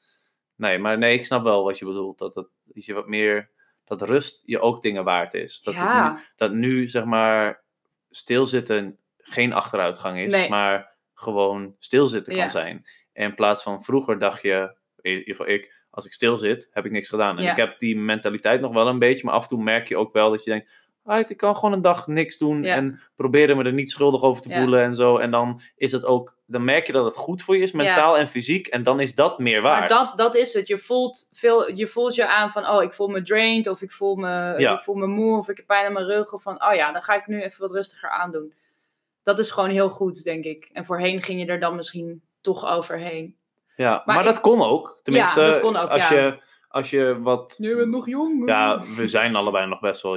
Nee, 0.56 0.78
maar 0.78 0.98
nee, 0.98 1.18
ik 1.18 1.24
snap 1.24 1.44
wel 1.44 1.64
wat 1.64 1.78
je 1.78 1.84
bedoelt. 1.84 2.18
Dat, 2.18 2.34
dat, 2.34 2.48
dat 2.64 2.84
je 2.84 2.94
wat 2.94 3.06
meer. 3.06 3.52
Dat 3.84 4.02
rust 4.02 4.42
je 4.46 4.60
ook 4.60 4.82
dingen 4.82 5.04
waard 5.04 5.34
is. 5.34 5.60
Dat, 5.60 5.74
ja, 5.74 6.12
nu, 6.12 6.18
dat 6.36 6.52
nu, 6.52 6.88
zeg 6.88 7.04
maar, 7.04 7.62
stilzitten 8.10 8.98
geen 9.18 9.52
achteruitgang 9.52 10.18
is, 10.18 10.32
Nee. 10.32 10.48
maar 10.48 10.93
gewoon 11.14 11.74
stilzitten 11.78 12.32
kan 12.32 12.42
Ja. 12.42 12.48
zijn. 12.48 12.86
En 13.12 13.24
in 13.28 13.34
plaats 13.34 13.62
van 13.62 13.82
vroeger 13.82 14.18
dacht 14.18 14.42
je, 14.42 14.76
in 15.00 15.12
ieder 15.18 15.24
geval 15.36 15.52
ik, 15.52 15.82
als 15.90 16.06
ik 16.06 16.12
stil 16.12 16.36
zit, 16.36 16.68
heb 16.70 16.84
ik 16.84 16.90
niks 16.92 17.08
gedaan. 17.08 17.36
En 17.36 17.42
Ja. 17.44 17.50
ik 17.50 17.56
heb 17.56 17.78
die 17.78 17.96
mentaliteit 17.98 18.60
nog 18.60 18.72
wel 18.72 18.88
een 18.88 18.98
beetje, 18.98 19.24
maar 19.24 19.34
af 19.34 19.42
en 19.42 19.48
toe 19.48 19.62
merk 19.62 19.88
je 19.88 19.96
ook 19.96 20.12
wel 20.12 20.30
dat 20.30 20.44
je 20.44 20.50
denkt, 20.50 20.72
"Alright, 21.02 21.30
ik 21.30 21.36
kan 21.36 21.54
gewoon 21.54 21.72
een 21.72 21.80
dag 21.82 22.06
niks 22.06 22.38
doen 22.38 22.62
Ja. 22.62 22.74
en 22.74 23.00
proberen 23.16 23.56
me 23.56 23.64
er 23.64 23.72
niet 23.72 23.90
schuldig 23.90 24.22
over 24.22 24.42
te 24.42 24.50
voelen 24.50 24.82
en 24.82 24.94
zo. 24.94 25.16
En 25.16 25.30
dan 25.30 25.60
is 25.76 25.92
het 25.92 26.04
ook, 26.04 26.36
dan 26.46 26.64
merk 26.64 26.86
je 26.86 26.92
dat 26.92 27.04
het 27.04 27.14
goed 27.16 27.42
voor 27.42 27.56
je 27.56 27.62
is, 27.62 27.72
mentaal 27.72 28.18
en 28.18 28.28
fysiek. 28.28 28.66
En 28.66 28.82
dan 28.82 29.00
is 29.00 29.14
dat 29.14 29.38
meer 29.38 29.62
waard. 29.62 29.78
maar 29.90 29.98
dat, 29.98 30.12
dat 30.16 30.34
is 30.34 30.52
het. 30.54 30.66
Je 30.66 30.78
voelt, 30.78 31.28
veel, 31.32 31.70
je 31.70 31.86
voelt 31.86 32.14
je 32.14 32.26
aan 32.28 32.50
van, 32.50 32.68
oh, 32.68 32.82
ik 32.82 32.92
voel 32.92 33.08
me 33.08 33.22
drained, 33.22 33.68
of 33.68 33.82
ik 33.82 33.90
voel 33.92 34.14
me, 34.16 34.54
ik 34.58 34.80
voel 34.80 34.94
me 34.94 35.06
moe, 35.06 35.36
of 35.38 35.48
ik 35.48 35.56
heb 35.56 35.66
pijn 35.66 35.86
aan 35.86 35.92
mijn 35.92 36.06
rug. 36.06 36.32
Of 36.32 36.42
van, 36.42 36.64
oh 36.64 36.74
ja, 36.74 36.92
dan 36.92 37.02
ga 37.02 37.14
ik 37.14 37.26
nu 37.26 37.42
even 37.42 37.60
wat 37.60 37.70
rustiger 37.70 38.08
aandoen. 38.10 38.54
Dat 39.24 39.38
is 39.38 39.50
gewoon 39.50 39.70
heel 39.70 39.90
goed, 39.90 40.24
denk 40.24 40.44
ik. 40.44 40.70
En 40.72 40.84
voorheen 40.84 41.22
ging 41.22 41.40
je 41.40 41.46
er 41.46 41.60
dan 41.60 41.76
misschien 41.76 42.22
toch 42.40 42.66
overheen. 42.66 43.36
ja, 43.76 44.02
maar, 44.04 44.14
maar 44.14 44.24
dat 44.24 44.40
kon 44.40 44.62
ook. 44.62 45.00
Tenminste, 45.02 45.40
dat 45.40 45.60
kon 45.60 45.76
ook, 45.76 45.88
als, 45.88 46.08
ja. 46.08 46.14
je, 46.14 46.42
als 46.68 46.90
je 46.90 47.20
wat 47.20 47.54
Je 47.58 47.76
bent 47.76 47.90
nog 47.90 48.08
jong. 48.08 48.48
Ja, 48.48 48.84
we 48.96 49.06
zijn 49.06 49.36
allebei 49.36 49.66
nog 49.66 49.80
best 49.80 50.02
wel. 50.02 50.12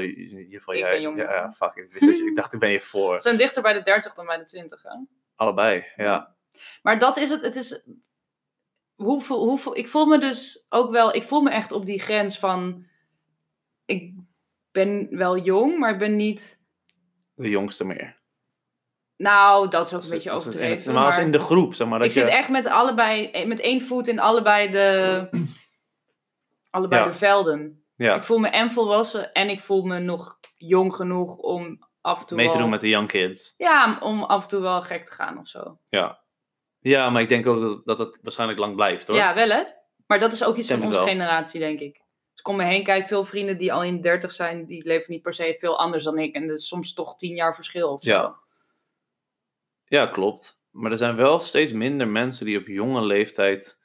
Geval 0.50 0.74
Ik 0.74 0.80
jij. 0.80 0.92
ben 0.92 1.02
jonger. 1.02 1.24
Ja, 1.24 1.34
ja, 1.34 1.54
fuck. 1.54 1.76
Ik, 1.76 1.92
wist 1.92 2.36
dacht, 2.36 2.54
ik 2.54 2.60
ben 2.60 2.70
je 2.70 2.82
voor. 2.82 3.14
We 3.14 3.22
zijn 3.22 3.38
dichter 3.38 3.62
bij 3.62 3.74
de 3.74 3.82
30 3.82 4.14
dan 4.14 4.26
bij 4.26 4.38
de 4.38 4.44
20, 4.44 4.84
hè? 4.84 4.96
Allebei, 5.36 5.86
ja. 5.96 6.36
Maar 6.82 7.00
dat 7.00 7.18
is 7.18 7.30
het. 7.30 7.42
Het 7.42 7.56
is. 7.56 7.86
Hoe, 8.96 9.24
hoe, 9.24 9.76
ik 9.76 9.88
voel 9.88 10.06
me 10.06 10.20
dus 10.20 10.66
ook 10.70 10.92
wel. 10.92 11.16
Ik 11.16 11.24
voel 11.24 11.42
me 11.42 11.50
echt 11.50 11.72
op 11.72 11.86
die 11.86 12.00
grens 12.00 12.40
van. 12.40 12.86
Ik 13.86 14.14
ben 14.72 15.08
wel 15.12 15.38
jong, 15.38 15.78
maar 15.78 15.92
ik 15.92 16.00
ben 16.00 16.16
niet. 16.16 16.60
De 17.36 17.50
jongste 17.50 17.86
meer. 17.86 18.17
Nou, 19.18 19.68
dat 19.70 19.86
is 19.86 19.94
ook 19.94 20.04
een 20.04 20.10
beetje 20.10 20.32
overdreven. 20.32 20.94
maar 20.94 21.06
als 21.06 21.18
in 21.18 21.32
de 21.32 21.40
groep, 21.40 21.74
zeg 21.74 21.88
maar. 21.88 22.00
Dat 22.00 22.08
ik 22.08 22.14
je, 22.14 22.20
zit 22.20 22.30
echt 22.30 22.50
met 22.50 22.66
allebei. 22.68 23.26
eh, 23.32 23.46
Met 23.48 23.60
één 23.60 23.82
voet 23.82 24.08
in 24.08 24.20
allebei 24.20 24.70
de. 24.72 25.28
allebei 26.70 27.02
Ja. 27.04 27.08
de 27.08 27.14
velden. 27.14 27.84
ja, 27.96 28.16
Ik 28.16 28.24
voel 28.24 28.38
me 28.38 28.48
en 28.48 28.72
volwassen 28.72 29.32
en 29.34 29.50
ik 29.50 29.60
voel 29.60 29.84
me 29.84 30.00
nog 30.00 30.38
jong 30.58 30.96
genoeg 30.96 31.38
om 31.38 31.88
af 32.02 32.20
en 32.22 32.26
toe. 32.26 32.38
mee 32.38 32.46
te 32.46 32.52
wel- 32.52 32.62
doen 32.62 32.70
met 32.72 32.82
de 32.82 32.90
young 32.90 33.08
kids. 33.08 33.54
Ja, 33.58 33.98
om 34.02 34.24
af 34.24 34.44
en 34.44 34.50
toe 34.50 34.62
wel 34.62 34.82
gek 34.82 35.06
te 35.06 35.12
gaan 35.14 35.40
of 35.40 35.48
zo. 35.48 35.80
Ja. 35.90 36.26
Ja, 36.80 37.10
maar 37.10 37.22
ik 37.22 37.30
denk 37.30 37.48
ook 37.48 37.60
dat, 37.62 37.86
dat 37.86 37.98
het 38.00 38.20
waarschijnlijk 38.22 38.60
lang 38.60 38.76
blijft, 38.76 39.08
hoor. 39.08 39.18
Ja, 39.18 39.34
wel 39.36 39.50
hè? 39.50 39.64
Maar 40.08 40.20
dat 40.20 40.34
is 40.34 40.44
ook 40.44 40.56
iets 40.56 40.68
van 40.68 40.82
onze 40.82 40.94
wel. 40.98 41.08
generatie, 41.08 41.60
denk 41.60 41.80
ik. 41.80 41.96
Als 42.32 42.40
ik 42.40 42.48
om 42.48 42.56
me 42.56 42.64
heen 42.64 42.84
kijk, 42.84 43.08
veel 43.08 43.24
vrienden 43.24 43.58
die 43.58 43.74
al 43.74 43.84
in 43.84 43.96
de 43.96 44.02
30 44.02 44.32
zijn, 44.32 44.66
die 44.66 44.86
leven 44.88 45.12
niet 45.14 45.22
per 45.22 45.34
se 45.34 45.56
veel 45.60 45.80
anders 45.80 46.04
dan 46.04 46.18
ik. 46.18 46.36
En 46.36 46.48
dat 46.48 46.58
is 46.58 46.68
soms 46.68 46.94
toch 46.94 47.16
tien 47.16 47.36
jaar 47.36 47.56
verschil 47.56 47.90
of 47.92 48.02
zo. 48.02 48.10
Ja. 48.12 48.36
Ja, 49.88 50.08
klopt. 50.08 50.62
Maar 50.72 50.92
er 50.92 50.98
zijn 50.98 51.16
wel 51.16 51.40
steeds 51.40 51.72
minder 51.72 52.08
mensen 52.08 52.46
die 52.46 52.58
op 52.58 52.68
jonge 52.68 53.02
leeftijd 53.02 53.80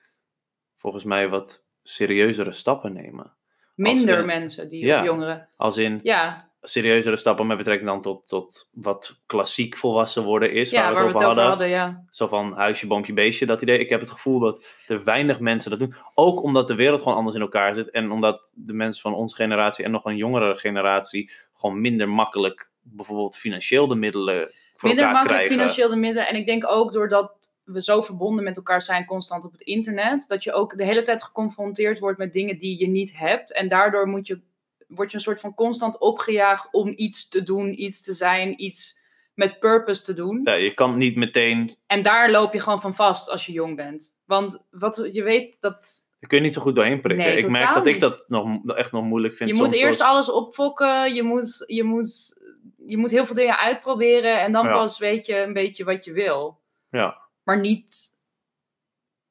volgens 0.77 1.05
mij 1.05 1.29
wat 1.29 1.65
serieuzere 1.83 2.53
stappen 2.53 2.93
nemen. 2.93 3.37
Minder 3.75 4.25
mensen, 4.25 4.69
die 4.69 4.85
ja. 4.85 5.05
jongeren. 5.05 5.49
Als 5.57 5.77
in 5.77 6.01
Ja, 6.03 6.51
serieuzere 6.61 7.17
stappen 7.17 7.47
met 7.47 7.57
betrekking 7.57 7.89
dan 7.89 8.03
tot, 8.03 8.29
tot 8.29 8.69
wat 8.73 9.21
klassiek 9.27 9.77
volwassen 9.77 10.23
worden 10.23 10.53
is, 10.53 10.71
ja 10.71 10.81
waar 10.83 10.89
we 10.91 10.95
waar 10.95 11.05
het 11.05 11.23
we 11.23 11.29
over 11.29 11.43
hadden. 11.43 11.69
ja. 11.69 12.05
Zo 12.11 12.27
van 12.27 12.53
huisje, 12.53 12.87
boompje, 12.87 13.13
beestje, 13.13 13.47
dat 13.47 13.63
idee. 13.63 13.79
Ik 13.79 13.89
heb 13.89 14.01
het 14.01 14.11
gevoel 14.11 14.39
dat 14.39 14.65
er 14.87 15.05
weinig 15.05 15.41
mensen 15.41 15.71
dat 15.71 15.79
doen. 15.79 15.95
Ook 16.15 16.43
omdat 16.43 16.69
de 16.69 16.75
wereld 16.75 17.03
gewoon 17.03 17.17
anders 17.17 17.37
in 17.37 17.43
elkaar 17.43 17.75
zit. 17.75 17.91
En 17.91 18.11
omdat 18.11 18.51
de 18.55 18.73
mensen 18.73 19.03
van 19.03 19.15
onze 19.15 19.35
generatie 19.35 19.85
en 19.85 19.91
nog 19.91 20.05
een 20.05 20.17
jongere 20.17 20.57
generatie 20.57 21.31
gewoon 21.53 21.81
minder 21.81 22.09
makkelijk 22.09 22.71
bijvoorbeeld 22.81 23.37
financieel 23.37 23.87
de 23.87 23.95
middelen 23.95 24.53
Minder 24.81 25.05
makkelijk 25.05 25.29
krijgen. 25.29 25.53
financieel 25.53 25.89
de 25.89 25.97
middelen. 25.97 26.29
En 26.29 26.37
ik 26.37 26.47
denk 26.47 26.69
ook 26.69 26.93
doordat 26.93 27.55
we 27.65 27.83
zo 27.83 28.01
verbonden 28.01 28.45
met 28.45 28.57
elkaar 28.57 28.83
zijn 28.83 29.05
constant 29.05 29.45
op 29.45 29.53
het 29.53 29.61
internet, 29.61 30.29
dat 30.29 30.45
je 30.45 30.53
ook 30.53 30.77
de 30.77 30.85
hele 30.85 31.03
tijd 31.03 31.23
geconfronteerd 31.23 31.99
wordt 31.99 32.19
met 32.19 32.33
dingen 32.33 32.59
die 32.59 32.79
je 32.79 32.89
niet 32.89 33.19
hebt. 33.19 33.53
En 33.53 33.69
daardoor 33.69 34.09
moet 34.09 34.27
je, 34.27 34.41
word 34.89 35.11
je 35.11 35.17
een 35.17 35.23
soort 35.23 35.41
van 35.41 35.55
constant 35.55 35.99
opgejaagd 35.99 36.69
om 36.73 36.93
iets 36.97 37.29
te 37.29 37.43
doen, 37.43 37.83
iets 37.83 38.03
te 38.03 38.13
zijn, 38.13 38.63
iets 38.63 39.01
met 39.35 39.59
purpose 39.59 40.03
te 40.03 40.15
doen. 40.15 40.41
Ja, 40.45 40.55
je 40.55 40.75
kan 40.75 40.97
niet 40.97 41.17
meteen, 41.17 41.75
En 41.87 42.03
daar 42.03 42.31
loop 42.31 42.53
je 42.53 42.61
gewoon 42.61 42.81
van 42.81 42.95
vast 42.95 43.31
als 43.31 43.47
je 43.47 43.53
jong 43.53 43.77
bent. 43.77 44.19
Want 44.25 44.67
wat 44.71 45.09
je 45.13 45.23
weet 45.23 45.57
dat 45.61 46.11
daar 46.23 46.31
kun 46.31 46.41
je 46.41 46.47
niet 46.47 46.57
zo 46.57 46.61
goed 46.61 46.75
doorheen 46.75 47.01
prikken. 47.01 47.27
Nee, 47.27 47.37
ik 47.37 47.49
merk 47.49 47.75
dat 47.75 47.87
ik 47.87 48.01
dat 48.01 48.25
nog, 48.29 48.67
echt 48.67 48.93
nog 48.93 49.05
moeilijk 49.05 49.37
vind. 49.37 49.51
je 49.51 49.57
moet 49.57 49.73
eerst 49.73 50.01
alles 50.01 50.31
opfokken, 50.31 51.15
je 51.15 51.23
moet, 51.23 51.65
je, 51.67 51.83
moet, 51.83 52.39
je 52.87 52.97
moet 52.97 53.11
heel 53.11 53.27
veel 53.27 53.35
dingen 53.35 53.59
uitproberen 53.59 54.41
en 54.41 54.53
dan 54.53 54.67
Ja. 54.67 54.73
pas 54.73 54.99
weet 54.99 55.27
je 55.27 55.37
een 55.37 55.53
beetje 55.53 55.85
wat 55.85 56.05
je 56.05 56.13
wil. 56.13 56.61
Ja. 56.91 57.19
Maar 57.43 57.61
niet. 57.61 58.11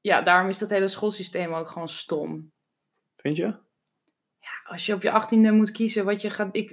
Ja, 0.02 0.22
daarom 0.22 0.50
is 0.50 0.58
dat 0.58 0.70
hele 0.70 0.88
schoolsysteem 0.88 1.54
ook 1.54 1.68
gewoon 1.68 1.90
stom. 1.90 2.52
Vind 3.16 3.38
je? 3.38 3.56
Als 4.66 4.86
je 4.86 4.94
op 4.94 5.02
je 5.02 5.12
achttiende 5.12 5.52
moet 5.52 5.72
kiezen 5.72 6.06
wat 6.06 6.22
je 6.22 6.30
gaat. 6.30 6.50
Ik, 6.52 6.70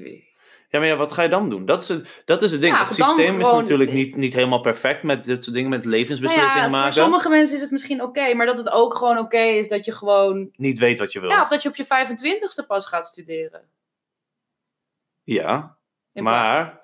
Ja, 0.69 0.79
maar 0.79 0.89
ja, 0.89 0.97
wat 0.97 1.13
ga 1.13 1.23
je 1.23 1.29
dan 1.29 1.49
doen? 1.49 1.67
Dat 1.67 1.83
is 1.83 1.89
het, 1.89 2.23
dat 2.25 2.43
is 2.43 2.53
het 2.53 2.61
ding. 2.61 2.75
Ja, 2.75 2.85
het 2.85 2.95
systeem 2.95 3.41
is 3.41 3.51
natuurlijk 3.51 3.93
niet, 3.93 4.17
niet 4.17 4.35
helemaal 4.35 4.61
perfect 4.61 5.03
met 5.03 5.25
dit 5.25 5.45
soort 5.45 5.57
dingen, 5.57 5.71
met 5.71 5.85
nou 5.85 5.91
levensbeslissingen 5.91 6.65
ja, 6.65 6.69
maken. 6.69 6.93
voor 6.93 7.03
sommige 7.03 7.29
mensen 7.29 7.55
is 7.57 7.63
het 7.63 7.71
misschien 7.71 8.03
oké, 8.03 8.35
maar 8.35 8.47
dat 8.47 8.59
het 8.59 8.71
ook 8.71 8.95
gewoon 8.95 9.19
oké 9.19 9.41
is 9.41 9.69
dat 9.69 9.85
je 9.85 9.93
gewoon. 9.93 10.49
Niet 10.53 10.79
weet 10.79 10.99
wat 10.99 11.13
je 11.13 11.21
wil. 11.21 11.31
Ja, 11.31 11.43
of 11.43 11.49
dat 11.49 11.63
je 11.63 11.69
op 11.69 11.77
je 11.77 11.85
25ste 11.85 12.67
pas 12.67 12.87
gaat 12.87 13.07
studeren. 13.07 13.69
Ja, 15.25 15.78
maar 16.23 16.81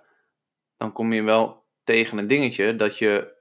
dan 0.77 0.93
kom 0.93 1.13
je 1.13 1.23
wel 1.23 1.65
tegen 1.85 2.19
een 2.19 2.27
dingetje 2.27 2.77
dat 2.77 2.99
je 2.99 3.33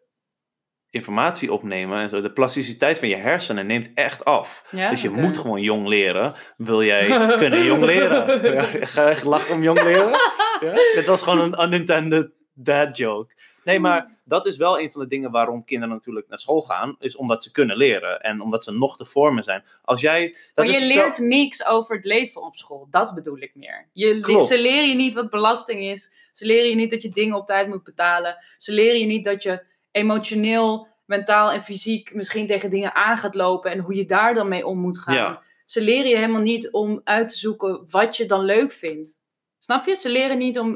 informatie 0.90 1.54
opnemen 1.54 2.00
en 2.00 2.10
zo, 2.10 2.22
de 2.22 2.32
plasticiteit 2.32 3.00
van 3.00 3.08
je 3.08 3.16
hersenen 3.16 3.66
neemt 3.66 3.92
echt 3.94 4.26
af. 4.26 4.66
Ja? 4.70 4.90
dus 4.90 5.02
je 5.02 5.10
moet 5.10 5.38
gewoon 5.38 5.62
jong 5.62 5.88
leren. 5.88 6.34
Wil 6.58 6.84
jij 6.84 7.08
kunnen 7.38 7.64
jong 7.64 7.84
leren? 7.84 8.54
Ja, 8.54 8.62
ga 8.64 9.10
je 9.10 9.28
lachen 9.28 9.56
om 9.56 9.64
jong 9.64 9.84
leren? 9.84 10.12
Ja? 10.60 10.74
Dit 10.74 11.06
was 11.06 11.22
gewoon 11.22 11.40
een 11.40 11.64
unintended 11.66 12.32
dad 12.54 12.98
joke. 12.98 13.34
Nee, 13.64 13.80
maar 13.80 14.18
dat 14.26 14.46
is 14.46 14.58
wel 14.58 14.80
een 14.80 14.92
van 14.92 15.02
de 15.02 15.08
dingen 15.08 15.32
waarom 15.32 15.64
kinderen 15.66 15.94
natuurlijk 15.96 16.28
naar 16.30 16.40
school 16.40 16.62
gaan. 16.62 16.96
Is 17.00 17.16
omdat 17.16 17.44
ze 17.44 17.52
kunnen 17.52 17.78
leren. 17.78 18.20
En 18.22 18.42
omdat 18.42 18.64
ze 18.64 18.72
nog 18.72 18.98
te 18.98 19.06
vormen 19.06 19.44
zijn. 19.44 19.64
Als 19.82 20.02
jij... 20.02 20.28
Dat 20.54 20.66
Maar 20.66 20.76
je 20.76 20.82
is 20.82 20.92
zo- 20.94 21.00
leert 21.00 21.18
niks 21.18 21.66
over 21.66 21.96
het 21.96 22.06
leven 22.06 22.42
op 22.42 22.56
school. 22.56 22.88
Dat 22.92 23.14
bedoel 23.14 23.38
ik 23.42 23.56
meer. 23.56 23.88
Je, 23.94 24.20
Klopt. 24.20 24.48
ze 24.48 24.62
leren 24.62 24.90
je 24.90 24.96
niet 24.96 25.14
wat 25.14 25.30
belasting 25.30 25.82
is. 25.84 26.30
Ze 26.32 26.46
leren 26.46 26.70
je 26.70 26.76
niet 26.76 26.92
dat 26.92 27.02
je 27.02 27.10
dingen 27.10 27.38
op 27.38 27.46
tijd 27.48 27.68
moet 27.68 27.84
betalen. 27.84 28.36
Ze 28.58 28.72
leren 28.72 29.00
je 29.00 29.06
niet 29.06 29.26
dat 29.26 29.44
je 29.44 29.64
emotioneel, 29.92 30.88
mentaal 31.06 31.52
en 31.52 31.64
fysiek 31.64 32.14
misschien 32.14 32.48
tegen 32.48 32.70
dingen 32.70 32.94
aan 32.96 33.18
gaat 33.18 33.36
lopen. 33.36 33.72
En 33.72 33.80
hoe 33.80 33.96
je 33.96 34.06
daar 34.06 34.34
dan 34.34 34.48
mee 34.48 34.66
om 34.66 34.80
moet 34.80 35.00
gaan. 35.00 35.16
Ja. 35.16 35.42
Ze 35.66 35.82
leren 35.82 36.10
je 36.10 36.16
helemaal 36.16 36.42
niet 36.42 36.72
om 36.72 37.02
uit 37.04 37.28
te 37.28 37.38
zoeken 37.38 37.86
wat 37.90 38.18
je 38.18 38.26
dan 38.26 38.44
leuk 38.44 38.72
vindt. 38.72 39.20
Snap 39.60 39.86
je? 39.86 39.96
Ze 39.96 40.10
leren 40.10 40.38
niet 40.38 40.60
om... 40.60 40.76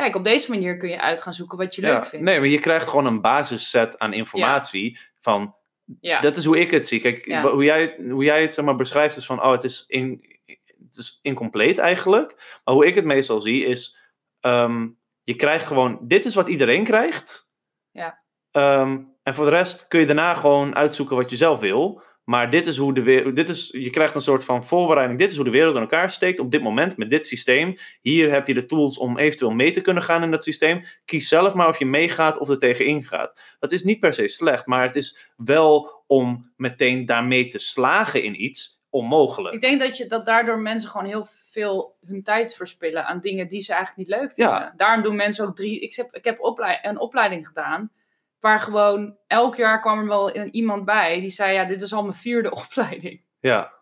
kijk, 0.00 0.14
op 0.16 0.24
deze 0.24 0.50
manier 0.50 0.76
kun 0.76 0.88
je 0.88 1.00
uit 1.00 1.22
gaan 1.22 1.34
zoeken 1.34 1.58
wat 1.58 1.74
je 1.74 1.80
leuk 1.80 1.90
Ja, 1.90 2.04
vindt. 2.04 2.24
nee, 2.24 2.38
maar 2.38 2.48
je 2.48 2.58
krijgt 2.58 2.88
gewoon 2.88 3.06
een 3.06 3.20
basisset 3.20 3.98
aan 3.98 4.12
informatie. 4.12 4.98
Van 5.20 5.54
Ja. 6.00 6.20
Dat 6.20 6.36
is 6.36 6.44
hoe 6.44 6.60
ik 6.60 6.70
het 6.70 6.88
zie. 6.88 7.00
Kijk, 7.00 7.26
Ja. 7.26 7.42
hoe, 7.50 7.64
jij, 7.64 7.96
hoe 8.10 8.24
jij 8.24 8.42
het 8.42 8.54
zeg 8.54 8.64
maar, 8.64 8.76
beschrijft 8.76 9.16
is 9.16 9.26
van, 9.26 9.42
oh, 9.42 9.50
het 9.52 9.64
is, 9.64 9.84
in, 9.88 10.38
het 10.84 10.96
is 10.96 11.18
incompleet 11.22 11.78
eigenlijk. 11.78 12.60
Maar 12.64 12.74
hoe 12.74 12.86
ik 12.86 12.94
het 12.94 13.04
meestal 13.04 13.40
zie 13.40 13.64
is, 13.64 13.96
ehm, 14.40 14.88
je 15.22 15.34
krijgt 15.34 15.66
gewoon, 15.66 15.98
dit 16.02 16.24
is 16.24 16.34
wat 16.34 16.48
iedereen 16.48 16.84
krijgt. 16.84 17.50
Ja. 17.90 18.22
Ehm, 18.50 18.98
en 19.22 19.34
voor 19.34 19.44
de 19.44 19.50
rest 19.50 19.88
kun 19.88 20.00
je 20.00 20.06
daarna 20.06 20.34
gewoon 20.34 20.74
uitzoeken 20.76 21.16
wat 21.16 21.30
je 21.30 21.36
zelf 21.36 21.60
wil. 21.60 22.02
Maar 22.30 22.50
dit 22.50 22.66
is 22.66 22.76
hoe 22.76 22.94
de 22.94 23.02
wereld, 23.02 23.36
dit 23.36 23.48
is, 23.48 23.68
je 23.72 23.90
krijgt 23.90 24.14
een 24.14 24.20
soort 24.20 24.44
van 24.44 24.64
voorbereiding. 24.64 25.18
Dit 25.18 25.30
is 25.30 25.36
hoe 25.36 25.44
de 25.44 25.50
wereld 25.50 25.74
in 25.74 25.80
elkaar 25.80 26.10
steekt 26.10 26.40
op 26.40 26.50
dit 26.50 26.62
moment 26.62 26.96
met 26.96 27.10
dit 27.10 27.26
systeem. 27.26 27.76
Hier 28.00 28.32
heb 28.32 28.46
je 28.46 28.54
de 28.54 28.66
tools 28.66 28.98
om 28.98 29.18
eventueel 29.18 29.50
mee 29.50 29.70
te 29.70 29.80
kunnen 29.80 30.02
gaan 30.02 30.22
in 30.22 30.30
dat 30.30 30.44
systeem. 30.44 30.84
Kies 31.04 31.28
zelf 31.28 31.54
maar 31.54 31.68
of 31.68 31.78
je 31.78 31.86
meegaat 31.86 32.38
of 32.38 32.48
er 32.48 32.58
tegenin 32.58 33.04
gaat. 33.04 33.56
Dat 33.58 33.72
is 33.72 33.82
niet 33.82 34.00
per 34.00 34.12
se 34.12 34.28
slecht, 34.28 34.66
maar 34.66 34.82
het 34.82 34.96
is 34.96 35.32
wel 35.36 36.02
om 36.06 36.52
meteen 36.56 37.06
daarmee 37.06 37.46
te 37.46 37.58
slagen 37.58 38.22
in 38.22 38.44
iets 38.44 38.82
onmogelijk. 38.90 39.54
Ik 39.54 39.60
denk 39.60 39.80
dat, 39.80 39.96
je, 39.96 40.06
dat 40.06 40.26
daardoor 40.26 40.58
mensen 40.58 40.90
gewoon 40.90 41.06
heel 41.06 41.26
veel 41.50 41.96
hun 42.06 42.22
tijd 42.22 42.54
verspillen 42.54 43.06
aan 43.06 43.20
dingen 43.20 43.48
die 43.48 43.62
ze 43.62 43.72
eigenlijk 43.74 44.08
niet 44.08 44.18
leuk 44.18 44.32
vinden. 44.32 44.54
Ja. 44.54 44.74
Daarom 44.76 45.02
doen 45.02 45.16
mensen 45.16 45.46
ook 45.46 45.56
drie. 45.56 45.80
Ik 45.80 45.94
heb, 45.94 46.14
ik 46.14 46.24
heb 46.24 46.40
oplei- 46.40 46.78
een 46.82 46.98
opleiding 46.98 47.46
gedaan. 47.46 47.90
Waar 48.40 48.60
gewoon 48.60 49.16
elk 49.26 49.56
jaar 49.56 49.80
kwam 49.80 49.98
er 49.98 50.06
wel 50.06 50.30
iemand 50.36 50.84
bij 50.84 51.20
die 51.20 51.30
zei: 51.30 51.52
Ja, 51.54 51.64
dit 51.64 51.82
is 51.82 51.92
al 51.92 52.02
mijn 52.02 52.14
vierde 52.14 52.50
opleiding. 52.64 53.22
Ja. 53.40 53.72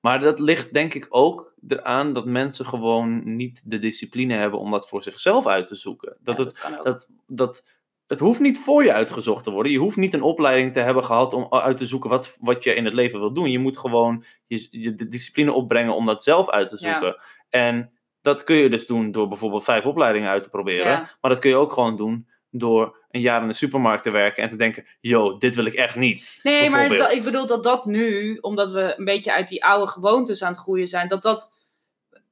Maar 0.00 0.20
dat 0.20 0.38
ligt 0.38 0.72
denk 0.72 0.94
ik 0.94 1.06
ook 1.10 1.54
eraan 1.68 2.12
dat 2.12 2.26
mensen 2.26 2.66
gewoon 2.66 3.36
niet 3.36 3.62
de 3.64 3.78
discipline 3.78 4.34
hebben 4.34 4.58
om 4.58 4.70
dat 4.70 4.88
voor 4.88 5.02
zichzelf 5.02 5.46
uit 5.46 5.66
te 5.66 5.74
zoeken. 5.74 6.18
Dat 6.20 6.38
Ja, 6.38 6.44
het, 6.44 6.84
dat, 6.84 7.08
dat, 7.26 7.64
het 8.06 8.20
hoeft 8.20 8.40
niet 8.40 8.58
voor 8.58 8.84
je 8.84 8.92
uitgezocht 8.92 9.44
te 9.44 9.50
worden. 9.50 9.72
Je 9.72 9.78
hoeft 9.78 9.96
niet 9.96 10.14
een 10.14 10.22
opleiding 10.22 10.72
te 10.72 10.80
hebben 10.80 11.04
gehad 11.04 11.32
om 11.32 11.46
uit 11.50 11.76
te 11.76 11.86
zoeken 11.86 12.10
wat, 12.10 12.36
wat 12.40 12.64
je 12.64 12.74
in 12.74 12.84
het 12.84 12.94
leven 12.94 13.20
wil 13.20 13.32
doen. 13.32 13.50
Je 13.50 13.58
moet 13.58 13.78
gewoon 13.78 14.24
je, 14.46 14.68
je 14.70 14.94
de 14.94 15.08
discipline 15.08 15.52
opbrengen 15.52 15.94
om 15.94 16.06
dat 16.06 16.22
zelf 16.22 16.50
uit 16.50 16.68
te 16.68 16.76
Ja. 16.80 16.90
zoeken. 16.92 17.22
En 17.50 17.92
dat 18.20 18.44
kun 18.44 18.56
je 18.56 18.70
dus 18.70 18.86
doen 18.86 19.10
door 19.10 19.28
bijvoorbeeld 19.28 19.64
vijf 19.64 19.86
opleidingen 19.86 20.28
uit 20.30 20.42
te 20.42 20.50
proberen. 20.50 20.90
Ja. 20.90 20.98
Maar 21.20 21.30
dat 21.30 21.38
kun 21.38 21.50
je 21.50 21.56
ook 21.56 21.72
gewoon 21.72 21.96
doen 21.96 22.28
door 22.54 22.96
een 23.10 23.20
jaar 23.20 23.42
in 23.42 23.48
de 23.48 23.54
supermarkt 23.54 24.02
te 24.02 24.10
werken 24.10 24.42
en 24.42 24.48
te 24.48 24.56
denken: 24.56 24.86
yo, 25.00 25.38
dit 25.38 25.54
wil 25.54 25.64
ik 25.64 25.74
echt 25.74 25.96
niet. 25.96 26.38
Nee, 26.42 26.70
maar 26.70 26.88
dat- 26.96 27.12
ik 27.12 27.24
bedoel 27.24 27.46
dat 27.46 27.62
dat 27.62 27.86
nu, 27.86 28.38
omdat 28.40 28.70
we 28.70 28.94
een 28.96 29.04
beetje 29.04 29.32
uit 29.32 29.48
die 29.48 29.64
oude 29.64 29.90
gewoontes 29.92 30.42
aan 30.42 30.52
het 30.52 30.60
groeien 30.60 30.88
zijn, 30.88 31.08
dat 31.08 31.22
dat 31.22 31.52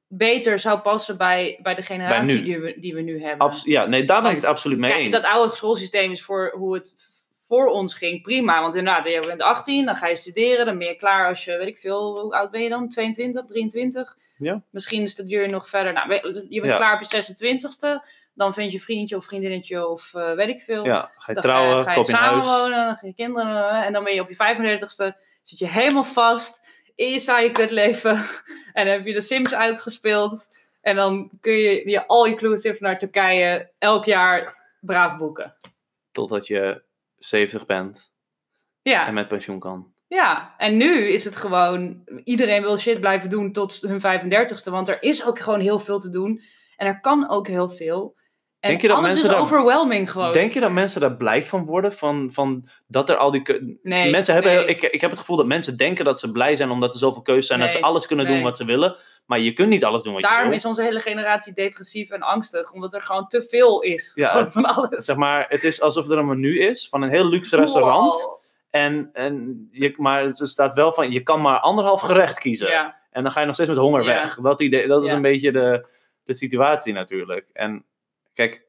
beter 0.07 0.59
zou 0.59 0.79
passen 0.79 1.17
bij, 1.17 1.59
bij 1.61 1.75
de 1.75 1.81
generatie 1.81 2.43
die, 2.43 2.59
we, 2.59 2.75
die 2.79 2.93
we 2.93 3.01
nu 3.01 3.21
hebben. 3.23 3.47
Abs- 3.47 3.63
ja, 3.65 3.85
nee, 3.85 4.05
daar 4.05 4.21
ben 4.21 4.31
ik 4.31 4.37
het 4.37 4.45
absoluut 4.45 4.77
mee 4.77 4.89
Kijk, 4.91 5.01
eens. 5.03 5.11
dat 5.11 5.25
oude 5.25 5.55
schoolsysteem 5.55 6.11
is 6.11 6.21
voor 6.23 6.51
hoe 6.55 6.73
het 6.73 6.93
voor 7.47 7.67
ons 7.67 7.93
ging 7.93 8.21
prima. 8.21 8.61
Want 8.61 8.75
inderdaad, 8.75 9.05
je 9.05 9.23
bent 9.27 9.41
18, 9.41 9.85
dan 9.85 9.95
ga 9.95 10.07
je 10.07 10.15
studeren. 10.15 10.65
Dan 10.65 10.77
ben 10.77 10.87
je 10.87 10.95
klaar 10.95 11.27
als 11.27 11.45
je, 11.45 11.57
weet 11.57 11.67
ik 11.67 11.77
veel, 11.77 12.19
hoe 12.21 12.33
oud 12.33 12.51
ben 12.51 12.61
je 12.61 12.69
dan? 12.69 12.89
22, 12.89 13.45
23? 13.45 14.17
Ja. 14.37 14.61
Misschien 14.69 15.09
studeer 15.09 15.41
je 15.41 15.47
nog 15.49 15.69
verder. 15.69 15.93
Nou, 15.93 16.13
je 16.49 16.59
bent 16.59 16.71
Ja. 16.71 16.77
klaar 16.77 16.93
op 16.95 17.01
je 17.01 17.07
26ste. 17.07 18.03
Dan 18.33 18.53
vind 18.53 18.71
je 18.71 18.79
vriendje 18.79 19.15
of 19.15 19.25
vriendinnetje 19.25 19.87
of 19.87 20.13
eh, 20.13 20.33
weet 20.33 20.47
ik 20.47 20.61
veel. 20.61 20.85
Ja, 20.85 21.11
ga 21.17 21.23
je 21.27 21.33
Dan 21.33 21.43
trouwen, 21.43 21.83
ga 21.83 21.93
je, 21.93 22.03
ga 22.03 22.03
samenwonen, 22.03 22.85
dan 22.85 22.95
ga 22.95 23.07
je 23.07 23.13
kinderen. 23.13 23.69
eh, 23.69 23.85
En 23.85 23.93
dan 23.93 24.03
ben 24.03 24.13
je 24.13 24.21
op 24.21 24.29
je 24.29 24.35
35ste, 24.35 25.17
zit 25.43 25.59
je 25.59 25.67
helemaal 25.67 26.03
vast 26.03 26.67
in 26.95 27.09
je 27.11 27.19
saaie 27.19 27.51
kutleven. 27.51 28.23
En 28.73 28.85
dan 28.85 28.93
heb 28.95 29.05
je 29.05 29.13
de 29.13 29.21
Sims 29.21 29.53
uitgespeeld. 29.53 30.49
En 30.81 30.95
dan 30.95 31.29
kun 31.41 31.53
je 31.53 31.89
je 31.89 32.07
all-inclusive 32.07 32.77
naar 32.83 32.97
Turkije 32.97 33.71
elk 33.77 34.05
jaar 34.05 34.55
braaf 34.79 35.17
boeken. 35.17 35.55
Totdat 36.11 36.47
je 36.47 36.83
70 37.15 37.65
bent 37.65 38.11
en 38.83 38.91
Ja, 38.91 39.11
met 39.11 39.27
pensioen 39.27 39.59
kan. 39.59 39.93
ja, 40.07 40.55
en 40.57 40.77
nu 40.77 41.07
is 41.07 41.23
het 41.25 41.35
gewoon, 41.35 42.03
iedereen 42.23 42.61
wil 42.61 42.77
shit 42.77 42.99
blijven 42.99 43.29
doen 43.29 43.51
tot 43.51 43.81
hun 43.81 43.99
35ste. 44.01 44.69
Want 44.71 44.89
er 44.89 45.03
is 45.03 45.25
ook 45.25 45.39
gewoon 45.39 45.59
heel 45.59 45.79
veel 45.79 45.99
te 45.99 46.09
doen. 46.09 46.41
En 46.75 46.87
er 46.87 46.99
kan 46.99 47.29
ook 47.29 47.47
heel 47.47 47.69
veel. 47.69 48.15
En 48.61 48.69
Denk 48.69 48.81
je 48.81 48.87
dat 48.87 49.01
mensen 49.01 49.23
is 49.25 49.29
daar- 49.31 49.41
overwhelming 49.41 50.11
gewoon. 50.11 50.33
Denk 50.33 50.53
je 50.53 50.59
dat 50.59 50.71
mensen 50.71 51.01
daar 51.01 51.15
blij 51.15 51.43
van 51.43 51.65
worden? 51.65 51.93
Van, 51.93 52.29
van 52.31 52.67
dat 52.87 53.09
er 53.09 53.15
al 53.17 53.31
die. 53.31 53.79
nee, 53.83 54.11
mensen 54.11 54.33
hebben, 54.33 54.53
nee. 54.55 54.65
ik, 54.65 54.81
ik 54.81 55.01
heb 55.01 55.09
het 55.09 55.19
gevoel 55.19 55.37
dat 55.37 55.45
mensen 55.45 55.77
denken 55.77 56.05
dat 56.05 56.19
ze 56.19 56.31
blij 56.31 56.55
zijn 56.55 56.69
omdat 56.69 56.93
er 56.93 56.99
zoveel 56.99 57.21
keuzes 57.21 57.47
zijn. 57.47 57.59
Dat 57.59 57.71
ze 57.71 57.81
alles 57.81 58.07
kunnen 58.07 58.25
doen 58.27 58.41
wat 58.41 58.57
ze 58.57 58.65
willen. 58.65 58.95
Maar 59.25 59.39
je 59.39 59.53
kunt 59.53 59.69
niet 59.69 59.83
alles 59.85 60.03
doen 60.03 60.13
wat 60.13 60.21
je 60.21 60.27
Daarom 60.27 60.47
wil. 60.47 60.57
is 60.57 60.65
onze 60.65 60.81
hele 60.83 60.99
generatie 60.99 61.53
depressief 61.53 62.09
en 62.09 62.21
angstig. 62.21 62.71
Omdat 62.71 62.93
er 62.93 63.01
gewoon 63.01 63.27
te 63.27 63.45
veel 63.49 63.81
is. 63.81 64.11
Ja, 64.15 64.51
van 64.51 64.65
alles. 64.65 65.05
Zeg 65.05 65.15
maar, 65.15 65.45
het 65.49 65.63
is 65.63 65.81
alsof 65.81 66.09
er 66.09 66.17
een 66.17 66.27
menu 66.27 66.59
is 66.59 66.89
van 66.89 67.01
een 67.01 67.09
heel 67.09 67.25
luxe 67.25 67.55
restaurant. 67.55 68.13
Wow. 68.21 68.39
En, 68.69 69.09
en 69.13 69.67
je, 69.71 69.93
maar 69.97 70.23
het 70.23 70.37
staat 70.43 70.73
wel 70.73 70.93
van, 70.93 71.11
je 71.11 71.21
kan 71.23 71.41
maar 71.41 71.59
anderhalf 71.59 72.01
gerecht 72.01 72.39
kiezen. 72.39 72.69
Ja, 72.69 72.99
En 73.11 73.23
dan 73.23 73.31
ga 73.31 73.39
je 73.39 73.45
nog 73.45 73.55
steeds 73.55 73.69
met 73.69 73.79
honger 73.79 74.01
Ja. 74.03 74.07
weg. 74.07 74.35
Dat, 74.41 74.61
idee, 74.61 74.87
dat 74.87 75.05
is 75.05 75.11
een 75.11 75.21
beetje 75.21 75.51
de, 75.51 75.87
de 76.23 76.33
situatie 76.33 76.93
natuurlijk. 76.93 77.45
En 77.53 77.85
kijk, 78.33 78.67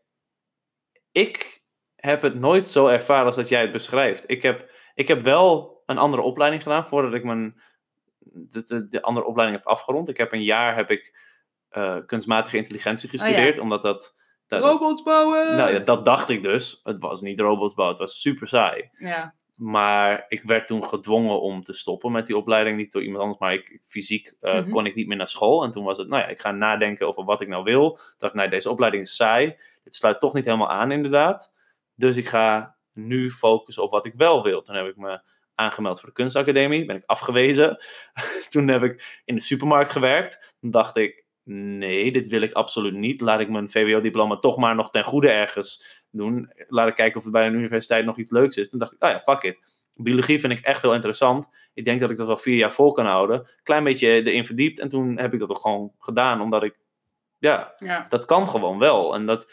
ik 1.13 1.63
heb 1.97 2.23
het 2.23 2.35
nooit 2.35 2.67
zo 2.67 2.87
ervaren 2.87 3.27
als 3.27 3.37
dat 3.37 3.49
jij 3.49 3.61
het 3.61 3.73
beschrijft. 3.73 4.31
Ik 4.31 4.43
heb, 4.43 4.71
ik 4.95 5.09
heb 5.09 5.21
wel 5.21 5.83
een 5.87 5.99
andere 5.99 6.23
opleiding 6.23 6.63
gedaan 6.63 6.89
voordat 6.89 7.15
ik 7.15 7.25
mijn, 7.25 7.61
de, 8.19 8.63
de, 8.63 8.87
de 8.87 9.03
andere 9.03 9.27
opleiding 9.27 9.59
heb 9.59 9.69
afgerond. 9.69 10.09
Ik 10.09 10.17
heb 10.17 10.33
een 10.33 10.43
jaar 10.43 10.77
heb 10.77 10.91
ik, 10.91 11.31
eh, 11.69 11.97
kunstmatige 12.07 12.57
intelligentie 12.57 13.09
gestudeerd, 13.09 13.59
omdat 13.59 13.83
dat... 13.83 14.17
dat 14.47 14.63
robots 14.63 15.03
bouwen! 15.03 15.57
nou 15.57 15.73
ja, 15.73 15.79
dat 15.79 16.05
dacht 16.05 16.29
ik 16.29 16.43
dus. 16.43 16.81
Het 16.83 16.99
was 16.99 17.21
niet 17.21 17.41
robots 17.41 17.75
bouwen, 17.75 17.99
het 17.99 18.07
was 18.09 18.21
super 18.21 18.49
saai. 18.49 18.89
Ja, 18.93 19.35
Maar 19.55 20.25
ik 20.29 20.43
werd 20.43 20.67
toen 20.67 20.85
gedwongen 20.85 21.41
om 21.41 21.63
te 21.63 21.73
stoppen 21.73 22.13
met 22.13 22.27
die 22.27 22.37
opleiding. 22.37 22.77
Niet 22.77 22.93
door 22.93 23.03
iemand 23.03 23.21
anders, 23.23 23.41
maar 23.41 23.53
ik, 23.53 23.79
fysiek 23.83 24.35
eh, 24.41 24.55
Mhm. 24.55 24.71
kon 24.71 24.87
ik 24.87 24.95
niet 24.95 25.07
meer 25.07 25.17
naar 25.17 25.29
school. 25.29 25.63
En 25.65 25.71
toen 25.71 25.85
was 25.85 25.99
het, 25.99 26.09
nou 26.09 26.23
ja, 26.23 26.29
ik 26.29 26.41
ga 26.41 26.51
nadenken 26.51 27.07
over 27.09 27.25
wat 27.25 27.41
ik 27.41 27.49
nou 27.49 27.65
wil. 27.65 27.93
Ik 27.93 28.15
dacht, 28.19 28.35
nee, 28.35 28.49
deze 28.49 28.71
opleiding 28.71 29.03
is 29.03 29.17
saai. 29.17 29.57
Dit 29.85 29.95
sluit 29.95 30.21
toch 30.21 30.35
niet 30.35 30.45
helemaal 30.45 30.71
aan, 30.71 30.91
inderdaad. 30.93 31.53
Dus 31.95 32.17
ik 32.17 32.27
ga 32.29 32.77
nu 32.93 33.31
focussen 33.31 33.83
op 33.83 33.91
wat 33.91 34.07
ik 34.07 34.15
wel 34.17 34.43
wil. 34.43 34.63
Toen 34.63 34.75
heb 34.77 34.87
ik 34.87 34.97
me 34.97 35.21
aangemeld 35.55 36.01
voor 36.01 36.09
de 36.09 36.15
kunstacademie. 36.15 36.85
Ben 36.85 36.97
ik 36.97 37.03
afgewezen. 37.07 37.77
toen 38.51 38.69
heb 38.69 38.83
ik 38.83 39.23
in 39.25 39.35
de 39.35 39.41
supermarkt 39.41 39.91
gewerkt. 39.91 40.55
Toen 40.61 40.71
dacht 40.71 40.97
ik, 40.97 41.22
nee, 41.45 42.13
dit 42.13 42.27
wil 42.29 42.41
ik 42.43 42.53
absoluut 42.53 42.95
niet. 42.95 43.21
Laat 43.21 43.41
ik 43.41 43.49
mijn 43.49 43.71
VWO-diploma 43.71 44.37
toch 44.37 44.57
maar 44.57 44.75
nog 44.75 44.91
ten 44.91 45.05
goede 45.05 45.31
ergens 45.31 46.03
doen. 46.11 46.53
Laat 46.69 46.89
ik 46.89 46.95
kijken 46.95 47.17
of 47.17 47.23
het 47.23 47.33
bij 47.33 47.47
een 47.47 47.55
universiteit 47.55 48.05
nog 48.05 48.19
iets 48.19 48.31
leuks 48.31 48.57
is. 48.57 48.71
Toen 48.71 48.79
dacht 48.79 48.93
ik, 48.93 49.03
oh 49.03 49.11
ja, 49.11 49.21
fuck 49.21 49.43
it. 49.43 49.81
Biologie 49.95 50.41
vind 50.41 50.53
ik 50.53 50.61
echt 50.61 50.83
heel 50.83 50.95
interessant. 50.95 51.49
Ik 51.75 51.85
denk 51.85 52.01
dat 52.01 52.11
ik 52.11 52.17
dat 52.17 52.27
wel 52.27 52.37
vier 52.37 52.57
jaar 52.57 52.73
vol 52.73 52.93
kan 52.93 53.07
houden. 53.07 53.47
Klein 53.63 53.85
beetje 53.85 54.09
erin 54.09 54.47
verdiept. 54.47 54.81
En 54.81 54.89
toen 54.89 55.19
heb 55.19 55.33
ik 55.33 55.39
dat 55.39 55.51
ook 55.51 55.61
gewoon 55.61 55.93
gedaan. 55.99 56.41
Omdat 56.41 56.63
ik, 56.63 56.79
ja, 57.39 57.75
ja. 57.79 58.07
dat 58.09 58.25
kan 58.25 58.49
gewoon 58.49 58.79
wel. 58.79 59.15
En 59.15 59.27
dat, 59.27 59.51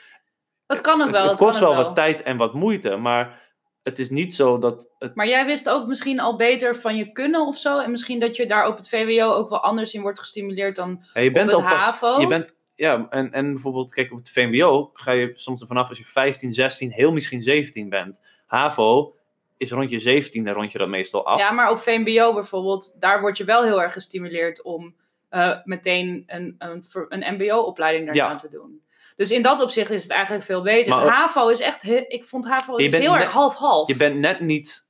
Dat 0.66 0.82
kan 0.82 1.02
ook 1.02 1.12
wel. 1.12 1.28
het 1.28 1.36
kost 1.36 1.64
ook 1.64 1.74
wel 1.74 1.84
wat 1.84 1.96
tijd 1.96 2.22
en 2.22 2.38
wat 2.38 2.54
moeite. 2.54 2.96
Maar 2.96 3.49
het 3.90 4.00
is 4.00 4.10
niet 4.10 4.36
zo 4.36 4.58
dat 4.58 4.90
het... 5.00 5.16
Maar 5.16 5.28
jij 5.28 5.46
wist 5.46 5.70
ook 5.70 5.88
misschien 5.88 6.20
al 6.20 6.36
beter 6.36 6.76
van 6.76 6.96
je 6.96 7.12
kunnen 7.12 7.48
of 7.48 7.58
zo. 7.58 7.80
En 7.80 7.92
misschien 7.92 8.20
dat 8.20 8.36
je 8.36 8.46
daar 8.46 8.68
op 8.68 8.78
het 8.78 8.90
VWO 8.90 9.34
ook 9.34 9.50
wel 9.50 9.60
anders 9.64 9.94
in 9.94 10.02
wordt 10.02 10.20
gestimuleerd 10.20 10.76
dan. 10.76 11.04
Ja, 11.14 11.22
je 11.22 11.32
bent 11.32 11.52
het 11.52 11.62
al 11.62 11.68
pas, 11.68 11.84
HAVO? 11.84 12.20
Je 12.20 12.28
bent, 12.28 12.56
ja, 12.76 13.08
en, 13.10 13.32
en 13.32 13.54
bijvoorbeeld, 13.54 13.94
kijk, 13.94 14.12
op 14.12 14.18
het 14.18 14.30
VMBO 14.30 14.90
ga 14.94 15.12
je 15.12 15.32
soms 15.34 15.62
ervan 15.62 15.78
af 15.78 15.90
als 15.90 15.98
je 15.98 16.06
15, 16.06 16.54
16, 16.54 16.92
heel 16.92 17.12
misschien 17.12 17.42
17 17.42 17.90
bent. 17.90 18.22
HAVO 18.46 19.16
is 19.58 19.72
rond 19.72 19.90
je 19.90 20.00
17, 20.00 20.44
dan 20.44 20.54
rond 20.54 20.72
je 20.72 20.78
dat 20.78 20.88
meestal 20.88 21.26
af. 21.26 21.40
Ja, 21.40 21.52
maar 21.52 21.72
op 21.72 21.80
VMBO 21.80 22.34
bijvoorbeeld, 22.34 23.02
daar 23.02 23.22
word 23.22 23.38
je 23.38 23.44
wel 23.44 23.64
heel 23.64 23.82
erg 23.82 23.94
gestimuleerd 23.94 24.64
om 24.64 24.96
eh, 25.30 25.58
meteen 25.64 26.24
een, 26.28 26.56
een, 26.58 26.84
een 27.10 27.34
MBO-opleiding 27.34 28.06
daarna 28.06 28.30
Ja. 28.30 28.36
te 28.36 28.50
doen. 28.50 28.82
Dus 29.20 29.32
in 29.32 29.42
dat 29.42 29.62
opzicht 29.62 29.92
is 29.92 30.04
het 30.04 30.12
eigenlijk 30.12 30.44
veel 30.46 30.62
beter. 30.62 30.90
Maar 30.96 31.08
HAVO 31.08 31.48
is 31.48 31.60
echt, 31.60 31.82
he- 31.82 32.06
ik 32.08 32.26
vond 32.28 32.46
HAVO 32.48 32.76
is 32.76 32.90
bent 32.90 33.04
heel 33.04 33.12
net- 33.14 33.22
erg 33.22 33.32
half-half. 33.32 33.88
Je 33.88 33.96
bent 33.96 34.16
net 34.20 34.40
niet 34.40 34.90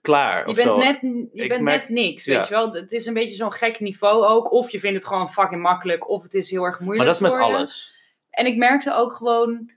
klaar 0.00 0.38
Je 0.44 0.46
of 0.50 0.54
bent, 0.54 0.66
zo. 0.68 0.76
net, 0.76 0.98
je 1.00 1.28
Ik 1.32 1.48
bent 1.48 1.62
merk- 1.62 1.80
net 1.80 1.88
niks, 1.88 2.24
ja. 2.24 2.36
weet 2.38 2.48
je 2.48 2.54
wel. 2.54 2.72
Het 2.72 2.92
is 2.92 3.06
een 3.06 3.14
beetje 3.14 3.34
zo'n 3.36 3.52
gek 3.52 3.80
niveau 3.80 4.24
ook. 4.24 4.52
Of 4.52 4.70
je 4.70 4.80
vindt 4.80 4.96
het 4.96 5.06
gewoon 5.06 5.30
fucking 5.30 5.62
makkelijk, 5.62 6.08
of 6.08 6.22
het 6.22 6.34
is 6.34 6.50
heel 6.50 6.64
erg 6.64 6.80
moeilijk 6.80 6.96
maar 6.96 7.06
dat 7.06 7.14
is 7.14 7.20
met 7.20 7.32
je. 7.32 7.54
alles. 7.54 7.94
En 8.30 8.46
ik 8.46 8.56
merkte 8.56 8.94
ook 8.94 9.12
gewoon, 9.12 9.70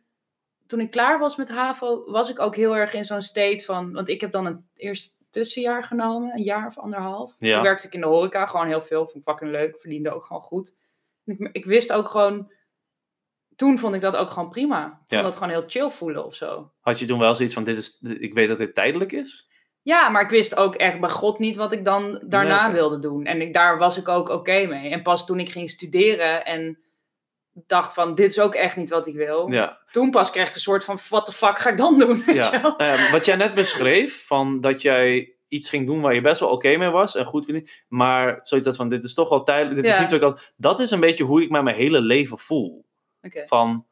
toen 0.67 0.79
ik 0.79 0.91
klaar 0.91 1.19
was 1.19 1.35
met 1.35 1.49
HAVO, 1.49 2.11
was 2.11 2.29
ik 2.29 2.39
ook 2.39 2.55
heel 2.55 2.75
erg 2.77 2.93
in 2.93 3.05
zo'n 3.05 3.21
state 3.21 3.63
van... 3.65 3.93
Want 3.93 4.09
ik 4.09 4.21
heb 4.21 4.31
dan 4.31 4.45
een 4.45 4.65
eerst 4.75 5.17
tussenjaar 5.31 5.83
genomen, 5.83 6.31
een 6.33 6.43
jaar 6.43 6.67
of 6.67 6.77
anderhalf. 6.77 7.35
Ja. 7.39 7.53
Toen 7.53 7.63
werkte 7.63 7.87
ik 7.87 7.93
in 7.93 8.01
de 8.01 8.07
horeca, 8.07 8.45
gewoon 8.45 8.67
heel 8.67 8.81
veel. 8.81 9.03
Vond 9.05 9.15
ik 9.15 9.23
fucking 9.23 9.51
leuk, 9.51 9.79
verdiende 9.79 10.11
ook 10.13 10.23
gewoon 10.23 10.41
goed. 10.41 10.75
Ik 11.51 11.65
wist 11.65 11.91
ook 11.91 12.07
gewoon... 12.09 12.51
Toen 13.55 13.79
vond 13.79 13.95
ik 13.95 14.01
dat 14.01 14.15
ook 14.15 14.29
gewoon 14.29 14.49
prima. 14.49 14.85
Ik 14.85 15.07
vond 15.07 15.23
dat 15.23 15.33
gewoon 15.33 15.49
heel 15.49 15.63
chill 15.67 15.89
voelen 15.89 16.25
of 16.25 16.35
zo. 16.35 16.71
Had 16.81 16.99
je 16.99 17.05
toen 17.05 17.19
wel 17.19 17.35
zoiets 17.35 17.53
van, 17.53 17.63
dit 17.63 17.77
is, 17.77 18.01
ik 18.19 18.33
weet 18.33 18.47
dat 18.47 18.57
dit 18.57 18.75
tijdelijk 18.75 19.11
is? 19.11 19.47
Ja, 19.81 20.09
maar 20.09 20.21
ik 20.21 20.29
wist 20.29 20.55
ook 20.55 20.75
echt 20.75 20.99
bij 20.99 21.09
God 21.09 21.39
niet 21.39 21.55
wat 21.55 21.71
ik 21.71 21.85
dan 21.85 22.21
daarna 22.25 22.65
Nee, 22.65 22.73
wilde 22.73 22.99
doen. 22.99 23.25
En 23.25 23.41
ik, 23.41 23.53
daar 23.53 23.77
was 23.77 23.97
ik 23.97 24.07
ook 24.07 24.29
oké 24.29 24.65
mee. 24.65 24.89
En 24.89 25.01
pas 25.01 25.25
toen 25.25 25.39
ik 25.39 25.49
ging 25.49 25.69
studeren 25.69 26.45
en 26.45 26.77
dacht 27.53 27.93
van, 27.93 28.15
dit 28.15 28.31
is 28.31 28.39
ook 28.39 28.55
echt 28.55 28.75
niet 28.75 28.89
wat 28.89 29.07
ik 29.07 29.15
wil. 29.15 29.51
Ja. 29.51 29.79
Toen 29.91 30.11
pas 30.11 30.31
kreeg 30.31 30.47
ik 30.49 30.55
een 30.55 30.61
soort 30.61 30.83
van, 30.83 30.99
what 31.09 31.25
the 31.25 31.31
fuck 31.31 31.59
ga 31.59 31.69
ik 31.69 31.77
dan 31.77 31.99
doen? 31.99 32.23
Ja. 32.25 32.75
ja, 32.77 33.11
wat 33.11 33.25
jij 33.25 33.35
net 33.35 33.53
beschreef, 33.53 34.25
van 34.25 34.59
dat 34.59 34.81
jij 34.81 35.33
iets 35.47 35.69
ging 35.69 35.85
doen 35.85 36.01
waar 36.01 36.13
je 36.15 36.21
best 36.21 36.39
wel 36.39 36.49
oké 36.49 36.77
mee 36.77 36.89
was 36.89 37.15
en 37.15 37.25
goed 37.25 37.45
vindt, 37.45 37.83
maar 37.87 38.39
zoiets 38.41 38.67
dat 38.67 38.75
van, 38.75 38.89
dit 38.89 39.03
is 39.03 39.13
toch 39.13 39.29
wel 39.29 39.43
tijdelijk, 39.43 39.81
dit 39.81 39.91
is 39.91 39.99
niet 39.99 40.09
zo 40.09 40.15
ik 40.15 40.21
had. 40.21 40.53
Dat 40.57 40.79
is 40.79 40.91
een 40.91 40.99
beetje 40.99 41.23
hoe 41.23 41.41
ik 41.41 41.49
mij 41.49 41.63
mijn 41.63 41.75
hele 41.75 42.01
leven 42.01 42.37
voel. 42.37 42.85
Van, 43.47 43.85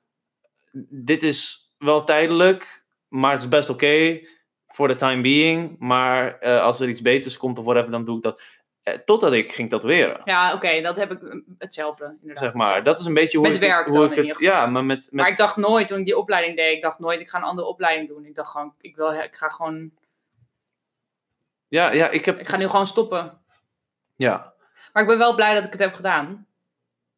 dit 0.90 1.24
is 1.24 1.70
wel 1.78 2.04
tijdelijk, 2.04 2.86
maar 3.08 3.32
het 3.32 3.42
is 3.42 3.48
best 3.48 3.70
oké 3.70 4.20
voor 4.68 4.88
the 4.90 4.96
time 4.96 5.22
being, 5.22 5.76
maar 5.80 6.40
eh, 6.40 6.62
als 6.62 6.80
er 6.80 6.90
iets 6.90 7.02
beters 7.02 7.38
komt 7.38 7.58
of 7.60 7.66
whatever, 7.66 7.92
dan 7.92 8.04
doe 8.04 8.18
ik 8.18 8.24
dat. 8.24 8.42
Eh, 8.84 8.94
totdat 8.94 9.34
ik 9.34 9.52
ging 9.52 9.70
tatoeëren. 9.70 10.22
Ja, 10.24 10.54
oké, 10.54 10.82
dat 10.82 10.96
heb 10.96 11.12
ik 11.12 11.22
mm, 11.22 11.44
hetzelfde. 11.58 12.06
Inderdaad, 12.22 12.44
Zeg 12.44 12.54
maar, 12.54 12.84
dat 12.84 13.00
is 13.00 13.06
een 13.06 13.14
beetje 13.14 13.38
hoe 13.38 13.48
Met 13.48 13.62
ik 13.62 13.70
het, 13.72 13.86
hoe 13.86 14.06
ik 14.06 14.28
het 14.28 14.40
ja, 14.40 14.66
maar 14.66 14.84
met, 14.84 14.98
met 14.98 15.12
Maar 15.12 15.28
ik 15.28 15.38
dacht 15.38 15.56
nooit, 15.58 15.88
toen 15.88 16.00
ik 16.00 16.06
die 16.06 16.18
opleiding 16.18 16.56
deed, 16.56 16.76
ik 16.76 16.82
dacht 16.82 17.00
nooit, 17.00 17.20
ik 17.20 17.30
ga 17.30 17.38
een 17.38 17.44
andere 17.44 17.68
opleiding 17.68 18.08
doen. 18.08 18.26
Ik 18.26 18.36
dacht 18.36 18.52
gewoon, 18.52 18.74
ik, 18.82 18.96
wil, 18.96 19.12
ik 19.14 19.36
ga 19.36 19.50
gewoon, 19.50 19.92
ja, 21.68 21.92
ja, 21.92 22.10
ik 22.10 22.26
heb 22.26 22.40
ik 22.40 22.48
ga 22.48 22.58
nu 22.58 22.68
gewoon 22.68 22.88
stoppen. 22.88 23.42
ja, 24.16 24.54
Maar 24.94 25.02
ik 25.04 25.10
ben 25.10 25.18
wel 25.18 25.36
blij 25.36 25.54
dat 25.54 25.66
ik 25.66 25.72
het 25.72 25.80
heb 25.80 25.94
gedaan. 25.94 26.48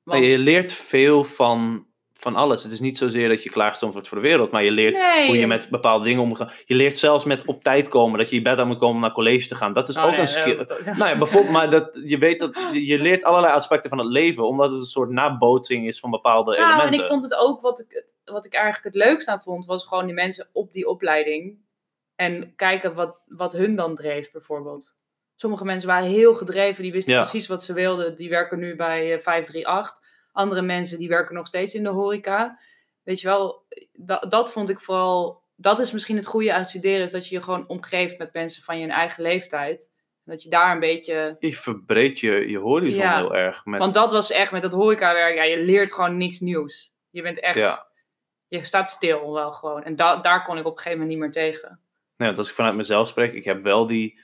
Want- 0.03 0.19
Nee, 0.19 0.29
je 0.29 0.37
leert 0.37 0.73
veel 0.73 1.23
van, 1.23 1.87
van 2.23 2.35
alles. 2.35 2.63
Het 2.63 2.71
is 2.71 2.79
niet 2.79 2.97
zozeer 2.97 3.29
dat 3.29 3.43
je 3.43 3.49
klaargestoomd 3.49 3.93
wordt 3.93 4.07
voor 4.07 4.17
de 4.21 4.27
wereld, 4.27 4.51
maar 4.51 4.63
je 4.63 4.71
leert 4.71 4.97
Nee. 4.97 5.27
hoe 5.27 5.37
je 5.37 5.47
met 5.47 5.69
bepaalde 5.69 6.05
dingen 6.05 6.21
omgaat. 6.21 6.63
Je 6.65 6.75
leert 6.75 6.97
zelfs 6.97 7.25
met 7.25 7.45
op 7.45 7.63
tijd 7.63 7.87
komen, 7.87 8.17
dat 8.17 8.29
je 8.29 8.35
je 8.35 8.41
bed 8.41 8.59
aan 8.59 8.67
moet 8.67 8.77
komen 8.77 8.95
om 8.95 9.01
naar 9.01 9.11
college 9.11 9.47
te 9.47 9.55
gaan. 9.55 9.73
Dat 9.73 9.89
is 9.89 9.97
Oh, 9.97 10.03
ook 10.03 10.11
nee, 10.11 10.19
een 10.19 10.27
skill. 10.27 10.57
dat- 10.57 10.85
Nou 10.85 11.09
ja, 11.09 11.17
bijvoorbeeld, 11.17 11.53
maar 11.53 11.69
dat, 11.69 11.99
je 12.05 12.17
weet 12.17 12.39
dat 12.39 12.55
je 12.71 12.99
leert 12.99 13.23
allerlei 13.23 13.53
aspecten 13.53 13.89
van 13.89 13.99
het 13.99 14.07
leven, 14.07 14.47
omdat 14.47 14.69
het 14.69 14.79
een 14.79 14.85
soort 14.85 15.09
nabootsing 15.09 15.87
is 15.87 15.99
van 15.99 16.11
bepaalde 16.11 16.51
Nou, 16.51 16.63
elementen. 16.63 16.93
en 16.93 16.99
ik 16.99 17.05
vond 17.05 17.23
het 17.23 17.35
ook, 17.35 17.61
wat 17.61 17.79
ik, 17.79 18.05
wat 18.25 18.45
ik 18.45 18.53
eigenlijk 18.53 18.95
het 18.95 19.05
leukst 19.05 19.27
aan 19.27 19.41
vond, 19.41 19.65
was 19.65 19.85
gewoon 19.85 20.05
die 20.05 20.13
mensen 20.15 20.47
op 20.53 20.71
die 20.71 20.87
opleiding. 20.87 21.57
En 22.15 22.53
kijken 22.55 22.93
wat, 22.93 23.21
wat 23.27 23.53
hun 23.53 23.75
dan 23.75 23.95
dreef, 23.95 24.31
bijvoorbeeld. 24.31 24.95
Sommige 25.35 25.65
mensen 25.65 25.87
waren 25.87 26.09
heel 26.09 26.33
gedreven, 26.33 26.83
die 26.83 26.91
wisten 26.91 27.13
Ja. 27.13 27.21
precies 27.21 27.47
wat 27.47 27.63
ze 27.63 27.73
wilden. 27.73 28.15
Die 28.15 28.29
werken 28.29 28.59
nu 28.59 28.75
bij 28.75 29.13
eh, 29.13 29.19
538. 29.19 30.01
Andere 30.33 30.61
mensen, 30.61 30.97
die 30.99 31.07
werken 31.07 31.35
nog 31.35 31.47
steeds 31.47 31.73
in 31.73 31.83
de 31.83 31.89
horeca. 31.89 32.59
Weet 33.03 33.21
je 33.21 33.27
wel, 33.27 33.65
dat, 33.93 34.31
dat 34.31 34.51
vond 34.51 34.69
ik 34.69 34.79
vooral... 34.79 35.41
Dat 35.55 35.79
is 35.79 35.91
misschien 35.91 36.15
het 36.15 36.25
goede 36.25 36.53
aan 36.53 36.65
studeren, 36.65 37.01
is 37.01 37.11
dat 37.11 37.27
je 37.27 37.35
je 37.35 37.41
gewoon 37.41 37.67
omgeeft 37.67 38.17
met 38.17 38.33
mensen 38.33 38.63
van 38.63 38.79
je 38.79 38.87
eigen 38.87 39.23
leeftijd. 39.23 39.91
Dat 40.25 40.43
je 40.43 40.49
daar 40.49 40.73
een 40.73 40.79
beetje... 40.79 41.35
Je 41.39 41.53
verbreedt 41.53 42.19
je, 42.19 42.49
je 42.49 42.57
horizon 42.57 43.03
Ja. 43.03 43.17
heel 43.17 43.35
erg. 43.35 43.65
Met, 43.65 43.79
Want 43.79 43.93
dat 43.93 44.11
was 44.11 44.31
echt 44.31 44.51
met 44.51 44.61
dat 44.61 44.71
horecawerk, 44.71 45.35
ja, 45.35 45.43
je 45.43 45.57
leert 45.63 45.93
gewoon 45.93 46.17
niks 46.17 46.39
nieuws. 46.39 46.91
Je 47.09 47.21
bent 47.21 47.39
echt, 47.39 47.57
Ja. 47.57 47.77
je 48.47 48.63
staat 48.63 48.89
stil 48.89 49.33
wel 49.33 49.51
gewoon. 49.51 49.83
En 49.83 49.95
da 49.95 50.15
daar 50.17 50.43
kon 50.45 50.57
ik 50.57 50.65
op 50.65 50.71
een 50.71 50.77
gegeven 50.77 50.99
moment 50.99 51.09
niet 51.09 51.19
meer 51.19 51.43
tegen. 51.51 51.79
nee, 52.17 52.27
want 52.27 52.37
als 52.37 52.49
ik 52.49 52.55
vanuit 52.55 52.75
mezelf 52.75 53.07
spreek, 53.07 53.33
ik 53.33 53.43
heb 53.43 53.63
wel 53.63 53.87
die 53.87 54.19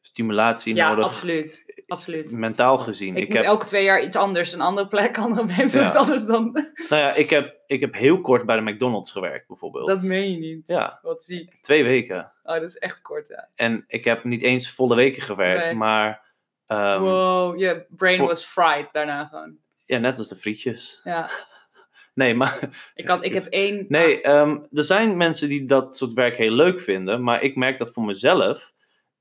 stimulatie 0.00 0.74
Ja, 0.74 0.88
nodig, 0.88 1.04
absoluut. 1.04 1.64
Absoluut. 1.86 2.30
mentaal 2.32 2.78
gezien. 2.78 3.16
Ik, 3.16 3.32
heb, 3.32 3.44
elke 3.44 3.64
twee 3.66 3.84
jaar 3.84 4.02
iets 4.02 4.16
anders, 4.16 4.52
een 4.52 4.60
andere 4.60 4.88
plek, 4.88 5.18
andere 5.26 5.44
mensen, 5.56 5.82
Ja. 5.82 5.90
anders 5.90 6.24
dan. 6.24 6.52
nou 6.88 7.02
ja, 7.02 7.12
ik, 7.14 7.30
heb, 7.30 7.56
ik 7.66 7.80
heb 7.80 7.94
heel 7.94 8.20
kort 8.20 8.46
bij 8.46 8.56
de 8.56 8.72
McDonald's 8.72 9.12
gewerkt, 9.12 9.46
bijvoorbeeld. 9.46 9.88
Dat 9.88 10.02
meen 10.02 10.30
je 10.30 10.38
niet. 10.38 10.62
Ja, 10.66 10.98
Wat 11.02 11.24
ziek. 11.24 11.56
twee 11.60 11.84
weken. 11.84 12.32
Oh, 12.42 12.54
dat 12.54 12.62
is 12.62 12.78
echt 12.78 13.02
kort, 13.02 13.28
ja. 13.28 13.48
En 13.54 13.84
ik 13.88 14.04
heb 14.04 14.24
niet 14.24 14.42
eens 14.42 14.70
volle 14.70 14.94
weken 14.94 15.22
gewerkt, 15.22 15.64
Nee. 15.66 15.74
maar 15.74 16.24
ehm, 16.66 17.00
wow, 17.00 17.58
je 17.58 17.86
brain 17.88 18.16
voor- 18.16 18.26
was 18.26 18.44
fried 18.44 18.88
daarna 18.92 19.24
gewoon. 19.24 19.56
ja, 19.84 19.98
net 19.98 20.18
als 20.18 20.28
de 20.28 20.36
frietjes. 20.36 21.00
Ja, 21.04 21.30
Nee, 22.14 22.34
maar 22.34 22.58
ik, 22.94 23.08
had, 23.08 23.24
ik 23.24 23.34
heb 23.34 23.46
één... 23.46 23.84
nee, 23.88 24.20
ehm, 24.20 24.58
er 24.72 24.84
zijn 24.84 25.16
mensen 25.16 25.48
die 25.48 25.64
dat 25.64 25.96
soort 25.96 26.12
werk 26.12 26.36
heel 26.36 26.50
leuk 26.52 26.80
vinden, 26.80 27.22
maar 27.22 27.42
ik 27.42 27.56
merk 27.56 27.78
dat 27.78 27.92
voor 27.92 28.04
mezelf, 28.04 28.72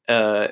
eh, 0.03 0.43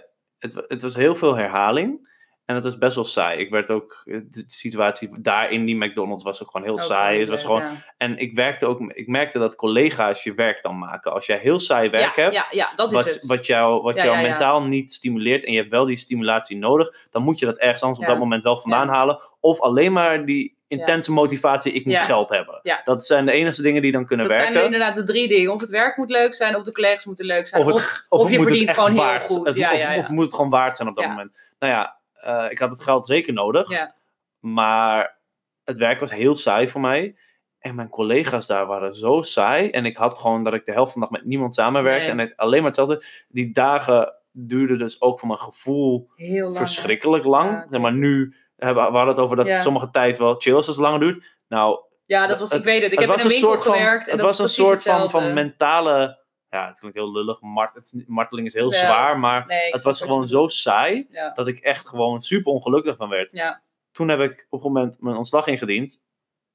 het, 0.43 0.65
het 0.67 0.81
was 0.81 0.95
heel 0.95 1.15
veel 1.15 1.35
herhaling 1.35 2.11
en 2.45 2.55
het 2.55 2.63
was 2.63 2.77
best 2.77 2.95
wel 2.95 3.03
saai. 3.03 3.39
Ik 3.39 3.49
werd 3.49 3.71
ook, 3.71 4.01
eh, 4.05 4.19
de 4.29 4.43
situatie 4.47 5.21
daar 5.21 5.51
in 5.51 5.65
die 5.65 5.75
McDonald's 5.75 6.23
was 6.23 6.41
ook 6.41 6.51
gewoon 6.51 6.67
heel 6.67 6.77
saai. 6.77 7.19
Het 7.19 7.29
was 7.29 7.43
gewoon, 7.43 7.61
ja. 7.61 7.71
En 7.97 8.17
ik 8.17 8.35
werkte 8.35 8.65
ook, 8.65 8.79
ik 8.79 9.07
merkte 9.07 9.39
dat 9.39 9.55
collega's 9.55 10.23
je 10.23 10.33
werk 10.33 10.61
dan 10.61 10.77
maken. 10.77 11.13
Als 11.13 11.25
jij 11.25 11.37
heel 11.37 11.59
saai 11.59 11.89
werk 11.89 12.15
ja, 12.15 12.21
hebt, 12.21 12.33
Ja, 12.33 12.45
ja, 12.49 12.71
dat 12.75 12.91
is 12.91 12.95
wat, 12.95 13.05
het. 13.05 13.25
wat 13.25 13.45
jou, 13.45 13.81
wat 13.81 14.01
jou 14.01 14.21
mentaal 14.21 14.63
niet 14.63 14.93
stimuleert 14.93 15.45
en 15.45 15.51
je 15.51 15.57
hebt 15.57 15.71
wel 15.71 15.85
die 15.85 15.97
stimulatie 15.97 16.57
nodig, 16.57 17.07
dan 17.11 17.23
moet 17.23 17.39
je 17.39 17.45
dat 17.45 17.57
ergens 17.57 17.81
anders 17.81 17.99
op 17.99 18.07
dat 18.07 18.19
moment 18.19 18.43
wel 18.43 18.57
vandaan 18.57 18.87
halen. 18.87 19.21
Of 19.39 19.61
alleen 19.61 19.93
maar 19.93 20.25
die 20.25 20.57
intense 20.79 21.11
motivatie, 21.11 21.71
ik 21.71 21.85
moet 21.85 21.97
geld 21.97 22.29
hebben. 22.29 22.59
Ja. 22.63 22.81
Dat 22.85 23.05
zijn 23.05 23.25
de 23.25 23.31
enige 23.31 23.61
dingen 23.61 23.81
die 23.81 23.91
dan 23.91 24.05
kunnen 24.05 24.25
dat 24.27 24.35
zijn 24.35 24.47
werken. 24.53 24.71
inderdaad 24.73 24.95
de 24.95 25.03
drie 25.03 25.27
dingen. 25.27 25.51
Of 25.53 25.61
het 25.61 25.69
werk 25.69 25.97
moet 25.97 26.09
leuk 26.09 26.33
zijn, 26.33 26.55
of 26.55 26.63
de 26.63 26.71
collega's 26.71 27.05
moeten 27.05 27.25
leuk 27.25 27.47
zijn. 27.47 27.61
Of, 27.65 28.05
Of, 28.09 28.29
je 28.31 28.37
moet 28.37 28.47
verdient 28.47 28.69
gewoon 28.69 28.91
heel 28.91 28.99
waard, 28.99 29.23
goed. 29.23 29.45
het- 29.47 29.55
Ja, 29.55 29.73
of, 29.73 29.79
ja, 29.79 29.91
ja. 29.91 29.97
of 29.99 30.09
moet 30.09 30.25
het 30.25 30.33
gewoon 30.33 30.49
waard 30.49 30.77
zijn 30.77 30.89
op 30.89 30.95
dat 30.95 31.07
moment. 31.07 31.37
Nou 31.59 31.73
ja, 31.73 31.97
eh, 32.13 32.51
ik 32.51 32.57
had 32.57 32.69
het 32.69 32.83
geld 32.83 33.05
zeker 33.07 33.33
nodig. 33.33 33.69
Ja. 33.69 33.95
Maar 34.39 35.17
het 35.63 35.77
werk 35.77 35.99
was 35.99 36.11
heel 36.11 36.35
saai 36.35 36.67
voor 36.69 36.81
mij. 36.81 37.15
En 37.59 37.75
mijn 37.75 37.89
collega's 37.89 38.47
daar 38.47 38.65
waren 38.65 38.93
zo 38.93 39.21
saai. 39.21 39.69
En 39.69 39.85
ik 39.85 39.97
had 39.97 40.17
gewoon 40.17 40.43
dat 40.43 40.53
ik 40.53 40.65
de 40.65 40.71
helft 40.71 40.91
van 40.91 41.01
de 41.01 41.07
dag 41.07 41.19
met 41.19 41.27
niemand 41.29 41.53
samenwerkte. 41.55 42.01
Nee. 42.13 42.21
En 42.25 42.29
het 42.29 42.37
alleen 42.37 42.57
maar 42.61 42.71
hetzelfde. 42.71 43.03
Die 43.27 43.51
dagen 43.53 44.13
duurden 44.31 44.77
dus 44.77 45.01
ook 45.01 45.19
voor 45.19 45.27
mijn 45.27 45.39
gevoel 45.39 46.09
Heel 46.15 46.43
lang. 46.43 46.57
verschrikkelijk 46.57 47.23
lang. 47.23 47.65
Ja, 47.69 47.79
maar 47.79 47.93
nu 47.95 48.35
we 48.73 48.79
hadden 48.79 49.07
het 49.07 49.19
over 49.19 49.35
dat 49.35 49.45
Ja. 49.45 49.57
sommige 49.61 49.89
tijd 49.89 50.17
wel 50.17 50.35
chill 50.37 50.51
is 50.57 50.67
als 50.67 50.75
het 50.75 50.85
langer 50.85 50.99
duurt. 50.99 51.37
Nou, 51.47 51.79
Ja, 52.05 52.27
dat 52.27 52.39
was, 52.39 52.49
ik 52.49 52.55
Het- 52.55 52.65
weet 52.65 52.83
het. 52.83 52.91
Ik 52.91 52.99
het 52.99 53.09
heb 53.09 53.17
in 53.19 53.25
een 53.25 53.31
winkel 53.31 53.61
van, 53.61 53.75
gewerkt. 53.75 54.05
En 54.05 54.11
het 54.11 54.19
dat 54.19 54.29
was 54.29 54.39
een 54.39 54.47
soort 54.65 54.83
van, 54.83 55.09
van 55.09 55.33
mentale. 55.33 56.21
Ja, 56.49 56.67
het 56.67 56.79
klinkt 56.79 56.97
heel 56.97 57.11
lullig. 57.11 57.41
Mart, 57.41 57.75
het 57.75 58.03
marteling 58.07 58.47
is 58.47 58.53
heel 58.53 58.71
Ja. 58.71 58.77
zwaar. 58.77 59.19
Maar 59.19 59.45
Nee, 59.47 59.71
het 59.71 59.81
was 59.81 60.01
gewoon 60.01 60.27
zo 60.27 60.47
saai. 60.47 61.07
Ja. 61.09 61.29
Dat 61.29 61.47
ik 61.47 61.57
echt 61.59 61.87
gewoon 61.87 62.19
super 62.21 62.51
ongelukkig 62.51 62.95
van 62.97 63.09
werd. 63.09 63.31
Ja. 63.31 63.61
Toen 63.91 64.07
heb 64.09 64.19
ik 64.19 64.47
op 64.49 64.59
een 64.63 64.71
moment 64.71 64.97
mijn 65.01 65.15
ontslag 65.15 65.47
ingediend. 65.47 66.01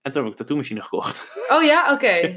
En 0.03 0.13
toen 0.13 0.23
heb 0.23 0.25
ik 0.25 0.31
een 0.31 0.37
tattoo-machine 0.47 0.83
gekocht. 0.83 1.27
Oh 1.49 1.63
ja, 1.63 1.93
oké. 1.93 2.37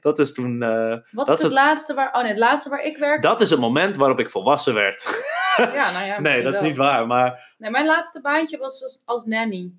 Dat 0.00 0.18
is 0.18 0.34
toen. 0.34 0.62
eh, 0.62 0.88
Wat 1.10 1.26
Dat 1.26 1.28
is 1.28 1.34
is 1.36 1.42
het 1.42 1.52
laatste 1.52 1.94
waar... 1.94 2.12
Oh 2.14 2.20
nee, 2.20 2.30
het 2.30 2.38
laatste 2.38 2.68
waar 2.70 2.82
ik 2.82 2.96
werk... 2.98 3.22
dat 3.22 3.40
is 3.40 3.50
het 3.50 3.60
moment 3.60 3.96
waarop 3.96 4.18
ik 4.20 4.30
volwassen 4.30 4.74
werd. 4.74 5.22
Ja, 5.58 5.92
nou 5.92 6.06
ja, 6.06 6.20
nee, 6.20 6.42
dat 6.42 6.54
is 6.54 6.60
niet 6.60 6.76
waar. 6.76 7.06
Maar 7.06 7.54
Nee, 7.58 7.70
mijn 7.70 7.86
laatste 7.86 8.20
baantje 8.20 8.58
was 8.58 8.82
als, 8.82 9.02
als 9.04 9.24
nanny. 9.24 9.72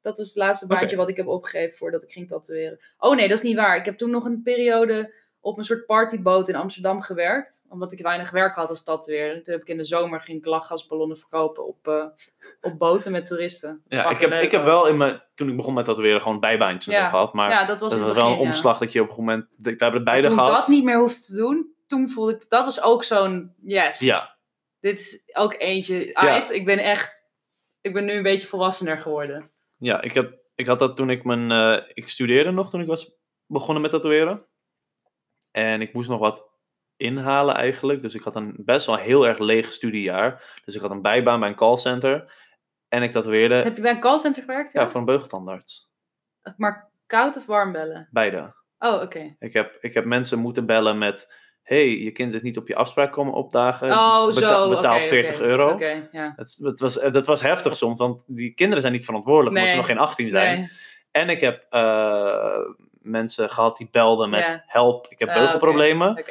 Dat 0.00 0.16
was 0.18 0.26
het 0.28 0.36
laatste 0.36 0.66
baantje 0.66 0.96
wat 0.96 1.08
ik 1.08 1.16
heb 1.16 1.26
opgegeven 1.26 1.76
voordat 1.76 2.02
ik 2.02 2.12
ging 2.12 2.28
tatoeëren. 2.28 2.78
Oh 2.98 3.16
nee, 3.16 3.28
dat 3.28 3.36
is 3.36 3.42
niet 3.44 3.56
waar. 3.56 3.76
Ik 3.76 3.84
heb 3.84 3.98
toen 3.98 4.10
nog 4.10 4.24
een 4.24 4.42
periode 4.42 5.14
op 5.40 5.58
een 5.58 5.64
soort 5.64 5.86
partyboot 5.86 6.48
in 6.48 6.54
Amsterdam 6.54 7.00
gewerkt. 7.00 7.62
Omdat 7.68 7.92
ik 7.92 7.98
weinig 8.02 8.30
werk 8.30 8.54
had 8.54 8.68
als 8.68 8.82
tatoeëerder. 8.82 9.36
En 9.36 9.42
Toen 9.42 9.52
heb 9.52 9.62
ik 9.62 9.68
in 9.68 9.76
de 9.76 9.84
zomer 9.84 10.20
ging 10.20 10.38
ik 10.38 10.44
lachgasballonnen 10.46 11.18
verkopen 11.18 11.66
op, 11.66 11.88
eh, 11.88 12.04
op 12.60 12.78
boten 12.78 13.12
met 13.12 13.26
toeristen. 13.26 13.82
ja, 13.88 14.10
ik 14.10 14.18
heb, 14.18 14.32
ik 14.32 14.50
heb 14.50 14.64
wel 14.64 14.86
in 14.86 14.96
mijn, 14.96 15.22
toen 15.34 15.48
ik 15.48 15.56
begon 15.56 15.74
met 15.74 15.84
tatoeëren 15.84 16.22
gewoon 16.22 16.40
bijbaantjes 16.40 16.94
Ja. 16.94 17.08
gehad. 17.08 17.32
Maar 17.32 17.50
Ja, 17.50 17.64
dat 17.64 17.80
was 17.80 17.98
dat 17.98 18.14
wel 18.14 18.26
een 18.26 18.32
ja. 18.32 18.38
omslag 18.38 18.78
dat 18.78 18.92
je 18.92 19.00
op 19.02 19.08
een 19.10 19.16
moment. 19.16 19.46
We 19.60 19.74
hebben 19.78 20.04
beide 20.04 20.28
toen 20.28 20.36
gehad. 20.36 20.50
ik 20.50 20.56
dat 20.56 20.68
niet 20.68 20.84
meer 20.84 20.98
hoefde 20.98 21.20
te 21.20 21.34
doen, 21.34 21.72
toen 21.86 22.08
voelde 22.10 22.32
ik... 22.34 22.44
Dat 22.48 22.64
was 22.64 22.82
ook 22.82 23.04
zo'n... 23.04 23.54
Yes. 23.62 23.98
Ja, 24.00 24.36
Dit 24.88 24.98
is 24.98 25.22
ook 25.32 25.54
eentje... 25.58 26.14
Ait, 26.14 26.50
ik 26.50 26.64
ben 26.64 26.78
echt... 26.78 27.26
Ik 27.80 27.92
ben 27.92 28.04
nu 28.04 28.12
een 28.12 28.22
beetje 28.22 28.46
volwassener 28.46 28.98
geworden. 28.98 29.50
ja 29.76 30.00
ik, 30.00 30.12
heb, 30.12 30.38
ik 30.54 30.66
had 30.66 30.78
dat 30.78 30.96
toen 30.96 31.10
ik 31.10 31.24
mijn. 31.24 31.50
eh, 31.50 31.82
ik 31.92 32.08
studeerde 32.08 32.50
nog 32.50 32.70
toen 32.70 32.80
ik 32.80 32.86
was 32.86 33.16
begonnen 33.46 33.82
met 33.82 33.90
tatoeëren. 33.90 34.46
En 35.50 35.80
ik 35.80 35.92
moest 35.92 36.08
nog 36.08 36.18
wat 36.20 36.48
inhalen 36.96 37.54
eigenlijk. 37.54 38.02
Dus 38.02 38.14
ik 38.14 38.22
had 38.22 38.36
een 38.36 38.54
best 38.56 38.86
wel 38.86 38.96
heel 38.96 39.26
erg 39.26 39.38
leeg 39.38 39.72
studiejaar. 39.72 40.60
Dus 40.64 40.74
ik 40.74 40.80
had 40.80 40.90
een 40.90 41.02
bijbaan 41.02 41.40
bij 41.40 41.48
een 41.48 41.54
callcenter. 41.54 42.32
En 42.88 43.02
ik 43.02 43.10
tatoeëerde 43.10 43.54
Heb 43.54 43.76
je 43.76 43.82
bij 43.82 43.90
een 43.90 44.00
callcenter 44.00 44.42
gewerkt? 44.42 44.72
ja, 44.72 44.88
voor 44.88 45.00
een 45.00 45.06
beugeltandarts. 45.06 45.90
Maar 46.56 46.90
Koud 47.06 47.36
of 47.36 47.46
warm 47.46 47.72
bellen? 47.72 48.08
Beide. 48.10 48.54
Oh, 48.78 49.02
oké. 49.02 49.36
Ik 49.38 49.52
heb, 49.52 49.76
ik 49.80 49.94
heb 49.94 50.04
mensen 50.04 50.38
moeten 50.38 50.66
bellen 50.66 50.98
met... 50.98 51.46
hey, 51.68 51.98
je 51.98 52.10
kind 52.10 52.34
is 52.34 52.42
niet 52.42 52.56
op 52.56 52.68
je 52.68 52.74
afspraak 52.76 53.12
komen 53.12 53.32
opdagen. 53.34 53.90
Oh, 53.90 54.26
Beta- 54.26 54.48
zo. 54.62 54.68
Betaal 54.68 54.96
oké, 54.96 55.04
40 55.06 55.34
oké, 55.36 55.44
euro. 55.44 55.78
Ja. 56.12 56.32
Het 56.36 56.80
was, 56.80 56.94
dat 56.94 57.26
was 57.26 57.42
heftig 57.42 57.76
soms, 57.76 57.98
want 57.98 58.24
die 58.26 58.54
kinderen 58.54 58.80
zijn 58.80 58.92
niet 58.92 59.04
verantwoordelijk 59.04 59.48
omdat 59.56 59.68
ze 59.68 59.74
Nee. 59.76 59.82
nog 59.86 59.90
geen 59.90 59.98
18 60.06 60.30
zijn. 60.30 60.58
Nee. 60.58 60.70
En 61.10 61.28
ik 61.28 61.40
heb 61.40 61.66
eh, 61.70 62.58
mensen 63.00 63.50
gehad 63.50 63.76
die 63.76 63.88
belden 63.90 64.30
met 64.30 64.62
help, 64.66 65.06
ik 65.08 65.18
heb 65.18 65.28
Ah, 65.28 65.34
beugelproblemen. 65.34 66.24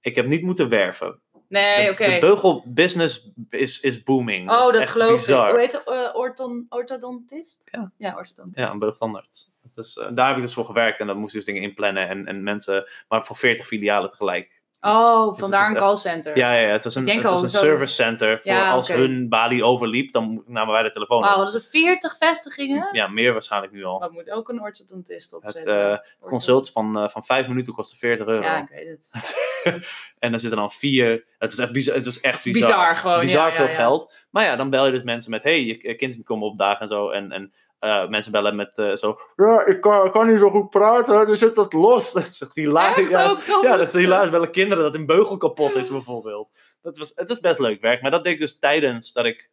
Ik 0.00 0.14
heb 0.14 0.26
niet 0.26 0.42
moeten 0.42 0.68
werven. 0.68 1.20
Nee, 1.48 1.90
oké. 1.90 2.10
de 2.10 2.18
beugelbusiness 2.20 3.30
is, 3.48 3.80
is 3.80 4.02
booming. 4.02 4.50
Oh, 4.50 4.72
dat 4.72 4.86
geloof 4.86 5.10
bizar. 5.12 5.44
ik. 5.46 5.50
Hoe 5.50 5.60
heet 5.60 5.72
het? 5.72 5.84
Eh, 5.86 6.66
orthodontist? 6.68 7.62
Ja. 7.70 7.92
Ja, 7.98 8.14
orthodontist. 8.16 8.66
Ja, 8.66 8.72
een 8.72 8.78
beugtandarts. 8.78 9.52
Dat 9.62 9.84
is, 9.84 9.96
eh, 9.96 10.06
daar 10.14 10.26
heb 10.28 10.36
ik 10.36 10.42
dus 10.42 10.54
voor 10.54 10.64
gewerkt 10.64 11.00
en 11.00 11.06
dan 11.06 11.16
moest 11.18 11.34
dus 11.34 11.44
dingen 11.44 11.62
inplannen 11.62 12.08
en, 12.08 12.26
en 12.26 12.42
mensen, 12.42 12.90
maar 13.08 13.24
voor 13.24 13.36
40 13.36 13.66
filialen 13.66 14.10
tegelijk. 14.10 14.57
Oh, 14.80 15.28
het 15.28 15.38
vandaar 15.38 15.68
een 15.68 15.76
callcenter. 15.76 16.36
Ja, 16.36 16.52
ja, 16.54 16.68
het 16.68 16.84
was 16.84 16.94
een, 16.94 17.08
het 17.08 17.22
was 17.22 17.42
een 17.42 17.50
service 17.50 17.94
center 17.94 18.40
voor 18.40 18.52
Ja, 18.52 18.70
als 18.70 18.88
hun 18.88 19.28
balie 19.28 19.64
overliep, 19.64 20.12
dan 20.12 20.42
namen 20.46 20.72
wij 20.72 20.82
de 20.82 20.90
telefoon 20.90 21.20
Wauw, 21.20 21.44
dat 21.44 21.54
is 21.54 21.66
40 21.70 22.16
vestigingen? 22.18 22.88
Ja, 22.92 23.08
meer 23.08 23.32
waarschijnlijk 23.32 23.72
nu 23.72 23.84
al. 23.84 23.98
Dat 23.98 24.12
moet 24.12 24.30
ook 24.30 24.48
een 24.48 24.60
orthodontist 24.60 25.30
Het 25.30 25.44
opzetten. 25.44 25.92
eh, 25.92 25.98
consult 26.20 26.70
van, 26.70 26.98
eh, 26.98 27.08
van 27.08 27.24
5 27.24 27.48
minuten 27.48 27.72
kostte 27.72 27.96
40 27.96 28.26
euro. 28.26 28.42
Ja, 28.42 28.62
ik 28.62 28.68
weet 28.68 28.88
het. 28.88 29.36
en 30.18 30.30
dan 30.30 30.40
zitten 30.40 30.58
dan 30.58 30.70
vier. 30.70 31.24
Het 31.38 31.56
was 31.56 31.58
echt 31.64 31.72
bizar. 31.72 31.94
Het 31.94 32.04
was 32.04 32.20
echt 32.20 32.44
bizar. 32.44 32.60
Bizar 32.60 32.96
gewoon, 32.96 33.20
Bizar 33.20 33.46
ja, 33.46 33.52
veel 33.52 33.68
ja. 33.68 33.74
geld. 33.74 34.12
Maar 34.30 34.44
ja, 34.44 34.56
dan 34.56 34.70
bel 34.70 34.86
je 34.86 34.92
dus 34.92 35.02
mensen 35.02 35.30
met: 35.30 35.42
hey, 35.42 35.64
je 35.64 35.94
kind 35.94 36.10
is 36.10 36.16
niet 36.16 36.26
komen 36.26 36.46
opdagen 36.48 36.80
en 36.80 36.88
zo. 36.88 37.10
En, 37.10 37.32
en 37.32 37.52
eh, 37.78 38.08
mensen 38.08 38.32
bellen 38.32 38.56
met 38.56 38.78
eh, 38.78 38.94
zo: 38.94 39.16
ja, 39.36 39.64
ik 39.66 39.80
kan, 39.80 40.06
ik 40.06 40.12
kan 40.12 40.28
niet 40.30 40.38
zo 40.38 40.50
goed 40.50 40.70
praten, 40.70 41.26
dus 41.26 41.38
zit 41.38 41.54
dat 41.54 41.72
los. 41.72 42.12
Dat 42.12 42.22
is 42.24 42.50
hilarisch. 42.54 43.08
Ja, 43.08 43.30
Oh, 43.30 43.38
is- 43.38 43.46
ja, 43.62 43.76
dat 43.76 43.86
is 43.86 43.92
hilarisch. 43.92 44.30
Bellen 44.30 44.50
kinderen 44.50 44.84
dat 44.84 44.94
hun 44.94 45.06
beugel 45.06 45.36
kapot 45.36 45.74
is, 45.74 45.88
bijvoorbeeld. 45.90 46.48
Dat 46.82 46.98
was, 46.98 47.12
het 47.14 47.28
was 47.28 47.40
best 47.40 47.58
leuk 47.58 47.80
werk, 47.80 48.02
maar 48.02 48.10
dat 48.10 48.24
deed 48.24 48.32
ik 48.32 48.38
dus 48.38 48.58
tijdens 48.58 49.12
dat 49.12 49.24
ik. 49.24 49.50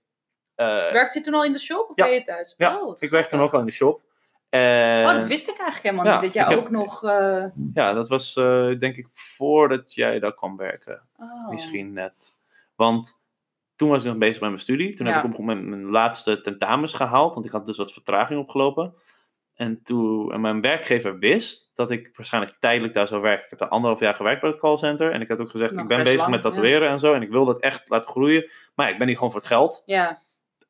eh, 0.56 0.66
Werkt 0.68 1.14
je 1.14 1.22
toen 1.22 1.34
al 1.34 1.44
in 1.44 1.54
de 1.54 1.60
shop 1.60 1.90
of 1.90 1.96
Ja. 1.96 2.06
ben 2.06 2.14
je 2.14 2.24
thuis? 2.24 2.54
Ja, 2.58 2.82
oh, 2.82 2.96
ik 3.00 3.10
werkte 3.10 3.36
toen 3.36 3.46
ook 3.46 3.54
al 3.54 3.60
in 3.60 3.66
de 3.66 3.72
shop. 3.72 4.02
En- 4.50 5.06
Oh, 5.06 5.14
dat 5.14 5.26
wist 5.26 5.48
ik 5.50 5.58
eigenlijk 5.60 5.84
helemaal 5.84 6.06
ja, 6.06 6.14
niet. 6.22 6.34
Dat 6.34 6.34
jij 6.34 6.56
heb- 6.56 6.64
ook 6.66 6.70
nog... 6.70 7.04
eh, 7.04 7.46
Ja, 7.74 7.94
dat 7.94 8.10
was 8.10 8.36
eh, 8.36 8.70
denk 8.80 8.96
ik 8.98 9.08
voordat 9.12 9.94
jij 9.94 10.20
daar 10.20 10.34
kwam 10.36 10.58
werken. 10.58 11.08
oh. 11.18 11.50
Misschien 11.50 11.94
net. 11.94 12.30
Want 12.76 13.24
toen 13.76 13.90
was 13.90 14.04
ik 14.04 14.10
nog 14.10 14.18
bezig 14.18 14.40
met 14.42 14.50
mijn 14.50 14.62
studie. 14.62 14.96
Toen 14.96 15.06
Ja. 15.08 15.14
heb 15.14 15.24
ik 15.24 15.32
op 15.32 15.38
een 15.40 15.46
moment 15.46 15.68
mijn 15.68 15.90
laatste 15.92 16.42
tentamens 16.42 16.94
gehaald. 16.94 17.34
Want 17.34 17.46
ik 17.46 17.52
had 17.52 17.66
dus 17.66 17.78
wat 17.78 17.94
vertraging 17.94 18.40
opgelopen. 18.40 18.94
En 19.54 19.84
toen 19.84 20.34
en 20.34 20.42
mijn 20.42 20.62
werkgever 20.62 21.20
wist 21.20 21.72
dat 21.74 21.92
ik 21.92 22.10
waarschijnlijk 22.16 22.56
tijdelijk 22.60 22.94
daar 22.94 23.08
zou 23.08 23.22
werken. 23.22 23.44
Ik 23.44 23.50
heb 23.50 23.60
daar 23.60 23.70
anderhalf 23.70 24.00
jaar 24.00 24.14
gewerkt 24.14 24.42
bij 24.42 24.50
het 24.50 24.60
callcenter. 24.60 25.12
En 25.12 25.22
ik 25.22 25.28
had 25.28 25.40
ook 25.40 25.50
gezegd, 25.50 25.72
Nog 25.72 25.82
ik 25.82 25.88
ben 25.88 26.04
bezig 26.04 26.20
lang, 26.20 26.32
met 26.32 26.42
tatoeëren 26.42 26.90
en 26.90 27.00
zo. 27.00 27.14
En 27.14 27.22
ik 27.22 27.30
wil 27.30 27.46
dat 27.46 27.60
echt 27.60 27.90
laten 27.90 28.10
groeien. 28.10 28.52
Maar 28.76 28.86
ja, 28.88 28.92
ik 28.92 28.98
ben 28.98 29.08
hier 29.08 29.16
gewoon 29.16 29.32
voor 29.32 29.40
het 29.40 29.50
geld. 29.50 29.82
Ja, 29.86 30.24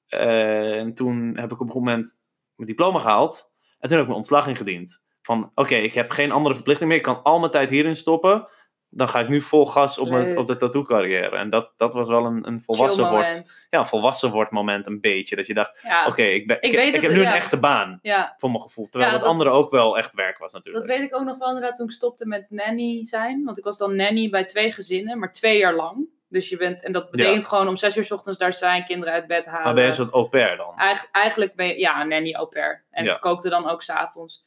Eh, 0.07 0.79
en 0.79 0.93
toen 0.93 1.37
heb 1.37 1.51
ik 1.51 1.59
op 1.61 1.67
een 1.69 1.75
moment 1.75 2.21
mijn 2.55 2.67
diploma 2.67 2.99
gehaald. 2.99 3.51
En 3.79 3.89
toen 3.89 3.89
heb 3.91 3.99
ik 3.99 4.05
mijn 4.05 4.17
ontslag 4.17 4.47
ingediend. 4.47 5.03
Van, 5.21 5.51
oké, 5.55 5.75
ik 5.75 5.93
heb 5.93 6.11
geen 6.11 6.31
andere 6.31 6.55
verplichting 6.55 6.89
meer. 6.89 6.97
Ik 6.97 7.03
kan 7.03 7.23
al 7.23 7.39
mijn 7.39 7.51
tijd 7.51 7.69
hierin 7.69 7.95
stoppen. 7.95 8.47
Dan 8.97 9.09
ga 9.09 9.19
ik 9.19 9.27
nu 9.27 9.41
vol 9.41 9.65
gas 9.65 9.97
op, 9.97 10.09
mijn, 10.09 10.37
op 10.37 10.47
de 10.47 10.57
tattoo 10.57 10.81
carrière. 10.83 11.35
En 11.37 11.49
dat, 11.49 11.71
dat 11.77 11.93
was 11.93 12.07
wel 12.07 12.25
een, 12.25 12.47
een 12.47 12.61
volwassen 12.61 13.09
wordt. 13.09 13.65
Ja, 13.69 13.79
een 13.79 13.85
volwassen 13.85 14.31
wordt 14.31 14.51
moment 14.51 14.87
een 14.87 15.01
beetje. 15.01 15.35
Dat 15.35 15.45
je 15.47 15.53
dacht, 15.53 15.79
Ja, 15.83 16.07
oké, 16.07 16.21
ik, 16.23 16.47
ben, 16.47 16.57
Ik 16.57 16.63
ik, 16.63 16.71
weet 16.77 16.87
ik 16.87 16.93
het, 16.93 17.01
heb 17.01 17.11
nu 17.11 17.21
ja. 17.21 17.29
een 17.29 17.35
echte 17.35 17.57
baan. 17.57 17.99
ja, 18.01 18.33
Voor 18.37 18.49
mijn 18.49 18.61
gevoel. 18.61 18.87
Terwijl 18.89 19.11
het 19.11 19.21
dat- 19.21 19.29
andere 19.29 19.49
ook 19.49 19.71
wel 19.71 19.97
echt 19.97 20.13
werk 20.13 20.37
was 20.37 20.53
natuurlijk. 20.53 20.85
dat 20.87 20.97
weet 20.97 21.07
ik 21.07 21.15
ook 21.15 21.25
nog 21.25 21.37
wel 21.37 21.47
inderdaad 21.47 21.75
toen 21.75 21.85
ik 21.85 21.91
stopte 21.91 22.25
met 22.27 22.45
nanny 22.49 23.05
zijn. 23.05 23.43
Want 23.43 23.57
ik 23.57 23.63
was 23.63 23.77
dan 23.77 23.95
nanny 23.95 24.29
bij 24.29 24.45
twee 24.45 24.71
gezinnen, 24.71 25.19
maar 25.19 25.31
twee 25.31 25.57
jaar 25.57 25.75
lang. 25.75 26.07
Dus 26.29 26.49
je 26.49 26.57
bent, 26.57 26.83
en 26.83 26.91
dat 26.91 27.11
betekent 27.11 27.45
gewoon 27.45 27.67
om 27.67 27.77
zes 27.77 27.97
uur 27.97 28.03
's 28.03 28.11
ochtends 28.11 28.39
daar 28.39 28.53
zijn, 28.53 28.85
kinderen 28.85 29.13
uit 29.13 29.27
bed 29.27 29.45
halen. 29.45 29.63
maar 29.63 29.73
ben 29.73 29.83
je 29.83 29.89
een 29.89 29.95
soort 29.95 30.11
au 30.13 30.27
pair 30.29 30.57
dan? 30.57 30.73
Eigen- 30.77 31.07
eigenlijk 31.11 31.55
ben 31.55 31.67
je, 31.67 31.79
ja, 31.79 32.01
een 32.01 32.07
nanny 32.07 32.33
au 32.33 32.47
pair. 32.47 32.83
En 32.91 33.05
ik 33.05 33.17
kookte 33.19 33.49
dan 33.49 33.69
ook 33.69 33.81
s'avonds. 33.81 34.45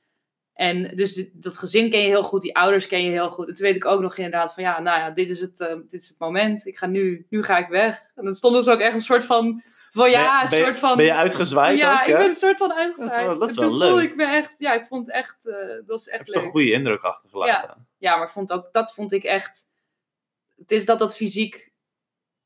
En 0.58 0.96
dus 0.96 1.24
dat 1.32 1.58
gezin 1.58 1.90
ken 1.90 2.00
je 2.00 2.06
heel 2.06 2.22
goed, 2.22 2.42
die 2.42 2.56
ouders 2.56 2.86
ken 2.86 3.02
je 3.02 3.10
heel 3.10 3.30
goed. 3.30 3.48
En 3.48 3.54
toen 3.54 3.66
weet 3.66 3.76
ik 3.76 3.84
ook 3.84 4.00
nog 4.00 4.16
inderdaad 4.16 4.54
van, 4.54 4.62
ja, 4.62 4.80
nou 4.80 4.98
ja, 5.00 5.10
dit 5.10 5.30
is 5.30 5.40
het, 5.40 5.60
eh, 5.60 5.74
dit 5.88 6.00
is 6.02 6.08
het 6.08 6.18
moment. 6.18 6.66
Ik 6.66 6.78
ga 6.78 6.86
nu, 6.86 7.26
nu 7.30 7.42
ga 7.42 7.58
ik 7.58 7.68
weg. 7.68 8.02
En 8.14 8.24
dan 8.24 8.34
stonden 8.34 8.62
ze 8.62 8.70
ook 8.70 8.80
echt 8.80 8.94
een 8.94 9.00
soort 9.00 9.24
van, 9.24 9.62
van 9.90 10.10
ja, 10.10 10.46
ben, 10.48 10.58
je- 10.58 10.64
soort 10.64 10.76
van... 10.78 10.96
Ben 10.96 11.04
je 11.04 11.14
uitgezwaaid 11.14 11.78
ja, 11.78 12.00
ook? 12.00 12.06
ik 12.08 12.16
ben 12.16 12.24
een 12.24 12.32
soort 12.34 12.56
van 12.56 12.72
uitgezwaaid. 12.72 13.40
dat 13.40 13.50
is 13.50 13.56
wel 13.56 13.76
leuk. 13.76 13.88
voelde 13.88 14.04
ik 14.04 14.16
me 14.16 14.24
echt, 14.24 14.54
ja, 14.58 14.72
ik 14.72 14.86
vond 14.86 15.06
het 15.06 15.14
echt, 15.14 15.46
eh, 15.46 15.54
dat 15.68 15.86
was 15.86 16.08
echt 16.08 16.18
Heb 16.18 16.26
je 16.26 16.32
toch 16.32 16.42
leuk. 16.42 16.44
een 16.44 16.58
goede 16.58 16.72
indruk 16.72 17.02
achtergelaten. 17.02 17.86
Ja, 17.98 18.16
maar 18.16 18.26
ik 18.26 18.32
vond 18.32 18.52
ook, 18.52 18.72
dat 18.72 18.94
vond 18.94 19.12
ik 19.12 19.24
echt. 19.24 19.66
Het 20.56 20.70
is 20.70 20.86
dat 20.86 20.98
dat 20.98 21.16
fysiek 21.16 21.72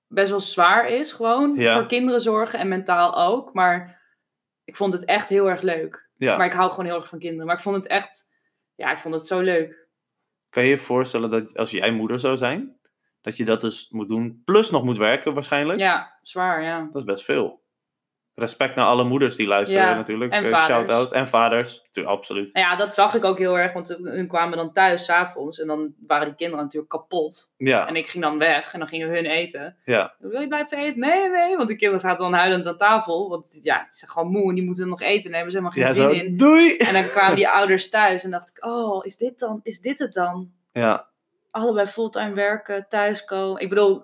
best 0.06 0.30
wel 0.30 0.40
zwaar 0.40 0.88
is, 0.88 1.12
gewoon. 1.12 1.54
Ja. 1.56 1.74
Voor 1.74 1.86
kinderen 1.86 2.20
zorgen 2.20 2.58
en 2.58 2.68
mentaal 2.68 3.16
ook. 3.16 3.52
Maar 3.52 4.00
ik 4.64 4.76
vond 4.76 4.92
het 4.92 5.04
echt 5.04 5.28
heel 5.28 5.50
erg 5.50 5.60
leuk. 5.60 6.10
Ja. 6.22 6.36
Maar 6.36 6.46
ik 6.46 6.52
hou 6.52 6.70
gewoon 6.70 6.84
heel 6.84 6.94
erg 6.94 7.08
van 7.08 7.18
kinderen. 7.18 7.46
Maar 7.46 7.56
ik 7.56 7.62
vond 7.62 7.76
het 7.76 7.86
echt, 7.86 8.34
ja, 8.74 8.90
ik 8.90 8.98
vond 8.98 9.14
het 9.14 9.26
zo 9.26 9.40
leuk. 9.40 9.88
Kan 10.48 10.62
je 10.62 10.68
je 10.68 10.78
voorstellen 10.78 11.30
dat 11.30 11.56
als 11.56 11.70
jij 11.70 11.90
moeder 11.90 12.20
zou 12.20 12.36
zijn, 12.36 12.78
dat 13.20 13.36
je 13.36 13.44
dat 13.44 13.60
dus 13.60 13.90
moet 13.90 14.08
doen, 14.08 14.42
plus 14.44 14.70
nog 14.70 14.84
moet 14.84 14.98
werken 14.98 15.34
waarschijnlijk? 15.34 15.78
Ja, 15.78 16.18
zwaar, 16.22 16.62
ja. 16.62 16.88
Dat 16.92 16.96
is 16.96 17.04
best 17.04 17.24
veel. 17.24 17.61
Respect 18.42 18.74
naar 18.74 18.84
alle 18.84 19.04
moeders 19.04 19.36
die 19.36 19.46
luisteren 19.46 19.86
Ja, 19.86 19.94
natuurlijk. 19.96 20.32
en 20.32 20.44
Eh, 20.44 20.50
vaders. 20.50 20.66
Shout-out. 20.66 21.12
En 21.12 21.28
vaders. 21.28 21.82
Tu- 21.90 22.04
absoluut. 22.04 22.52
Ja, 22.58 22.76
dat 22.76 22.94
zag 22.94 23.14
ik 23.14 23.24
ook 23.24 23.38
heel 23.38 23.58
erg. 23.58 23.72
Want 23.72 23.88
hun 24.02 24.26
kwamen 24.28 24.56
dan 24.56 24.72
thuis 24.72 25.04
s'avonds. 25.04 25.60
En 25.60 25.66
dan 25.66 25.94
waren 26.06 26.26
die 26.26 26.34
kinderen 26.36 26.64
natuurlijk 26.64 26.90
kapot. 26.92 27.52
Ja, 27.56 27.86
En 27.88 27.96
ik 27.96 28.06
ging 28.06 28.22
dan 28.24 28.38
weg. 28.38 28.72
En 28.72 28.78
dan 28.78 28.88
gingen 28.88 29.08
hun 29.08 29.24
eten. 29.26 29.76
ja. 29.84 30.14
Wil 30.18 30.40
je 30.40 30.48
blijven 30.48 30.78
eten? 30.78 31.00
Nee, 31.00 31.28
nee. 31.30 31.56
Want 31.56 31.68
de 31.68 31.76
kinderen 31.76 32.00
zaten 32.00 32.18
dan 32.22 32.32
huilend 32.32 32.66
aan 32.66 32.76
tafel. 32.78 33.28
Want 33.28 33.58
ja, 33.62 33.78
die 33.78 33.86
zijn 33.88 34.10
gewoon 34.10 34.30
moe 34.30 34.48
en 34.48 34.54
die 34.54 34.64
moeten 34.64 34.88
nog 34.88 35.00
eten. 35.00 35.24
En 35.30 35.34
hebben 35.36 35.52
ze 35.52 35.56
helemaal 35.58 35.78
ja 35.78 35.86
geen 35.86 35.94
zo, 35.94 36.12
zin 36.12 36.24
in. 36.26 36.36
doei! 36.36 36.76
En 36.76 36.92
dan 36.92 37.02
kwamen 37.04 37.36
die 37.36 37.48
ouders 37.58 37.88
thuis 37.90 38.24
en 38.24 38.30
dacht 38.30 38.50
ik, 38.50 38.64
oh, 38.64 39.04
is 39.06 39.16
dit 39.16 39.38
dan, 39.38 39.60
is 39.62 39.80
dit 39.80 39.98
het 39.98 40.12
dan? 40.12 40.50
Ja, 40.72 41.10
Allebei 41.50 41.86
fulltime 41.86 42.32
werken, 42.34 42.86
thuiskomen. 42.88 43.60
Ik 43.62 43.68
bedoel, 43.68 44.02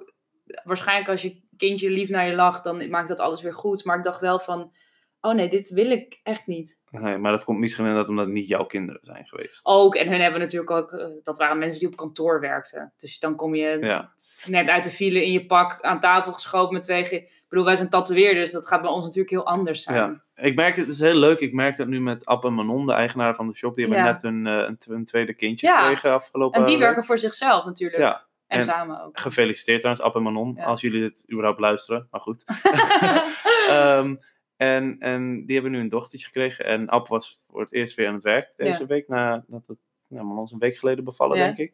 waarschijnlijk 0.65 1.09
als 1.11 1.23
je 1.23 1.41
kindje 1.59 1.91
lief 1.91 2.09
naar 2.09 2.27
je 2.29 2.35
lacht, 2.35 2.65
dan 2.65 2.91
maakt 2.91 3.09
dat 3.09 3.21
alles 3.21 3.43
weer 3.43 3.55
goed. 3.55 3.85
Maar 3.85 3.97
ik 3.99 4.05
dacht 4.05 4.21
wel 4.21 4.39
van, 4.39 4.73
oh 5.21 5.35
nee, 5.35 5.49
dit 5.49 5.71
wil 5.71 5.91
ik 5.91 6.21
echt 6.23 6.47
niet. 6.47 6.79
nee, 6.91 7.19
maar 7.19 7.33
dat 7.33 7.45
komt 7.45 7.59
misschien 7.59 7.85
inderdaad 7.85 8.09
omdat 8.09 8.25
het 8.25 8.35
niet 8.35 8.49
jouw 8.49 8.65
kinderen 8.67 9.01
zijn 9.05 9.27
geweest. 9.27 9.67
Ook, 9.67 9.95
en 9.95 10.09
hun 10.09 10.21
hebben 10.21 10.41
natuurlijk 10.41 10.71
ook, 10.71 10.93
eh, 10.93 11.07
dat 11.23 11.39
waren 11.39 11.59
mensen 11.59 11.79
die 11.81 11.89
op 11.89 11.97
kantoor 11.97 12.41
werkten. 12.41 12.93
Dus 12.97 13.19
dan 13.19 13.37
kom 13.37 13.55
je 13.55 13.79
Ja, 13.81 14.13
net 14.47 14.69
uit 14.69 14.85
de 14.85 14.91
file 14.91 15.25
in 15.25 15.33
je 15.33 15.47
pak 15.47 15.81
aan 15.81 16.01
tafel 16.01 16.33
geschoven 16.33 16.73
met 16.75 16.83
twee... 16.83 17.05
Ik 17.11 17.45
bedoel, 17.49 17.65
wij 17.65 17.77
zijn 17.77 17.89
tatoeëerders, 17.89 18.45
dus 18.45 18.53
dat 18.53 18.67
gaat 18.67 18.81
bij 18.83 18.91
ons 18.91 19.05
natuurlijk 19.05 19.31
heel 19.31 19.47
anders 19.47 19.83
zijn. 19.83 19.97
ja. 19.97 20.23
Ik 20.45 20.55
merk 20.55 20.77
het, 20.77 20.87
het 20.87 20.95
is 20.95 21.01
heel 21.01 21.15
leuk. 21.15 21.41
Ik 21.41 21.53
merk 21.53 21.77
dat 21.77 21.87
nu 21.87 22.01
met 22.01 22.25
App 22.25 22.45
en 22.45 22.55
Manon, 22.55 22.87
de 22.87 22.93
eigenaar 22.93 23.35
van 23.35 23.47
de 23.47 23.55
shop. 23.55 23.75
Die 23.75 23.85
hebben 23.87 24.05
Ja. 24.05 24.13
net 24.13 24.23
een, 24.23 24.47
eh, 24.47 24.55
een, 24.69 24.79
tw- 24.79 24.91
een 24.91 25.05
tweede 25.05 25.35
kindje 25.35 25.67
Ja. 25.67 25.81
gekregen 25.81 26.13
afgelopen 26.13 26.59
En 26.61 26.65
die 26.67 26.75
week. 26.77 26.85
werken 26.85 27.05
voor 27.05 27.19
zichzelf 27.19 27.65
natuurlijk. 27.65 28.03
Ja, 28.03 28.27
En, 28.49 28.59
en- 28.59 28.65
samen 28.65 29.05
ook. 29.05 29.19
Gefeliciteerd 29.19 29.81
trouwens, 29.81 30.07
App 30.07 30.17
en 30.17 30.23
Manon, 30.23 30.55
Ja. 30.57 30.65
als 30.65 30.81
jullie 30.81 31.01
dit 31.01 31.25
überhaupt 31.33 31.61
luisteren. 31.61 32.09
Maar 32.11 32.21
goed. 32.21 32.45
Ehm, 33.69 34.17
en, 34.57 34.97
en 34.99 35.45
die 35.47 35.55
hebben 35.55 35.73
nu 35.73 35.79
een 35.81 35.89
dochtertje 35.89 36.27
gekregen. 36.27 36.65
En 36.65 36.89
App 36.89 37.09
was 37.09 37.41
voor 37.47 37.61
het 37.61 37.73
eerst 37.73 37.95
weer 37.95 38.09
aan 38.09 38.15
het 38.15 38.23
werk 38.23 38.53
deze 38.57 38.81
Ja. 38.81 38.87
week. 38.87 39.09
Nadat 39.09 39.67
het 39.67 39.79
nou, 40.09 40.27
Manon 40.27 40.49
een 40.53 40.59
week 40.59 40.77
geleden 40.77 41.05
bevallen, 41.05 41.39
Ja. 41.39 41.45
denk 41.45 41.59
ik. 41.59 41.73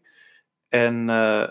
En 0.68 1.08
eh, 1.10 1.48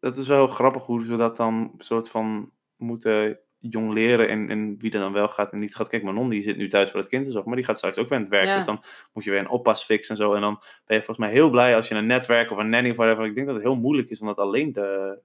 dat 0.00 0.16
is 0.16 0.28
wel 0.28 0.46
grappig 0.46 0.84
hoe 0.84 1.04
ze 1.04 1.16
dat 1.16 1.36
dan 1.36 1.74
soort 1.78 2.10
van 2.10 2.50
moeten 2.76 3.38
jong 3.60 3.92
leren. 3.92 4.28
En, 4.28 4.50
en 4.50 4.76
wie 4.78 4.92
er 4.92 4.98
dan 5.00 5.12
wel 5.12 5.28
gaat 5.28 5.52
en 5.52 5.58
niet 5.58 5.74
gaat. 5.74 5.88
Kijk, 5.88 6.02
Manon 6.02 6.28
die 6.28 6.42
zit 6.42 6.56
nu 6.56 6.68
thuis 6.68 6.90
voor 6.90 7.00
het 7.00 7.08
kinderzorg. 7.08 7.44
Maar 7.44 7.56
die 7.56 7.64
gaat 7.64 7.78
straks 7.78 7.98
ook 7.98 8.08
weer 8.08 8.16
aan 8.18 8.24
het 8.24 8.32
werk. 8.32 8.46
Ja. 8.46 8.54
Dus 8.54 8.64
dan 8.64 8.82
moet 9.12 9.24
je 9.24 9.30
weer 9.30 9.38
een 9.38 9.48
oppas 9.48 9.84
fixen 9.84 10.16
en 10.16 10.22
zo. 10.22 10.34
En 10.34 10.40
dan 10.40 10.54
ben 10.86 10.96
je 10.96 11.02
volgens 11.04 11.26
mij 11.26 11.30
heel 11.30 11.50
blij 11.50 11.76
als 11.76 11.88
je 11.88 11.94
een 11.94 12.06
netwerk 12.06 12.50
of 12.50 12.58
een 12.58 12.68
nanny 12.70 12.90
of 12.90 12.96
whatever. 12.96 13.24
Ik 13.24 13.34
denk 13.34 13.46
dat 13.46 13.56
het 13.56 13.64
heel 13.64 13.74
moeilijk 13.76 14.10
is 14.10 14.20
om 14.20 14.26
dat 14.26 14.38
alleen 14.38 14.72
te... 14.72 15.18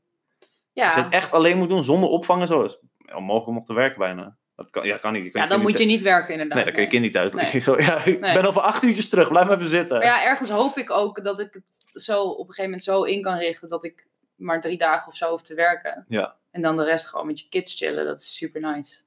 ja. 0.73 0.85
Als 0.85 0.95
je 0.95 1.01
het 1.01 1.13
echt 1.13 1.31
alleen 1.31 1.57
moet 1.57 1.69
doen 1.69 1.83
zonder 1.83 2.09
opvang 2.09 2.41
en 2.41 2.47
zo, 2.47 2.63
is 2.63 2.79
onmogelijk 3.15 3.59
om 3.59 3.65
te 3.65 3.73
werken 3.73 3.99
bijna. 3.99 4.37
Dat 4.55 4.69
kan, 4.69 4.85
ja, 4.85 4.97
kan 4.97 5.13
niet. 5.13 5.31
Kan 5.31 5.41
Ja, 5.41 5.47
dan 5.47 5.57
kind 5.57 5.69
moet 5.71 5.79
je 5.79 5.85
niet 5.87 6.01
werken 6.01 6.31
inderdaad. 6.31 6.55
Nee, 6.55 6.63
dan 6.65 6.73
kun 6.73 6.83
je 6.83 6.89
kind 6.89 7.01
niet 7.03 7.13
thuis 7.13 7.33
Nee. 7.33 7.61
Zo, 7.67 7.77
ja, 7.81 8.05
ik 8.05 8.19
Nee. 8.19 8.33
ben 8.33 8.45
over 8.45 8.61
acht 8.61 8.83
uurtjes 8.83 9.09
terug, 9.09 9.29
blijf 9.29 9.47
maar 9.47 9.55
even 9.55 9.67
zitten. 9.67 9.97
Maar 9.97 10.05
ja, 10.05 10.23
ergens 10.25 10.49
hoop 10.49 10.77
ik 10.77 10.91
ook 10.91 11.23
dat 11.23 11.39
ik 11.39 11.53
het 11.53 12.03
zo 12.03 12.21
op 12.23 12.39
een 12.39 12.45
gegeven 12.45 12.63
moment 12.63 12.83
zo 12.83 13.03
in 13.03 13.21
kan 13.21 13.37
richten 13.37 13.69
dat 13.69 13.83
ik 13.83 14.07
maar 14.35 14.61
drie 14.61 14.77
dagen 14.77 15.07
of 15.07 15.15
zo 15.15 15.29
hoef 15.29 15.41
te 15.41 15.53
werken. 15.55 16.05
Ja. 16.07 16.35
En 16.55 16.61
dan 16.61 16.77
de 16.77 16.83
rest 16.83 17.07
gewoon 17.07 17.25
met 17.25 17.39
je 17.39 17.49
kids 17.49 17.75
chillen. 17.75 18.05
Dat 18.05 18.19
is 18.19 18.35
super 18.35 18.61
nice. 18.61 18.97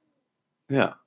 Ja. 0.65 0.99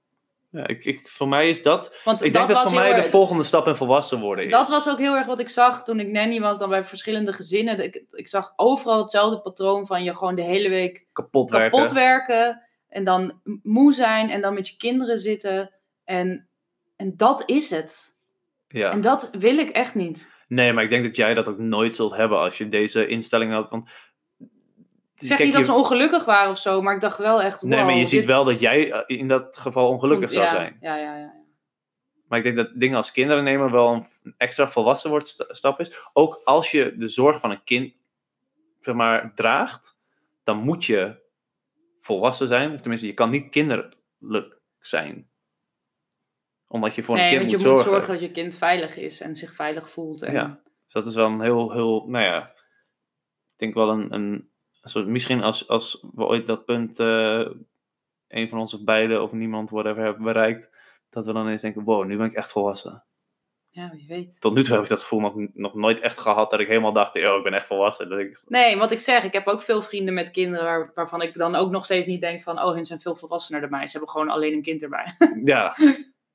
Ja, 0.51 0.67
ik, 0.67 0.85
ik, 0.85 1.09
voor 1.09 1.29
mij 1.29 1.49
is 1.49 1.63
dat... 1.63 2.01
Want 2.05 2.23
Ik 2.23 2.33
dat 2.33 2.47
denk 2.47 2.59
dat 2.59 2.69
voor 2.69 2.81
mij 2.81 2.95
de 2.95 3.03
volgende 3.03 3.43
stap 3.43 3.67
in 3.67 3.77
volwassen 3.77 4.21
worden 4.21 4.45
is. 4.45 4.51
Dat 4.51 4.69
was 4.69 4.89
ook 4.89 4.99
heel 4.99 5.15
erg 5.15 5.27
wat 5.27 5.41
ik 5.41 5.49
zag 5.49 5.85
toen 5.85 6.01
ik 6.01 6.09
nanny 6.09 6.41
was, 6.41 6.59
dan 6.59 6.69
bij 6.69 6.85
verschillende 6.85 7.33
gezinnen. 7.33 7.85
Ik, 7.85 8.05
ik 8.11 8.29
zag 8.29 8.53
overal 8.57 9.03
hetzelfde 9.03 9.41
patroon 9.41 9.87
van 9.87 10.05
je 10.05 10.17
gewoon 10.17 10.35
de 10.35 10.43
hele 10.43 10.69
week 10.69 11.07
kapot 11.13 11.51
werken. 11.51 11.71
kapot 11.71 11.93
werken. 11.93 12.63
En 12.89 13.05
dan 13.05 13.41
moe 13.63 13.93
zijn 13.93 14.31
en 14.31 14.41
dan 14.41 14.55
met 14.55 14.69
je 14.69 14.77
kinderen 14.77 15.19
zitten. 15.19 15.71
En, 16.05 16.49
en 16.97 17.17
dat 17.17 17.43
is 17.47 17.71
het. 17.71 18.17
Ja. 18.69 18.91
En 18.91 19.01
dat 19.01 19.31
wil 19.39 19.59
ik 19.59 19.71
echt 19.71 19.95
niet. 19.95 20.29
Nee, 20.49 20.73
maar 20.73 20.85
ik 20.85 20.91
denk 20.91 21.05
dat 21.05 21.17
jij 21.17 21.35
dat 21.35 21.49
ook 21.49 21.59
nooit 21.59 21.97
zult 21.97 22.17
hebben 22.17 22.39
als 22.39 22.59
je 22.59 22.69
deze 22.69 23.07
instelling 23.07 23.53
had. 23.53 23.71
Want 23.71 23.91
Ik 25.23 25.29
zeg 25.29 25.37
Kijk, 25.37 25.49
niet 25.49 25.59
dat 25.59 25.67
ze 25.67 25.81
ongelukkig 25.81 26.25
waren 26.25 26.51
of 26.51 26.59
zo, 26.59 26.83
maar 26.83 26.95
ik 26.95 27.01
dacht 27.01 27.19
wel 27.19 27.43
echt. 27.43 27.63
Nee, 27.63 27.85
maar 27.85 27.95
je 27.95 28.05
ziet 28.05 28.25
wel 28.25 28.45
dat 28.45 28.61
jij 28.61 28.93
eh, 28.93 29.19
in 29.19 29.29
dat 29.29 29.57
geval 29.57 29.89
ongelukkig 29.89 30.33
zou 30.33 30.45
ja, 30.45 30.51
zijn. 30.51 30.77
Ja, 30.81 30.97
ja, 30.97 31.17
ja. 31.17 31.35
Maar 32.29 32.39
ik 32.39 32.45
denk 32.45 32.57
dat 32.57 32.71
dingen 32.81 32.97
als 32.97 33.13
kinderen 33.13 33.45
nemen 33.45 33.71
wel 33.71 33.93
een 33.93 34.35
extra 34.37 34.69
volwassen 34.69 35.11
wordt 35.11 35.29
sta- 35.29 35.55
stap 35.55 35.81
is. 35.81 36.09
Ook 36.13 36.41
als 36.45 36.71
je 36.71 36.97
de 36.97 37.09
zorg 37.09 37.41
van 37.41 37.51
een 37.51 37.65
kind 37.65 37.95
zeg 38.81 38.95
maar, 38.95 39.35
draagt, 39.35 39.99
dan 40.45 40.57
moet 40.57 40.85
je 40.85 41.21
volwassen 41.99 42.49
zijn. 42.49 42.73
Of 42.73 42.81
tenminste, 42.81 43.07
je 43.07 43.15
kan 43.15 43.31
niet 43.31 43.51
kinderlijk 43.51 44.59
zijn. 44.81 45.31
Omdat 46.69 46.95
je 46.95 47.03
voor 47.03 47.19
een 47.19 47.29
kind 47.29 47.39
want 47.39 47.51
je 47.51 47.57
moet 47.57 47.67
moet 47.67 47.77
zorgen. 47.77 47.93
zorgen 47.93 48.13
dat 48.13 48.23
je 48.23 48.31
kind 48.31 48.57
veilig 48.57 48.97
is 48.97 49.21
en 49.21 49.37
zich 49.37 49.55
veilig 49.55 49.91
voelt. 49.91 50.23
En... 50.23 50.33
Ja. 50.33 50.61
Dus 50.85 50.93
dat 50.93 51.07
is 51.07 51.15
wel 51.15 51.27
een 51.27 51.43
heel, 51.43 51.73
heel, 51.73 52.05
nou 52.09 52.25
ja, 52.25 52.53
ik 53.53 53.57
denk 53.57 53.75
wel 53.75 53.89
een, 53.89 54.15
een 54.15 54.51
misschien 55.07 55.43
als, 55.43 55.69
als 55.69 56.05
we 56.15 56.25
ooit 56.25 56.47
dat 56.47 56.65
punt, 56.65 56.99
eh 56.99 57.47
een 58.33 58.49
van 58.49 58.59
ons 58.59 58.75
of 58.75 58.85
beiden 58.85 59.23
of 59.23 59.33
niemand, 59.33 59.71
whatever, 59.71 60.03
hebben 60.03 60.23
bereikt, 60.23 60.71
dat 61.11 61.27
we 61.27 61.33
dan 61.33 61.49
eens 61.49 61.61
denken, 61.61 61.83
wow, 61.83 62.05
nu 62.05 62.17
ben 62.17 62.27
ik 62.27 62.33
echt 62.33 62.53
volwassen. 62.53 63.05
ja, 63.71 63.91
wie 63.91 64.07
weet. 64.09 64.41
Tot 64.41 64.55
nu 64.55 64.65
toe 64.65 64.75
heb 64.75 64.83
ik 64.83 64.89
dat 64.89 65.01
gevoel 65.01 65.21
nog, 65.21 65.35
nog 65.53 65.75
nooit 65.75 66.01
echt 66.01 66.19
gehad, 66.19 66.51
dat 66.51 66.61
ik 66.61 66.69
helemaal 66.69 66.93
dacht, 66.93 67.17
oh, 67.17 67.37
ik 67.37 67.43
ben 67.43 67.55
echt 67.55 67.67
volwassen. 67.67 68.09
Dat 68.09 68.19
ik, 68.19 68.43
Nee, 68.47 68.77
wat 68.77 68.91
ik 68.91 69.01
zeg, 69.01 69.25
ik 69.25 69.33
heb 69.33 69.47
ook 69.47 69.63
veel 69.63 69.83
vrienden 69.83 70.15
met 70.15 70.31
kinderen 70.31 70.65
waar, 70.65 70.91
waarvan 70.95 71.23
ik 71.23 71.35
dan 71.35 71.55
ook 71.55 71.71
nog 71.71 71.85
steeds 71.85 72.07
niet 72.07 72.21
denk 72.21 72.43
van, 72.43 72.63
oh, 72.63 72.75
hun 72.75 72.85
zijn 72.85 73.01
veel 73.01 73.17
volwassener 73.17 73.61
dan 73.61 73.71
mij. 73.71 73.87
Ze 73.87 73.93
hebben 73.93 74.11
gewoon 74.11 74.29
alleen 74.29 74.53
een 74.53 74.63
kind 74.63 74.83
erbij. 74.83 75.15
ja. 75.45 75.75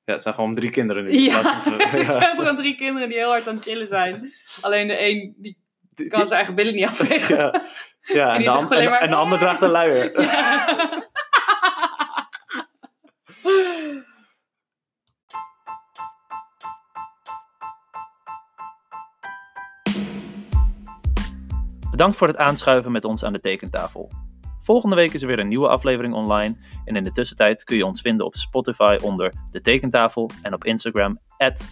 ja, 0.03 0.13
het 0.13 0.21
zijn 0.21 0.33
gewoon 0.33 0.55
drie 0.55 0.69
kinderen 0.69 1.03
nu. 1.03 1.11
Ja, 1.11 1.41
het, 1.63 1.91
ja. 1.91 2.11
zijn 2.11 2.37
gewoon 2.37 2.57
drie 2.57 2.75
kinderen 2.75 3.09
die 3.09 3.17
heel 3.17 3.29
hard 3.29 3.47
aan 3.47 3.55
het 3.55 3.63
chillen 3.63 3.87
zijn. 3.87 4.33
Alleen 4.61 4.87
de 4.87 5.01
een, 5.07 5.35
die 5.39 6.07
kan 6.09 6.27
zijn 6.27 6.37
eigen 6.37 6.55
billen 6.55 6.73
niet 6.73 6.85
afvegen. 6.85 7.37
ja, 7.37 7.65
ja 8.13 8.33
en, 8.33 8.39
die 8.39 8.49
de 8.67 8.75
en- 8.75 8.89
maar, 8.89 8.99
en 8.99 9.09
de 9.09 9.15
ander 9.15 9.39
draagt 9.39 9.61
een 9.61 9.69
luier. 9.69 10.21
Ja. 10.21 10.65
Bedankt 21.97 22.17
voor 22.17 22.27
het 22.27 22.37
aanschuiven 22.37 22.91
met 22.91 23.05
ons 23.05 23.23
aan 23.23 23.33
de 23.33 23.39
tekentafel. 23.39 24.11
Volgende 24.59 24.95
week 24.95 25.13
is 25.13 25.21
er 25.21 25.27
weer 25.27 25.39
een 25.39 25.47
nieuwe 25.47 25.67
aflevering 25.67 26.13
online. 26.13 26.57
En 26.85 26.95
in 26.95 27.03
de 27.03 27.11
tussentijd 27.11 27.63
kun 27.63 27.77
je 27.77 27.85
ons 27.85 28.01
vinden 28.01 28.25
op 28.25 28.35
Spotify 28.35 28.97
onder 29.01 29.33
De 29.51 29.61
Tekentafel 29.61 30.29
en 30.41 30.53
op 30.53 30.63
Instagram 30.63 31.19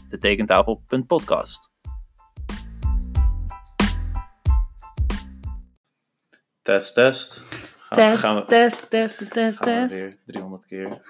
detekentafel.podcast. 0.10 1.75
Test, 6.66 6.94
test. 6.94 7.44
Gaan, 7.90 7.98
Test, 7.98 8.20
gaan 8.20 8.36
we, 8.36 8.46
test, 8.46 8.90
test, 8.90 9.18
test, 9.32 9.62
test. 9.62 9.94
weer 9.94 10.18
300 10.26 10.66
keer. 10.66 11.02